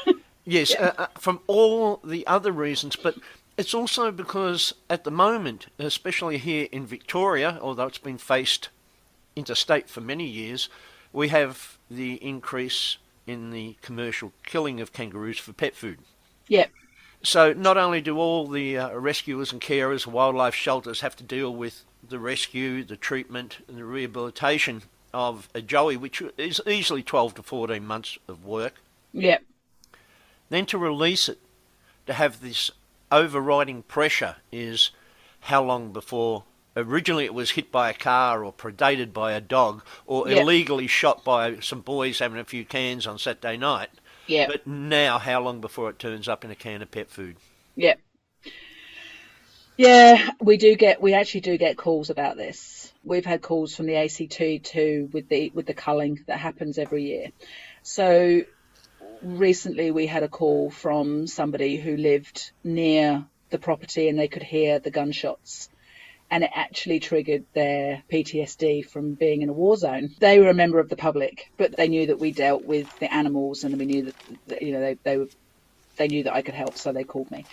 yes, 0.44 0.74
yeah. 0.74 0.88
uh, 0.98 1.04
uh, 1.04 1.06
from 1.18 1.40
all 1.46 2.00
the 2.04 2.26
other 2.26 2.52
reasons, 2.52 2.96
but 2.96 3.14
it's 3.56 3.74
also 3.74 4.10
because 4.10 4.74
at 4.90 5.04
the 5.04 5.10
moment, 5.10 5.66
especially 5.78 6.38
here 6.38 6.68
in 6.72 6.86
Victoria, 6.86 7.58
although 7.60 7.86
it's 7.86 7.98
been 7.98 8.18
faced 8.18 8.68
interstate 9.36 9.88
for 9.88 10.00
many 10.00 10.26
years, 10.26 10.68
we 11.12 11.28
have 11.28 11.78
the 11.90 12.14
increase 12.14 12.98
in 13.26 13.50
the 13.50 13.76
commercial 13.82 14.32
killing 14.44 14.80
of 14.80 14.92
kangaroos 14.92 15.38
for 15.38 15.52
pet 15.52 15.74
food. 15.74 15.98
Yep. 16.48 16.70
So 17.22 17.52
not 17.54 17.78
only 17.78 18.00
do 18.00 18.18
all 18.18 18.46
the 18.46 18.76
uh, 18.76 18.98
rescuers 18.98 19.50
and 19.50 19.60
carers, 19.60 20.06
wildlife 20.06 20.54
shelters 20.54 21.00
have 21.00 21.16
to 21.16 21.24
deal 21.24 21.54
with 21.54 21.84
the 22.06 22.18
rescue, 22.18 22.84
the 22.84 22.96
treatment, 22.96 23.58
and 23.66 23.78
the 23.78 23.84
rehabilitation 23.84 24.82
of 25.14 25.48
a 25.54 25.62
joey, 25.62 25.96
which 25.96 26.22
is 26.36 26.60
easily 26.66 27.02
12 27.02 27.36
to 27.36 27.42
14 27.42 27.86
months 27.86 28.18
of 28.28 28.44
work. 28.44 28.74
Yep. 29.12 29.42
Then 30.50 30.66
to 30.66 30.76
release 30.76 31.28
it, 31.28 31.38
to 32.06 32.12
have 32.12 32.42
this 32.42 32.70
overriding 33.10 33.82
pressure 33.82 34.36
is 34.52 34.90
how 35.40 35.62
long 35.62 35.92
before 35.92 36.44
originally 36.76 37.24
it 37.24 37.34
was 37.34 37.52
hit 37.52 37.70
by 37.70 37.90
a 37.90 37.94
car 37.94 38.44
or 38.44 38.52
predated 38.52 39.12
by 39.12 39.32
a 39.32 39.40
dog 39.40 39.82
or 40.06 40.28
yep. 40.28 40.40
illegally 40.40 40.86
shot 40.86 41.24
by 41.24 41.60
some 41.60 41.80
boys 41.80 42.18
having 42.18 42.38
a 42.38 42.44
few 42.44 42.64
cans 42.64 43.06
on 43.06 43.18
Saturday 43.18 43.56
night. 43.56 43.90
Yeah. 44.26 44.46
But 44.46 44.66
now, 44.66 45.18
how 45.18 45.42
long 45.42 45.60
before 45.60 45.90
it 45.90 45.98
turns 45.98 46.28
up 46.28 46.44
in 46.44 46.50
a 46.50 46.54
can 46.54 46.82
of 46.82 46.90
pet 46.90 47.10
food? 47.10 47.36
Yeah. 47.76 47.94
Yeah, 49.76 50.30
we 50.40 50.56
do 50.56 50.76
get 50.76 51.02
we 51.02 51.14
actually 51.14 51.40
do 51.40 51.58
get 51.58 51.76
calls 51.76 52.08
about 52.08 52.36
this. 52.36 52.92
We've 53.02 53.24
had 53.24 53.42
calls 53.42 53.74
from 53.74 53.86
the 53.86 53.96
ACT 53.96 54.64
too 54.64 55.10
with 55.12 55.28
the 55.28 55.50
with 55.52 55.66
the 55.66 55.74
culling 55.74 56.20
that 56.26 56.38
happens 56.38 56.78
every 56.78 57.04
year. 57.04 57.26
So 57.82 58.42
recently 59.24 59.90
we 59.92 60.06
had 60.06 60.24
a 60.24 60.28
call 60.30 60.70
from 60.70 61.26
somebody 61.28 61.78
who 61.78 61.96
lived 61.96 62.52
near 62.64 63.26
the 63.50 63.58
property 63.60 64.08
and 64.08 64.18
they 64.18 64.28
could 64.28 64.44
hear 64.44 64.80
the 64.80 64.92
gunshots 64.92 65.68
and 66.30 66.44
it 66.44 66.50
actually 66.54 67.00
triggered 67.00 67.44
their 67.54 68.02
PTSD 68.12 68.84
from 68.86 69.14
being 69.14 69.42
in 69.42 69.48
a 69.48 69.52
war 69.52 69.76
zone. 69.76 70.10
They 70.20 70.40
were 70.40 70.48
a 70.50 70.54
member 70.54 70.80
of 70.80 70.88
the 70.88 70.96
public, 70.96 71.44
but 71.56 71.76
they 71.76 71.88
knew 71.88 72.06
that 72.06 72.18
we 72.18 72.32
dealt 72.32 72.64
with 72.64 72.88
the 72.98 73.12
animals, 73.12 73.64
and 73.64 73.78
we 73.78 73.86
knew 73.86 74.12
that, 74.48 74.62
you 74.62 74.72
know 74.72 74.80
they 74.80 74.96
they 75.04 75.18
were 75.18 75.26
they 75.98 76.08
knew 76.08 76.24
that 76.24 76.34
I 76.34 76.42
could 76.42 76.54
help, 76.54 76.78
so 76.78 76.92
they 76.92 77.04
called 77.04 77.30
me. 77.30 77.48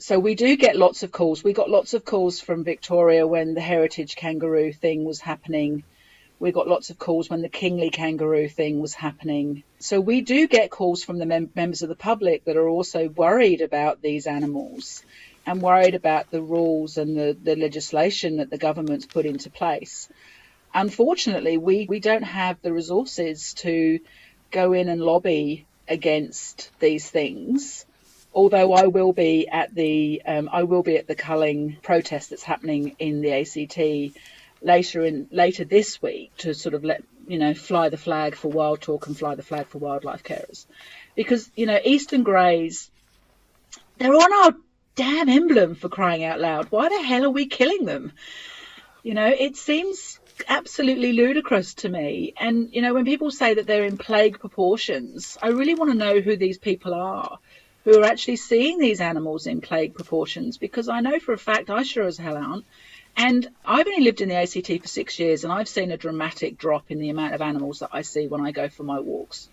So 0.00 0.18
we 0.20 0.34
do 0.36 0.56
get 0.56 0.76
lots 0.76 1.02
of 1.04 1.12
calls. 1.12 1.44
We 1.44 1.54
got 1.54 1.70
lots 1.70 1.94
of 1.94 2.04
calls 2.04 2.40
from 2.40 2.64
Victoria 2.64 3.26
when 3.26 3.54
the 3.54 3.60
heritage 3.62 4.16
kangaroo 4.16 4.72
thing 4.72 5.04
was 5.04 5.20
happening. 5.20 5.84
We 6.40 6.52
got 6.52 6.68
lots 6.68 6.90
of 6.90 6.98
calls 6.98 7.28
when 7.28 7.42
the 7.42 7.48
kingly 7.48 7.90
kangaroo 7.90 8.48
thing 8.48 8.80
was 8.80 8.94
happening. 8.94 9.64
So 9.80 10.00
we 10.00 10.20
do 10.20 10.46
get 10.46 10.70
calls 10.70 11.02
from 11.02 11.18
the 11.18 11.26
mem- 11.26 11.50
members 11.54 11.82
of 11.82 11.88
the 11.88 11.96
public 11.96 12.44
that 12.44 12.56
are 12.56 12.68
also 12.68 13.08
worried 13.08 13.60
about 13.60 14.00
these 14.00 14.26
animals 14.26 15.02
and 15.46 15.60
worried 15.60 15.94
about 15.94 16.30
the 16.30 16.42
rules 16.42 16.96
and 16.96 17.16
the, 17.16 17.36
the 17.42 17.56
legislation 17.56 18.36
that 18.36 18.50
the 18.50 18.58
government's 18.58 19.06
put 19.06 19.26
into 19.26 19.50
place. 19.50 20.08
Unfortunately, 20.74 21.58
we, 21.58 21.86
we 21.88 21.98
don't 21.98 22.22
have 22.22 22.60
the 22.62 22.72
resources 22.72 23.54
to 23.54 23.98
go 24.52 24.72
in 24.74 24.88
and 24.88 25.00
lobby 25.00 25.66
against 25.88 26.70
these 26.78 27.08
things. 27.10 27.84
Although 28.32 28.74
I 28.74 28.86
will 28.86 29.12
be 29.12 29.48
at 29.48 29.74
the 29.74 30.22
um, 30.24 30.50
I 30.52 30.64
will 30.64 30.82
be 30.82 30.96
at 30.98 31.08
the 31.08 31.14
culling 31.14 31.78
protest 31.82 32.30
that's 32.30 32.42
happening 32.42 32.94
in 32.98 33.22
the 33.22 33.32
ACT 33.32 34.14
later 34.62 35.04
in 35.04 35.28
later 35.30 35.64
this 35.64 36.00
week 36.02 36.36
to 36.38 36.54
sort 36.54 36.74
of 36.74 36.84
let 36.84 37.02
you 37.26 37.38
know 37.38 37.54
fly 37.54 37.88
the 37.88 37.96
flag 37.96 38.34
for 38.34 38.48
wild 38.48 38.80
talk 38.80 39.06
and 39.06 39.16
fly 39.16 39.34
the 39.34 39.42
flag 39.42 39.66
for 39.66 39.78
wildlife 39.78 40.22
carers, 40.22 40.66
because 41.14 41.50
you 41.54 41.66
know 41.66 41.78
eastern 41.84 42.22
greys 42.22 42.90
they're 43.98 44.14
on 44.14 44.32
our 44.32 44.54
damn 44.94 45.28
emblem 45.28 45.74
for 45.74 45.88
crying 45.88 46.24
out 46.24 46.40
loud. 46.40 46.66
Why 46.70 46.88
the 46.88 47.02
hell 47.02 47.24
are 47.24 47.30
we 47.30 47.46
killing 47.46 47.84
them? 47.84 48.12
You 49.02 49.14
know, 49.14 49.26
it 49.26 49.56
seems 49.56 50.18
absolutely 50.48 51.12
ludicrous 51.12 51.74
to 51.74 51.88
me. 51.88 52.34
And, 52.38 52.72
you 52.72 52.82
know, 52.82 52.94
when 52.94 53.04
people 53.04 53.30
say 53.30 53.54
that 53.54 53.66
they're 53.66 53.84
in 53.84 53.98
plague 53.98 54.38
proportions, 54.38 55.38
I 55.42 55.48
really 55.48 55.74
want 55.74 55.92
to 55.92 55.98
know 55.98 56.20
who 56.20 56.36
these 56.36 56.58
people 56.58 56.94
are 56.94 57.38
who 57.84 58.00
are 58.00 58.04
actually 58.04 58.36
seeing 58.36 58.78
these 58.78 59.00
animals 59.00 59.46
in 59.46 59.60
plague 59.60 59.94
proportions 59.94 60.58
because 60.58 60.88
I 60.88 61.00
know 61.00 61.18
for 61.18 61.32
a 61.32 61.38
fact 61.38 61.70
I 61.70 61.84
sure 61.84 62.04
as 62.04 62.18
hell 62.18 62.36
aren't. 62.36 62.66
And 63.18 63.48
I've 63.64 63.86
only 63.86 64.04
lived 64.04 64.20
in 64.20 64.28
the 64.28 64.36
ACT 64.36 64.80
for 64.80 64.88
six 64.88 65.18
years 65.18 65.42
and 65.42 65.52
I've 65.52 65.68
seen 65.68 65.90
a 65.90 65.96
dramatic 65.96 66.56
drop 66.56 66.84
in 66.88 67.00
the 67.00 67.10
amount 67.10 67.34
of 67.34 67.42
animals 67.42 67.80
that 67.80 67.90
I 67.92 68.02
see 68.02 68.28
when 68.28 68.40
I 68.40 68.52
go 68.52 68.68
for 68.68 68.84
my 68.84 69.00
walks. 69.00 69.48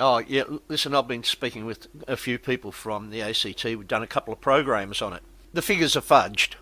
Oh, 0.00 0.18
yeah. 0.26 0.44
Listen, 0.66 0.94
I've 0.94 1.06
been 1.06 1.22
speaking 1.22 1.66
with 1.66 1.88
a 2.08 2.16
few 2.16 2.38
people 2.38 2.72
from 2.72 3.10
the 3.10 3.20
ACT. 3.20 3.64
We've 3.64 3.86
done 3.86 4.02
a 4.02 4.06
couple 4.06 4.32
of 4.32 4.40
programs 4.40 5.02
on 5.02 5.12
it. 5.12 5.22
The 5.52 5.60
figures 5.60 5.94
are 5.94 6.00
fudged. 6.00 6.54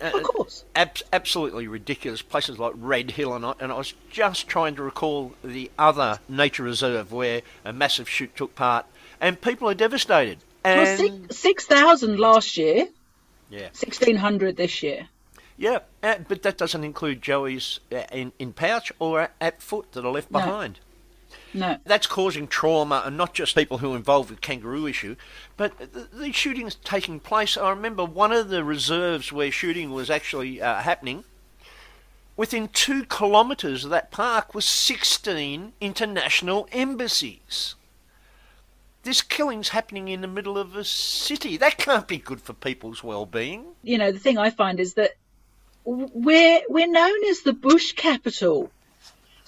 Uh, 0.00 0.10
of 0.12 0.22
course. 0.24 0.64
Ab- 0.74 0.98
absolutely 1.12 1.68
ridiculous. 1.68 2.20
Places 2.20 2.58
like 2.58 2.72
Red 2.76 3.12
Hill, 3.12 3.32
and 3.34 3.46
I, 3.46 3.54
and 3.60 3.70
I 3.70 3.78
was 3.78 3.94
just 4.10 4.48
trying 4.48 4.74
to 4.74 4.82
recall 4.82 5.34
the 5.44 5.70
other 5.78 6.18
nature 6.28 6.64
reserve 6.64 7.12
where 7.12 7.42
a 7.64 7.72
massive 7.72 8.08
shoot 8.08 8.34
took 8.34 8.56
part, 8.56 8.86
and 9.20 9.40
people 9.40 9.68
are 9.68 9.74
devastated. 9.74 10.38
And... 10.64 10.98
Well, 10.98 11.28
6,000 11.30 12.08
6, 12.10 12.20
last 12.20 12.56
year. 12.56 12.88
Yeah. 13.50 13.68
1,600 13.68 14.56
this 14.56 14.82
year. 14.82 15.08
Yeah, 15.58 15.80
uh, 16.04 16.14
but 16.28 16.42
that 16.44 16.56
doesn't 16.56 16.84
include 16.84 17.20
Joey's 17.20 17.80
uh, 17.90 18.04
in, 18.12 18.32
in 18.38 18.52
pouch 18.52 18.92
or 19.00 19.22
at, 19.22 19.34
at 19.40 19.60
foot 19.60 19.90
that 19.92 20.04
are 20.04 20.12
left 20.12 20.30
no. 20.30 20.38
behind. 20.38 20.78
No. 21.52 21.78
That's 21.84 22.06
causing 22.06 22.46
trauma, 22.46 23.02
and 23.04 23.16
not 23.16 23.34
just 23.34 23.56
people 23.56 23.78
who 23.78 23.92
are 23.92 23.96
involved 23.96 24.30
with 24.30 24.40
kangaroo 24.40 24.86
issue, 24.86 25.16
but 25.56 25.76
the, 25.78 26.08
the 26.12 26.32
shootings 26.32 26.76
taking 26.76 27.18
place. 27.18 27.56
I 27.56 27.70
remember 27.70 28.04
one 28.04 28.32
of 28.32 28.50
the 28.50 28.62
reserves 28.62 29.32
where 29.32 29.50
shooting 29.50 29.90
was 29.90 30.10
actually 30.10 30.62
uh, 30.62 30.76
happening. 30.76 31.24
Within 32.36 32.68
two 32.68 33.04
kilometres 33.04 33.82
of 33.82 33.90
that 33.90 34.12
park 34.12 34.54
was 34.54 34.64
16 34.64 35.72
international 35.80 36.68
embassies. 36.70 37.74
This 39.02 39.22
killing's 39.22 39.70
happening 39.70 40.06
in 40.06 40.20
the 40.20 40.28
middle 40.28 40.56
of 40.56 40.76
a 40.76 40.84
city. 40.84 41.56
That 41.56 41.78
can't 41.78 42.06
be 42.06 42.18
good 42.18 42.40
for 42.40 42.52
people's 42.52 43.02
well-being. 43.02 43.64
You 43.82 43.98
know, 43.98 44.12
the 44.12 44.20
thing 44.20 44.38
I 44.38 44.50
find 44.50 44.78
is 44.78 44.94
that 44.94 45.16
we're 45.84 46.62
we're 46.68 46.90
known 46.90 47.24
as 47.30 47.42
the 47.42 47.52
bush 47.52 47.92
capital 47.92 48.70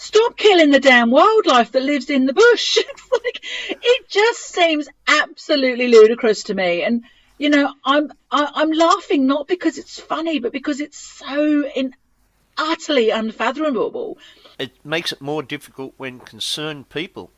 stop 0.00 0.34
killing 0.34 0.70
the 0.70 0.80
damn 0.80 1.10
wildlife 1.10 1.72
that 1.72 1.82
lives 1.82 2.08
in 2.08 2.24
the 2.24 2.32
bush. 2.32 2.76
it's 2.80 3.10
like 3.12 3.40
it 3.82 4.08
just 4.08 4.40
seems 4.40 4.88
absolutely 5.06 5.88
ludicrous 5.88 6.44
to 6.44 6.54
me. 6.54 6.82
And 6.82 7.04
you 7.38 7.50
know, 7.50 7.72
I'm 7.84 8.10
I, 8.30 8.42
am 8.42 8.48
i 8.54 8.62
am 8.62 8.72
laughing 8.72 9.26
not 9.26 9.46
because 9.46 9.78
it's 9.78 10.00
funny, 10.00 10.38
but 10.38 10.52
because 10.52 10.80
it's 10.80 10.98
so 10.98 11.66
in 11.66 11.94
utterly 12.56 13.10
unfathomable. 13.10 14.18
It 14.58 14.72
makes 14.84 15.12
it 15.12 15.20
more 15.20 15.42
difficult 15.42 15.94
when 15.96 16.20
concerned 16.20 16.88
people 16.88 17.30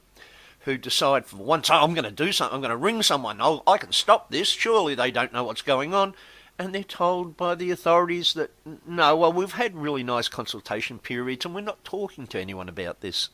who 0.61 0.79
decide 0.79 1.27
for 1.27 1.37
once, 1.37 1.69
oh, 1.71 1.75
I'm 1.75 1.95
going 1.95 2.05
to 2.05 2.11
do 2.13 2.31
something, 2.31 2.55
I'm 2.55 2.61
going 2.61 2.71
to 2.71 2.77
ring 2.77 3.03
someone, 3.03 3.39
oh, 3.41 3.65
I 3.67 3.79
can 3.79 3.91
stop 3.91 4.31
this. 4.31 4.49
Surely 4.49 4.95
they 4.95 5.11
don't 5.11 5.33
know 5.33 5.43
what's 5.43 5.63
going 5.63 5.93
on 5.93 6.15
and 6.59 6.75
they're 6.75 6.83
told 6.83 7.37
by 7.37 7.55
the 7.55 7.71
authorities 7.71 8.35
that 8.35 8.51
no, 8.87 9.17
well, 9.17 9.33
we've 9.33 9.53
had 9.53 9.75
really 9.75 10.03
nice 10.03 10.29
consultation 10.29 10.99
periods 10.99 11.45
and 11.45 11.55
we're 11.55 11.61
not 11.61 11.85
talking 11.85 12.27
to 12.29 12.41
anyone 12.41 12.69
about 12.69 13.01
this. 13.01 13.31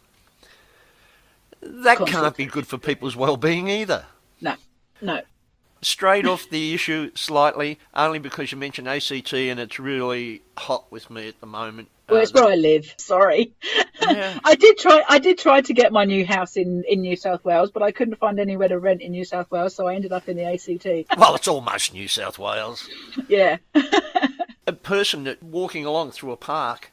That 1.61 1.99
can't 2.07 2.37
be 2.37 2.47
good 2.47 2.67
for 2.67 2.79
people's 2.79 3.17
well-being 3.17 3.69
either. 3.69 4.07
No, 4.41 4.55
no. 5.01 5.23
Strayed 5.83 6.27
off 6.27 6.49
the 6.49 6.75
issue 6.75 7.11
slightly, 7.15 7.79
only 7.95 8.19
because 8.19 8.53
you 8.53 8.59
mentioned 8.59 8.89
ACT 8.89 9.33
and 9.33 9.61
it's 9.61 9.79
really 9.79 10.43
hot 10.57 10.91
with 10.91 11.11
me 11.11 11.29
at 11.29 11.41
the 11.41 11.47
moment. 11.47 11.89
Well, 12.09 12.21
it's 12.21 12.35
uh, 12.35 12.41
where 12.43 12.53
I 12.53 12.55
live. 12.55 12.95
Sorry, 12.97 13.53
yeah. 14.01 14.39
I 14.45 14.55
did 14.55 14.79
try. 14.79 15.03
I 15.09 15.19
did 15.19 15.39
try 15.39 15.61
to 15.61 15.75
get 15.75 15.93
my 15.93 16.05
new 16.05 16.25
house 16.25 16.57
in 16.57 16.85
in 16.89 17.03
New 17.03 17.17
South 17.17 17.45
Wales, 17.45 17.71
but 17.71 17.83
I 17.83 17.93
couldn't 17.93 18.17
find 18.17 18.41
anywhere 18.41 18.69
to 18.69 18.79
rent 18.79 19.03
in 19.03 19.13
New 19.13 19.25
South 19.25 19.51
Wales, 19.51 19.75
so 19.75 19.87
I 19.87 19.95
ended 19.95 20.13
up 20.13 20.29
in 20.29 20.37
the 20.37 20.45
ACT. 20.45 21.19
Well, 21.19 21.35
it's 21.35 21.49
almost 21.49 21.93
New 21.93 22.09
South 22.09 22.39
Wales. 22.39 22.89
Yeah. 23.29 23.59
a 24.67 24.73
person 24.73 25.25
that 25.25 25.43
walking 25.43 25.85
along 25.85 26.13
through 26.13 26.33
a 26.33 26.37
park, 26.37 26.93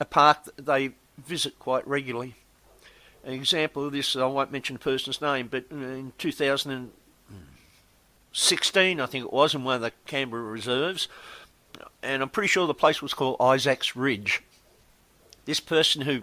a 0.00 0.04
park 0.04 0.44
that 0.44 0.66
they 0.66 0.90
visit 1.18 1.58
quite 1.60 1.86
regularly. 1.86 2.34
An 3.24 3.32
example 3.32 3.86
of 3.86 3.92
this, 3.92 4.16
I 4.16 4.26
won't 4.26 4.50
mention 4.50 4.74
the 4.74 4.80
person's 4.80 5.20
name, 5.20 5.48
but 5.48 5.66
in 5.70 6.12
2000. 6.18 6.90
16, 8.36 9.00
I 9.00 9.06
think 9.06 9.24
it 9.24 9.32
was, 9.32 9.54
in 9.54 9.64
one 9.64 9.76
of 9.76 9.80
the 9.80 9.92
Canberra 10.04 10.42
reserves. 10.42 11.08
And 12.02 12.22
I'm 12.22 12.28
pretty 12.28 12.48
sure 12.48 12.66
the 12.66 12.74
place 12.74 13.00
was 13.00 13.14
called 13.14 13.40
Isaacs 13.40 13.96
Ridge. 13.96 14.42
This 15.46 15.58
person 15.58 16.02
who 16.02 16.22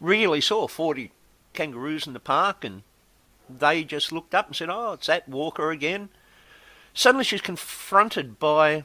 really 0.00 0.42
saw 0.42 0.68
40 0.68 1.12
kangaroos 1.54 2.06
in 2.06 2.12
the 2.12 2.20
park 2.20 2.62
and 2.62 2.82
they 3.48 3.84
just 3.84 4.12
looked 4.12 4.34
up 4.34 4.48
and 4.48 4.56
said, 4.56 4.68
Oh, 4.70 4.92
it's 4.92 5.06
that 5.06 5.28
Walker 5.28 5.70
again. 5.70 6.10
Suddenly 6.92 7.24
she's 7.24 7.40
confronted 7.40 8.38
by 8.38 8.84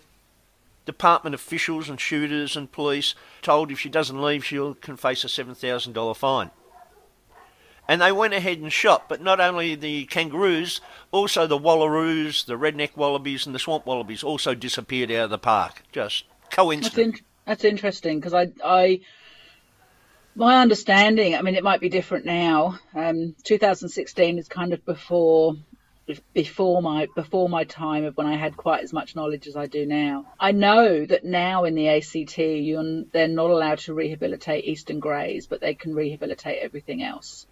department 0.86 1.34
officials 1.34 1.90
and 1.90 1.99
shooters 1.99 2.56
and 2.56 2.72
police, 2.72 3.15
told 3.41 3.69
if 3.69 3.80
she 3.80 3.90
doesn't 3.90 4.22
leave, 4.22 4.45
she 4.45 4.73
can 4.80 4.95
face 4.95 5.26
a 5.26 5.27
$7,000 5.27 6.15
fine. 6.15 6.52
And 7.88 8.02
they 8.02 8.12
went 8.12 8.34
ahead 8.34 8.57
and 8.60 8.74
shot, 8.74 9.07
but 9.07 9.22
not 9.22 9.40
only 9.40 9.76
the 9.76 10.06
kangaroos, 10.06 10.82
also 11.12 11.45
the 11.45 11.57
wallaroos, 11.57 12.45
the 12.45 12.57
redneck 12.57 12.98
wallabies, 12.98 13.45
and 13.45 13.53
the 13.53 13.60
swamp 13.60 13.86
wallabies 13.86 14.24
also 14.24 14.56
disappeared 14.56 15.12
out 15.12 15.26
of 15.26 15.30
the 15.30 15.38
park. 15.38 15.84
Just 15.91 16.26
coincidence. 16.49 16.95
That's, 16.95 17.20
in- 17.20 17.26
that's 17.45 17.64
interesting 17.64 18.20
because 18.20 18.34
I, 18.34 18.48
I, 18.64 19.02
my 20.36 20.62
understanding, 20.62 21.36
I 21.36 21.41
mean, 21.41 21.56
it 21.56 21.64
might 21.64 21.80
be 21.80 21.90
different 21.90 22.26
now. 22.26 22.80
Um, 22.95 23.36
2016 23.44 24.40
is 24.40 24.48
kind 24.48 24.74
of 24.74 24.84
before 24.86 25.56
before 26.34 26.84
my 26.84 27.07
before 27.16 27.49
my 27.49 27.64
time 27.64 28.03
of 28.03 28.16
when 28.16 28.28
I 28.28 28.36
had 28.36 28.56
quite 28.56 28.84
as 28.84 28.94
much 28.94 29.16
knowledge 29.16 29.48
as 29.48 29.56
I 29.56 29.66
do 29.66 29.88
now. 29.88 30.28
I 30.40 30.52
know 30.52 31.03
that 31.06 31.26
now 31.26 31.64
in 31.64 31.74
the 31.74 31.90
ACT 31.90 32.38
you—they're 32.38 33.28
not 33.28 33.49
allowed 33.49 33.80
to 33.80 33.94
rehabilitate 33.94 34.66
eastern 34.66 34.99
greys, 34.99 35.48
but 35.48 35.62
they 35.62 35.74
can 35.74 35.95
rehabilitate 35.95 36.60
everything 36.62 37.02
else. 37.02 37.48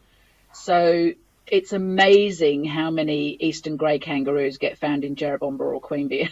So 0.53 1.11
it's 1.47 1.73
amazing 1.73 2.65
how 2.65 2.91
many 2.91 3.37
eastern 3.39 3.77
grey 3.77 3.99
kangaroos 3.99 4.57
get 4.57 4.77
found 4.77 5.03
in 5.03 5.15
Jerrabomberra 5.15 5.75
or 5.75 5.81
Queanbeyan. 5.81 6.31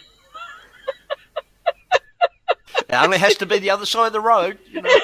it 1.92 2.92
only 2.92 3.18
has 3.18 3.36
to 3.36 3.46
be 3.46 3.58
the 3.58 3.70
other 3.70 3.86
side 3.86 4.06
of 4.08 4.12
the 4.12 4.20
road. 4.20 4.58
You 4.70 4.82
know. 4.82 4.90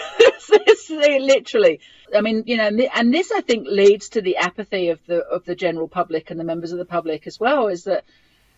Literally, 0.91 1.81
I 2.17 2.23
mean, 2.23 2.45
you 2.47 2.57
know, 2.57 2.69
and 2.95 3.13
this 3.13 3.31
I 3.31 3.43
think 3.43 3.67
leads 3.69 4.11
to 4.11 4.23
the 4.23 4.39
apathy 4.39 4.89
of 4.89 5.01
the 5.07 5.19
of 5.19 5.45
the 5.45 5.55
general 5.55 5.87
public 5.87 6.31
and 6.31 6.41
the 6.41 6.45
members 6.45 6.73
of 6.73 6.79
the 6.79 6.87
public 6.87 7.27
as 7.27 7.39
well. 7.39 7.69
Is 7.69 7.85
that, 7.85 8.05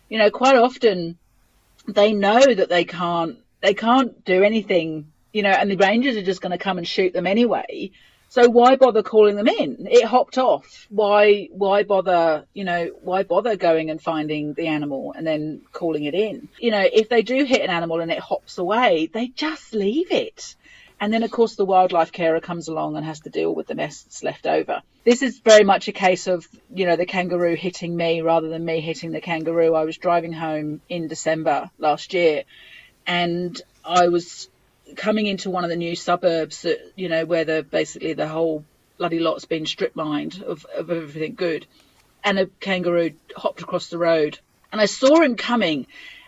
you 0.09 0.17
know, 0.17 0.31
quite 0.31 0.55
often 0.55 1.17
they 1.87 2.13
know 2.13 2.41
that 2.41 2.69
they 2.69 2.85
can't 2.85 3.37
they 3.61 3.73
can't 3.73 4.23
do 4.23 4.43
anything, 4.43 5.11
you 5.33 5.43
know, 5.43 5.49
and 5.49 5.69
the 5.69 5.75
rangers 5.77 6.15
are 6.15 6.23
just 6.23 6.41
going 6.41 6.51
to 6.51 6.57
come 6.57 6.77
and 6.77 6.87
shoot 6.87 7.13
them 7.13 7.27
anyway. 7.27 7.91
So 8.31 8.49
why 8.49 8.77
bother 8.77 9.03
calling 9.03 9.35
them 9.35 9.49
in? 9.49 9.87
It 9.91 10.05
hopped 10.05 10.37
off. 10.37 10.87
Why 10.89 11.49
why 11.51 11.83
bother, 11.83 12.45
you 12.53 12.63
know, 12.63 12.91
why 13.01 13.23
bother 13.23 13.57
going 13.57 13.89
and 13.89 14.01
finding 14.01 14.53
the 14.53 14.67
animal 14.67 15.13
and 15.13 15.27
then 15.27 15.63
calling 15.73 16.05
it 16.05 16.13
in? 16.13 16.47
You 16.57 16.71
know, 16.71 16.79
if 16.81 17.09
they 17.09 17.23
do 17.23 17.43
hit 17.43 17.59
an 17.59 17.69
animal 17.69 17.99
and 17.99 18.09
it 18.09 18.19
hops 18.19 18.57
away, 18.57 19.09
they 19.11 19.27
just 19.27 19.73
leave 19.73 20.13
it. 20.13 20.55
And 21.01 21.11
then, 21.11 21.23
of 21.23 21.31
course, 21.31 21.55
the 21.55 21.65
wildlife 21.65 22.13
carer 22.13 22.39
comes 22.39 22.69
along 22.69 22.95
and 22.95 23.05
has 23.05 23.19
to 23.21 23.29
deal 23.29 23.53
with 23.53 23.67
the 23.67 23.75
mess 23.75 24.03
that's 24.03 24.23
left 24.23 24.47
over. 24.47 24.81
This 25.03 25.23
is 25.23 25.39
very 25.39 25.65
much 25.65 25.89
a 25.89 25.91
case 25.91 26.27
of, 26.27 26.47
you 26.73 26.85
know, 26.85 26.95
the 26.95 27.05
kangaroo 27.05 27.55
hitting 27.55 27.93
me 27.93 28.21
rather 28.21 28.47
than 28.47 28.63
me 28.63 28.79
hitting 28.79 29.11
the 29.11 29.19
kangaroo. 29.19 29.73
I 29.73 29.83
was 29.83 29.97
driving 29.97 30.31
home 30.31 30.79
in 30.87 31.09
December 31.09 31.69
last 31.79 32.13
year 32.13 32.43
and 33.05 33.61
I 33.83 34.07
was 34.07 34.49
coming 34.95 35.27
into 35.27 35.49
one 35.49 35.63
of 35.63 35.69
the 35.69 35.75
new 35.75 35.95
suburbs 35.95 36.63
that 36.63 36.79
you 36.95 37.09
know 37.09 37.25
where 37.25 37.45
the 37.45 37.63
basically 37.63 38.13
the 38.13 38.27
whole 38.27 38.63
bloody 38.97 39.19
lot's 39.19 39.45
been 39.45 39.65
strip 39.65 39.95
mined 39.95 40.43
of, 40.45 40.65
of 40.65 40.89
everything 40.89 41.35
good, 41.35 41.65
and 42.23 42.39
a 42.39 42.45
kangaroo 42.59 43.11
hopped 43.35 43.61
across 43.61 43.87
the 43.89 43.97
road, 43.97 44.39
and 44.71 44.79
I 44.79 44.85
saw 44.85 45.21
him 45.21 45.35
coming, 45.35 45.87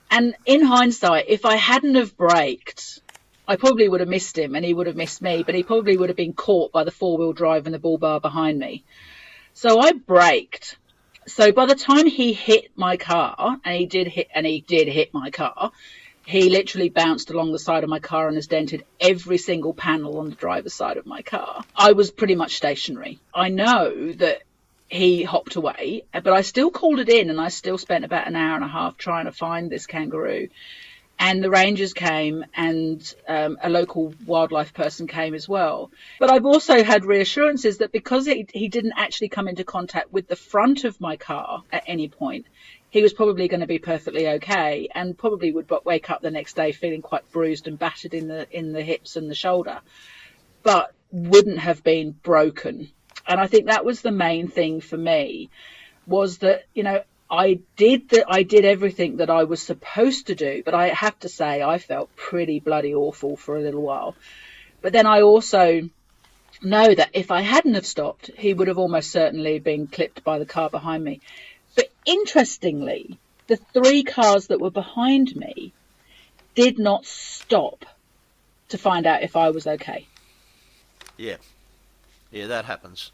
and 0.09 0.35
in 0.45 0.63
hindsight, 0.63 1.25
if 1.27 1.45
I 1.45 1.55
hadn't 1.55 1.95
have 1.95 2.17
braked, 2.17 3.01
I 3.47 3.55
probably 3.57 3.89
would 3.89 3.99
have 3.99 4.09
missed 4.09 4.37
him, 4.37 4.55
and 4.55 4.63
he 4.63 4.73
would 4.73 4.87
have 4.87 4.95
missed 4.95 5.21
me, 5.21 5.43
but 5.43 5.55
he 5.55 5.63
probably 5.63 5.97
would 5.97 6.09
have 6.09 6.17
been 6.17 6.33
caught 6.33 6.71
by 6.71 6.83
the 6.83 6.91
four 6.91 7.17
wheel 7.17 7.33
drive 7.33 7.65
and 7.65 7.73
the 7.73 7.79
bull 7.79 7.97
bar 7.97 8.19
behind 8.19 8.57
me. 8.57 8.83
So 9.53 9.79
I 9.79 9.91
braked. 9.91 10.77
So 11.27 11.51
by 11.51 11.65
the 11.65 11.75
time 11.75 12.05
he 12.05 12.33
hit 12.33 12.71
my 12.75 12.97
car, 12.97 13.57
and 13.63 13.75
he 13.75 13.85
did 13.85 14.07
hit, 14.07 14.27
and 14.33 14.45
he 14.45 14.61
did 14.61 14.87
hit 14.87 15.13
my 15.13 15.29
car, 15.29 15.71
he 16.25 16.49
literally 16.49 16.89
bounced 16.89 17.29
along 17.29 17.51
the 17.51 17.59
side 17.59 17.83
of 17.83 17.89
my 17.89 17.99
car 17.99 18.27
and 18.27 18.37
has 18.37 18.47
dented 18.47 18.85
every 18.99 19.37
single 19.37 19.73
panel 19.73 20.19
on 20.19 20.29
the 20.29 20.35
driver's 20.35 20.73
side 20.73 20.97
of 20.97 21.05
my 21.05 21.21
car. 21.21 21.63
I 21.75 21.91
was 21.91 22.11
pretty 22.11 22.35
much 22.35 22.55
stationary. 22.55 23.19
I 23.33 23.49
know 23.49 24.13
that 24.13 24.43
he 24.87 25.23
hopped 25.23 25.55
away, 25.55 26.03
but 26.13 26.27
I 26.27 26.41
still 26.41 26.71
called 26.71 26.99
it 26.99 27.09
in 27.09 27.29
and 27.29 27.41
I 27.41 27.49
still 27.49 27.77
spent 27.77 28.05
about 28.05 28.27
an 28.27 28.35
hour 28.35 28.55
and 28.55 28.63
a 28.63 28.67
half 28.67 28.97
trying 28.97 29.25
to 29.25 29.31
find 29.31 29.69
this 29.69 29.85
kangaroo. 29.85 30.49
And 31.19 31.43
the 31.43 31.49
rangers 31.49 31.93
came 31.93 32.43
and 32.55 33.13
um, 33.27 33.57
a 33.61 33.69
local 33.69 34.13
wildlife 34.25 34.73
person 34.73 35.07
came 35.07 35.33
as 35.35 35.47
well. 35.47 35.91
But 36.19 36.31
I've 36.31 36.45
also 36.45 36.83
had 36.83 37.05
reassurances 37.05 37.79
that 37.79 37.91
because 37.91 38.25
he, 38.25 38.47
he 38.51 38.67
didn't 38.67 38.93
actually 38.97 39.29
come 39.29 39.47
into 39.47 39.63
contact 39.63 40.11
with 40.11 40.27
the 40.27 40.35
front 40.35 40.85
of 40.85 40.99
my 40.99 41.17
car 41.17 41.63
at 41.71 41.83
any 41.85 42.07
point, 42.07 42.47
he 42.93 43.01
was 43.01 43.11
probably 43.11 43.47
going 43.47 43.61
to 43.61 43.65
be 43.65 43.79
perfectly 43.79 44.27
okay 44.27 44.87
and 44.93 45.17
probably 45.17 45.51
would 45.51 45.67
wake 45.83 46.11
up 46.11 46.21
the 46.21 46.29
next 46.29 46.55
day 46.55 46.71
feeling 46.71 47.01
quite 47.01 47.29
bruised 47.31 47.67
and 47.67 47.79
battered 47.79 48.13
in 48.13 48.27
the 48.27 48.47
in 48.55 48.71
the 48.71 48.83
hips 48.83 49.15
and 49.15 49.31
the 49.31 49.35
shoulder 49.35 49.79
but 50.61 50.93
wouldn't 51.11 51.57
have 51.57 51.83
been 51.83 52.11
broken 52.11 52.87
and 53.27 53.39
i 53.39 53.47
think 53.47 53.65
that 53.65 53.83
was 53.83 54.01
the 54.01 54.11
main 54.11 54.47
thing 54.47 54.79
for 54.79 54.95
me 54.95 55.49
was 56.05 56.37
that 56.37 56.65
you 56.75 56.83
know 56.83 57.01
I 57.31 57.61
did 57.77 58.09
that. 58.09 58.25
I 58.27 58.43
did 58.43 58.63
everything 58.63 59.17
that 59.17 59.31
I 59.31 59.45
was 59.45 59.59
supposed 59.59 60.27
to 60.27 60.35
do, 60.35 60.61
but 60.63 60.75
I 60.75 60.89
have 60.89 61.17
to 61.21 61.29
say 61.29 61.63
I 61.63 61.79
felt 61.79 62.15
pretty 62.15 62.59
bloody 62.59 62.93
awful 62.93 63.37
for 63.37 63.57
a 63.57 63.61
little 63.61 63.81
while. 63.81 64.15
But 64.83 64.93
then 64.93 65.07
I 65.07 65.21
also 65.21 65.89
know 66.61 66.93
that 66.93 67.09
if 67.13 67.31
I 67.31 67.41
hadn't 67.41 67.73
have 67.73 67.87
stopped, 67.87 68.29
he 68.37 68.53
would 68.53 68.67
have 68.67 68.77
almost 68.77 69.09
certainly 69.09 69.57
been 69.57 69.87
clipped 69.87 70.23
by 70.23 70.37
the 70.37 70.45
car 70.45 70.69
behind 70.69 71.03
me. 71.03 71.21
Interestingly, 72.05 73.17
the 73.47 73.57
three 73.57 74.03
cars 74.03 74.47
that 74.47 74.59
were 74.59 74.71
behind 74.71 75.35
me 75.35 75.73
did 76.55 76.77
not 76.79 77.05
stop 77.05 77.85
to 78.69 78.77
find 78.77 79.05
out 79.05 79.23
if 79.23 79.35
I 79.35 79.49
was 79.49 79.67
okay. 79.67 80.07
Yeah. 81.17 81.37
Yeah, 82.31 82.47
that 82.47 82.65
happens. 82.65 83.11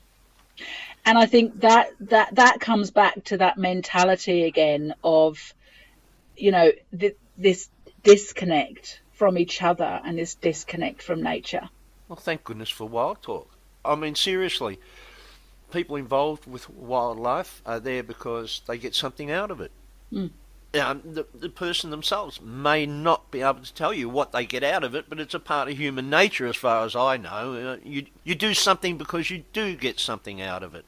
And 1.06 1.18
I 1.18 1.26
think 1.26 1.62
that 1.62 1.92
that 2.02 2.36
that 2.36 2.60
comes 2.60 2.92
back 2.92 3.24
to 3.26 3.38
that 3.38 3.58
mentality 3.58 4.44
again 4.44 4.94
of 5.04 5.54
you 6.36 6.52
know 6.52 6.72
th- 6.98 7.16
this 7.38 7.70
disconnect 8.04 9.02
from 9.14 9.38
each 9.38 9.62
other 9.62 10.02
and 10.04 10.18
this 10.18 10.36
disconnect 10.36 11.02
from 11.02 11.22
nature. 11.22 11.70
Well, 12.08 12.16
thank 12.16 12.44
goodness 12.44 12.70
for 12.70 12.88
Wild 12.88 13.22
Talk. 13.22 13.50
I 13.84 13.96
mean, 13.96 14.16
seriously, 14.16 14.80
people 15.72 15.96
involved 15.96 16.46
with 16.46 16.70
wildlife 16.70 17.62
are 17.66 17.80
there 17.80 18.04
because 18.04 18.62
they 18.68 18.78
get 18.78 18.96
something 18.96 19.32
out 19.32 19.52
of 19.52 19.62
it. 19.62 19.72
Mm. 20.12 20.32
Um, 20.76 21.02
the, 21.04 21.26
the 21.34 21.50
person 21.50 21.90
themselves 21.90 22.40
may 22.42 22.86
not 22.86 23.32
be 23.32 23.42
able 23.42 23.62
to 23.62 23.74
tell 23.74 23.92
you 23.92 24.08
what 24.08 24.32
they 24.32 24.46
get 24.46 24.64
out 24.64 24.84
of 24.84 24.94
it, 24.94 25.06
but 25.10 25.20
it's 25.20 25.34
a 25.34 25.40
part 25.40 25.68
of 25.68 25.78
human 25.78 26.12
nature, 26.12 26.46
as 26.46 26.56
far 26.56 26.86
as 26.86 26.96
I 26.96 27.18
know. 27.18 27.54
Uh, 27.54 27.78
you 27.84 28.06
you 28.24 28.36
do 28.36 28.54
something 28.54 28.98
because 28.98 29.32
you 29.32 29.46
do 29.52 29.76
get 29.76 30.00
something 30.00 30.42
out 30.42 30.62
of 30.62 30.76
it. 30.76 30.86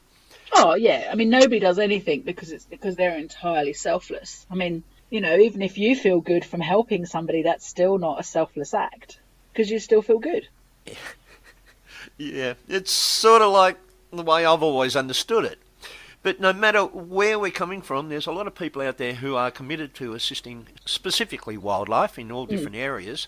Oh 0.52 0.74
yeah, 0.74 1.08
I 1.10 1.16
mean 1.16 1.30
nobody 1.30 1.58
does 1.58 1.80
anything 1.80 2.20
because 2.22 2.52
it's 2.52 2.64
because 2.64 2.94
they're 2.94 3.16
entirely 3.16 3.72
selfless. 3.72 4.46
I 4.50 4.54
mean, 4.54 4.84
you 5.10 5.20
know, 5.20 5.36
even 5.36 5.62
if 5.62 5.76
you 5.78 5.96
feel 5.96 6.20
good 6.20 6.44
from 6.44 6.60
helping 6.60 7.04
somebody, 7.04 7.42
that's 7.42 7.66
still 7.66 7.98
not 7.98 8.20
a 8.20 8.22
selfless 8.22 8.74
act 8.74 9.18
because 9.52 9.68
you 9.68 9.80
still 9.80 10.02
feel 10.02 10.20
good. 10.20 10.46
yeah, 12.18 12.54
it's 12.68 12.92
sort 12.92 13.42
of 13.42 13.52
like 13.52 13.78
the 14.12 14.22
way 14.22 14.44
I've 14.44 14.62
always 14.62 14.96
understood 14.96 15.44
it. 15.44 15.58
But 16.22 16.40
no 16.40 16.52
matter 16.52 16.84
where 16.84 17.38
we're 17.38 17.50
coming 17.50 17.82
from, 17.82 18.08
there's 18.08 18.26
a 18.26 18.32
lot 18.32 18.46
of 18.46 18.54
people 18.54 18.80
out 18.80 18.96
there 18.96 19.14
who 19.14 19.34
are 19.34 19.50
committed 19.50 19.92
to 19.94 20.14
assisting 20.14 20.68
specifically 20.84 21.56
wildlife 21.56 22.18
in 22.18 22.30
all 22.30 22.46
mm. 22.46 22.50
different 22.50 22.76
mm. 22.76 22.80
areas 22.80 23.26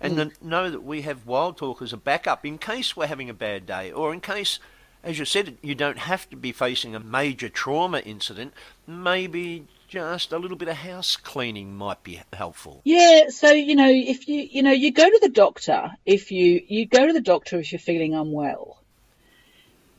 and 0.00 0.16
mm. 0.16 0.42
know 0.42 0.70
that 0.70 0.84
we 0.84 1.02
have 1.02 1.26
Wild 1.26 1.56
Talk 1.56 1.82
as 1.82 1.92
a 1.92 1.96
backup 1.96 2.46
in 2.46 2.58
case 2.58 2.96
we're 2.96 3.08
having 3.08 3.28
a 3.28 3.34
bad 3.34 3.66
day 3.66 3.90
or 3.90 4.12
in 4.12 4.20
case, 4.20 4.60
as 5.02 5.18
you 5.18 5.24
said, 5.24 5.58
you 5.60 5.74
don't 5.74 5.98
have 5.98 6.30
to 6.30 6.36
be 6.36 6.52
facing 6.52 6.94
a 6.94 7.00
major 7.00 7.48
trauma 7.48 7.98
incident. 7.98 8.54
Maybe 8.86 9.66
just 9.88 10.32
a 10.32 10.38
little 10.38 10.56
bit 10.56 10.68
of 10.68 10.76
house 10.76 11.16
cleaning 11.16 11.76
might 11.76 12.02
be 12.02 12.20
helpful. 12.32 12.80
Yeah, 12.84 13.28
so 13.28 13.50
you 13.50 13.74
know, 13.74 13.90
if 13.90 14.28
you 14.28 14.48
you 14.50 14.62
know, 14.62 14.72
you 14.72 14.92
go 14.92 15.08
to 15.08 15.18
the 15.20 15.28
doctor 15.28 15.90
if 16.04 16.30
you 16.30 16.62
you 16.66 16.86
go 16.86 17.06
to 17.06 17.12
the 17.12 17.20
doctor 17.20 17.58
if 17.58 17.72
you're 17.72 17.78
feeling 17.78 18.14
unwell. 18.14 18.75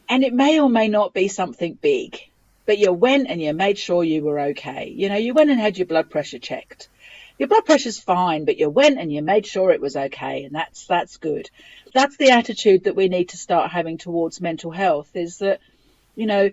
And 0.09 0.23
it 0.23 0.33
may 0.33 0.59
or 0.59 0.69
may 0.69 0.87
not 0.87 1.13
be 1.13 1.27
something 1.27 1.73
big, 1.73 2.19
but 2.65 2.77
you 2.77 2.93
went 2.93 3.29
and 3.29 3.41
you 3.41 3.53
made 3.53 3.77
sure 3.77 4.03
you 4.03 4.23
were 4.23 4.39
okay. 4.39 4.93
You 4.95 5.09
know, 5.09 5.15
you 5.15 5.33
went 5.33 5.49
and 5.49 5.59
had 5.59 5.77
your 5.77 5.87
blood 5.87 6.09
pressure 6.09 6.39
checked. 6.39 6.89
Your 7.37 7.49
blood 7.49 7.65
pressure's 7.65 7.99
fine, 7.99 8.45
but 8.45 8.57
you 8.57 8.69
went 8.69 8.99
and 8.99 9.13
you 9.13 9.21
made 9.21 9.45
sure 9.45 9.71
it 9.71 9.81
was 9.81 9.95
okay, 9.95 10.43
and 10.43 10.55
that's 10.55 10.87
that's 10.87 11.17
good. 11.17 11.49
That's 11.93 12.17
the 12.17 12.31
attitude 12.31 12.85
that 12.85 12.95
we 12.95 13.09
need 13.09 13.29
to 13.29 13.37
start 13.37 13.71
having 13.71 13.97
towards 13.97 14.41
mental 14.41 14.71
health 14.71 15.15
is 15.15 15.37
that, 15.37 15.59
you 16.15 16.25
know, 16.25 16.49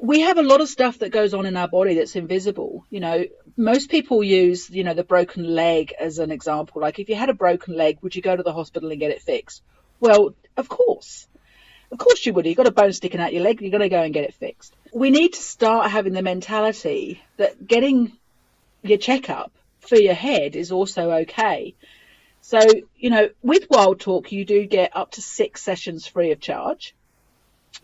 we 0.00 0.20
have 0.20 0.38
a 0.38 0.42
lot 0.42 0.60
of 0.60 0.68
stuff 0.68 0.98
that 0.98 1.10
goes 1.10 1.34
on 1.34 1.46
in 1.46 1.56
our 1.56 1.68
body 1.68 1.94
that's 1.94 2.16
invisible. 2.16 2.84
You 2.90 3.00
know, 3.00 3.24
most 3.56 3.90
people 3.90 4.22
use, 4.22 4.70
you 4.70 4.84
know, 4.84 4.94
the 4.94 5.04
broken 5.04 5.54
leg 5.54 5.92
as 5.98 6.18
an 6.18 6.30
example. 6.30 6.80
Like 6.80 6.98
if 6.98 7.08
you 7.08 7.16
had 7.16 7.30
a 7.30 7.34
broken 7.34 7.76
leg, 7.76 7.98
would 8.02 8.14
you 8.14 8.22
go 8.22 8.36
to 8.36 8.42
the 8.42 8.52
hospital 8.52 8.90
and 8.90 9.00
get 9.00 9.10
it 9.10 9.22
fixed? 9.22 9.62
Well, 10.00 10.34
of 10.56 10.68
course. 10.68 11.26
Of 11.94 11.98
course 11.98 12.26
you 12.26 12.32
would. 12.32 12.44
You've 12.44 12.56
got 12.56 12.66
a 12.66 12.72
bone 12.72 12.92
sticking 12.92 13.20
out 13.20 13.32
your 13.32 13.44
leg, 13.44 13.60
you're 13.60 13.70
going 13.70 13.80
to 13.80 13.88
go 13.88 14.02
and 14.02 14.12
get 14.12 14.24
it 14.24 14.34
fixed. 14.34 14.74
We 14.92 15.10
need 15.10 15.34
to 15.34 15.40
start 15.40 15.92
having 15.92 16.12
the 16.12 16.22
mentality 16.22 17.22
that 17.36 17.64
getting 17.64 18.10
your 18.82 18.98
checkup 18.98 19.52
for 19.78 19.94
your 19.94 20.14
head 20.14 20.56
is 20.56 20.72
also 20.72 21.12
okay. 21.22 21.76
So, 22.40 22.58
you 22.96 23.10
know, 23.10 23.28
with 23.44 23.68
Wild 23.70 24.00
Talk, 24.00 24.32
you 24.32 24.44
do 24.44 24.66
get 24.66 24.96
up 24.96 25.12
to 25.12 25.22
six 25.22 25.62
sessions 25.62 26.08
free 26.08 26.32
of 26.32 26.40
charge. 26.40 26.96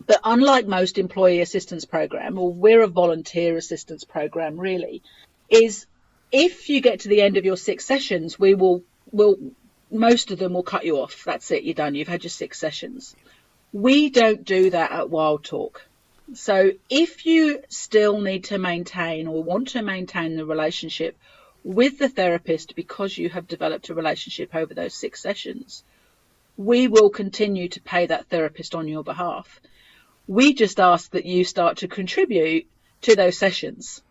But 0.05 0.19
unlike 0.25 0.67
most 0.67 0.97
employee 0.97 1.39
assistance 1.39 1.85
program, 1.85 2.37
or 2.37 2.51
we're 2.51 2.83
a 2.83 2.87
volunteer 2.87 3.55
assistance 3.55 4.03
program 4.03 4.59
really, 4.59 5.03
is 5.49 5.85
if 6.33 6.67
you 6.67 6.81
get 6.81 7.01
to 7.01 7.07
the 7.07 7.21
end 7.21 7.37
of 7.37 7.45
your 7.45 7.55
six 7.55 7.85
sessions, 7.85 8.37
we 8.37 8.55
will 8.55 8.83
will 9.13 9.37
most 9.89 10.31
of 10.31 10.39
them 10.39 10.51
will 10.51 10.63
cut 10.63 10.83
you 10.83 10.97
off. 10.97 11.23
That's 11.23 11.49
it, 11.51 11.63
you're 11.63 11.75
done. 11.75 11.95
You've 11.95 12.09
had 12.09 12.25
your 12.25 12.29
six 12.29 12.59
sessions. 12.59 13.15
We 13.73 14.09
don't 14.09 14.43
do 14.43 14.69
that 14.71 14.91
at 14.91 15.09
Wild 15.09 15.43
Talk. 15.43 15.85
So 16.33 16.71
if 16.89 17.25
you 17.25 17.63
still 17.69 18.19
need 18.19 18.45
to 18.45 18.57
maintain 18.57 19.27
or 19.27 19.43
want 19.43 19.69
to 19.69 19.81
maintain 19.81 20.35
the 20.35 20.45
relationship 20.45 21.17
with 21.63 21.99
the 21.99 22.09
therapist 22.09 22.75
because 22.75 23.17
you 23.17 23.29
have 23.29 23.47
developed 23.47 23.89
a 23.89 23.93
relationship 23.93 24.55
over 24.55 24.73
those 24.73 24.93
six 24.93 25.21
sessions, 25.21 25.83
we 26.57 26.87
will 26.87 27.09
continue 27.09 27.67
to 27.69 27.81
pay 27.81 28.07
that 28.07 28.27
therapist 28.27 28.75
on 28.75 28.87
your 28.87 29.03
behalf. 29.03 29.61
We 30.27 30.53
just 30.53 30.79
ask 30.79 31.11
that 31.11 31.25
you 31.25 31.43
start 31.43 31.77
to 31.77 31.87
contribute 31.87 32.67
to 33.01 33.15
those 33.15 33.37
sessions. 33.37 34.01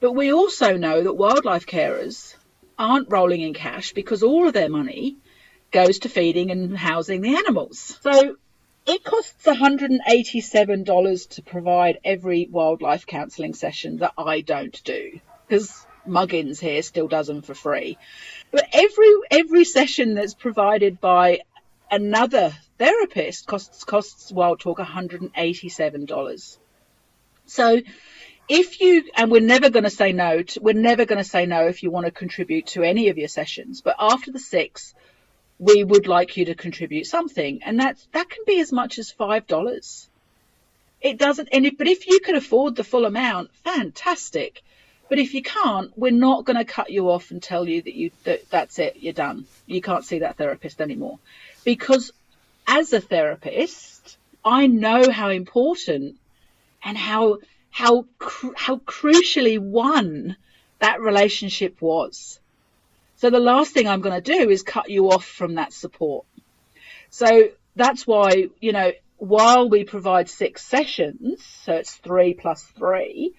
But 0.00 0.12
we 0.12 0.32
also 0.32 0.76
know 0.76 1.02
that 1.02 1.14
wildlife 1.14 1.66
carers 1.66 2.34
aren't 2.78 3.10
rolling 3.10 3.40
in 3.40 3.54
cash 3.54 3.92
because 3.92 4.22
all 4.22 4.46
of 4.46 4.54
their 4.54 4.68
money 4.68 5.16
goes 5.70 6.00
to 6.00 6.08
feeding 6.08 6.50
and 6.50 6.76
housing 6.76 7.20
the 7.20 7.36
animals. 7.36 7.98
So 8.02 8.36
it 8.88 9.04
costs 9.04 9.44
$187 9.44 11.28
to 11.28 11.42
provide 11.42 11.98
every 12.04 12.48
wildlife 12.50 13.06
counselling 13.06 13.52
session 13.52 13.98
that 13.98 14.14
I 14.16 14.40
don't 14.40 14.82
do 14.82 15.20
because 15.46 15.86
Muggins 16.06 16.58
here 16.58 16.80
still 16.82 17.06
does 17.06 17.26
them 17.26 17.42
for 17.42 17.54
free. 17.54 17.98
But 18.50 18.66
every 18.72 19.12
every 19.30 19.64
session 19.64 20.14
that's 20.14 20.32
provided 20.32 21.00
by 21.02 21.40
another 21.90 22.54
therapist 22.78 23.46
costs 23.46 23.84
costs 23.84 24.32
Wild 24.32 24.60
Talk 24.60 24.78
$187. 24.78 26.58
So 27.44 27.80
if 28.48 28.80
you 28.80 29.04
and 29.14 29.30
we're 29.30 29.42
never 29.42 29.68
going 29.68 29.84
to 29.84 29.90
say 29.90 30.12
no 30.12 30.42
to, 30.42 30.60
we're 30.60 30.72
never 30.72 31.04
going 31.04 31.22
to 31.22 31.28
say 31.28 31.44
no 31.44 31.66
if 31.66 31.82
you 31.82 31.90
want 31.90 32.06
to 32.06 32.12
contribute 32.12 32.68
to 32.68 32.82
any 32.82 33.10
of 33.10 33.18
your 33.18 33.28
sessions 33.28 33.82
but 33.82 33.96
after 33.98 34.32
the 34.32 34.38
six 34.38 34.94
we 35.58 35.82
would 35.84 36.06
like 36.06 36.36
you 36.36 36.46
to 36.46 36.54
contribute 36.54 37.06
something. 37.06 37.60
And 37.62 37.80
that 37.80 37.98
that 38.12 38.28
can 38.30 38.44
be 38.46 38.60
as 38.60 38.72
much 38.72 38.98
as 38.98 39.10
five 39.10 39.46
dollars. 39.46 40.08
It 41.00 41.18
doesn't 41.18 41.48
and 41.52 41.70
but 41.76 41.88
if 41.88 42.06
you 42.06 42.20
can 42.20 42.34
afford 42.34 42.76
the 42.76 42.84
full 42.84 43.04
amount 43.04 43.50
fantastic. 43.64 44.62
But 45.08 45.18
if 45.18 45.34
you 45.34 45.42
can't 45.42 45.96
we're 45.96 46.12
not 46.12 46.44
going 46.44 46.58
to 46.58 46.64
cut 46.64 46.90
you 46.90 47.10
off 47.10 47.30
and 47.30 47.42
tell 47.42 47.66
you 47.68 47.82
that 47.82 47.94
you 47.94 48.10
that 48.24 48.48
that's 48.50 48.78
it 48.78 48.96
you're 49.00 49.12
done. 49.12 49.46
You 49.66 49.80
can't 49.80 50.04
see 50.04 50.20
that 50.20 50.36
therapist 50.36 50.80
anymore. 50.80 51.18
Because 51.64 52.12
as 52.66 52.92
a 52.92 53.00
therapist 53.00 54.18
i 54.44 54.66
know 54.66 55.10
how 55.10 55.30
important 55.30 56.16
and 56.84 56.96
how 56.96 57.38
how 57.70 58.04
how 58.56 58.76
crucially 58.76 59.58
one 59.58 60.36
that 60.78 61.00
relationship 61.00 61.80
was. 61.80 62.38
So 63.18 63.30
the 63.30 63.40
last 63.40 63.72
thing 63.72 63.88
I'm 63.88 64.00
going 64.00 64.20
to 64.22 64.32
do 64.32 64.48
is 64.48 64.62
cut 64.62 64.88
you 64.90 65.10
off 65.10 65.24
from 65.24 65.56
that 65.56 65.72
support. 65.72 66.24
So 67.10 67.48
that's 67.74 68.06
why, 68.06 68.48
you 68.60 68.70
know, 68.72 68.92
while 69.16 69.68
we 69.68 69.82
provide 69.82 70.28
six 70.28 70.64
sessions, 70.64 71.44
so 71.44 71.72
it's 71.74 71.94
three 71.94 72.34
plus 72.34 72.62
three, 72.62 73.34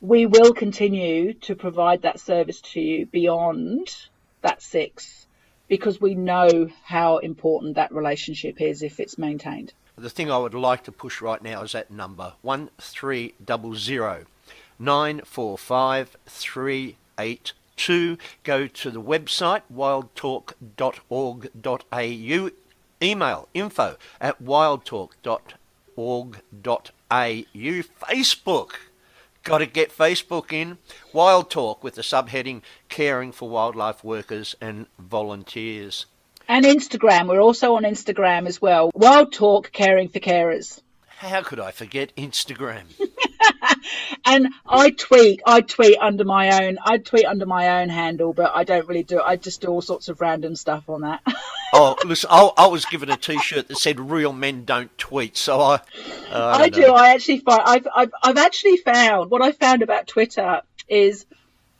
we 0.00 0.26
will 0.26 0.52
continue 0.52 1.34
to 1.34 1.54
provide 1.54 2.02
that 2.02 2.18
service 2.18 2.60
to 2.72 2.80
you 2.80 3.06
beyond 3.06 3.94
that 4.42 4.60
six 4.62 5.26
because 5.68 6.00
we 6.00 6.16
know 6.16 6.68
how 6.82 7.18
important 7.18 7.76
that 7.76 7.92
relationship 7.92 8.60
is 8.60 8.82
if 8.82 8.98
it's 8.98 9.16
maintained. 9.16 9.72
The 9.96 10.10
thing 10.10 10.28
I 10.28 10.38
would 10.38 10.54
like 10.54 10.82
to 10.84 10.92
push 10.92 11.20
right 11.20 11.42
now 11.42 11.62
is 11.62 11.70
that 11.72 11.90
number 11.90 12.32
1300 12.42 14.26
945 14.80 16.16
To 17.78 18.18
go 18.42 18.66
to 18.66 18.90
the 18.90 19.00
website 19.00 19.62
wildtalk.org.au. 19.72 22.50
Email 23.00 23.48
info 23.54 23.96
at 24.20 24.42
wildtalk.org.au. 24.42 25.48
Facebook. 27.50 28.70
Got 29.44 29.58
to 29.58 29.66
get 29.66 29.96
Facebook 29.96 30.52
in. 30.52 30.78
Wild 31.12 31.50
Talk 31.50 31.84
with 31.84 31.94
the 31.94 32.02
subheading 32.02 32.62
Caring 32.88 33.30
for 33.32 33.48
Wildlife 33.48 34.02
Workers 34.02 34.56
and 34.60 34.86
Volunteers 34.98 36.06
and 36.48 36.64
Instagram. 36.64 37.28
We're 37.28 37.40
also 37.40 37.76
on 37.76 37.84
Instagram 37.84 38.46
as 38.46 38.60
well. 38.60 38.90
Wild 38.94 39.32
Talk 39.32 39.70
Caring 39.72 40.08
for 40.08 40.18
Carers. 40.18 40.80
How 41.06 41.42
could 41.42 41.60
I 41.60 41.70
forget 41.70 42.14
Instagram? 42.16 42.84
and 44.24 44.48
I 44.66 44.90
tweet, 44.90 45.40
I 45.46 45.60
tweet 45.60 45.98
under 46.00 46.24
my 46.24 46.64
own, 46.64 46.78
I 46.84 46.98
tweet 46.98 47.24
under 47.24 47.46
my 47.46 47.80
own 47.80 47.88
handle, 47.88 48.32
but 48.32 48.52
I 48.54 48.64
don't 48.64 48.86
really 48.86 49.02
do 49.02 49.18
it. 49.18 49.24
I 49.24 49.36
just 49.36 49.60
do 49.60 49.68
all 49.68 49.82
sorts 49.82 50.08
of 50.08 50.20
random 50.20 50.56
stuff 50.56 50.88
on 50.88 51.02
that. 51.02 51.20
oh, 51.72 51.96
listen, 52.04 52.28
I, 52.30 52.50
I, 52.56 52.66
was 52.66 52.84
given 52.84 53.10
a 53.10 53.16
T-shirt 53.16 53.68
that 53.68 53.76
said 53.76 53.98
"Real 53.98 54.32
men 54.32 54.64
don't 54.64 54.96
tweet," 54.98 55.36
so 55.36 55.60
I. 55.60 55.74
Uh, 56.30 56.56
I, 56.58 56.62
I 56.62 56.68
do. 56.68 56.92
I 56.92 57.10
actually 57.10 57.38
find 57.40 57.62
I've, 57.64 57.88
I've 57.94 58.12
I've 58.22 58.38
actually 58.38 58.78
found 58.78 59.30
what 59.30 59.42
I 59.42 59.52
found 59.52 59.82
about 59.82 60.06
Twitter 60.06 60.62
is 60.88 61.26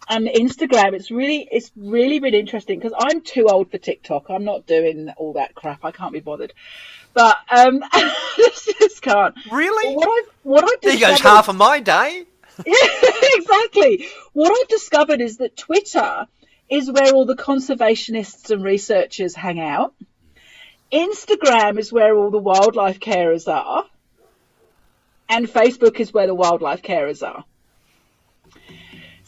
and 0.08 0.26
Instagram, 0.26 0.94
it's 0.94 1.10
really, 1.10 1.46
it's 1.50 1.70
really, 1.76 2.20
really 2.20 2.38
interesting 2.38 2.78
because 2.78 2.94
I'm 2.98 3.20
too 3.20 3.46
old 3.48 3.70
for 3.70 3.78
TikTok. 3.78 4.30
I'm 4.30 4.44
not 4.44 4.66
doing 4.66 5.10
all 5.16 5.34
that 5.34 5.54
crap. 5.54 5.84
I 5.84 5.90
can't 5.90 6.12
be 6.12 6.20
bothered. 6.20 6.54
But 7.14 7.36
um, 7.50 7.82
just 8.36 9.02
can't. 9.02 9.34
Really? 9.50 9.94
What 9.94 10.08
I've, 10.08 10.34
what 10.42 10.64
I've 10.64 10.80
there 10.80 11.10
goes 11.10 11.20
half 11.20 11.48
of 11.48 11.56
my 11.56 11.80
day. 11.80 12.24
yeah, 12.66 12.74
exactly. 13.34 14.06
What 14.32 14.50
I've 14.50 14.68
discovered 14.68 15.20
is 15.20 15.38
that 15.38 15.56
Twitter 15.56 16.26
is 16.68 16.90
where 16.90 17.12
all 17.12 17.24
the 17.24 17.36
conservationists 17.36 18.50
and 18.50 18.62
researchers 18.62 19.34
hang 19.34 19.60
out. 19.60 19.94
Instagram 20.92 21.78
is 21.78 21.92
where 21.92 22.16
all 22.16 22.30
the 22.30 22.38
wildlife 22.38 23.00
carers 23.00 23.48
are. 23.48 23.84
And 25.28 25.46
Facebook 25.46 26.00
is 26.00 26.12
where 26.12 26.26
the 26.26 26.34
wildlife 26.34 26.82
carers 26.82 27.26
are. 27.26 27.44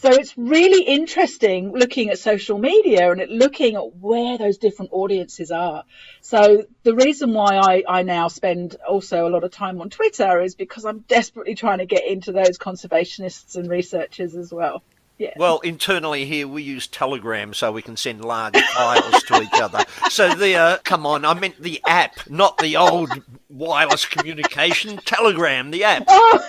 So 0.00 0.08
it's 0.08 0.32
really 0.38 0.82
interesting 0.82 1.72
looking 1.72 2.08
at 2.08 2.18
social 2.18 2.56
media 2.56 3.12
and 3.12 3.22
looking 3.28 3.76
at 3.76 3.96
where 3.96 4.38
those 4.38 4.56
different 4.56 4.92
audiences 4.94 5.50
are. 5.50 5.84
So 6.22 6.64
the 6.84 6.94
reason 6.94 7.34
why 7.34 7.58
I, 7.58 7.82
I 7.86 8.02
now 8.02 8.28
spend 8.28 8.76
also 8.88 9.28
a 9.28 9.30
lot 9.30 9.44
of 9.44 9.50
time 9.50 9.78
on 9.82 9.90
Twitter 9.90 10.40
is 10.40 10.54
because 10.54 10.86
I'm 10.86 11.00
desperately 11.00 11.54
trying 11.54 11.80
to 11.80 11.84
get 11.84 12.06
into 12.06 12.32
those 12.32 12.56
conservationists 12.56 13.56
and 13.56 13.68
researchers 13.68 14.34
as 14.36 14.50
well. 14.50 14.82
Yeah. 15.18 15.34
Well, 15.36 15.58
internally 15.58 16.24
here 16.24 16.48
we 16.48 16.62
use 16.62 16.86
Telegram 16.86 17.52
so 17.52 17.70
we 17.70 17.82
can 17.82 17.98
send 17.98 18.24
large 18.24 18.56
files 18.74 19.22
to 19.24 19.42
each 19.42 19.60
other. 19.60 19.84
So 20.08 20.34
the 20.34 20.54
uh, 20.54 20.78
come 20.78 21.04
on, 21.04 21.26
I 21.26 21.34
meant 21.34 21.60
the 21.60 21.78
app, 21.86 22.30
not 22.30 22.56
the 22.56 22.78
old 22.78 23.10
wireless 23.50 24.06
communication. 24.06 24.96
Telegram, 25.04 25.70
the 25.70 25.84
app. 25.84 26.04
Oh. 26.08 26.42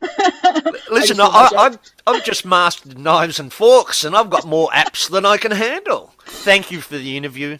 Listen, 0.90 1.20
I, 1.20 1.50
I'm 1.56 1.78
I'm 2.06 2.22
just 2.22 2.44
mastered 2.44 2.98
knives 2.98 3.38
and 3.38 3.52
forks, 3.52 4.04
and 4.04 4.16
I've 4.16 4.30
got 4.30 4.46
more 4.46 4.68
apps 4.70 5.10
than 5.10 5.24
I 5.26 5.36
can 5.36 5.52
handle. 5.52 6.14
Thank 6.24 6.70
you 6.70 6.80
for 6.80 6.96
the 6.96 7.16
interview. 7.16 7.58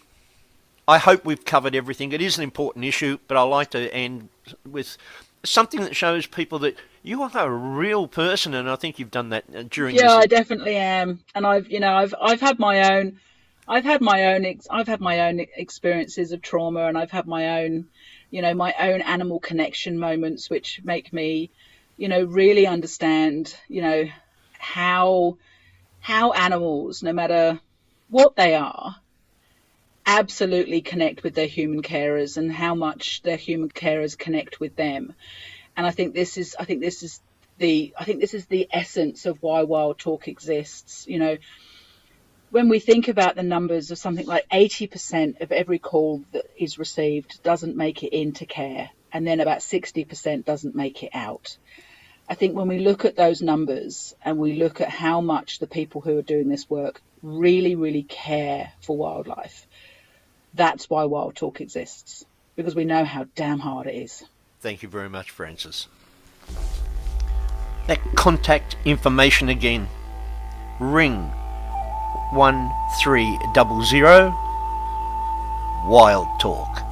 I 0.86 0.98
hope 0.98 1.24
we've 1.24 1.44
covered 1.44 1.74
everything. 1.74 2.12
It 2.12 2.22
is 2.22 2.38
an 2.38 2.44
important 2.44 2.84
issue, 2.84 3.18
but 3.28 3.36
I 3.36 3.42
like 3.42 3.70
to 3.70 3.92
end 3.92 4.30
with 4.66 4.96
something 5.44 5.80
that 5.80 5.94
shows 5.94 6.26
people 6.26 6.58
that 6.60 6.76
you 7.02 7.22
are 7.22 7.30
a 7.34 7.50
real 7.50 8.08
person, 8.08 8.54
and 8.54 8.68
I 8.70 8.76
think 8.76 8.98
you've 8.98 9.10
done 9.10 9.28
that 9.30 9.44
uh, 9.54 9.64
during. 9.68 9.96
Yeah, 9.96 10.02
this... 10.02 10.12
I 10.12 10.26
definitely 10.26 10.76
am, 10.76 11.20
and 11.34 11.46
I've 11.46 11.68
you 11.70 11.80
know 11.80 11.94
I've 11.94 12.14
I've 12.20 12.40
had 12.40 12.58
my 12.58 12.94
own. 12.94 13.18
I've 13.66 13.84
had 13.84 14.00
my 14.00 14.34
own 14.34 14.46
ex- 14.46 14.66
I've 14.70 14.88
had 14.88 15.00
my 15.00 15.28
own 15.28 15.44
experiences 15.56 16.32
of 16.32 16.40
trauma 16.40 16.86
and 16.86 16.96
I've 16.96 17.10
had 17.10 17.26
my 17.26 17.62
own 17.62 17.86
you 18.30 18.40
know 18.40 18.54
my 18.54 18.74
own 18.80 19.02
animal 19.02 19.40
connection 19.40 19.98
moments 19.98 20.48
which 20.48 20.80
make 20.84 21.12
me 21.12 21.50
you 21.98 22.08
know 22.08 22.24
really 22.24 22.66
understand 22.66 23.54
you 23.68 23.82
know 23.82 24.04
how 24.58 25.36
how 26.00 26.32
animals 26.32 27.02
no 27.02 27.12
matter 27.12 27.60
what 28.08 28.36
they 28.36 28.54
are 28.54 28.96
absolutely 30.06 30.80
connect 30.80 31.22
with 31.22 31.34
their 31.34 31.46
human 31.46 31.82
carers 31.82 32.38
and 32.38 32.50
how 32.50 32.74
much 32.74 33.20
their 33.22 33.36
human 33.36 33.68
carers 33.68 34.16
connect 34.16 34.58
with 34.58 34.74
them 34.76 35.12
and 35.76 35.86
I 35.86 35.90
think 35.90 36.14
this 36.14 36.38
is 36.38 36.56
I 36.58 36.64
think 36.64 36.80
this 36.80 37.02
is 37.02 37.20
the 37.58 37.92
I 37.98 38.04
think 38.04 38.20
this 38.20 38.32
is 38.32 38.46
the 38.46 38.68
essence 38.72 39.26
of 39.26 39.42
why 39.42 39.64
wild 39.64 39.98
talk 39.98 40.28
exists 40.28 41.04
you 41.06 41.18
know 41.18 41.36
when 42.50 42.68
we 42.68 42.78
think 42.78 43.08
about 43.08 43.36
the 43.36 43.42
numbers 43.42 43.90
of 43.90 43.98
something 43.98 44.26
like 44.26 44.48
80% 44.48 45.42
of 45.42 45.52
every 45.52 45.78
call 45.78 46.24
that 46.32 46.46
is 46.56 46.78
received 46.78 47.42
doesn't 47.42 47.76
make 47.76 48.02
it 48.02 48.16
into 48.16 48.46
care, 48.46 48.90
and 49.12 49.26
then 49.26 49.40
about 49.40 49.58
60% 49.58 50.44
doesn't 50.44 50.74
make 50.74 51.02
it 51.02 51.10
out. 51.12 51.58
I 52.30 52.34
think 52.34 52.54
when 52.54 52.68
we 52.68 52.78
look 52.78 53.06
at 53.06 53.16
those 53.16 53.40
numbers 53.40 54.14
and 54.22 54.36
we 54.36 54.56
look 54.56 54.82
at 54.82 54.90
how 54.90 55.22
much 55.22 55.60
the 55.60 55.66
people 55.66 56.02
who 56.02 56.18
are 56.18 56.22
doing 56.22 56.48
this 56.48 56.68
work 56.68 57.00
really, 57.22 57.74
really 57.74 58.02
care 58.02 58.70
for 58.82 58.96
wildlife, 58.96 59.66
that's 60.52 60.90
why 60.90 61.04
Wild 61.04 61.36
Talk 61.36 61.62
exists, 61.62 62.26
because 62.54 62.74
we 62.74 62.84
know 62.84 63.04
how 63.04 63.24
damn 63.34 63.60
hard 63.60 63.86
it 63.86 63.94
is. 63.94 64.24
Thank 64.60 64.82
you 64.82 64.90
very 64.90 65.08
much, 65.08 65.30
Frances. 65.30 65.88
That 67.86 67.98
contact 68.14 68.76
information 68.84 69.48
again. 69.48 69.88
Ring 70.78 71.30
1300 72.32 74.34
Wild 75.88 76.28
Talk 76.38 76.82